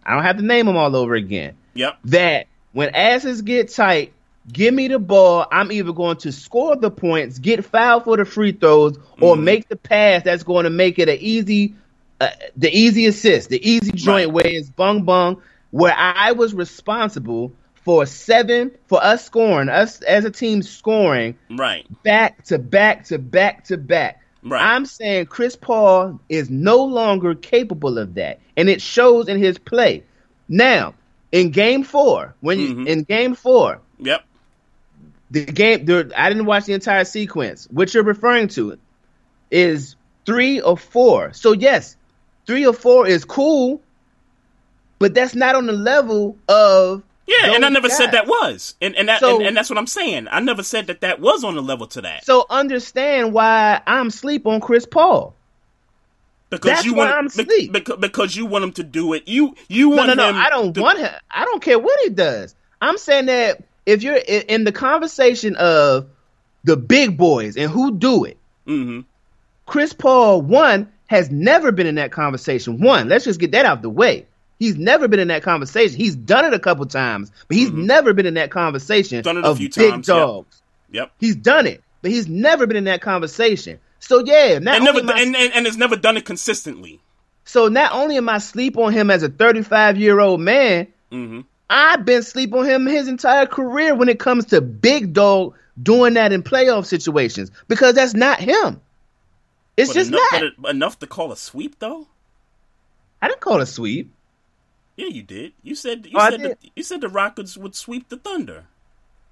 I 0.05 0.13
don't 0.13 0.23
have 0.23 0.37
to 0.37 0.43
name 0.45 0.67
them 0.67 0.77
all 0.77 0.95
over 0.95 1.15
again. 1.15 1.55
Yep. 1.73 1.97
That 2.05 2.47
when 2.71 2.95
asses 2.95 3.41
get 3.41 3.69
tight, 3.73 4.13
give 4.51 4.73
me 4.73 4.87
the 4.87 4.99
ball. 4.99 5.45
I'm 5.51 5.71
either 5.71 5.93
going 5.93 6.17
to 6.17 6.31
score 6.31 6.75
the 6.75 6.91
points, 6.91 7.39
get 7.39 7.65
fouled 7.65 8.03
for 8.05 8.17
the 8.17 8.25
free 8.25 8.51
throws, 8.51 8.97
or 9.21 9.35
Mm-hmm. 9.35 9.43
make 9.43 9.69
the 9.69 9.75
pass 9.75 10.23
that's 10.23 10.43
going 10.43 10.63
to 10.65 10.69
make 10.69 10.99
it 10.99 11.09
an 11.09 11.17
easy, 11.19 11.75
uh, 12.21 12.29
the 12.55 12.69
easy 12.75 13.05
assist, 13.05 13.49
the 13.49 13.69
easy 13.69 13.91
joint 13.91 14.27
Right. 14.27 14.33
where 14.33 14.47
it's 14.47 14.69
bung 14.69 15.03
bung. 15.03 15.41
Where 15.71 15.93
I 15.95 16.31
was 16.31 16.53
responsible 16.55 17.53
for 17.75 18.05
seven 18.05 18.71
for 18.87 19.03
us 19.03 19.23
scoring, 19.23 19.69
us 19.69 20.01
as 20.01 20.25
a 20.25 20.31
team 20.31 20.63
scoring 20.63 21.35
Right. 21.51 21.85
back 22.03 22.43
to 22.45 22.57
back 22.57 23.05
to 23.05 23.19
back 23.19 23.65
to 23.65 23.77
back. 23.77 24.21
Right. 24.41 24.61
I'm 24.63 24.85
saying 24.85 25.27
Chris 25.27 25.55
Paul 25.55 26.19
is 26.29 26.49
no 26.49 26.83
longer 26.85 27.35
capable 27.35 27.97
of 27.99 28.15
that, 28.15 28.39
and 28.57 28.67
it 28.69 28.81
shows 28.81 29.27
in 29.27 29.37
his 29.37 29.57
play. 29.59 30.03
Now, 30.47 30.95
in 31.31 31.51
Game 31.51 31.83
Four, 31.83 32.35
when 32.39 32.59
you 32.59 32.75
Mhm. 32.75 32.87
in 32.87 33.03
Game 33.03 33.35
Four, 33.35 33.81
Yep. 33.99 34.23
The 35.31 35.45
game. 35.45 35.85
The, 35.85 36.11
I 36.15 36.29
didn't 36.29 36.45
watch 36.45 36.65
the 36.65 36.73
entire 36.73 37.05
sequence. 37.05 37.67
What 37.71 37.93
you're 37.93 38.03
referring 38.03 38.47
to 38.49 38.77
is 39.51 39.95
three 40.25 40.61
or 40.61 40.77
four. 40.77 41.33
So 41.33 41.53
yes, 41.53 41.95
three 42.45 42.65
or 42.65 42.73
four 42.73 43.07
is 43.07 43.25
cool, 43.25 43.81
but 44.99 45.13
that's 45.13 45.35
not 45.35 45.55
on 45.55 45.65
the 45.65 45.73
level 45.73 46.37
of 46.47 47.03
yeah, 47.25 47.53
and 47.53 47.63
I 47.63 47.69
never 47.69 47.87
guys. 47.87 47.97
said 47.97 48.11
that 48.13 48.27
was, 48.27 48.75
and 48.81 48.95
and, 48.95 49.07
that, 49.07 49.19
so, 49.19 49.37
and 49.37 49.47
and 49.47 49.57
that's 49.57 49.69
what 49.69 49.77
I'm 49.77 49.87
saying. 49.87 50.27
I 50.31 50.39
never 50.39 50.63
said 50.63 50.87
that 50.87 51.01
that 51.01 51.19
was 51.19 51.43
on 51.43 51.55
the 51.55 51.61
level 51.61 51.85
to 51.87 52.01
that. 52.01 52.25
So 52.25 52.45
understand 52.49 53.33
why 53.33 53.81
I'm 53.85 54.09
sleep 54.09 54.47
on 54.47 54.59
Chris 54.59 54.85
Paul. 54.85 55.35
Because 56.49 56.71
that's 56.71 56.85
you 56.85 56.95
want 56.95 57.11
I'm 57.11 57.29
sleep. 57.29 57.71
Because, 57.71 57.97
because 57.97 58.35
you 58.35 58.47
want 58.47 58.63
him 58.63 58.71
to 58.73 58.83
do 58.83 59.13
it. 59.13 59.27
You 59.27 59.55
you 59.67 59.89
want 59.89 60.07
no, 60.07 60.13
no, 60.15 60.29
him. 60.29 60.35
No, 60.35 60.41
I 60.41 60.49
don't 60.49 60.73
to, 60.73 60.81
want 60.81 60.97
him. 60.97 61.13
I 61.29 61.45
don't 61.45 61.61
care 61.61 61.77
what 61.77 61.99
he 62.03 62.09
does. 62.09 62.55
I'm 62.81 62.97
saying 62.97 63.27
that 63.27 63.63
if 63.85 64.03
you're 64.03 64.15
in 64.15 64.63
the 64.63 64.71
conversation 64.71 65.55
of 65.55 66.09
the 66.63 66.77
big 66.77 67.17
boys 67.17 67.57
and 67.57 67.71
who 67.71 67.97
do 67.97 68.25
it, 68.25 68.37
mm-hmm. 68.67 69.01
Chris 69.65 69.93
Paul 69.93 70.41
one 70.41 70.91
has 71.07 71.31
never 71.31 71.71
been 71.71 71.87
in 71.87 71.95
that 71.95 72.11
conversation. 72.11 72.79
One, 72.79 73.09
let's 73.09 73.25
just 73.25 73.39
get 73.39 73.51
that 73.51 73.65
out 73.65 73.77
of 73.77 73.81
the 73.81 73.89
way. 73.89 74.27
He's 74.59 74.75
never 74.75 75.07
been 75.07 75.19
in 75.19 75.29
that 75.29 75.41
conversation. 75.41 75.97
He's 75.97 76.15
done 76.15 76.45
it 76.45 76.53
a 76.53 76.59
couple 76.59 76.85
times, 76.85 77.31
but 77.47 77.55
he's 77.55 77.69
mm-hmm. 77.69 77.85
never 77.85 78.13
been 78.13 78.25
in 78.25 78.33
that 78.33 78.51
conversation 78.51 79.21
done 79.23 79.37
it 79.37 79.45
of 79.45 79.57
big 79.57 79.71
times, 79.71 80.05
dogs. 80.05 80.61
Yep. 80.91 81.01
yep. 81.01 81.11
He's 81.19 81.35
done 81.35 81.65
it, 81.65 81.81
but 82.01 82.11
he's 82.11 82.27
never 82.27 82.67
been 82.67 82.77
in 82.77 82.83
that 82.83 83.01
conversation. 83.01 83.79
So 83.99 84.23
yeah, 84.23 84.59
not 84.59 84.75
and 84.75 84.85
never 84.85 84.99
I, 84.99 85.21
and, 85.21 85.35
and, 85.35 85.53
and 85.53 85.65
has 85.65 85.77
never 85.77 85.95
done 85.95 86.17
it 86.17 86.25
consistently. 86.25 86.99
So 87.45 87.67
not 87.67 87.93
only 87.93 88.17
am 88.17 88.29
I 88.29 88.37
sleep 88.37 88.77
on 88.77 88.93
him 88.93 89.09
as 89.09 89.23
a 89.23 89.29
35 89.29 89.97
year 89.97 90.19
old 90.19 90.41
man, 90.41 90.87
mm-hmm. 91.11 91.41
I've 91.69 92.03
been 92.03 92.23
sleep 92.23 92.53
on 92.53 92.65
him 92.65 92.85
his 92.85 93.07
entire 93.07 93.45
career 93.45 93.93
when 93.95 94.09
it 94.09 94.19
comes 94.19 94.45
to 94.45 94.61
big 94.61 95.13
dog 95.13 95.53
doing 95.81 96.15
that 96.15 96.33
in 96.33 96.43
playoff 96.43 96.85
situations 96.85 97.51
because 97.67 97.95
that's 97.95 98.13
not 98.13 98.39
him. 98.39 98.81
It's 99.77 99.91
but 99.91 99.93
just 99.93 100.09
enough, 100.09 100.31
not 100.31 100.43
it, 100.43 100.53
enough 100.69 100.99
to 100.99 101.07
call 101.07 101.31
a 101.31 101.37
sweep 101.37 101.79
though. 101.79 102.07
I 103.21 103.27
didn't 103.27 103.41
call 103.41 103.61
a 103.61 103.65
sweep. 103.65 104.11
Yeah, 104.97 105.07
you 105.07 105.23
did. 105.23 105.53
You 105.63 105.75
said 105.75 106.05
you 106.05 106.17
oh, 106.19 106.29
said 106.29 106.41
the, 106.41 106.57
you 106.75 106.83
said 106.83 107.01
the 107.01 107.07
Rockets 107.09 107.55
would 107.55 107.75
sweep 107.75 108.09
the 108.09 108.17
Thunder. 108.17 108.65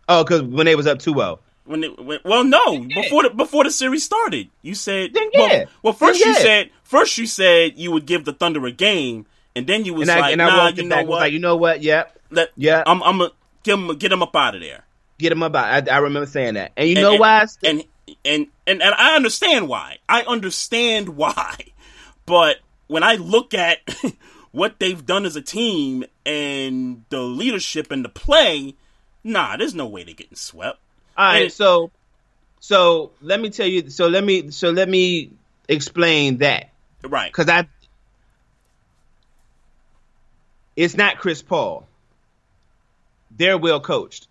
Oh, 0.08 0.24
because 0.24 0.42
when 0.44 0.66
they 0.66 0.76
was 0.76 0.88
up 0.88 1.00
2-0. 1.00 1.40
When 1.66 1.84
it 1.84 2.02
when, 2.02 2.20
well, 2.24 2.46
no, 2.46 2.80
before 2.80 3.24
the 3.24 3.30
before 3.32 3.66
the 3.66 3.72
series 3.72 4.06
started, 4.06 4.50
you 4.62 4.74
said 4.74 5.14
then 5.14 5.30
yeah. 5.34 5.48
Well, 5.48 5.66
well 5.84 5.94
first 5.94 6.20
then 6.20 6.30
you 6.30 6.34
yeah. 6.36 6.44
said 6.44 6.70
first 6.84 7.18
you 7.18 7.26
said 7.26 7.78
you 7.78 7.92
would 7.92 8.06
give 8.06 8.24
the 8.24 8.32
Thunder 8.32 8.66
a 8.66 8.72
game, 8.72 9.26
and 9.58 9.68
then 9.68 9.86
you 9.86 9.94
was 9.94 10.08
and 10.08 10.20
like, 10.20 10.28
I, 10.28 10.32
and 10.32 10.38
nah, 10.40 10.66
I 10.66 10.70
you 10.70 10.84
know 10.84 10.96
back, 10.96 11.08
what? 11.08 11.20
Like, 11.20 11.34
you 11.34 11.40
know 11.40 11.56
what? 11.56 11.82
Yep. 11.82 12.20
Let, 12.30 12.50
yeah. 12.56 12.84
I'm 12.86 13.02
I'm 13.04 13.18
gonna 13.18 13.32
get 13.64 13.74
him 13.74 13.98
get 13.98 14.12
him 14.12 14.22
up 14.22 14.36
out 14.36 14.56
of 14.56 14.62
there. 14.62 14.84
Get 15.18 15.32
him 15.32 15.42
up 15.42 15.56
out. 15.56 15.90
I, 15.90 15.96
I 15.96 15.98
remember 16.00 16.28
saying 16.28 16.54
that, 16.54 16.74
and 16.78 16.88
you 16.88 16.96
and, 16.96 17.04
know 17.04 17.12
and, 17.12 17.20
why? 17.20 17.48
And, 17.64 17.84
and 18.24 18.48
and 18.68 18.82
and 18.82 18.94
I 18.94 19.16
understand 19.16 19.68
why. 19.68 19.98
I 20.08 20.22
understand 20.22 21.10
why, 21.18 21.56
but 22.26 22.58
when 22.88 23.04
I 23.04 23.16
look 23.16 23.54
at 23.54 23.80
what 24.52 24.80
they've 24.80 25.04
done 25.06 25.26
as 25.26 25.36
a 25.36 25.42
team 25.42 26.06
and 26.26 27.04
the 27.10 27.22
leadership 27.22 27.92
and 27.92 28.06
the 28.06 28.10
play, 28.10 28.76
nah, 29.24 29.58
there's 29.58 29.76
no 29.76 29.88
way 29.88 30.04
they're 30.04 30.14
getting 30.14 30.38
swept. 30.38 30.80
All 31.18 31.26
right, 31.26 31.44
and, 31.44 31.52
so 31.52 31.90
so 32.60 33.12
let 33.22 33.40
me 33.40 33.50
tell 33.50 33.68
you. 33.68 33.90
So 33.90 34.08
let 34.08 34.24
me 34.24 34.52
so 34.52 34.70
let 34.70 34.88
me 34.88 35.32
explain 35.68 36.38
that. 36.38 36.70
Right. 37.04 37.32
Because 37.32 37.50
I, 37.50 37.68
it's 40.78 40.96
not 40.96 41.18
Chris 41.18 41.42
Paul. 41.42 41.86
They're 43.36 43.58
well 43.58 43.82
coached. 43.82 44.28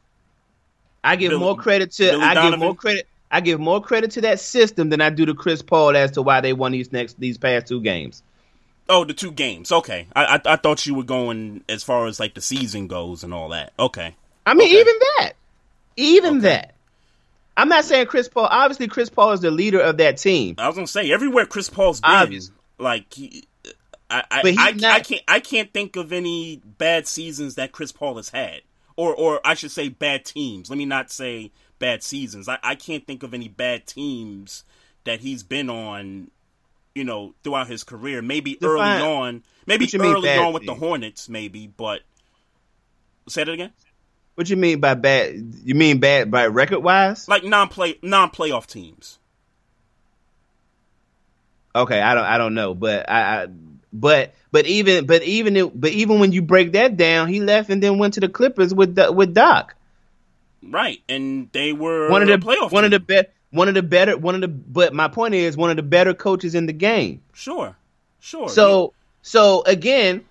I 1.04 1.16
give 1.16 1.30
Billy, 1.30 1.40
more 1.40 1.56
credit 1.56 1.92
to. 1.92 2.04
Billy 2.10 2.22
I 2.24 2.34
Donovan? 2.34 2.52
give 2.52 2.60
more 2.60 2.74
credit. 2.74 3.06
I 3.30 3.40
give 3.40 3.60
more 3.60 3.82
credit 3.82 4.12
to 4.12 4.20
that 4.22 4.40
system 4.40 4.88
than 4.88 5.00
I 5.00 5.10
do 5.10 5.26
to 5.26 5.34
Chris 5.34 5.60
Paul 5.60 5.96
as 5.96 6.12
to 6.12 6.22
why 6.22 6.40
they 6.40 6.52
won 6.52 6.72
these 6.72 6.92
next 6.92 7.18
these 7.20 7.36
past 7.38 7.66
two 7.66 7.80
games. 7.82 8.22
Oh, 8.88 9.04
the 9.04 9.12
two 9.14 9.32
games. 9.32 9.72
Okay, 9.72 10.06
I, 10.14 10.36
I, 10.36 10.52
I 10.52 10.56
thought 10.56 10.86
you 10.86 10.94
were 10.94 11.02
going 11.02 11.64
as 11.68 11.82
far 11.82 12.06
as 12.06 12.20
like 12.20 12.34
the 12.34 12.40
season 12.40 12.86
goes 12.86 13.24
and 13.24 13.34
all 13.34 13.48
that. 13.50 13.72
Okay. 13.78 14.14
I 14.46 14.54
mean, 14.54 14.68
okay. 14.68 14.80
even 14.80 14.94
that, 15.18 15.32
even 15.96 16.36
Okay. 16.38 16.48
that. 16.48 16.72
I'm 17.56 17.68
not 17.68 17.84
saying 17.84 18.06
Chris 18.06 18.28
Paul. 18.28 18.46
Obviously, 18.50 18.86
Chris 18.86 19.08
Paul 19.10 19.32
is 19.32 19.40
the 19.40 19.50
leader 19.50 19.80
of 19.80 19.96
that 19.96 20.18
team. 20.18 20.54
I 20.58 20.66
was 20.68 20.76
gonna 20.76 20.86
say 20.86 21.10
everywhere 21.10 21.46
Chris 21.46 21.68
Paul's 21.68 22.00
been, 22.00 22.10
Obvious. 22.10 22.50
like 22.78 23.12
he, 23.12 23.44
I 24.10 24.22
I, 24.30 24.54
I, 24.58 24.72
not- 24.72 24.84
I 24.92 25.00
can't 25.00 25.22
I 25.28 25.40
can't 25.40 25.72
think 25.72 25.96
of 25.96 26.12
any 26.12 26.60
bad 26.64 27.06
seasons 27.06 27.56
that 27.56 27.72
Chris 27.72 27.92
Paul 27.92 28.16
has 28.16 28.28
had, 28.28 28.62
or 28.96 29.14
or 29.14 29.40
I 29.44 29.54
should 29.54 29.70
say 29.72 29.88
bad 29.88 30.24
teams. 30.24 30.70
Let 30.70 30.76
me 30.78 30.84
not 30.86 31.10
say 31.10 31.52
bad 31.78 32.02
seasons. 32.02 32.48
I, 32.48 32.58
I 32.62 32.74
can't 32.74 33.06
think 33.06 33.22
of 33.22 33.34
any 33.34 33.48
bad 33.48 33.86
teams 33.86 34.64
that 35.04 35.20
he's 35.20 35.42
been 35.42 35.68
on. 35.70 36.30
You 36.94 37.04
know, 37.04 37.34
throughout 37.44 37.66
his 37.68 37.84
career, 37.84 38.22
maybe 38.22 38.54
Define- 38.54 39.02
early 39.02 39.12
on, 39.12 39.42
maybe 39.66 39.84
what 39.84 39.92
you 39.92 39.98
mean 39.98 40.14
early 40.14 40.30
on 40.38 40.54
with 40.54 40.64
the? 40.64 40.74
Hornets, 40.74 41.28
maybe. 41.28 41.66
But 41.66 42.00
say 43.28 43.44
that 43.44 43.52
again. 43.52 43.72
What 44.36 44.48
you 44.48 44.56
mean 44.56 44.80
by 44.80 44.94
bad? 44.94 45.34
You 45.64 45.74
mean 45.74 45.98
bad 45.98 46.30
by 46.30 46.46
record 46.46 46.78
wise? 46.80 47.28
Like 47.28 47.44
non 47.44 47.68
play 47.68 47.98
non 48.02 48.30
playoff 48.30 48.66
teams. 48.66 49.18
Okay, 51.74 52.00
I 52.00 52.14
don't 52.14 52.24
I 52.24 52.38
don't 52.38 52.54
know, 52.54 52.74
but 52.74 53.10
I, 53.10 53.42
I 53.42 53.46
but 54.00 54.34
but 54.50 54.66
even 54.66 55.06
but 55.06 55.22
even 55.22 55.56
it, 55.56 55.80
but 55.80 55.90
even 55.90 56.18
when 56.20 56.32
you 56.32 56.42
break 56.42 56.72
that 56.72 56.96
down, 56.96 57.28
he 57.28 57.40
left 57.40 57.70
and 57.70 57.82
then 57.82 57.98
went 57.98 58.14
to 58.14 58.20
the 58.20 58.28
Clippers 58.28 58.74
with 58.74 58.94
the, 58.94 59.10
with 59.10 59.34
Doc. 59.34 59.74
Right, 60.62 61.02
and 61.08 61.50
they 61.52 61.72
were 61.72 62.10
One 62.10 62.22
of 62.22 62.28
the 62.28 62.38
playoff 62.38 62.72
one 62.72 62.84
of 62.84 62.90
the 62.90 62.98
team. 62.98 63.06
bet 63.06 63.34
one 63.50 63.68
of 63.68 63.74
the 63.74 63.82
better 63.82 64.16
one 64.16 64.34
of 64.34 64.40
the 64.40 64.48
but 64.48 64.92
my 64.92 65.08
point 65.08 65.34
is 65.34 65.56
one 65.56 65.70
of 65.70 65.76
the 65.76 65.82
better 65.82 66.14
coaches 66.14 66.54
in 66.54 66.66
the 66.66 66.72
game. 66.72 67.22
Sure, 67.32 67.76
sure. 68.20 68.48
So 68.48 68.92
so 69.22 69.62
again, 69.64 70.24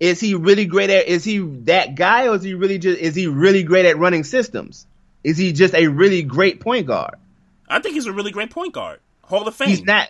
is 0.00 0.20
he 0.20 0.34
really 0.34 0.64
great 0.64 0.90
at 0.90 1.06
is 1.06 1.24
he 1.24 1.38
that 1.38 1.94
guy 1.94 2.28
or 2.28 2.36
is 2.36 2.42
he 2.42 2.54
really 2.54 2.78
just 2.78 2.98
is 2.98 3.14
he 3.14 3.26
really 3.26 3.62
great 3.62 3.86
at 3.86 3.98
running 3.98 4.24
systems? 4.24 4.86
Is 5.22 5.36
he 5.36 5.52
just 5.52 5.74
a 5.74 5.88
really 5.88 6.22
great 6.22 6.60
point 6.60 6.86
guard? 6.86 7.14
I 7.68 7.80
think 7.80 7.94
he's 7.94 8.06
a 8.06 8.12
really 8.12 8.30
great 8.30 8.50
point 8.50 8.72
guard, 8.72 9.00
Hall 9.24 9.46
of 9.46 9.54
Fame. 9.54 9.68
He's 9.68 9.82
not 9.84 10.08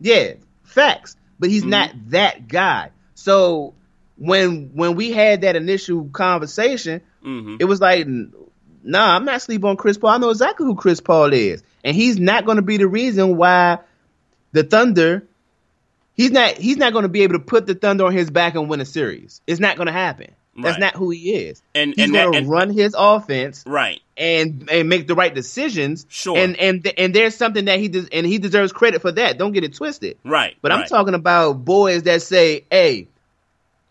yeah, 0.00 0.34
facts, 0.64 1.16
but 1.40 1.48
he's 1.50 1.64
Mhm. 1.64 1.68
not 1.70 1.90
that 2.10 2.46
guy. 2.46 2.90
So 3.14 3.74
when 4.16 4.70
when 4.74 4.94
we 4.94 5.10
had 5.10 5.40
that 5.40 5.56
initial 5.56 6.04
conversation, 6.12 7.00
hmm 7.22 7.56
it 7.58 7.64
was 7.64 7.80
like 7.80 8.06
nah, 8.82 9.14
I'm 9.16 9.24
not 9.24 9.42
sleeping 9.42 9.68
on 9.68 9.76
Chris 9.76 9.98
Paul. 9.98 10.10
I 10.10 10.18
know 10.18 10.30
exactly 10.30 10.64
who 10.66 10.74
Chris 10.76 11.00
Paul 11.00 11.32
is. 11.32 11.62
And 11.84 11.94
he's 11.96 12.18
not 12.18 12.44
going 12.46 12.56
to 12.56 12.62
be 12.62 12.76
the 12.78 12.86
reason 12.86 13.36
why 13.36 13.78
the 14.52 14.62
Thunder 14.62 15.26
he's 16.14 16.30
not 16.30 16.52
he's 16.58 16.76
not 16.76 16.92
going 16.92 17.02
to 17.04 17.08
be 17.08 17.22
able 17.22 17.34
to 17.34 17.40
put 17.40 17.66
the 17.66 17.74
Thunder 17.74 18.04
on 18.06 18.12
his 18.12 18.30
back 18.30 18.54
and 18.54 18.68
win 18.68 18.80
a 18.80 18.84
series. 18.84 19.40
It's 19.46 19.60
not 19.60 19.76
going 19.76 19.86
to 19.86 19.92
happen. 19.92 20.32
That's 20.56 20.74
Right. 20.74 20.80
not 20.80 20.96
who 20.96 21.10
he 21.10 21.32
is. 21.32 21.62
And- 21.74 21.94
he's 21.96 22.10
going 22.10 22.32
to 22.44 22.50
run 22.50 22.70
his 22.70 22.94
offense 22.98 23.64
Right. 23.66 24.00
And 24.20 24.68
and 24.70 24.88
make 24.88 25.08
the 25.08 25.16
right 25.16 25.34
decisions. 25.34 26.06
Sure. 26.08 26.36
And 26.36 26.56
and 26.58 26.86
and 26.98 27.14
there's 27.14 27.34
something 27.34 27.64
that 27.64 27.80
he 27.80 27.88
does 27.88 28.08
and 28.12 28.24
he 28.26 28.38
deserves 28.38 28.70
credit 28.70 29.00
for 29.00 29.10
that. 29.10 29.38
Don't 29.38 29.52
get 29.52 29.64
it 29.64 29.74
twisted. 29.74 30.18
Right. 30.24 30.56
But 30.62 30.70
I'm 30.70 30.86
talking 30.86 31.14
about 31.14 31.64
boys 31.64 32.04
that 32.04 32.22
say, 32.22 32.64
"Hey, 32.70 33.08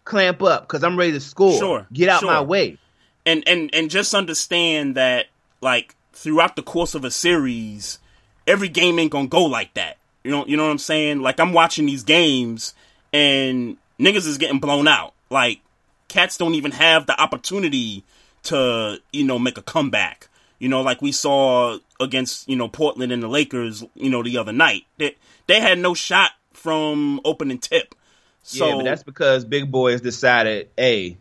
clamp 0.05 0.41
up 0.43 0.61
because 0.61 0.83
I'm 0.83 0.97
ready 0.97 1.13
to 1.13 1.19
score. 1.19 1.57
Sure, 1.57 1.87
Get 1.91 2.07
out 2.07 2.21
sure. 2.21 2.31
my 2.31 2.41
way." 2.41 2.77
and 3.25 3.43
and 3.47 3.69
and 3.73 3.89
just 3.89 4.13
understand 4.13 4.95
that 4.95 5.27
like 5.61 5.95
throughout 6.13 6.55
the 6.55 6.63
course 6.63 6.95
of 6.95 7.03
a 7.03 7.11
series, 7.11 7.99
every 8.47 8.69
game 8.69 8.99
ain't 8.99 9.11
gonna 9.11 9.27
go 9.27 9.45
like 9.45 9.73
that. 9.73 9.97
You 10.23 10.31
know, 10.31 10.45
you 10.45 10.57
know 10.57 10.65
what 10.65 10.71
I'm 10.71 10.77
saying? 10.77 11.21
Like 11.21 11.39
I'm 11.39 11.53
watching 11.53 11.85
these 11.85 12.03
games 12.03 12.73
and 13.13 13.77
niggas 13.99 14.27
is 14.27 14.37
getting 14.37 14.59
blown 14.59 14.87
out. 14.87 15.13
Like 15.29 15.59
cats 16.07 16.37
don't 16.37 16.55
even 16.55 16.71
have 16.71 17.05
the 17.05 17.19
opportunity 17.19 18.03
to 18.43 18.99
you 19.11 19.23
know 19.23 19.39
make 19.39 19.57
a 19.57 19.61
comeback. 19.61 20.27
You 20.59 20.67
know, 20.69 20.81
like 20.81 21.01
we 21.01 21.11
saw 21.11 21.77
against 21.99 22.47
you 22.49 22.55
know 22.55 22.67
Portland 22.67 23.11
and 23.11 23.23
the 23.23 23.27
Lakers. 23.27 23.83
You 23.95 24.09
know 24.09 24.23
the 24.23 24.37
other 24.37 24.51
night, 24.53 24.83
they 24.97 25.15
they 25.47 25.59
had 25.59 25.79
no 25.79 25.93
shot 25.93 26.31
from 26.53 27.21
opening 27.23 27.59
tip. 27.59 27.95
So 28.43 28.67
yeah, 28.67 28.75
but 28.75 28.83
that's 28.85 29.03
because 29.03 29.45
big 29.45 29.71
boys 29.71 30.01
decided, 30.01 30.69
"Hey, 30.77 31.17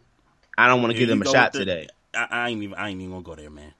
I 0.56 0.66
don't 0.66 0.80
want 0.82 0.92
to 0.92 0.98
give 0.98 1.08
them 1.08 1.22
a 1.22 1.24
shot 1.26 1.52
the- 1.52 1.60
today." 1.60 1.88
I, 2.14 2.26
I 2.30 2.48
ain't 2.48 2.62
even 2.62 2.74
I 2.76 2.88
ain't 2.88 3.00
even 3.00 3.12
gonna 3.12 3.22
go 3.22 3.34
there, 3.34 3.50
man. 3.50 3.72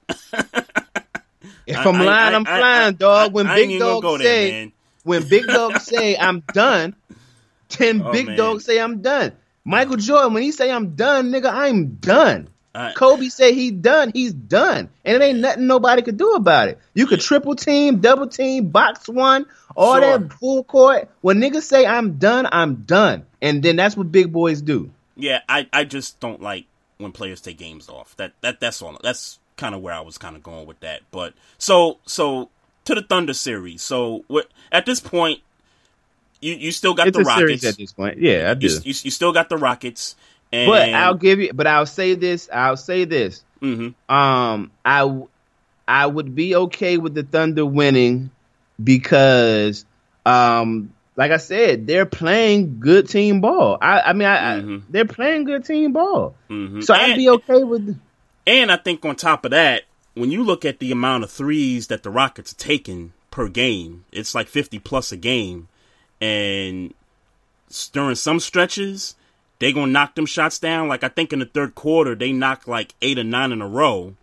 If 1.66 1.76
I'm 1.86 1.96
I- 1.96 2.04
lying, 2.04 2.34
I- 2.34 2.36
I'm 2.36 2.46
I- 2.46 2.58
flying, 2.58 2.94
dog. 2.94 3.32
When 3.32 3.46
big 3.46 3.70
even 3.70 3.78
gonna 3.80 4.00
dogs 4.00 4.22
there, 4.22 4.26
say, 4.46 4.50
man. 4.50 4.72
when 5.04 5.28
big 5.28 5.46
dogs 5.46 5.82
say 5.86 6.16
I'm 6.16 6.40
done, 6.52 6.94
then 7.78 8.02
Oh, 8.02 8.12
big 8.12 8.26
man. 8.26 8.36
dogs 8.36 8.64
say 8.64 8.80
I'm 8.80 9.00
done. 9.02 9.32
Michael 9.64 9.96
Jordan, 9.96 10.34
when 10.34 10.42
he 10.42 10.52
say 10.52 10.70
I'm 10.70 10.94
done, 10.94 11.30
nigga, 11.30 11.52
I'm 11.52 11.94
done. 11.96 12.48
I- 12.74 12.92
Kobe 12.92 13.28
said 13.28 13.54
he 13.54 13.70
done, 13.70 14.10
he's 14.14 14.32
done, 14.32 14.88
and 15.04 15.22
it 15.22 15.24
ain't 15.24 15.38
nothing 15.40 15.66
nobody 15.66 16.02
could 16.02 16.16
do 16.16 16.32
about 16.32 16.68
it. 16.68 16.78
You 16.94 17.06
could 17.06 17.20
triple 17.20 17.56
team, 17.56 18.00
double 18.00 18.28
team, 18.28 18.68
box 18.68 19.08
one, 19.08 19.46
all 19.74 20.00
Sure. 20.00 20.18
that 20.18 20.32
full 20.34 20.64
court. 20.64 21.08
When 21.22 21.38
niggas 21.40 21.62
say 21.62 21.86
I'm 21.86 22.18
done, 22.18 22.46
I'm 22.52 22.76
done, 22.86 23.26
and 23.42 23.62
then 23.62 23.76
that's 23.76 23.96
what 23.96 24.12
big 24.12 24.32
boys 24.32 24.60
do. 24.62 24.90
Yeah, 25.16 25.40
I, 25.48 25.66
I 25.72 25.84
just 25.84 26.20
don't 26.20 26.40
like 26.42 26.66
when 26.98 27.10
players 27.12 27.40
take 27.40 27.58
games 27.58 27.88
off. 27.88 28.14
That 28.16 28.32
that 28.42 28.60
that's 28.60 28.80
all. 28.82 28.96
That's 29.02 29.38
kind 29.56 29.74
of 29.74 29.80
where 29.80 29.94
I 29.94 30.00
was 30.00 30.18
kind 30.18 30.36
of 30.36 30.42
going 30.42 30.66
with 30.66 30.78
that. 30.80 31.00
But 31.10 31.34
so 31.58 31.98
so 32.06 32.50
to 32.84 32.94
the 32.94 33.02
Thunder 33.02 33.34
series. 33.34 33.82
So 33.82 34.24
what 34.28 34.48
at 34.70 34.86
this 34.86 35.00
point, 35.00 35.40
you 36.40 36.54
you 36.54 36.70
still 36.70 36.94
got 36.94 37.08
it's 37.08 37.16
the 37.18 37.24
Rockets. 37.24 37.64
at 37.64 37.76
this 37.76 37.92
point. 37.92 38.18
Yeah, 38.18 38.50
I 38.50 38.54
do. 38.54 38.66
You, 38.68 38.74
you, 38.84 38.94
you 39.02 39.10
still 39.10 39.32
got 39.32 39.48
the 39.48 39.56
Rockets. 39.56 40.14
And, 40.52 40.68
but 40.70 40.88
I'll 40.94 41.14
give 41.14 41.40
you. 41.40 41.52
But 41.52 41.66
I'll 41.66 41.86
say 41.86 42.14
this. 42.14 42.48
I'll 42.52 42.76
say 42.76 43.04
this. 43.04 43.44
Mhm. 43.62 43.94
Um, 44.08 44.70
I 44.84 46.06
would 46.06 46.34
be 46.34 46.54
okay 46.54 46.96
with 46.98 47.14
the 47.14 47.22
Thunder 47.22 47.64
winning 47.66 48.30
because, 48.82 49.84
um, 50.26 50.92
like 51.16 51.30
I 51.32 51.36
said, 51.38 51.86
they're 51.86 52.06
playing 52.06 52.78
good 52.80 53.08
team 53.08 53.40
ball. 53.40 53.78
I, 53.80 54.00
I 54.00 54.12
mean, 54.12 54.28
I, 54.28 54.60
Mhm. 54.60 54.80
I, 54.80 54.84
they're 54.90 55.04
playing 55.04 55.44
good 55.44 55.64
team 55.64 55.92
ball. 55.92 56.34
Mhm. 56.50 56.84
So 56.84 56.94
I'd 56.94 57.16
be 57.16 57.28
okay 57.30 57.64
with. 57.64 57.98
And 58.46 58.70
I 58.72 58.76
think 58.76 59.04
on 59.04 59.16
top 59.16 59.44
of 59.44 59.50
that, 59.50 59.82
when 60.14 60.30
you 60.30 60.42
look 60.42 60.64
at 60.64 60.78
the 60.78 60.92
amount 60.92 61.24
of 61.24 61.30
threes 61.30 61.88
that 61.88 62.02
the 62.02 62.10
Rockets 62.10 62.52
are 62.52 62.56
taking 62.56 63.12
per 63.30 63.48
game, 63.48 64.04
it's 64.12 64.34
like 64.34 64.48
50 64.48 64.78
plus 64.78 65.12
a 65.12 65.16
game. 65.16 65.68
And 66.20 66.94
during 67.92 68.14
some 68.14 68.40
stretches, 68.40 69.14
they 69.58 69.72
going 69.72 69.86
to 69.86 69.92
knock 69.92 70.14
them 70.14 70.26
shots 70.26 70.58
down. 70.58 70.88
Like 70.88 71.02
I 71.04 71.08
think 71.08 71.32
in 71.32 71.38
the 71.40 71.46
third 71.46 71.74
quarter, 71.74 72.14
they 72.14 72.32
knocked 72.32 72.68
like 72.68 72.94
eight 73.02 73.18
or 73.18 73.24
nine 73.24 73.52
in 73.52 73.60
a 73.62 73.68
row 73.68 74.14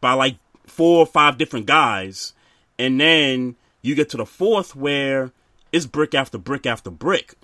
by 0.00 0.12
like 0.12 0.36
four 0.66 0.98
or 1.00 1.06
five 1.06 1.38
different 1.38 1.66
guys. 1.66 2.32
And 2.78 3.00
then 3.00 3.56
you 3.82 3.94
get 3.94 4.10
to 4.10 4.16
the 4.16 4.26
fourth 4.26 4.74
where 4.76 5.30
it's 5.72 5.86
brick 5.86 6.14
after 6.14 6.38
brick 6.38 6.64
after 6.66 6.90
brick. 6.90 7.34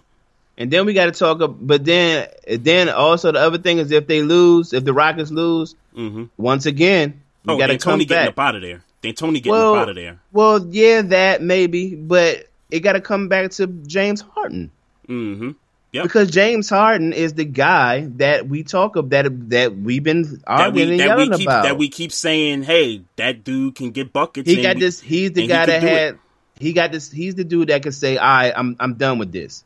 And 0.56 0.70
then 0.70 0.86
we 0.86 0.94
got 0.94 1.06
to 1.06 1.10
talk. 1.12 1.40
But 1.60 1.84
then, 1.84 2.28
then 2.48 2.88
also 2.88 3.32
the 3.32 3.40
other 3.40 3.58
thing 3.58 3.78
is 3.78 3.90
if 3.90 4.06
they 4.06 4.22
lose, 4.22 4.72
if 4.72 4.84
the 4.84 4.92
Rockets 4.92 5.30
lose, 5.32 5.74
Mhm. 5.96 6.30
once 6.36 6.64
again, 6.66 7.20
you 7.44 7.54
Oh, 7.54 7.58
got 7.58 7.66
to 7.66 7.78
come 7.78 7.98
getting 7.98 8.08
back. 8.08 8.28
up 8.28 8.38
out 8.38 8.54
of 8.54 8.62
there. 8.62 8.82
D'Antoni 9.02 9.34
getting 9.34 9.52
Well, 9.52 9.74
up 9.74 9.82
out 9.82 9.88
of 9.90 9.96
there. 9.96 10.18
Well, 10.32 10.66
yeah, 10.70 11.02
that 11.02 11.42
maybe, 11.42 11.94
but 11.94 12.48
it 12.70 12.80
got 12.80 12.92
to 12.94 13.00
come 13.00 13.28
back 13.28 13.50
to 13.52 13.66
James 13.66 14.22
Harden. 14.22 14.70
Mm-hmm. 15.08 15.50
Yep. 15.94 16.02
Because 16.02 16.30
James 16.32 16.68
Harden 16.68 17.12
is 17.12 17.34
the 17.34 17.44
guy 17.44 18.06
that 18.16 18.48
we 18.48 18.64
talk 18.64 18.96
of 18.96 19.10
that 19.10 19.26
that 19.50 19.76
we've 19.76 20.02
been 20.02 20.22
that 20.22 20.42
arguing 20.44 20.88
we 20.88 21.00
and 21.00 21.08
that 21.08 21.16
we 21.18 21.28
keep 21.30 21.46
about. 21.46 21.62
that 21.62 21.78
we 21.78 21.88
keep 21.88 22.10
saying, 22.10 22.64
hey, 22.64 23.02
that 23.14 23.44
dude 23.44 23.76
can 23.76 23.92
get 23.92 24.12
buckets. 24.12 24.50
he 24.50 24.60
got 24.60 24.74
we- 24.74 24.80
this. 24.80 25.00
He's 25.00 25.30
the 25.30 25.42
and 25.42 25.50
he 25.50 25.56
guy 25.56 25.66
that 25.66 25.80
do 25.80 25.86
it. 25.86 25.90
had. 25.90 26.18
He 26.58 26.72
got 26.72 26.90
this. 26.90 27.12
He's 27.12 27.36
the 27.36 27.44
dude 27.44 27.68
that 27.68 27.82
can 27.84 27.92
say, 27.92 28.16
"All 28.16 28.26
right, 28.26 28.52
I'm 28.56 28.76
I'm 28.80 28.94
done 28.94 29.18
with 29.18 29.30
this." 29.30 29.62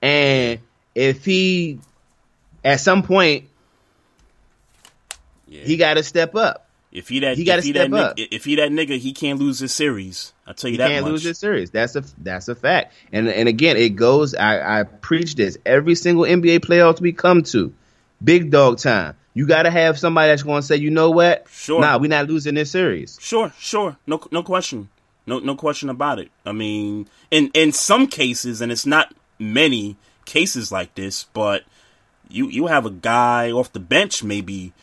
And 0.00 0.60
if 0.94 1.24
he, 1.24 1.80
at 2.64 2.78
some 2.80 3.02
point, 3.02 3.46
Yeah. 5.48 5.62
he 5.62 5.76
got 5.76 5.94
to 5.94 6.04
step 6.04 6.34
up. 6.36 6.61
If 6.92 7.08
he 7.08 7.20
that 7.20 7.36
he 7.38 7.50
if 7.50 7.64
he 7.64 7.72
that 7.72 7.92
up. 7.92 8.16
nigga, 8.16 8.28
if 8.30 8.44
he 8.44 8.56
that 8.56 8.70
nigga, 8.70 8.98
he 8.98 9.12
can't 9.12 9.38
lose 9.40 9.58
this 9.58 9.74
series. 9.74 10.32
I'll 10.46 10.54
tell 10.54 10.68
you 10.68 10.74
He 10.74 10.78
that 10.78 10.88
can't 10.88 11.04
much. 11.04 11.12
lose 11.12 11.24
this 11.24 11.38
series. 11.38 11.70
That's 11.70 11.96
a 11.96 12.04
that's 12.18 12.48
a 12.48 12.54
fact. 12.54 12.94
And 13.12 13.28
and 13.28 13.48
again, 13.48 13.76
it 13.76 13.90
goes. 13.96 14.34
I 14.34 14.80
I 14.80 14.82
preach 14.84 15.34
this 15.34 15.56
every 15.64 15.94
single 15.94 16.24
NBA 16.24 16.60
playoffs 16.60 17.00
we 17.00 17.12
come 17.12 17.42
to. 17.44 17.72
Big 18.22 18.50
dog 18.50 18.78
time. 18.78 19.16
You 19.34 19.46
got 19.46 19.62
to 19.62 19.70
have 19.70 19.98
somebody 19.98 20.28
that's 20.30 20.42
going 20.42 20.60
to 20.60 20.66
say, 20.66 20.76
you 20.76 20.90
know 20.90 21.10
what? 21.10 21.46
Sure. 21.50 21.80
Nah, 21.80 21.98
we're 21.98 22.08
not 22.08 22.28
losing 22.28 22.54
this 22.54 22.70
series. 22.70 23.18
Sure, 23.20 23.50
sure, 23.58 23.96
no, 24.06 24.22
no 24.30 24.42
question, 24.42 24.90
no, 25.26 25.38
no 25.38 25.56
question 25.56 25.88
about 25.88 26.18
it. 26.18 26.30
I 26.44 26.52
mean, 26.52 27.08
in 27.30 27.50
in 27.54 27.72
some 27.72 28.06
cases, 28.08 28.60
and 28.60 28.70
it's 28.70 28.84
not 28.84 29.14
many 29.38 29.96
cases 30.26 30.70
like 30.70 30.94
this, 30.96 31.24
but 31.32 31.64
you 32.28 32.48
you 32.48 32.66
have 32.66 32.84
a 32.84 32.90
guy 32.90 33.50
off 33.50 33.72
the 33.72 33.80
bench, 33.80 34.22
maybe, 34.22 34.74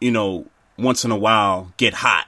you 0.00 0.10
know, 0.10 0.46
once 0.80 1.04
in 1.04 1.10
a 1.10 1.16
while 1.16 1.72
get 1.76 1.94
hot, 1.94 2.26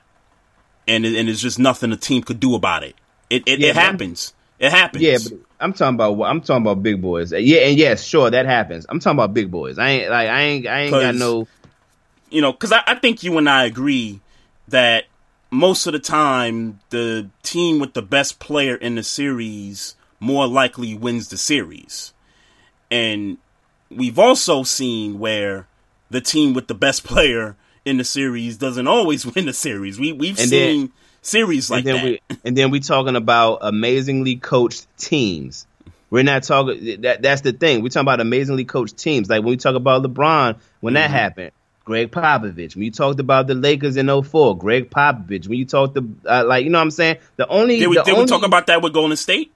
and 0.86 1.04
and 1.04 1.28
there's 1.28 1.40
just 1.40 1.58
nothing 1.58 1.90
the 1.90 1.96
team 1.96 2.22
could 2.22 2.40
do 2.40 2.54
about 2.54 2.84
it. 2.84 2.94
It 3.30 3.44
it, 3.46 3.60
Yeah, 3.60 3.70
it 3.70 3.76
happens. 3.76 4.34
It 4.58 4.70
happens. 4.70 5.02
Yeah, 5.02 5.18
but 5.22 5.38
I'm 5.58 5.72
talking 5.72 5.94
about 5.94 6.20
I'm 6.22 6.40
talking 6.40 6.62
about 6.62 6.82
big 6.82 7.00
boys. 7.00 7.32
Yeah, 7.32 7.60
and 7.60 7.76
yes, 7.76 8.04
sure 8.04 8.30
that 8.30 8.46
happens. 8.46 8.86
I'm 8.88 9.00
talking 9.00 9.18
about 9.18 9.34
big 9.34 9.50
boys. 9.50 9.78
I 9.78 9.88
ain't 9.88 10.10
like 10.10 10.28
I 10.28 10.40
ain't 10.42 10.66
I 10.66 10.80
ain't 10.82 10.92
got 10.92 11.14
no. 11.14 11.48
you 12.30 12.40
know, 12.40 12.52
because 12.52 12.72
I, 12.72 12.82
I 12.86 12.94
think 12.96 13.22
you 13.22 13.36
and 13.38 13.48
I 13.48 13.64
agree 13.64 14.20
that 14.68 15.04
most 15.50 15.86
of 15.86 15.92
the 15.92 15.98
time 15.98 16.80
the 16.90 17.28
team 17.42 17.78
with 17.78 17.92
the 17.92 18.02
best 18.02 18.38
player 18.38 18.74
in 18.74 18.94
the 18.94 19.02
series 19.02 19.96
more 20.18 20.46
likely 20.46 20.94
wins 20.94 21.28
the 21.28 21.36
series. 21.36 22.12
And 22.90 23.38
we've 23.90 24.18
also 24.18 24.62
seen 24.62 25.18
where 25.18 25.66
the 26.10 26.20
team 26.20 26.54
with 26.54 26.68
the 26.68 26.74
best 26.74 27.04
player 27.04 27.56
in 27.84 27.96
the 27.96 28.04
series 28.04 28.56
doesn't 28.58 28.86
always 28.86 29.24
win 29.34 29.46
the 29.46 29.52
series. 29.52 29.98
We 29.98 30.12
we've 30.12 30.38
And 30.38 30.50
then- 30.50 30.68
seen 30.68 30.92
series 31.24 31.70
like 31.70 31.84
and 31.84 31.86
then 31.88 31.96
that. 31.96 32.04
we 32.04 32.36
and 32.44 32.56
then 32.56 32.70
we 32.70 32.80
talking 32.80 33.16
about 33.16 33.58
amazingly 33.62 34.36
coached 34.36 34.86
teams. 34.98 35.66
We're 36.10 36.24
not 36.24 36.42
talking 36.42 37.00
that 37.02 37.22
that's 37.22 37.40
the 37.42 37.52
thing. 37.52 37.82
We're 37.82 37.88
talking 37.88 38.04
about 38.06 38.20
amazingly 38.20 38.64
coached 38.64 38.96
teams. 38.98 39.30
Like 39.30 39.40
when 39.40 39.50
we 39.50 39.56
talk 39.56 39.74
about 39.76 40.02
LeBron, 40.02 40.56
when 40.80 40.94
Mm-hmm. 40.94 41.00
that 41.02 41.10
happened, 41.10 41.52
Gregg 41.84 42.10
Popovich. 42.10 42.74
When 42.76 42.84
you 42.84 42.90
talked 42.90 43.18
about 43.18 43.46
the 43.46 43.54
Lakers 43.54 43.96
in 43.96 44.08
04, 44.22 44.58
Gregg 44.58 44.90
Popovich. 44.90 45.48
When 45.48 45.58
you 45.58 45.64
talked 45.64 45.94
to 45.94 46.14
uh, 46.26 46.44
like 46.46 46.64
you 46.64 46.70
know 46.70 46.78
what 46.78 46.82
I'm 46.82 46.90
saying? 46.90 47.16
The 47.36 47.46
only 47.48 47.78
did 47.80 47.86
we, 47.88 47.96
the 47.96 48.02
did 48.02 48.12
only, 48.14 48.24
we 48.24 48.28
talk 48.28 48.44
about 48.44 48.66
that 48.66 48.82
with 48.82 48.92
Golden 48.92 49.16
State? 49.16 49.52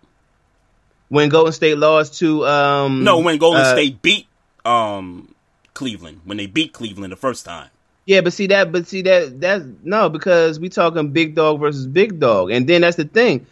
when 1.08 1.28
Golden 1.28 1.52
State 1.52 1.78
lost 1.78 2.18
to 2.18 2.44
um 2.46 3.04
No, 3.04 3.18
when 3.20 3.38
Golden 3.38 3.62
uh, 3.62 3.72
State 3.72 4.00
beat 4.02 4.26
um 4.64 5.34
Cleveland, 5.74 6.20
when 6.24 6.36
they 6.38 6.46
beat 6.46 6.72
Cleveland 6.72 7.12
the 7.12 7.16
first 7.16 7.44
time. 7.44 7.68
Yeah, 8.06 8.20
but 8.20 8.32
see 8.32 8.46
that, 8.46 8.70
but 8.72 8.86
see 8.86 9.02
that, 9.02 9.40
that's 9.40 9.64
no, 9.82 10.08
because 10.08 10.60
we 10.60 10.68
talking 10.68 11.10
big 11.10 11.34
dog 11.34 11.58
versus 11.60 11.86
big 11.88 12.20
dog, 12.20 12.52
and 12.52 12.66
then 12.66 12.80
that's 12.82 12.96
the 12.96 13.04
thing. 13.04 13.46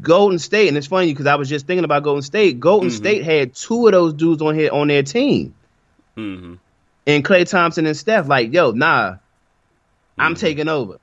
Golden 0.00 0.38
State, 0.38 0.68
and 0.68 0.76
it's 0.76 0.86
funny 0.88 1.12
because 1.12 1.26
I 1.26 1.36
was 1.36 1.48
just 1.48 1.66
thinking 1.66 1.84
about 1.84 2.02
Golden 2.02 2.22
State. 2.22 2.58
Golden 2.58 2.88
Mm-hmm. 2.88 2.96
State 2.96 3.22
had 3.24 3.54
two 3.54 3.86
of 3.86 3.92
those 3.92 4.14
dudes 4.14 4.42
on 4.42 4.54
here 4.56 4.70
on 4.72 4.88
their 4.88 5.02
team, 5.04 5.54
hmm 6.16 6.54
and 7.06 7.24
Klay 7.24 7.48
Thompson 7.48 7.86
and 7.86 7.96
Steph. 7.96 8.26
Like, 8.28 8.52
yo, 8.52 8.72
nah, 8.72 9.16
I'm 10.18 10.34
Mm-hmm. 10.34 10.40
taking 10.40 10.68
over. 10.68 10.98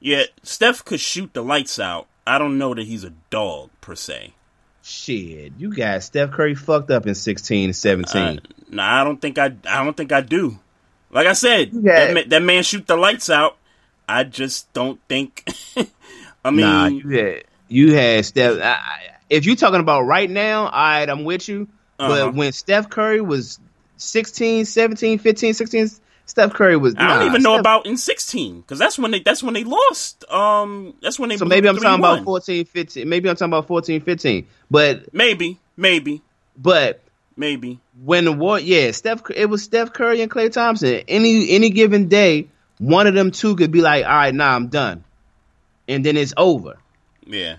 Yeah, 0.00 0.22
Steph 0.42 0.84
could 0.84 1.00
shoot 1.00 1.34
the 1.34 1.42
lights 1.42 1.78
out. 1.78 2.06
I 2.26 2.38
don't 2.38 2.58
know 2.58 2.74
that 2.74 2.86
he's 2.86 3.04
a 3.04 3.10
dog 3.30 3.70
per 3.80 3.94
se. 3.94 4.32
Shit, 4.82 5.52
you 5.58 5.74
got 5.74 6.02
Steph 6.02 6.30
Curry 6.30 6.54
fucked 6.54 6.90
up 6.90 7.06
in 7.06 7.14
16, 7.14 7.64
and 7.66 7.76
17. 7.76 8.22
Uh, 8.22 8.40
nah, 8.70 9.00
I 9.00 9.04
don't 9.04 9.20
think 9.20 9.36
I. 9.36 9.46
I 9.68 9.84
don't 9.84 9.96
think 9.96 10.12
I 10.12 10.20
do. 10.20 10.58
Like 11.16 11.26
I 11.26 11.32
said, 11.32 11.72
You 11.72 11.80
that, 11.82 12.06
got- 12.08 12.14
ma- 12.14 12.28
that 12.28 12.42
man 12.42 12.62
shoot 12.62 12.86
the 12.86 12.94
lights 12.96 13.30
out. 13.30 13.56
I 14.08 14.22
just 14.24 14.72
don't 14.72 15.00
think. 15.08 15.48
I 16.44 16.50
mean, 16.50 16.60
nah, 16.60 16.86
you 16.86 17.08
had 17.08 17.44
you 17.68 17.92
had 17.94 18.24
Steph. 18.24 18.58
I, 18.62 18.78
if 19.28 19.44
you're 19.46 19.56
talking 19.56 19.80
about 19.80 20.02
right 20.02 20.30
now, 20.30 20.64
all 20.66 20.70
right, 20.70 21.08
I'm 21.08 21.24
with 21.24 21.48
you. 21.48 21.66
Uh-huh. 21.98 22.26
But 22.26 22.34
when 22.34 22.52
Steph 22.52 22.88
Curry 22.90 23.20
was 23.20 23.58
16, 23.96 24.66
17, 24.66 25.18
15, 25.18 25.54
16, 25.54 25.90
Steph 26.26 26.52
Curry 26.52 26.76
was. 26.76 26.94
I 26.96 27.08
don't 27.08 27.18
nah, 27.20 27.26
even 27.26 27.42
know 27.42 27.54
Steph- 27.54 27.60
about 27.60 27.86
in 27.86 27.96
sixteen 27.96 28.60
because 28.60 28.78
that's 28.78 28.98
when 28.98 29.10
they. 29.10 29.20
That's 29.20 29.42
when 29.42 29.54
they 29.54 29.64
lost. 29.64 30.24
Um, 30.30 30.94
that's 31.00 31.18
when 31.18 31.30
they. 31.30 31.36
So 31.38 31.44
maybe 31.46 31.68
I'm 31.68 31.76
talking 31.76 31.98
3-1. 32.04 32.18
about 32.18 32.24
14, 32.24 32.64
15. 32.66 33.08
Maybe 33.08 33.28
I'm 33.30 33.36
talking 33.36 33.50
about 33.50 33.66
14, 33.66 34.00
15. 34.02 34.46
But 34.70 35.14
Maybe, 35.14 35.58
maybe, 35.76 36.22
but 36.56 37.00
maybe. 37.36 37.78
when 38.02 38.24
the 38.24 38.32
war, 38.32 38.58
yeah, 38.58 38.90
Steph, 38.90 39.22
it 39.34 39.46
was 39.46 39.62
Steph 39.62 39.92
Curry 39.92 40.22
and 40.22 40.30
Klay 40.30 40.50
Thompson. 40.52 41.02
Any 41.08 41.50
any 41.50 41.70
given 41.70 42.08
day, 42.08 42.48
one 42.78 43.06
of 43.06 43.14
them 43.14 43.30
two 43.30 43.56
could 43.56 43.70
be 43.70 43.80
like, 43.82 44.04
all 44.04 44.10
right, 44.10 44.34
nah, 44.34 44.54
I'm 44.54 44.68
done, 44.68 45.04
and 45.88 46.04
then 46.04 46.16
it's 46.16 46.34
over. 46.36 46.78
Yeah, 47.26 47.56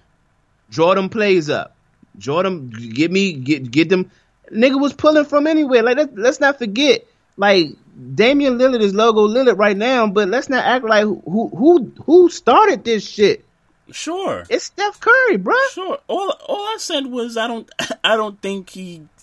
Jordan 0.70 1.10
plays 1.10 1.50
up. 1.50 1.76
Jordan, 2.18 2.70
get 2.70 3.12
me, 3.12 3.34
get 3.34 3.70
get 3.70 3.90
them. 3.90 4.12
Nigga 4.52 4.80
was 4.80 4.94
pulling 4.94 5.26
from 5.26 5.46
anywhere. 5.48 5.84
Like 5.84 5.98
let, 5.98 6.18
let's 6.18 6.40
not 6.40 6.58
forget, 6.58 7.06
like 7.36 7.68
Damian 8.16 8.58
Lillard 8.58 8.82
is 8.82 8.94
logo 8.94 9.28
Lillard 9.28 9.58
right 9.58 9.78
now, 9.78 10.08
but 10.08 10.30
let's 10.30 10.50
not 10.50 10.64
act 10.66 10.86
like 10.86 11.04
who 11.04 11.50
who 11.50 11.92
who 12.06 12.30
started 12.30 12.84
this 12.84 13.08
shit. 13.08 13.44
sure. 13.92 14.46
It's 14.50 14.66
Steph 14.66 15.00
Curry, 15.00 15.38
bro. 15.38 15.56
Sure. 15.72 15.98
All 16.08 16.30
all 16.48 16.66
I 16.74 16.78
said 16.80 17.06
was 17.08 17.38
I 17.38 17.48
don't 17.48 17.70
I 18.04 18.16
don't 18.16 18.40
think 18.42 18.70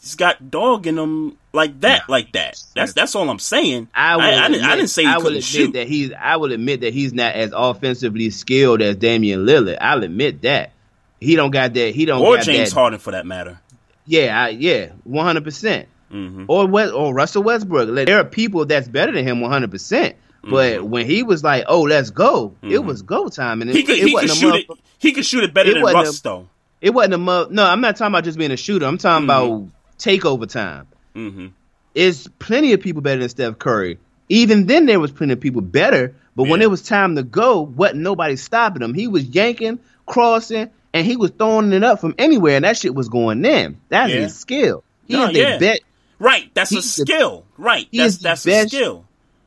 he's 0.04 0.14
got 0.14 0.50
dog 0.50 0.86
in 0.86 0.98
him 0.98 1.36
like 1.52 1.80
that 1.80 2.08
like 2.08 2.32
that. 2.32 2.62
That's 2.74 2.92
that's 2.92 3.14
all 3.14 3.28
I'm 3.28 3.38
saying. 3.38 3.88
I, 3.94 4.16
will 4.16 4.22
I, 4.22 4.30
didn't, 4.30 4.42
I 4.42 4.46
admit- 4.46 4.70
didn't 4.76 4.88
say 4.90 5.02
he 5.02 5.08
I 5.08 5.16
will 5.18 5.26
admit 5.28 5.44
shoot. 5.44 5.72
that 5.72 5.88
he's. 5.88 6.12
I 6.12 6.36
will 6.36 6.52
admit 6.52 6.82
that 6.82 6.92
he's 6.92 7.12
not 7.12 7.34
as 7.34 7.52
offensively 7.54 8.30
skilled 8.30 8.82
as 8.82 8.96
Damian 8.96 9.46
Lillard. 9.46 9.78
I'll 9.80 10.02
admit 10.04 10.42
that 10.42 10.72
he 11.20 11.36
don't 11.36 11.50
got 11.50 11.74
that. 11.74 11.94
He 11.94 12.04
don't. 12.04 12.22
or 12.22 12.38
James 12.38 12.70
that, 12.70 12.74
Harden 12.78 12.98
for 12.98 13.12
that 13.12 13.26
matter. 13.26 13.58
Yeah, 14.06 14.38
I, 14.38 14.48
yeah, 14.50 14.90
one 15.04 15.24
hundred 15.24 15.44
percent. 15.44 15.88
Mm-hmm. 16.12 16.44
Or 16.48 16.66
West, 16.66 16.92
or 16.92 17.12
Russell 17.14 17.42
Westbrook. 17.42 17.88
Like, 17.88 18.06
there 18.06 18.20
are 18.20 18.24
people 18.24 18.66
that's 18.66 18.86
better 18.86 19.10
than 19.12 19.26
him 19.26 19.40
one 19.40 19.50
hundred 19.50 19.70
percent. 19.70 20.16
But 20.46 20.84
when 20.84 21.06
he 21.06 21.22
was 21.22 21.42
like, 21.42 21.64
"Oh, 21.68 21.80
let's 21.82 22.10
go," 22.10 22.54
it 22.62 22.84
was 22.84 23.00
go 23.00 23.28
time, 23.30 23.62
and 23.62 23.70
it, 23.70 23.72
Mm-hmm. 23.72 23.78
He 23.78 23.82
could 23.84 23.96
it 23.98 24.04
he 24.04 24.04
could 24.04 24.12
wasn't 24.12 24.30
a 24.32 24.34
shoot 24.34 24.54
it. 24.56 24.78
He 24.98 25.12
could 25.12 25.24
shoot 25.24 25.44
it 25.44 25.54
better 25.54 25.70
It 25.70 25.74
than 25.74 25.82
Russ 25.82 26.20
a- 26.20 26.22
though. 26.22 26.48
It 26.82 26.90
wasn't 26.90 27.14
a 27.14 27.18
mo- 27.18 27.48
no. 27.50 27.64
I'm 27.64 27.80
not 27.80 27.96
talking 27.96 28.12
about 28.12 28.24
just 28.24 28.36
being 28.36 28.50
a 28.50 28.58
shooter. 28.58 28.84
I'm 28.84 28.98
talking 28.98 29.24
about 29.24 29.68
takeover 29.98 30.48
time. 30.48 30.86
Mm-hmm. 31.14 31.46
There's 31.94 32.26
plenty 32.38 32.72
of 32.72 32.80
people 32.80 33.02
better 33.02 33.20
than 33.20 33.28
Steph 33.28 33.58
Curry. 33.58 33.98
Even 34.28 34.66
then, 34.66 34.86
there 34.86 34.98
was 35.00 35.12
plenty 35.12 35.32
of 35.34 35.40
people 35.40 35.60
better, 35.60 36.14
But 36.36 36.48
when 36.48 36.62
it 36.62 36.68
was 36.70 36.82
time 36.82 37.14
to 37.14 37.22
go, 37.22 37.60
wasn't 37.60 38.00
nobody 38.00 38.34
stopping 38.34 38.82
him. 38.82 38.92
He 38.92 39.06
was 39.06 39.24
yanking, 39.24 39.78
crossing, 40.04 40.68
and 40.92 41.06
he 41.06 41.16
was 41.16 41.30
throwing 41.30 41.72
it 41.72 41.84
up 41.84 42.00
from 42.00 42.14
anywhere, 42.18 42.56
and 42.56 42.64
that 42.64 42.76
shit 42.76 42.92
was 42.92 43.08
going 43.08 43.44
in. 43.44 43.76
That's 43.88 44.12
Yeah. 44.12 44.20
his 44.22 44.34
skill. 44.36 44.82
He 45.06 45.14
No, 45.14 45.26
is 45.26 45.32
the 45.32 45.38
yeah. 45.38 45.58
bet. 45.58 45.80
Right, 46.18 46.50
that's 46.54 46.72
a 46.72 46.76
He's 46.76 46.96
the- 46.96 47.02
skill. 47.06 47.44
right, 47.56 47.86
he 47.92 47.98
that's 47.98 48.16
that's 48.18 48.44
a 48.48 48.66
skill. 48.68 49.04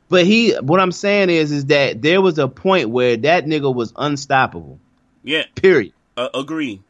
But 0.08 0.24
he, 0.24 0.52
what 0.52 0.80
I'm 0.80 0.92
saying 0.92 1.28
is, 1.28 1.52
is 1.52 1.66
that 1.66 2.00
there 2.00 2.22
was 2.22 2.38
a 2.38 2.48
point 2.48 2.88
where 2.88 3.18
that 3.18 3.44
nigga 3.44 3.74
was 3.74 3.92
unstoppable. 3.94 4.78
Yeah, 5.22 5.42
Period. 5.56 5.92
uh, 6.16 6.28
agree. 6.32 6.80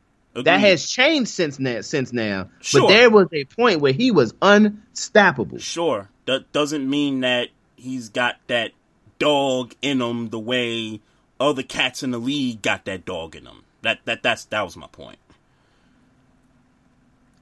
Agree. 0.40 0.52
That 0.52 0.60
has 0.60 0.88
changed 0.88 1.30
since 1.30 1.58
now. 1.58 1.80
Since 1.80 2.12
now, 2.12 2.48
Sure. 2.60 2.82
but 2.82 2.88
there 2.88 3.10
was 3.10 3.28
a 3.32 3.44
point 3.44 3.80
where 3.80 3.92
he 3.92 4.10
was 4.10 4.34
unstoppable. 4.42 5.58
sure. 5.58 6.08
That 6.26 6.52
doesn't 6.52 6.88
mean 6.88 7.20
that 7.20 7.48
he's 7.76 8.08
got 8.10 8.36
that 8.48 8.72
dog 9.18 9.74
in 9.82 10.00
him 10.02 10.28
the 10.30 10.38
way 10.38 11.00
other 11.40 11.62
cats 11.62 12.02
in 12.02 12.10
the 12.10 12.18
league 12.18 12.60
got 12.62 12.84
that 12.84 13.04
dog 13.04 13.34
in 13.36 13.44
them. 13.44 13.64
That 13.82 14.00
that 14.04 14.22
that's 14.22 14.44
that 14.46 14.62
was 14.62 14.76
my 14.76 14.88
point. 14.88 15.18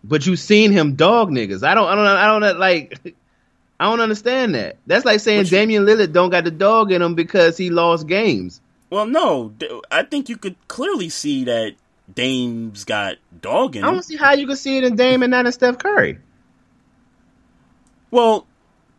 But 0.04 0.26
you 0.26 0.36
seen 0.36 0.70
him 0.72 0.94
dog 0.94 1.30
niggas. 1.30 1.66
I 1.66 1.74
don't. 1.74 1.88
I 1.88 1.94
don't. 1.94 2.06
I 2.06 2.26
don't 2.50 2.58
like. 2.60 3.14
I 3.80 3.84
don't 3.86 4.00
understand 4.00 4.54
that. 4.54 4.76
That's 4.86 5.04
like 5.04 5.20
saying 5.20 5.44
you- 5.44 5.50
Damian 5.50 5.84
Lillard 5.84 6.12
don't 6.12 6.30
got 6.30 6.44
the 6.44 6.50
dog 6.50 6.92
in 6.92 7.02
him 7.02 7.14
because 7.14 7.56
he 7.58 7.68
lost 7.70 8.06
games. 8.06 8.60
Well, 8.88 9.04
no, 9.06 9.52
I 9.90 10.04
think 10.04 10.28
you 10.28 10.36
could 10.36 10.54
clearly 10.68 11.08
see 11.08 11.44
that 11.44 11.74
Dame's 12.12 12.84
got 12.84 13.16
dog 13.40 13.76
in 13.76 13.84
I 13.84 13.90
don't 13.90 14.02
see 14.02 14.16
how 14.16 14.32
you 14.32 14.46
can 14.46 14.56
see 14.56 14.78
it 14.78 14.84
in 14.84 14.96
Dame 14.96 15.22
and 15.22 15.30
not 15.30 15.46
in 15.46 15.52
Steph 15.52 15.78
Curry. 15.78 16.18
Well, 18.10 18.46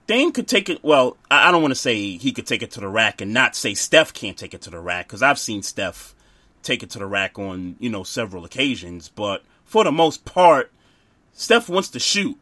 Dame 0.07 0.31
could 0.31 0.47
take 0.47 0.69
it. 0.69 0.83
Well, 0.83 1.17
I 1.29 1.51
don't 1.51 1.61
want 1.61 1.71
to 1.71 1.79
say 1.79 2.17
he 2.17 2.31
could 2.31 2.47
take 2.47 2.61
it 2.61 2.71
to 2.71 2.79
the 2.79 2.87
rack 2.87 3.21
and 3.21 3.33
not 3.33 3.55
say 3.55 3.73
Steph 3.73 4.13
can't 4.13 4.37
take 4.37 4.53
it 4.53 4.61
to 4.63 4.69
the 4.69 4.79
rack 4.79 5.07
because 5.07 5.21
I've 5.21 5.39
seen 5.39 5.63
Steph 5.63 6.15
take 6.63 6.83
it 6.83 6.89
to 6.91 6.99
the 6.99 7.05
rack 7.05 7.39
on 7.39 7.75
you 7.79 7.89
know 7.89 8.03
several 8.03 8.45
occasions. 8.45 9.09
But 9.09 9.43
for 9.65 9.83
the 9.83 9.91
most 9.91 10.25
part, 10.25 10.71
Steph 11.33 11.69
wants 11.69 11.89
to 11.89 11.99
shoot. 11.99 12.37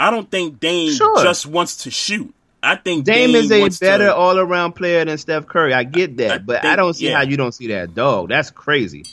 I 0.00 0.10
don't 0.10 0.30
think 0.30 0.60
Dame 0.60 0.92
Sure. 0.92 1.22
just 1.22 1.46
wants 1.46 1.84
to 1.84 1.90
shoot. 1.90 2.34
I 2.62 2.76
think 2.76 3.04
Dame, 3.04 3.32
Dame, 3.32 3.36
is 3.66 3.80
a 3.80 3.84
better 3.84 4.06
to, 4.06 4.14
all 4.14 4.38
around 4.38 4.72
player 4.72 5.04
than 5.04 5.16
Steph 5.18 5.46
Curry. 5.46 5.72
I 5.72 5.84
get 5.84 6.16
that, 6.16 6.30
I 6.30 6.38
but 6.38 6.64
I 6.64 6.76
don't 6.76 6.94
see 6.94 7.08
yeah. 7.08 7.16
how 7.16 7.22
you 7.22 7.36
don't 7.36 7.52
see 7.52 7.68
that 7.68 7.94
dog. 7.94 8.28
That's 8.28 8.50
crazy. 8.50 9.04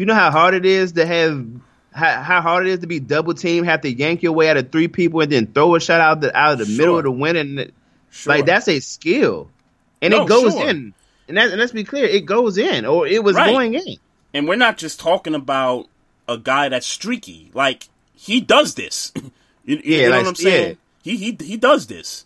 You 0.00 0.06
know 0.06 0.14
how 0.14 0.30
hard 0.30 0.54
it 0.54 0.64
is 0.64 0.92
to 0.92 1.04
have 1.04 1.46
how, 1.92 2.22
how 2.22 2.40
hard 2.40 2.66
it 2.66 2.70
is 2.70 2.78
to 2.78 2.86
be 2.86 3.00
double 3.00 3.34
team, 3.34 3.64
have 3.64 3.82
to 3.82 3.92
yank 3.92 4.22
your 4.22 4.32
way 4.32 4.48
out 4.48 4.56
of 4.56 4.72
three 4.72 4.88
people 4.88 5.20
and 5.20 5.30
then 5.30 5.46
throw 5.48 5.74
a 5.74 5.80
shot 5.80 6.00
out 6.00 6.22
the 6.22 6.34
out 6.34 6.58
of 6.58 6.58
the 6.66 6.74
middle 6.74 6.96
of 6.96 7.04
the 7.04 7.10
win, 7.10 7.36
and 7.36 7.70
Sure. 8.08 8.34
like 8.34 8.46
that's 8.46 8.66
a 8.66 8.80
skill, 8.80 9.50
and 10.00 10.12
No, 10.12 10.22
it 10.22 10.28
goes 10.30 10.54
sure. 10.54 10.70
in. 10.70 10.94
And, 11.28 11.36
that, 11.36 11.50
and 11.50 11.60
let's 11.60 11.72
be 11.72 11.84
clear, 11.84 12.06
it 12.06 12.24
goes 12.24 12.56
in, 12.56 12.86
or 12.86 13.06
it 13.06 13.22
was 13.22 13.36
Right. 13.36 13.52
going 13.52 13.74
in. 13.74 13.96
and 14.32 14.48
we're 14.48 14.56
not 14.56 14.78
just 14.78 14.98
talking 15.00 15.34
about 15.34 15.86
a 16.26 16.38
guy 16.38 16.70
that's 16.70 16.86
streaky. 16.86 17.50
Like 17.52 17.88
he 18.14 18.40
does 18.40 18.76
this. 18.76 19.12
you, 19.66 19.76
you 19.84 19.96
Yeah, 19.98 20.04
know 20.04 20.10
like, 20.12 20.22
what 20.22 20.28
I'm 20.30 20.34
saying? 20.36 20.68
yeah. 21.02 21.12
He 21.12 21.16
he 21.18 21.36
he 21.44 21.56
does 21.58 21.88
this. 21.88 22.24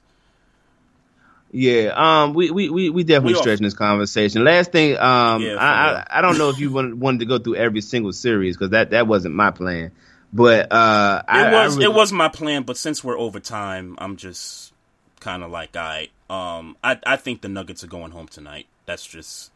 Yeah, 1.57 1.93
um, 1.95 2.35
we 2.35 2.51
we 2.51 2.69
we, 2.69 2.91
we 2.91 3.05
definitely 3.05 3.35
We 3.35 3.39
stretching 3.39 3.63
this 3.63 3.75
conversation. 3.75 4.43
Last 4.43 4.73
thing, 4.73 4.99
um, 4.99 5.41
Yeah, 5.41 5.55
I. 5.55 6.05
I 6.11 6.19
I 6.19 6.21
don't 6.21 6.37
know 6.37 6.51
if 6.51 6.59
you 6.59 6.71
wanted, 6.73 6.99
wanted 6.99 7.21
to 7.21 7.27
go 7.27 7.39
through 7.39 7.55
every 7.55 7.81
single 7.81 8.13
series 8.13 8.57
because 8.57 8.71
that 8.71 8.91
that 8.91 9.07
wasn't 9.07 9.37
my 9.37 9.53
plan, 9.53 9.93
but 10.33 10.73
uh, 10.73 11.23
It 11.29 11.31
I, 11.31 11.45
I 11.53 11.65
was 11.65 11.77
really- 11.77 11.85
it 11.93 11.95
was 11.95 12.11
my 12.13 12.27
plan, 12.29 12.65
but 12.65 12.77
since 12.77 13.05
we're 13.05 13.17
over 13.17 13.39
time, 13.39 13.95
I'm 13.99 14.17
just 14.17 14.73
kind 15.21 15.45
of 15.45 15.53
like, 15.53 15.77
I 15.77 16.09
um, 16.29 16.77
I 16.83 16.99
I 17.07 17.15
think 17.17 17.41
the 17.43 17.49
Nuggets 17.49 17.85
are 17.85 17.89
going 17.89 18.11
home 18.11 18.27
tonight. 18.27 18.67
That's 18.87 19.07
just 19.07 19.53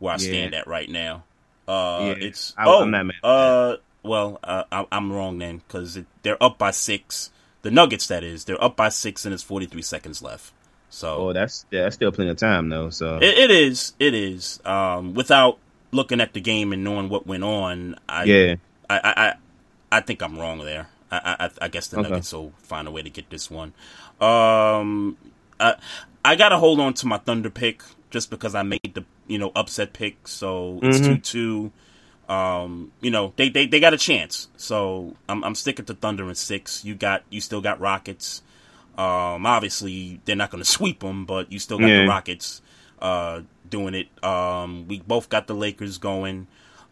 where 0.00 0.14
I 0.14 0.16
stand 0.16 0.52
at 0.52 0.66
right 0.66 0.90
now. 0.90 1.22
Uh, 1.68 2.14
Yeah, 2.18 2.26
it's 2.26 2.54
I- 2.58 2.66
oh, 2.66 2.82
I'm 2.82 2.90
not 2.90 3.06
mad 3.06 3.14
at 3.22 3.28
uh, 3.28 3.76
well, 4.02 4.40
uh, 4.42 4.64
I, 4.72 4.84
I'm 4.90 5.12
wrong 5.12 5.38
then 5.38 5.58
because 5.58 5.96
they're 6.22 6.42
up 6.42 6.58
by 6.58 6.72
six. 6.72 7.30
The 7.62 7.70
Nuggets, 7.70 8.08
that 8.08 8.24
is, 8.24 8.44
they're 8.46 8.62
up 8.62 8.74
by 8.76 8.88
six, 8.88 9.24
and 9.24 9.32
it's 9.32 9.42
43 9.44 9.80
seconds 9.82 10.22
left. 10.22 10.52
So 10.90 11.28
Oh, 11.28 11.32
that's 11.32 11.66
yeah, 11.70 11.82
that's 11.82 11.96
still 11.96 12.12
plenty 12.12 12.30
of 12.30 12.36
time 12.36 12.68
though. 12.68 12.90
So 12.90 13.18
it, 13.18 13.38
it 13.38 13.50
is, 13.50 13.92
it 13.98 14.14
is. 14.14 14.60
Um, 14.64 15.14
without 15.14 15.58
looking 15.92 16.20
at 16.20 16.32
the 16.32 16.40
game 16.40 16.72
and 16.72 16.84
knowing 16.84 17.08
what 17.08 17.26
went 17.26 17.44
on, 17.44 17.96
I 18.08 18.24
yeah, 18.24 18.54
I, 18.88 18.98
I, 18.98 19.12
I, 19.26 19.34
I 19.92 20.00
think 20.00 20.22
I'm 20.22 20.38
wrong 20.38 20.58
there. 20.60 20.88
I, 21.10 21.36
I, 21.40 21.50
I 21.64 21.68
guess 21.68 21.88
the 21.88 21.98
Okay. 21.98 22.08
Nuggets 22.08 22.32
will 22.32 22.52
find 22.58 22.88
a 22.88 22.90
way 22.90 23.02
to 23.02 23.10
get 23.10 23.30
this 23.30 23.50
one. 23.50 23.72
Um, 24.20 25.16
I, 25.60 25.76
I 26.24 26.34
gotta 26.36 26.58
hold 26.58 26.80
on 26.80 26.94
to 26.94 27.06
my 27.06 27.18
Thunder 27.18 27.50
pick 27.50 27.82
just 28.10 28.30
because 28.30 28.54
I 28.54 28.62
made 28.62 28.92
the 28.94 29.04
you 29.26 29.38
know 29.38 29.52
upset 29.54 29.92
pick, 29.92 30.26
so 30.28 30.80
it's 30.84 30.98
Mm-hmm. 30.98 31.06
two 31.06 31.18
two. 31.18 31.72
Um, 32.28 32.90
you 33.00 33.10
know 33.10 33.32
they, 33.36 33.48
they 33.48 33.66
they 33.66 33.78
got 33.78 33.94
a 33.94 33.98
chance, 33.98 34.48
so 34.56 35.14
I'm 35.28 35.44
I'm 35.44 35.54
sticking 35.54 35.84
to 35.86 35.94
Thunder 35.94 36.24
and 36.26 36.36
six. 36.36 36.84
You 36.84 36.94
got 36.96 37.22
you 37.30 37.40
still 37.40 37.60
got 37.60 37.78
Rockets. 37.80 38.42
Um, 38.98 39.44
obviously 39.46 40.20
they're 40.24 40.36
not 40.36 40.50
going 40.50 40.62
to 40.64 40.68
sweep 40.70 41.00
them, 41.00 41.26
but 41.26 41.52
you 41.52 41.58
still 41.58 41.78
got 41.78 41.86
Yeah. 41.88 42.02
the 42.02 42.08
Rockets 42.08 42.62
uh 43.00 43.42
doing 43.68 43.94
it. 43.94 44.08
Um, 44.24 44.86
we 44.88 45.00
both 45.00 45.28
got 45.28 45.46
the 45.46 45.54
Lakers 45.54 45.98
going. 45.98 46.46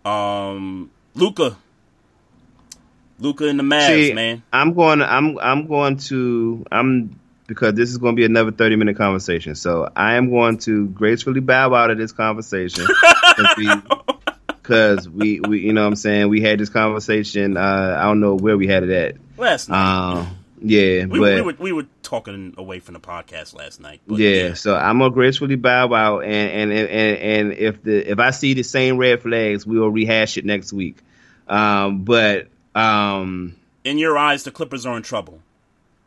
Um, 0.04 0.90
Luka, 1.14 1.56
Luka 3.18 3.48
and 3.48 3.58
the 3.58 3.62
Mavs, 3.62 3.86
See, 4.08 4.12
man. 4.12 4.42
I'm 4.52 4.74
going. 4.74 5.00
I'm 5.00 5.38
I'm 5.38 5.66
going 5.66 5.96
to. 6.08 6.66
I'm 6.70 7.18
because 7.46 7.74
this 7.74 7.90
is 7.90 7.98
going 7.98 8.16
to 8.16 8.20
be 8.20 8.24
another 8.24 8.50
30 8.52 8.76
minute 8.76 8.96
conversation. 8.96 9.54
So 9.54 9.88
I 9.94 10.14
am 10.14 10.30
going 10.30 10.58
to 10.58 10.86
gracefully 10.88 11.40
bow 11.40 11.72
out 11.74 11.90
of 11.90 11.98
this 11.98 12.10
conversation 12.12 12.86
because 14.48 15.08
we, 15.08 15.40
we 15.40 15.60
you 15.60 15.72
know 15.72 15.82
what 15.82 15.88
I'm 15.88 15.96
saying 15.96 16.28
we 16.28 16.40
had 16.40 16.58
this 16.58 16.68
conversation. 16.70 17.56
Uh, 17.56 17.96
I 17.98 18.04
don't 18.04 18.20
know 18.20 18.34
where 18.34 18.56
we 18.56 18.66
had 18.66 18.82
it 18.82 18.90
at. 18.90 19.16
Last 19.36 19.68
night, 19.68 20.12
Um, 20.20 20.36
yeah, 20.66 21.04
we, 21.04 21.18
but 21.18 21.34
we 21.34 21.40
were 21.42 21.54
we 21.58 21.72
were 21.72 21.86
talking 22.02 22.54
away 22.56 22.80
from 22.80 22.94
the 22.94 23.00
podcast 23.00 23.54
last 23.54 23.80
night. 23.80 24.00
But 24.06 24.18
yeah, 24.18 24.54
so 24.54 24.74
I'm 24.74 24.98
gonna 24.98 25.10
gracefully 25.12 25.56
bow 25.56 25.92
out, 25.92 26.20
and 26.24 26.72
and 26.72 26.72
and 26.72 27.18
and 27.18 27.52
if 27.52 27.82
the 27.82 28.10
if 28.10 28.18
I 28.18 28.30
see 28.30 28.54
the 28.54 28.62
same 28.64 28.96
red 28.96 29.20
flags, 29.22 29.66
we 29.66 29.78
will 29.78 29.90
rehash 29.90 30.38
it 30.38 30.44
next 30.44 30.72
week. 30.72 30.96
Um, 31.46 32.04
but 32.04 32.48
um, 32.74 33.56
in 33.84 33.98
your 33.98 34.16
eyes, 34.16 34.44
the 34.44 34.50
Clippers 34.50 34.86
are 34.86 34.96
in 34.96 35.02
trouble. 35.02 35.40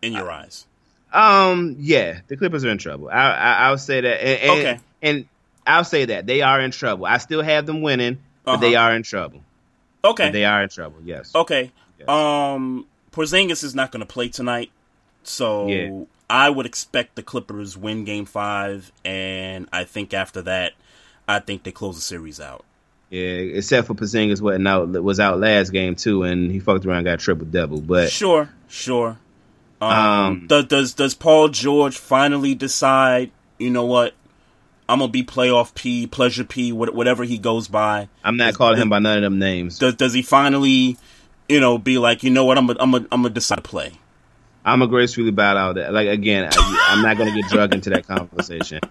In 0.02 0.14
your 0.14 0.30
eyes, 0.32 0.66
um, 1.14 1.76
yeah, 1.80 2.20
the 2.28 2.36
Clippers 2.38 2.66
are 2.66 2.70
in 2.72 2.78
trouble. 2.80 3.10
I, 3.10 3.14
I 3.32 3.54
I'll 3.68 3.78
say 3.78 4.02
that. 4.02 4.24
And, 4.26 4.40
and, 4.42 4.60
Okay. 4.60 4.80
and 5.04 5.26
I'll 5.66 5.84
say 5.84 6.06
that 6.06 6.26
they 6.26 6.42
are 6.42 6.60
in 6.62 6.72
trouble. 6.72 7.06
I 7.06 7.18
still 7.20 7.42
have 7.44 7.66
them 7.68 7.82
winning, 7.82 8.18
but 8.44 8.54
Uh-huh. 8.54 8.62
they 8.62 8.76
are 8.76 8.96
in 8.96 9.04
trouble. 9.04 9.42
okay, 10.04 10.32
They 10.32 10.46
are 10.46 10.64
in 10.64 10.70
trouble. 10.70 10.98
Yes. 11.04 11.32
okay. 11.36 11.72
Yes. 12.00 12.08
Um, 12.10 12.86
Porzingis 13.18 13.64
is 13.64 13.74
not 13.74 13.92
going 13.92 14.02
to 14.02 14.06
play 14.06 14.30
tonight, 14.30 14.70
so 15.24 15.68
Yeah. 15.68 16.04
I 16.30 16.50
would 16.50 16.66
expect 16.66 17.16
the 17.16 17.24
Clippers 17.24 17.76
win 17.76 18.04
Game 18.06 18.26
Five, 18.26 18.92
and 19.04 19.68
I 19.74 19.86
think 19.86 20.14
after 20.14 20.42
that, 20.44 20.74
I 21.28 21.40
think 21.40 21.64
they 21.64 21.72
close 21.72 21.96
the 21.96 22.02
series 22.02 22.40
out. 22.40 22.64
Yeah, 23.10 23.22
except 23.22 23.88
for 23.88 23.94
Porzingis 23.96 24.42
wasn't 24.42 24.68
out 24.68 24.90
was 25.02 25.20
out 25.20 25.40
last 25.40 25.72
game 25.72 25.96
too, 25.96 26.24
and 26.24 26.52
he 26.52 26.60
fucked 26.60 26.86
around 26.86 26.98
and 26.98 27.06
got 27.06 27.20
triple 27.20 27.46
double. 27.46 27.80
But 27.82 28.12
Sure, 28.12 28.50
sure. 28.68 29.18
Um, 29.80 29.92
Um, 29.92 30.48
does, 30.48 30.66
does 30.66 30.94
does 30.94 31.14
Paul 31.14 31.48
George 31.50 31.98
finally 31.98 32.54
decide? 32.56 33.32
You 33.58 33.70
know 33.70 33.86
what? 33.86 34.14
I'm 34.90 35.00
gonna 35.00 35.12
be 35.12 35.24
playoff 35.24 35.74
P, 35.74 36.08
pleasure 36.08 36.44
P, 36.44 36.72
whatever 36.72 37.24
he 37.24 37.38
goes 37.38 37.68
by. 37.68 38.10
I'm 38.24 38.38
not 38.38 38.54
calling 38.56 38.78
him 38.82 38.90
by 38.90 39.00
none 39.00 39.18
of 39.18 39.24
them 39.24 39.40
names. 39.40 39.80
Does 39.80 39.96
does 39.96 40.14
he 40.14 40.22
finally, 40.22 40.98
you 41.50 41.60
know, 41.60 41.78
be 41.78 41.98
like, 41.98 42.24
you 42.24 42.30
know 42.30 42.46
what? 42.46 42.58
I'm 42.58 42.68
gonna 42.68 42.80
I'm 42.82 42.92
gonna 42.92 43.08
I'm 43.12 43.22
gonna 43.22 43.34
decide 43.34 43.58
to 43.58 43.62
play. 43.62 43.94
I'm 44.66 44.82
a 44.82 44.88
gracefully 44.88 45.32
bow 45.32 45.56
out. 45.56 45.76
That 45.76 45.94
like 45.94 46.08
again, 46.08 46.50
I, 46.52 46.88
I'm 46.90 47.02
not 47.02 47.18
going 47.18 47.34
to 47.34 47.42
get 47.42 47.50
drugged 47.50 47.74
into 47.74 47.90
that 47.92 48.06
conversation. 48.06 48.82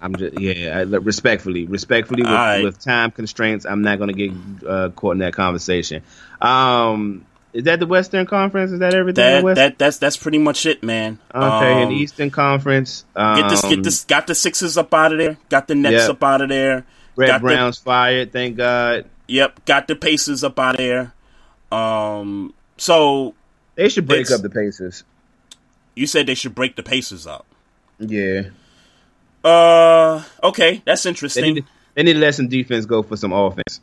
I'm 0.00 0.16
just 0.16 0.38
yeah, 0.40 0.78
I, 0.78 0.82
respectfully, 0.82 1.66
respectfully 1.66 2.22
with, 2.22 2.30
right. 2.30 2.62
with 2.62 2.80
time 2.80 3.10
constraints, 3.10 3.66
I'm 3.66 3.82
not 3.82 3.98
going 3.98 4.14
to 4.14 4.28
get 4.28 4.66
uh, 4.66 4.88
caught 4.90 5.12
in 5.12 5.18
that 5.18 5.34
conversation. 5.34 6.02
Um, 6.40 7.26
is 7.52 7.64
that 7.64 7.80
the 7.80 7.86
Western 7.86 8.26
Conference? 8.26 8.72
Is 8.72 8.78
that 8.78 8.94
everything? 8.94 9.38
in 9.40 9.44
That 9.46 9.54
that 9.54 9.78
that's 9.78 9.98
that's 9.98 10.16
pretty 10.16 10.38
much 10.38 10.64
it, 10.66 10.82
man. 10.82 11.18
okay, 11.34 11.82
Um, 11.82 11.88
the 11.90 11.96
Eastern 11.96 12.30
Conference, 12.30 13.04
um, 13.16 13.40
Get 13.40 13.50
this, 13.50 13.62
get 13.62 13.82
this, 13.82 14.04
got 14.04 14.26
the 14.26 14.34
Sixers 14.34 14.76
up 14.78 14.94
out 14.94 15.12
of 15.12 15.18
there. 15.18 15.36
Got 15.48 15.66
the 15.68 15.74
Nets 15.74 16.04
Yep. 16.06 16.10
up 16.10 16.24
out 16.24 16.40
of 16.42 16.48
there. 16.48 16.84
Brett 17.16 17.28
got 17.28 17.40
the- 17.40 17.46
Brown's 17.48 17.78
fired. 17.78 18.32
Thank 18.32 18.56
God. 18.56 19.06
Yep, 19.26 19.64
got 19.66 19.88
the 19.88 19.96
Pacers 19.96 20.44
up 20.44 20.58
out 20.58 20.74
of 20.74 20.78
there. 20.78 21.12
Um, 21.70 22.54
so 22.76 23.34
They 23.74 23.88
should 23.88 24.06
break 24.06 24.30
up 24.30 24.42
the 24.42 24.50
paces. 24.50 25.04
you 25.94 26.06
said 26.06 26.26
they 26.26 26.34
should 26.34 26.54
break 26.54 26.76
the 26.76 26.82
paces 26.82 27.26
up. 27.26 27.44
Yeah, 27.98 28.42
Uh, 29.44 30.22
okay, 30.42 30.82
that's 30.84 31.02
they 31.02 31.08
interesting. 31.10 31.54
need, 31.54 31.60
to, 31.62 31.68
they 31.94 32.02
need 32.04 32.12
to 32.14 32.18
let 32.20 32.34
some 32.34 32.48
defense 32.48 32.86
go 32.86 33.02
for 33.02 33.16
some 33.16 33.32
offense. 33.32 33.80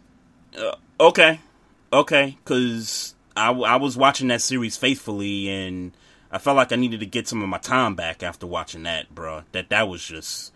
Okay, 0.99 1.39
okay, 1.91 2.37
because 2.43 3.13
I, 3.35 3.51
I 3.51 3.75
was 3.75 3.97
watching 3.97 4.29
that 4.29 4.41
series 4.41 4.77
faithfully, 4.77 5.49
and 5.49 5.91
I 6.31 6.37
felt 6.37 6.55
like 6.55 6.71
I 6.71 6.77
needed 6.77 7.01
to 7.01 7.05
get 7.05 7.27
some 7.27 7.41
of 7.43 7.49
my 7.49 7.57
time 7.57 7.95
back 7.95 8.23
after 8.23 8.47
watching 8.47 8.83
that, 8.83 9.13
bro. 9.13 9.43
That 9.51 9.67
that 9.69 9.89
was 9.89 10.05
just 10.05 10.53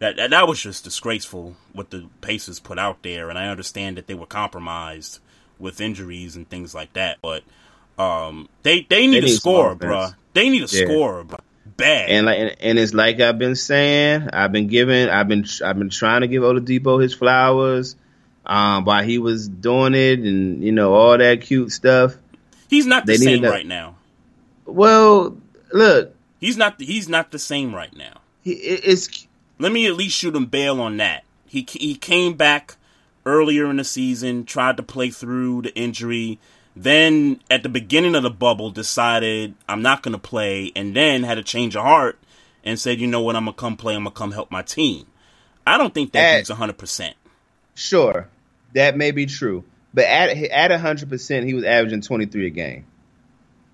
that, 0.00 0.16
that 0.16 0.30
that 0.30 0.46
was 0.46 0.60
just 0.62 0.84
disgraceful 0.84 1.56
what 1.72 1.88
the 1.90 2.08
Pacers 2.20 2.60
put 2.60 2.78
out 2.78 3.02
there, 3.02 3.30
and 3.30 3.38
I 3.38 3.48
understand 3.48 3.96
that 3.96 4.06
they 4.06 4.14
were 4.14 4.26
compromised 4.26 5.20
with 5.58 5.80
injuries 5.80 6.36
and 6.36 6.48
things 6.48 6.74
like 6.74 6.92
that, 6.94 7.18
but 7.22 7.42
um, 7.98 8.48
they 8.62 8.82
they 8.82 9.06
need, 9.06 9.16
they 9.16 9.20
need 9.20 9.24
a 9.24 9.36
score, 9.36 9.74
bro. 9.74 10.08
They 10.34 10.48
need 10.48 10.62
a 10.62 10.66
yeah. 10.66 10.84
score, 10.84 11.24
bad. 11.76 12.10
And 12.10 12.26
like, 12.26 12.38
and, 12.38 12.56
and, 12.60 12.78
it's 12.78 12.94
like 12.94 13.20
I've 13.20 13.38
been 13.38 13.56
saying, 13.56 14.28
I've 14.32 14.52
been 14.52 14.68
giving, 14.68 15.08
I've 15.08 15.28
been, 15.28 15.44
I've 15.64 15.78
been 15.78 15.90
trying 15.90 16.20
to 16.20 16.28
give 16.28 16.42
Oladipo 16.42 17.02
his 17.02 17.14
flowers, 17.14 17.96
um, 18.46 18.84
while 18.84 19.02
he 19.02 19.18
was 19.18 19.48
doing 19.48 19.94
it, 19.94 20.20
and 20.20 20.62
you 20.62 20.72
know 20.72 20.94
all 20.94 21.16
that 21.16 21.40
cute 21.40 21.72
stuff. 21.72 22.16
He's 22.68 22.86
not 22.86 23.06
the 23.06 23.12
they 23.12 23.24
same 23.24 23.42
right 23.42 23.66
now. 23.66 23.96
Well, 24.66 25.36
look, 25.72 26.14
he's 26.38 26.56
not. 26.56 26.80
He's 26.80 27.08
not 27.08 27.30
the 27.30 27.38
same 27.38 27.74
right 27.74 27.94
now. 27.96 28.20
He, 28.42 28.52
it's. 28.52 29.26
Let 29.58 29.72
me 29.72 29.88
at 29.88 29.94
least 29.94 30.16
shoot 30.16 30.36
him 30.36 30.46
bail 30.46 30.80
on 30.80 30.98
that. 30.98 31.24
He 31.46 31.66
he 31.68 31.96
came 31.96 32.34
back 32.34 32.76
earlier 33.28 33.70
in 33.70 33.76
the 33.76 33.84
season, 33.84 34.44
tried 34.44 34.76
to 34.78 34.82
play 34.82 35.10
through 35.10 35.62
the 35.62 35.74
injury, 35.74 36.38
then 36.74 37.40
at 37.50 37.62
the 37.62 37.68
beginning 37.68 38.14
of 38.14 38.22
the 38.22 38.30
bubble 38.30 38.70
decided 38.70 39.54
I'm 39.68 39.82
not 39.82 40.02
going 40.02 40.12
to 40.12 40.18
play, 40.18 40.72
and 40.74 40.96
then 40.96 41.22
had 41.22 41.38
a 41.38 41.42
change 41.42 41.76
of 41.76 41.82
heart 41.82 42.18
and 42.64 42.78
said, 42.78 43.00
you 43.00 43.06
know 43.06 43.20
what, 43.20 43.36
I'm 43.36 43.44
gonna 43.44 43.56
come 43.56 43.76
play. 43.76 43.94
I'm 43.94 44.04
gonna 44.04 44.14
come 44.14 44.32
help 44.32 44.50
my 44.50 44.62
team. 44.62 45.06
I 45.66 45.78
don't 45.78 45.92
think 45.92 46.12
that 46.12 46.18
at, 46.18 46.36
dude's 46.38 46.50
100. 46.50 46.78
percent 46.78 47.16
Sure, 47.74 48.28
that 48.74 48.96
may 48.96 49.10
be 49.10 49.26
true, 49.26 49.64
but 49.94 50.04
at 50.04 50.30
at 50.30 50.70
100, 50.70 51.08
percent 51.08 51.46
he 51.46 51.54
was 51.54 51.64
averaging 51.64 52.00
23 52.00 52.46
a 52.46 52.50
game. 52.50 52.86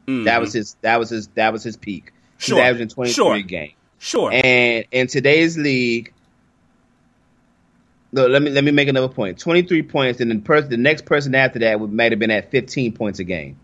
Mm-hmm. 0.06 0.24
That 0.24 0.40
was 0.40 0.52
his. 0.52 0.76
That 0.82 0.98
was 0.98 1.10
his. 1.10 1.28
That 1.28 1.52
was 1.52 1.62
his 1.62 1.76
peak. 1.76 2.12
Sure. 2.38 2.56
was 2.56 2.62
averaging 2.64 2.88
23 2.88 3.14
sure. 3.14 3.34
a 3.34 3.42
game. 3.42 3.72
Sure. 3.98 4.30
And 4.32 4.84
in 4.90 5.06
today's 5.06 5.56
league, 5.56 6.12
no, 8.14 8.28
let 8.28 8.42
me 8.42 8.50
let 8.52 8.62
me 8.62 8.70
make 8.70 8.86
another 8.86 9.08
point. 9.08 9.40
Twenty 9.40 9.62
three 9.62 9.82
points, 9.82 10.20
and 10.20 10.30
then 10.30 10.40
person, 10.40 10.70
the 10.70 10.76
next 10.76 11.04
person 11.04 11.34
after 11.34 11.58
that 11.58 11.80
would 11.80 11.92
might 11.92 12.12
have 12.12 12.20
been 12.20 12.30
at 12.30 12.52
fifteen 12.52 12.92
points 12.92 13.18
a 13.18 13.24
game. 13.24 13.58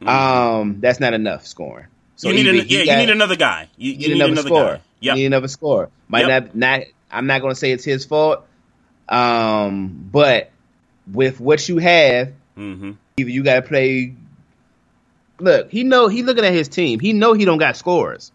Mm-hmm. 0.00 0.08
Um, 0.08 0.80
that's 0.80 1.00
not 1.00 1.14
enough 1.14 1.48
scoring. 1.48 1.86
So 2.14 2.28
you 2.28 2.34
need, 2.34 2.46
an, 2.46 2.66
yeah, 2.68 2.84
got, 2.84 2.92
you 2.92 3.06
need 3.06 3.10
another 3.10 3.34
guy. 3.34 3.68
You, 3.76 3.90
you, 3.90 3.98
you 3.98 4.08
need, 4.08 4.14
need, 4.14 4.30
another, 4.30 4.48
score. 4.48 4.64
Guy. 4.64 4.80
Yep. 5.00 5.16
You 5.16 5.22
need 5.22 5.26
another 5.26 5.48
score. 5.48 5.90
Might 6.06 6.28
yep. 6.28 6.54
not 6.54 6.54
not. 6.54 6.80
I'm 7.10 7.26
not 7.26 7.40
going 7.40 7.50
to 7.50 7.58
say 7.58 7.72
it's 7.72 7.82
his 7.82 8.04
fault. 8.04 8.46
Um, 9.08 10.08
but 10.12 10.52
with 11.12 11.40
what 11.40 11.68
you 11.68 11.78
have, 11.78 12.28
mm-hmm. 12.56 12.92
either 13.16 13.30
you 13.30 13.42
got 13.42 13.56
to 13.56 13.62
play. 13.62 14.14
Look, 15.40 15.72
he 15.72 15.82
know 15.82 16.06
he 16.06 16.22
looking 16.22 16.44
at 16.44 16.52
his 16.52 16.68
team. 16.68 17.00
He 17.00 17.12
know 17.12 17.32
he 17.32 17.44
don't 17.44 17.58
got 17.58 17.76
scores. 17.76 18.30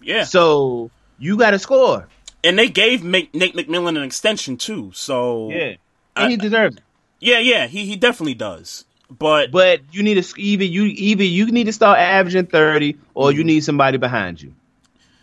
Yeah. 0.00 0.22
So 0.22 0.92
you 1.18 1.36
got 1.36 1.50
to 1.50 1.58
score 1.58 2.06
and 2.44 2.58
they 2.58 2.68
gave 2.68 3.04
Nate 3.04 3.32
McMillan 3.32 3.96
an 3.96 4.02
extension 4.02 4.56
too. 4.56 4.92
So 4.94 5.50
yeah, 5.50 5.74
and 6.16 6.26
I, 6.26 6.28
he 6.30 6.36
deserves 6.36 6.76
it. 6.76 6.82
Yeah, 7.20 7.38
yeah, 7.38 7.66
he 7.66 7.86
he 7.86 7.96
definitely 7.96 8.34
does. 8.34 8.84
But 9.10 9.50
but 9.50 9.80
you 9.92 10.02
need 10.02 10.22
to 10.22 10.40
either 10.40 10.64
you 10.64 10.84
either 10.84 11.24
you 11.24 11.46
need 11.46 11.64
to 11.64 11.72
start 11.72 11.98
averaging 11.98 12.46
thirty, 12.46 12.96
or 13.14 13.30
mm-hmm. 13.30 13.38
you 13.38 13.44
need 13.44 13.64
somebody 13.64 13.98
behind 13.98 14.40
you. 14.40 14.54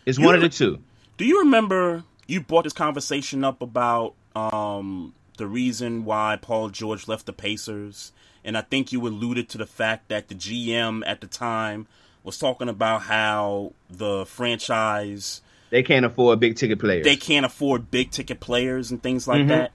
It's 0.04 0.18
you 0.18 0.24
one 0.24 0.34
of 0.34 0.40
the 0.40 0.48
two. 0.48 0.80
Do 1.16 1.24
you 1.24 1.40
remember 1.40 2.04
you 2.26 2.40
brought 2.40 2.64
this 2.64 2.72
conversation 2.72 3.44
up 3.44 3.62
about 3.62 4.14
um, 4.34 5.14
the 5.38 5.46
reason 5.46 6.04
why 6.04 6.38
Paul 6.40 6.68
George 6.70 7.08
left 7.08 7.26
the 7.26 7.32
Pacers? 7.32 8.12
And 8.44 8.56
I 8.56 8.60
think 8.60 8.92
you 8.92 9.04
alluded 9.04 9.48
to 9.50 9.58
the 9.58 9.66
fact 9.66 10.08
that 10.08 10.28
the 10.28 10.34
GM 10.36 11.02
at 11.04 11.20
the 11.20 11.26
time 11.26 11.88
was 12.22 12.38
talking 12.38 12.68
about 12.68 13.02
how 13.02 13.72
the 13.90 14.24
franchise 14.26 15.40
they 15.70 15.82
can't 15.82 16.06
afford 16.06 16.40
big 16.40 16.56
ticket 16.56 16.78
players. 16.78 17.04
They 17.04 17.16
can't 17.16 17.46
afford 17.46 17.90
big 17.90 18.10
ticket 18.10 18.40
players 18.40 18.90
and 18.90 19.02
things 19.02 19.26
like 19.26 19.40
mm-hmm. 19.40 19.48
that. 19.48 19.72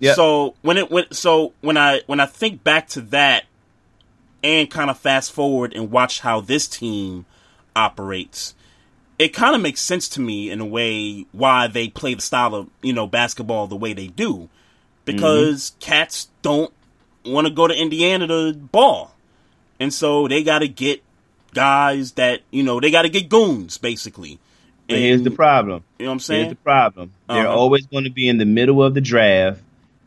Yep. 0.00 0.16
So 0.16 0.54
when 0.62 0.76
it 0.76 0.90
went, 0.90 1.14
so 1.14 1.52
when 1.60 1.76
I 1.76 2.02
when 2.06 2.20
I 2.20 2.26
think 2.26 2.62
back 2.62 2.88
to 2.88 3.00
that 3.02 3.44
and 4.42 4.70
kind 4.70 4.90
of 4.90 4.98
fast 4.98 5.32
forward 5.32 5.74
and 5.74 5.90
watch 5.90 6.20
how 6.20 6.40
this 6.40 6.68
team 6.68 7.26
operates, 7.74 8.54
it 9.18 9.28
kind 9.28 9.54
of 9.54 9.60
makes 9.60 9.80
sense 9.80 10.08
to 10.10 10.20
me 10.20 10.50
in 10.50 10.60
a 10.60 10.66
way 10.66 11.26
why 11.32 11.66
they 11.66 11.88
play 11.88 12.14
the 12.14 12.22
style 12.22 12.54
of 12.54 12.70
you 12.82 12.92
know 12.92 13.06
basketball 13.06 13.66
the 13.66 13.76
way 13.76 13.92
they 13.92 14.06
do, 14.08 14.48
because 15.04 15.70
mm-hmm. 15.70 15.80
cats 15.80 16.28
don't 16.42 16.72
want 17.24 17.46
to 17.46 17.52
go 17.52 17.66
to 17.66 17.74
Indiana 17.74 18.26
to 18.26 18.52
ball, 18.54 19.14
and 19.80 19.92
so 19.92 20.28
they 20.28 20.42
got 20.42 20.60
to 20.60 20.68
get 20.68 21.02
guys 21.54 22.12
that 22.12 22.42
you 22.50 22.62
know 22.62 22.78
they 22.78 22.90
got 22.90 23.02
to 23.02 23.08
get 23.08 23.28
goons 23.28 23.78
basically 23.78 24.38
and 24.88 24.98
here's 24.98 25.22
the 25.22 25.30
problem. 25.30 25.84
You 25.98 26.06
know 26.06 26.10
what 26.10 26.14
I'm 26.14 26.20
saying? 26.20 26.40
Here's 26.40 26.52
the 26.52 26.56
problem. 26.56 27.12
Uh-huh. 27.28 27.38
They're 27.38 27.50
always 27.50 27.86
going 27.86 28.04
to 28.04 28.10
be 28.10 28.28
in 28.28 28.38
the 28.38 28.46
middle 28.46 28.82
of 28.82 28.94
the 28.94 29.00
draft, 29.00 29.60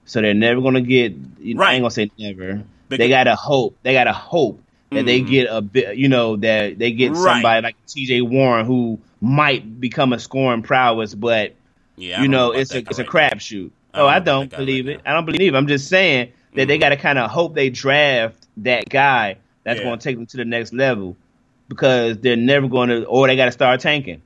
so 0.06 0.22
they're 0.22 0.34
never 0.34 0.62
going 0.62 0.74
to 0.76 0.82
get. 0.82 1.14
You 1.40 1.56
know, 1.56 1.62
right. 1.62 1.72
I 1.72 1.74
ain't 1.74 1.84
gonna 1.84 1.92
say 1.92 2.12
never. 2.18 2.64
Because, 2.90 2.98
they 3.04 3.10
gotta 3.10 3.36
hope. 3.36 3.78
They 3.84 3.94
gotta 3.94 4.14
hope 4.14 4.62
that 4.90 4.98
mm-hmm. 4.98 5.06
they 5.06 5.22
get 5.22 5.48
a 5.50 5.62
bit. 5.62 5.98
You 5.98 6.10
know 6.10 6.36
that 6.38 6.78
they 6.78 6.92
get 6.92 7.12
right. 7.12 7.36
somebody 7.36 7.62
like 7.62 7.86
T.J. 7.88 8.22
Warren 8.22 8.66
who 8.66 9.00
might 9.22 9.80
become 9.80 10.14
a 10.14 10.20
scoring 10.20 10.64
prowess, 10.64 11.16
but 11.16 11.54
yeah, 11.96 12.22
you 12.22 12.28
know 12.28 12.52
it's 12.52 12.74
a 12.74 12.80
it's 12.80 13.00
a 13.00 13.06
crapshoot. 13.06 13.72
Oh, 13.94 14.08
I 14.08 14.20
don't 14.20 14.50
believe 14.50 14.88
right 14.88 14.96
it. 14.96 15.04
Now. 15.04 15.12
I 15.12 15.14
don't 15.14 15.26
believe 15.26 15.54
it. 15.54 15.58
I'm 15.58 15.68
just 15.68 15.88
saying 15.88 16.32
that 16.54 16.62
mm-hmm. 16.62 16.68
they 16.68 16.78
got 16.78 16.90
to 16.90 16.98
kind 16.98 17.20
of 17.20 17.30
hope 17.30 17.54
they 17.54 17.70
draft 17.70 18.48
that 18.58 18.90
guy 18.90 19.38
that's 19.64 19.80
yeah. 19.80 19.86
going 19.86 20.00
to 20.00 20.04
take 20.04 20.16
them 20.16 20.26
to 20.28 20.38
the 20.38 20.46
next 20.46 20.74
level 20.74 21.16
because 21.68 22.18
they're 22.18 22.36
never 22.36 22.68
going 22.68 22.90
to, 22.90 23.06
or 23.06 23.28
they 23.28 23.36
got 23.36 23.46
to 23.46 23.52
start 23.52 23.80
tanking. 23.80 24.22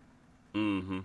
Mm-hmm. 0.55 0.99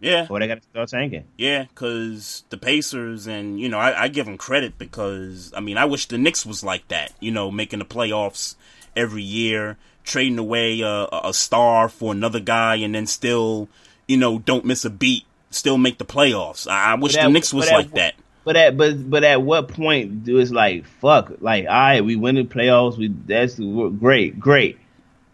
Yeah. 0.00 0.26
Or 0.30 0.38
they 0.38 0.46
got 0.46 0.62
to 0.62 0.68
start 0.68 0.88
tanking. 0.90 1.24
Yeah, 1.36 1.64
because 1.64 2.44
the 2.50 2.56
Pacers, 2.56 3.26
and, 3.26 3.58
you 3.58 3.68
know, 3.68 3.78
I, 3.78 4.04
I 4.04 4.08
give 4.08 4.26
them 4.26 4.38
credit 4.38 4.78
because, 4.78 5.52
I 5.56 5.60
mean, 5.60 5.76
I 5.76 5.86
wish 5.86 6.06
the 6.06 6.18
Knicks 6.18 6.46
was 6.46 6.62
like 6.62 6.86
that, 6.88 7.12
you 7.20 7.32
know, 7.32 7.50
making 7.50 7.80
the 7.80 7.84
playoffs 7.84 8.54
every 8.94 9.22
year, 9.22 9.76
trading 10.04 10.38
away 10.38 10.80
a, 10.80 11.08
a 11.10 11.34
star 11.34 11.88
for 11.88 12.12
another 12.12 12.40
guy, 12.40 12.76
and 12.76 12.94
then 12.94 13.06
still, 13.06 13.68
you 14.06 14.16
know, 14.16 14.38
don't 14.38 14.64
miss 14.64 14.84
a 14.84 14.90
beat, 14.90 15.24
still 15.50 15.78
make 15.78 15.98
the 15.98 16.04
playoffs. 16.04 16.68
I, 16.68 16.92
I 16.92 16.94
wish 16.94 17.16
the 17.16 17.28
Knicks 17.28 17.52
was 17.52 17.70
like 17.70 17.92
that. 17.94 18.14
But 18.44 18.56
at 18.56 18.76
but 18.78 19.10
but 19.10 19.24
at 19.24 19.42
what 19.42 19.68
point 19.68 20.24
do 20.24 20.38
it's 20.38 20.50
like 20.50 20.86
fuck 21.02 21.32
like 21.42 21.66
all 21.66 21.70
right 21.70 22.00
we 22.02 22.16
win 22.16 22.36
the 22.36 22.44
playoffs 22.44 22.96
we 22.96 23.08
that's 23.08 23.58
great 23.58 24.40
great 24.40 24.78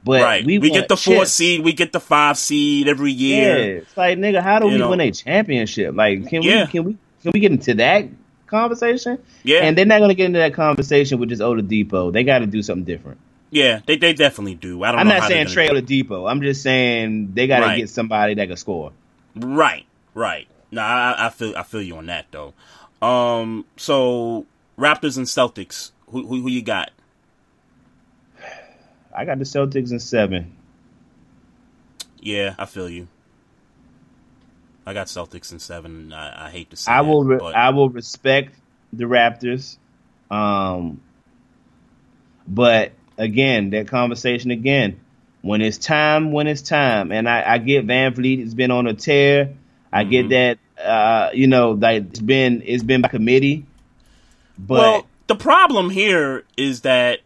but 0.05 0.23
right. 0.23 0.45
we, 0.45 0.59
we 0.59 0.71
get 0.71 0.89
the 0.89 0.97
four 0.97 1.25
seed, 1.25 1.65
we 1.65 1.73
get 1.73 1.93
the 1.93 2.01
five 2.01 2.37
seed 2.37 2.89
every 2.89 3.13
year. 3.13 3.57
Yeah, 3.57 3.65
it's 3.81 3.97
like 3.97 4.19
nigga, 4.19 4.43
how 4.43 4.59
do 4.59 4.67
you 4.67 4.73
we 4.73 4.79
know? 4.79 4.91
win 4.91 5.01
a 5.01 5.11
championship? 5.11 5.95
Like, 5.95 6.29
can 6.29 6.43
yeah. 6.43 6.65
we 6.65 6.71
can 6.71 6.85
we 6.85 6.97
can 7.23 7.31
we 7.33 7.41
get 7.41 7.53
into 7.53 7.75
that 7.75 8.07
conversation? 8.47 9.19
Yeah, 9.43 9.61
and 9.61 9.77
they're 9.77 9.87
not 9.87 10.01
gonna 10.01 10.15
get 10.15 10.27
into 10.27 10.41
that 10.41 10.53
conversation 10.53 11.19
with 11.19 11.31
just 11.31 11.41
Oladipo. 11.41 12.13
They 12.13 12.23
got 12.23 12.41
to 12.41 12.47
do 12.47 12.63
something 12.63 12.85
different. 12.85 13.19
Yeah, 13.51 13.81
they 13.87 13.97
they 13.97 14.13
definitely 14.13 14.57
do. 14.57 14.83
I 14.83 14.93
don't. 14.93 15.01
I'm 15.01 15.09
not 15.09 15.29
saying 15.29 15.47
trade 15.47 15.71
Oladipo. 15.71 16.31
I'm 16.31 16.43
just 16.43 16.63
saying 16.63 17.33
they 17.33 17.47
got 17.47 17.61
to 17.61 17.67
right. 17.67 17.79
get 17.79 17.89
somebody 17.89 18.35
that 18.35 18.47
can 18.49 18.57
score. 18.57 18.93
Right, 19.37 19.87
right. 20.13 20.47
No, 20.71 20.83
I, 20.83 21.27
I 21.27 21.31
feel 21.31 21.57
I 21.57 21.63
feel 21.63 21.81
you 21.81 21.97
on 21.97 22.07
that 22.07 22.27
though. 22.31 22.53
Um, 23.01 23.65
so 23.77 24.45
Raptors 24.77 25.17
and 25.17 25.27
Celtics, 25.27 25.93
who 26.09 26.27
who, 26.27 26.43
who 26.43 26.51
you 26.51 26.63
got? 26.63 26.91
I 29.15 29.25
got 29.25 29.39
the 29.39 29.45
Celtics 29.45 29.93
in 29.93 30.01
seven. 30.01 30.57
Yeah, 32.21 32.55
I 32.59 32.67
feel 32.67 32.89
you. 32.89 33.09
I 34.87 34.93
got 34.93 35.07
Celtics 35.07 35.53
in 35.53 35.59
seven. 35.59 36.13
I, 36.13 36.47
I 36.47 36.51
hate 36.51 36.71
to 36.71 36.77
say. 36.77 36.91
I 36.91 37.03
will. 37.03 37.25
Re- 37.25 37.53
I 37.55 37.71
will 37.71 37.89
respect 37.89 38.55
the 38.93 39.05
Raptors, 39.05 39.77
um, 40.31 41.01
but 42.47 42.93
again, 43.17 43.71
that 43.71 43.89
conversation 43.89 44.51
again. 44.51 45.01
When 45.43 45.61
it's 45.61 45.77
time, 45.77 46.33
when 46.33 46.47
it's 46.47 46.63
time, 46.63 47.13
and 47.13 47.29
I, 47.29 47.45
I 47.47 47.59
get 47.59 47.87
VanVleet 47.87 48.41
has 48.41 48.55
been 48.55 48.71
on 48.71 48.87
a 48.87 48.95
tear. 48.95 49.55
I 49.93 50.03
mm-hmm. 50.03 50.11
get 50.11 50.29
that. 50.31 50.59
Uh, 50.83 51.31
you 51.35 51.47
know, 51.47 51.73
like 51.73 52.05
it's 52.05 52.21
been 52.21 52.63
it's 52.65 52.83
been 52.83 53.03
by 53.03 53.09
committee. 53.09 53.67
But 54.59 54.79
well, 54.79 55.07
the 55.27 55.37
problem 55.37 55.91
here 55.91 56.45
is 56.57 56.81
that 56.83 57.21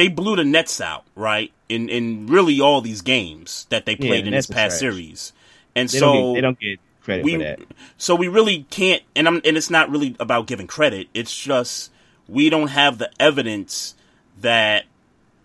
they 0.00 0.08
blew 0.08 0.34
the 0.34 0.44
Nets 0.44 0.80
out, 0.80 1.04
right? 1.14 1.52
In 1.68 1.90
in 1.90 2.26
really 2.26 2.58
all 2.58 2.80
these 2.80 3.02
games 3.02 3.66
that 3.68 3.84
they 3.84 3.96
played 3.96 4.24
yeah, 4.24 4.28
in 4.28 4.32
this 4.32 4.46
past 4.46 4.78
series, 4.78 5.34
and 5.76 5.90
they 5.90 5.98
so 5.98 6.12
don't 6.12 6.24
get, 6.24 6.34
they 6.34 6.40
don't 6.40 6.58
get 6.58 6.80
credit 7.02 7.24
we, 7.26 7.32
for 7.34 7.38
that. 7.40 7.60
So 7.98 8.14
we 8.14 8.28
really 8.28 8.66
can't, 8.70 9.02
and 9.14 9.28
I'm 9.28 9.42
and 9.44 9.58
it's 9.58 9.68
not 9.68 9.90
really 9.90 10.16
about 10.18 10.46
giving 10.46 10.66
credit. 10.66 11.08
It's 11.12 11.38
just 11.38 11.92
we 12.28 12.48
don't 12.48 12.68
have 12.68 12.96
the 12.96 13.10
evidence 13.20 13.94
that 14.40 14.86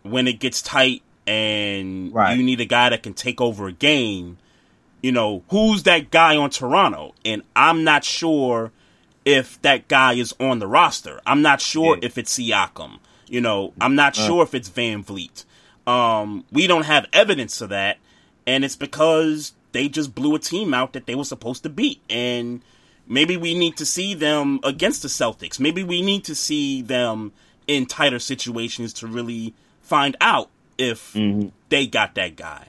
when 0.03 0.25
it 0.25 0.39
gets 0.39 0.61
tight 0.61 1.01
and 1.27 2.13
right. 2.13 2.37
you 2.37 2.43
need 2.43 2.61
a 2.61 2.65
guy 2.65 2.91
that 2.91 3.03
can 3.03 3.13
take 3.13 3.41
over 3.41 3.67
a 3.67 3.73
game, 3.73 4.37
you 5.01 5.11
know, 5.11 5.43
who's 5.49 5.83
that 5.83 6.11
guy 6.11 6.37
on 6.37 6.49
Toronto? 6.49 7.13
And 7.25 7.41
I'm 7.57 7.83
not 7.83 8.05
sure 8.05 8.71
if 9.25 9.61
that 9.63 9.89
guy 9.89 10.13
is 10.13 10.33
on 10.39 10.59
the 10.59 10.67
roster. 10.67 11.19
I'm 11.25 11.41
not 11.41 11.59
sure 11.59 11.97
yeah. 11.97 12.05
if 12.05 12.17
it's 12.17 12.39
Siakam. 12.39 12.99
You 13.27 13.41
know, 13.41 13.73
I'm 13.79 13.95
not 13.95 14.17
uh. 14.17 14.25
sure 14.25 14.43
if 14.43 14.53
it's 14.53 14.69
VanVleet. 14.69 15.45
Um, 15.87 16.45
we 16.51 16.67
don't 16.67 16.85
have 16.85 17.05
evidence 17.13 17.61
of 17.61 17.69
that, 17.69 17.97
and 18.47 18.65
it's 18.65 18.75
because 18.75 19.53
they 19.71 19.89
just 19.89 20.15
blew 20.15 20.35
a 20.35 20.39
team 20.39 20.73
out 20.73 20.93
that 20.93 21.05
they 21.05 21.15
were 21.15 21.25
supposed 21.25 21.63
to 21.63 21.69
beat. 21.69 22.01
And 22.09 22.61
maybe 23.07 23.37
we 23.37 23.53
need 23.53 23.77
to 23.77 23.85
see 23.85 24.13
them 24.13 24.59
against 24.63 25.01
the 25.01 25.09
Celtics. 25.09 25.59
Maybe 25.59 25.83
we 25.83 26.01
need 26.01 26.23
to 26.25 26.35
see 26.35 26.81
them 26.81 27.33
in 27.67 27.85
tighter 27.85 28.19
situations 28.19 28.93
to 28.93 29.07
really 29.07 29.53
find 29.81 30.15
out 30.21 30.49
if 30.77 31.13
mm-hmm. 31.13 31.49
they 31.69 31.87
got 31.87 32.15
that 32.15 32.35
guy. 32.35 32.67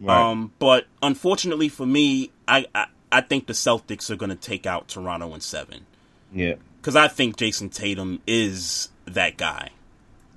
Right. 0.00 0.30
Um, 0.30 0.52
but 0.58 0.86
unfortunately 1.02 1.68
for 1.68 1.86
me, 1.86 2.30
I, 2.46 2.66
I, 2.74 2.86
I 3.10 3.20
think 3.20 3.46
the 3.46 3.52
Celtics 3.52 4.10
are 4.10 4.16
going 4.16 4.30
to 4.30 4.36
take 4.36 4.66
out 4.66 4.88
Toronto 4.88 5.34
in 5.34 5.40
seven. 5.40 5.86
Yeah, 6.32 6.54
because 6.80 6.94
I 6.94 7.08
think 7.08 7.36
Jayson 7.36 7.70
Tatum 7.70 8.20
is 8.26 8.90
that 9.06 9.36
guy. 9.38 9.70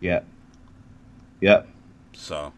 Yeah. 0.01 0.21
Yep. 1.39 1.67
So, 2.13 2.51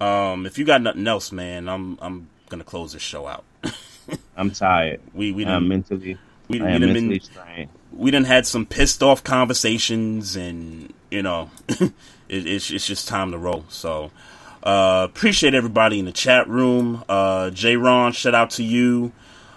um, 0.00 0.46
if 0.46 0.58
you 0.58 0.64
got 0.64 0.82
nothing 0.82 1.06
else, 1.06 1.30
man, 1.30 1.68
I'm 1.68 1.98
I'm 2.02 2.28
gonna 2.48 2.64
close 2.64 2.92
this 2.94 3.02
show 3.02 3.26
out. 3.26 3.44
I'm 4.36 4.50
tired. 4.50 5.00
We 5.14 5.32
we 5.32 5.44
done, 5.44 5.68
mentally. 5.68 6.18
We, 6.48 6.60
we 6.60 6.66
done 6.66 6.80
mentally 6.80 7.18
been, 7.18 7.68
We 7.92 8.10
done 8.10 8.24
had 8.24 8.46
some 8.46 8.66
pissed 8.66 9.02
off 9.02 9.22
conversations, 9.22 10.34
and 10.34 10.92
you 11.10 11.22
know, 11.22 11.50
it, 11.68 11.92
it's 12.28 12.70
it's 12.70 12.86
just 12.86 13.06
time 13.06 13.30
to 13.30 13.38
roll. 13.38 13.64
So, 13.68 14.10
uh, 14.62 15.06
appreciate 15.08 15.54
everybody 15.54 15.98
in 15.98 16.06
the 16.06 16.12
chat 16.12 16.48
room. 16.48 17.04
Uh, 17.08 17.50
J. 17.50 17.76
Ron, 17.76 18.12
shout 18.12 18.34
out 18.34 18.50
to 18.50 18.64
you 18.64 19.12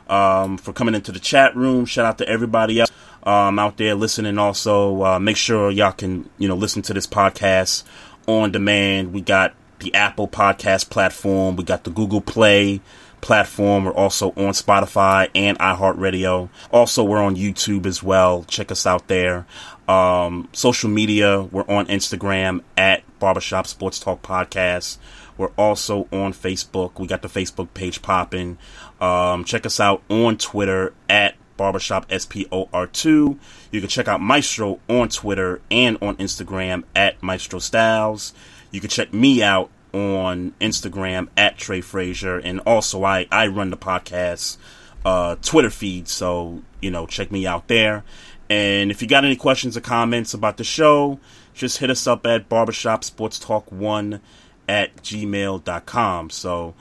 um, 0.07 0.57
for 0.57 0.73
coming 0.73 0.95
into 0.95 1.11
the 1.11 1.19
chat 1.19 1.55
room. 1.55 1.85
Shout 1.85 2.05
out 2.05 2.17
to 2.19 2.27
everybody 2.27 2.79
else 2.79 2.91
um, 3.25 3.59
out 3.59 3.77
there 3.77 3.95
listening. 3.95 4.37
Also, 4.37 5.03
uh, 5.03 5.19
make 5.19 5.37
sure 5.37 5.71
y'all 5.71 5.91
can 5.91 6.29
you 6.37 6.47
know 6.47 6.55
listen 6.55 6.81
to 6.83 6.93
this 6.93 7.07
podcast 7.07 7.83
on 8.27 8.51
demand. 8.51 9.13
We 9.13 9.21
got 9.21 9.53
the 9.79 9.93
Apple 9.93 10.27
Podcast 10.27 10.89
platform. 10.89 11.55
We 11.55 11.63
got 11.63 11.83
the 11.83 11.91
Google 11.91 12.21
Play 12.21 12.81
platform. 13.21 13.85
We're 13.85 13.93
also 13.93 14.29
on 14.31 14.53
Spotify 14.53 15.29
and 15.33 15.57
iHeartRadio. 15.59 16.49
Also, 16.71 17.03
we're 17.03 17.21
on 17.21 17.35
YouTube 17.35 17.85
as 17.85 18.03
well. 18.03 18.43
Check 18.43 18.71
us 18.71 18.85
out 18.85 19.07
there. 19.07 19.45
Um, 19.87 20.47
social 20.53 20.89
media, 20.89 21.41
we're 21.43 21.67
on 21.67 21.87
Instagram 21.87 22.61
at 22.77 23.03
Barbershop 23.19 23.67
Sports 23.67 23.99
Talk 23.99 24.21
Podcast. 24.21 24.97
We're 25.37 25.51
also 25.57 26.07
on 26.11 26.33
Facebook. 26.33 26.99
We 26.99 27.07
got 27.07 27.21
the 27.21 27.27
Facebook 27.27 27.73
page 27.73 28.01
popping. 28.01 28.57
Um, 29.01 29.43
check 29.43 29.65
us 29.65 29.79
out 29.79 30.01
on 30.09 30.37
Twitter 30.37 30.93
at 31.09 31.35
Barbershop 31.57 32.07
SPOR2. 32.09 33.37
You 33.71 33.79
can 33.79 33.89
check 33.89 34.07
out 34.07 34.21
Maestro 34.21 34.79
on 34.89 35.09
Twitter 35.09 35.61
and 35.71 35.97
on 36.01 36.15
Instagram 36.17 36.83
at 36.95 37.21
Maestro 37.21 37.59
Styles. 37.59 38.33
You 38.71 38.81
can 38.81 38.89
check 38.89 39.13
me 39.13 39.41
out 39.41 39.69
on 39.93 40.53
Instagram 40.59 41.29
at 41.37 41.57
Trey 41.57 41.81
Frazier. 41.81 42.37
And 42.37 42.59
also, 42.61 43.03
I, 43.03 43.27
I 43.31 43.47
run 43.47 43.69
the 43.69 43.77
podcast 43.77 44.57
uh, 45.05 45.35
Twitter 45.41 45.69
feed. 45.69 46.07
So, 46.07 46.61
you 46.81 46.91
know, 46.91 47.05
check 47.05 47.31
me 47.31 47.47
out 47.47 47.67
there. 47.67 48.03
And 48.49 48.91
if 48.91 49.01
you 49.01 49.07
got 49.07 49.25
any 49.25 49.35
questions 49.35 49.77
or 49.77 49.81
comments 49.81 50.33
about 50.33 50.57
the 50.57 50.63
show, 50.63 51.19
just 51.53 51.77
hit 51.77 51.89
us 51.89 52.05
up 52.05 52.25
at 52.25 52.49
Barbershop 52.49 53.03
Sports 53.03 53.39
Talk 53.39 53.71
1 53.71 54.19
at 54.67 54.95
gmail.com. 54.97 56.29
So, 56.29 56.75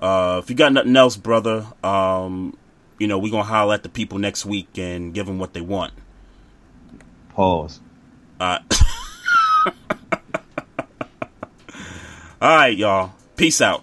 uh, 0.00 0.40
if 0.42 0.48
you 0.48 0.56
got 0.56 0.72
nothing 0.72 0.96
else, 0.96 1.16
brother, 1.16 1.66
um, 1.82 2.56
you 3.00 3.08
know, 3.08 3.18
we're 3.18 3.30
going 3.30 3.42
to 3.42 3.48
holler 3.48 3.74
at 3.74 3.82
the 3.82 3.88
people 3.88 4.18
next 4.18 4.44
week 4.44 4.68
and 4.76 5.14
give 5.14 5.26
them 5.26 5.38
what 5.38 5.54
they 5.54 5.62
want. 5.62 5.94
Pause. 7.30 7.80
Uh, 8.38 8.58
all 12.42 12.56
right, 12.56 12.76
y'all. 12.76 13.14
Peace 13.36 13.62
out. 13.62 13.82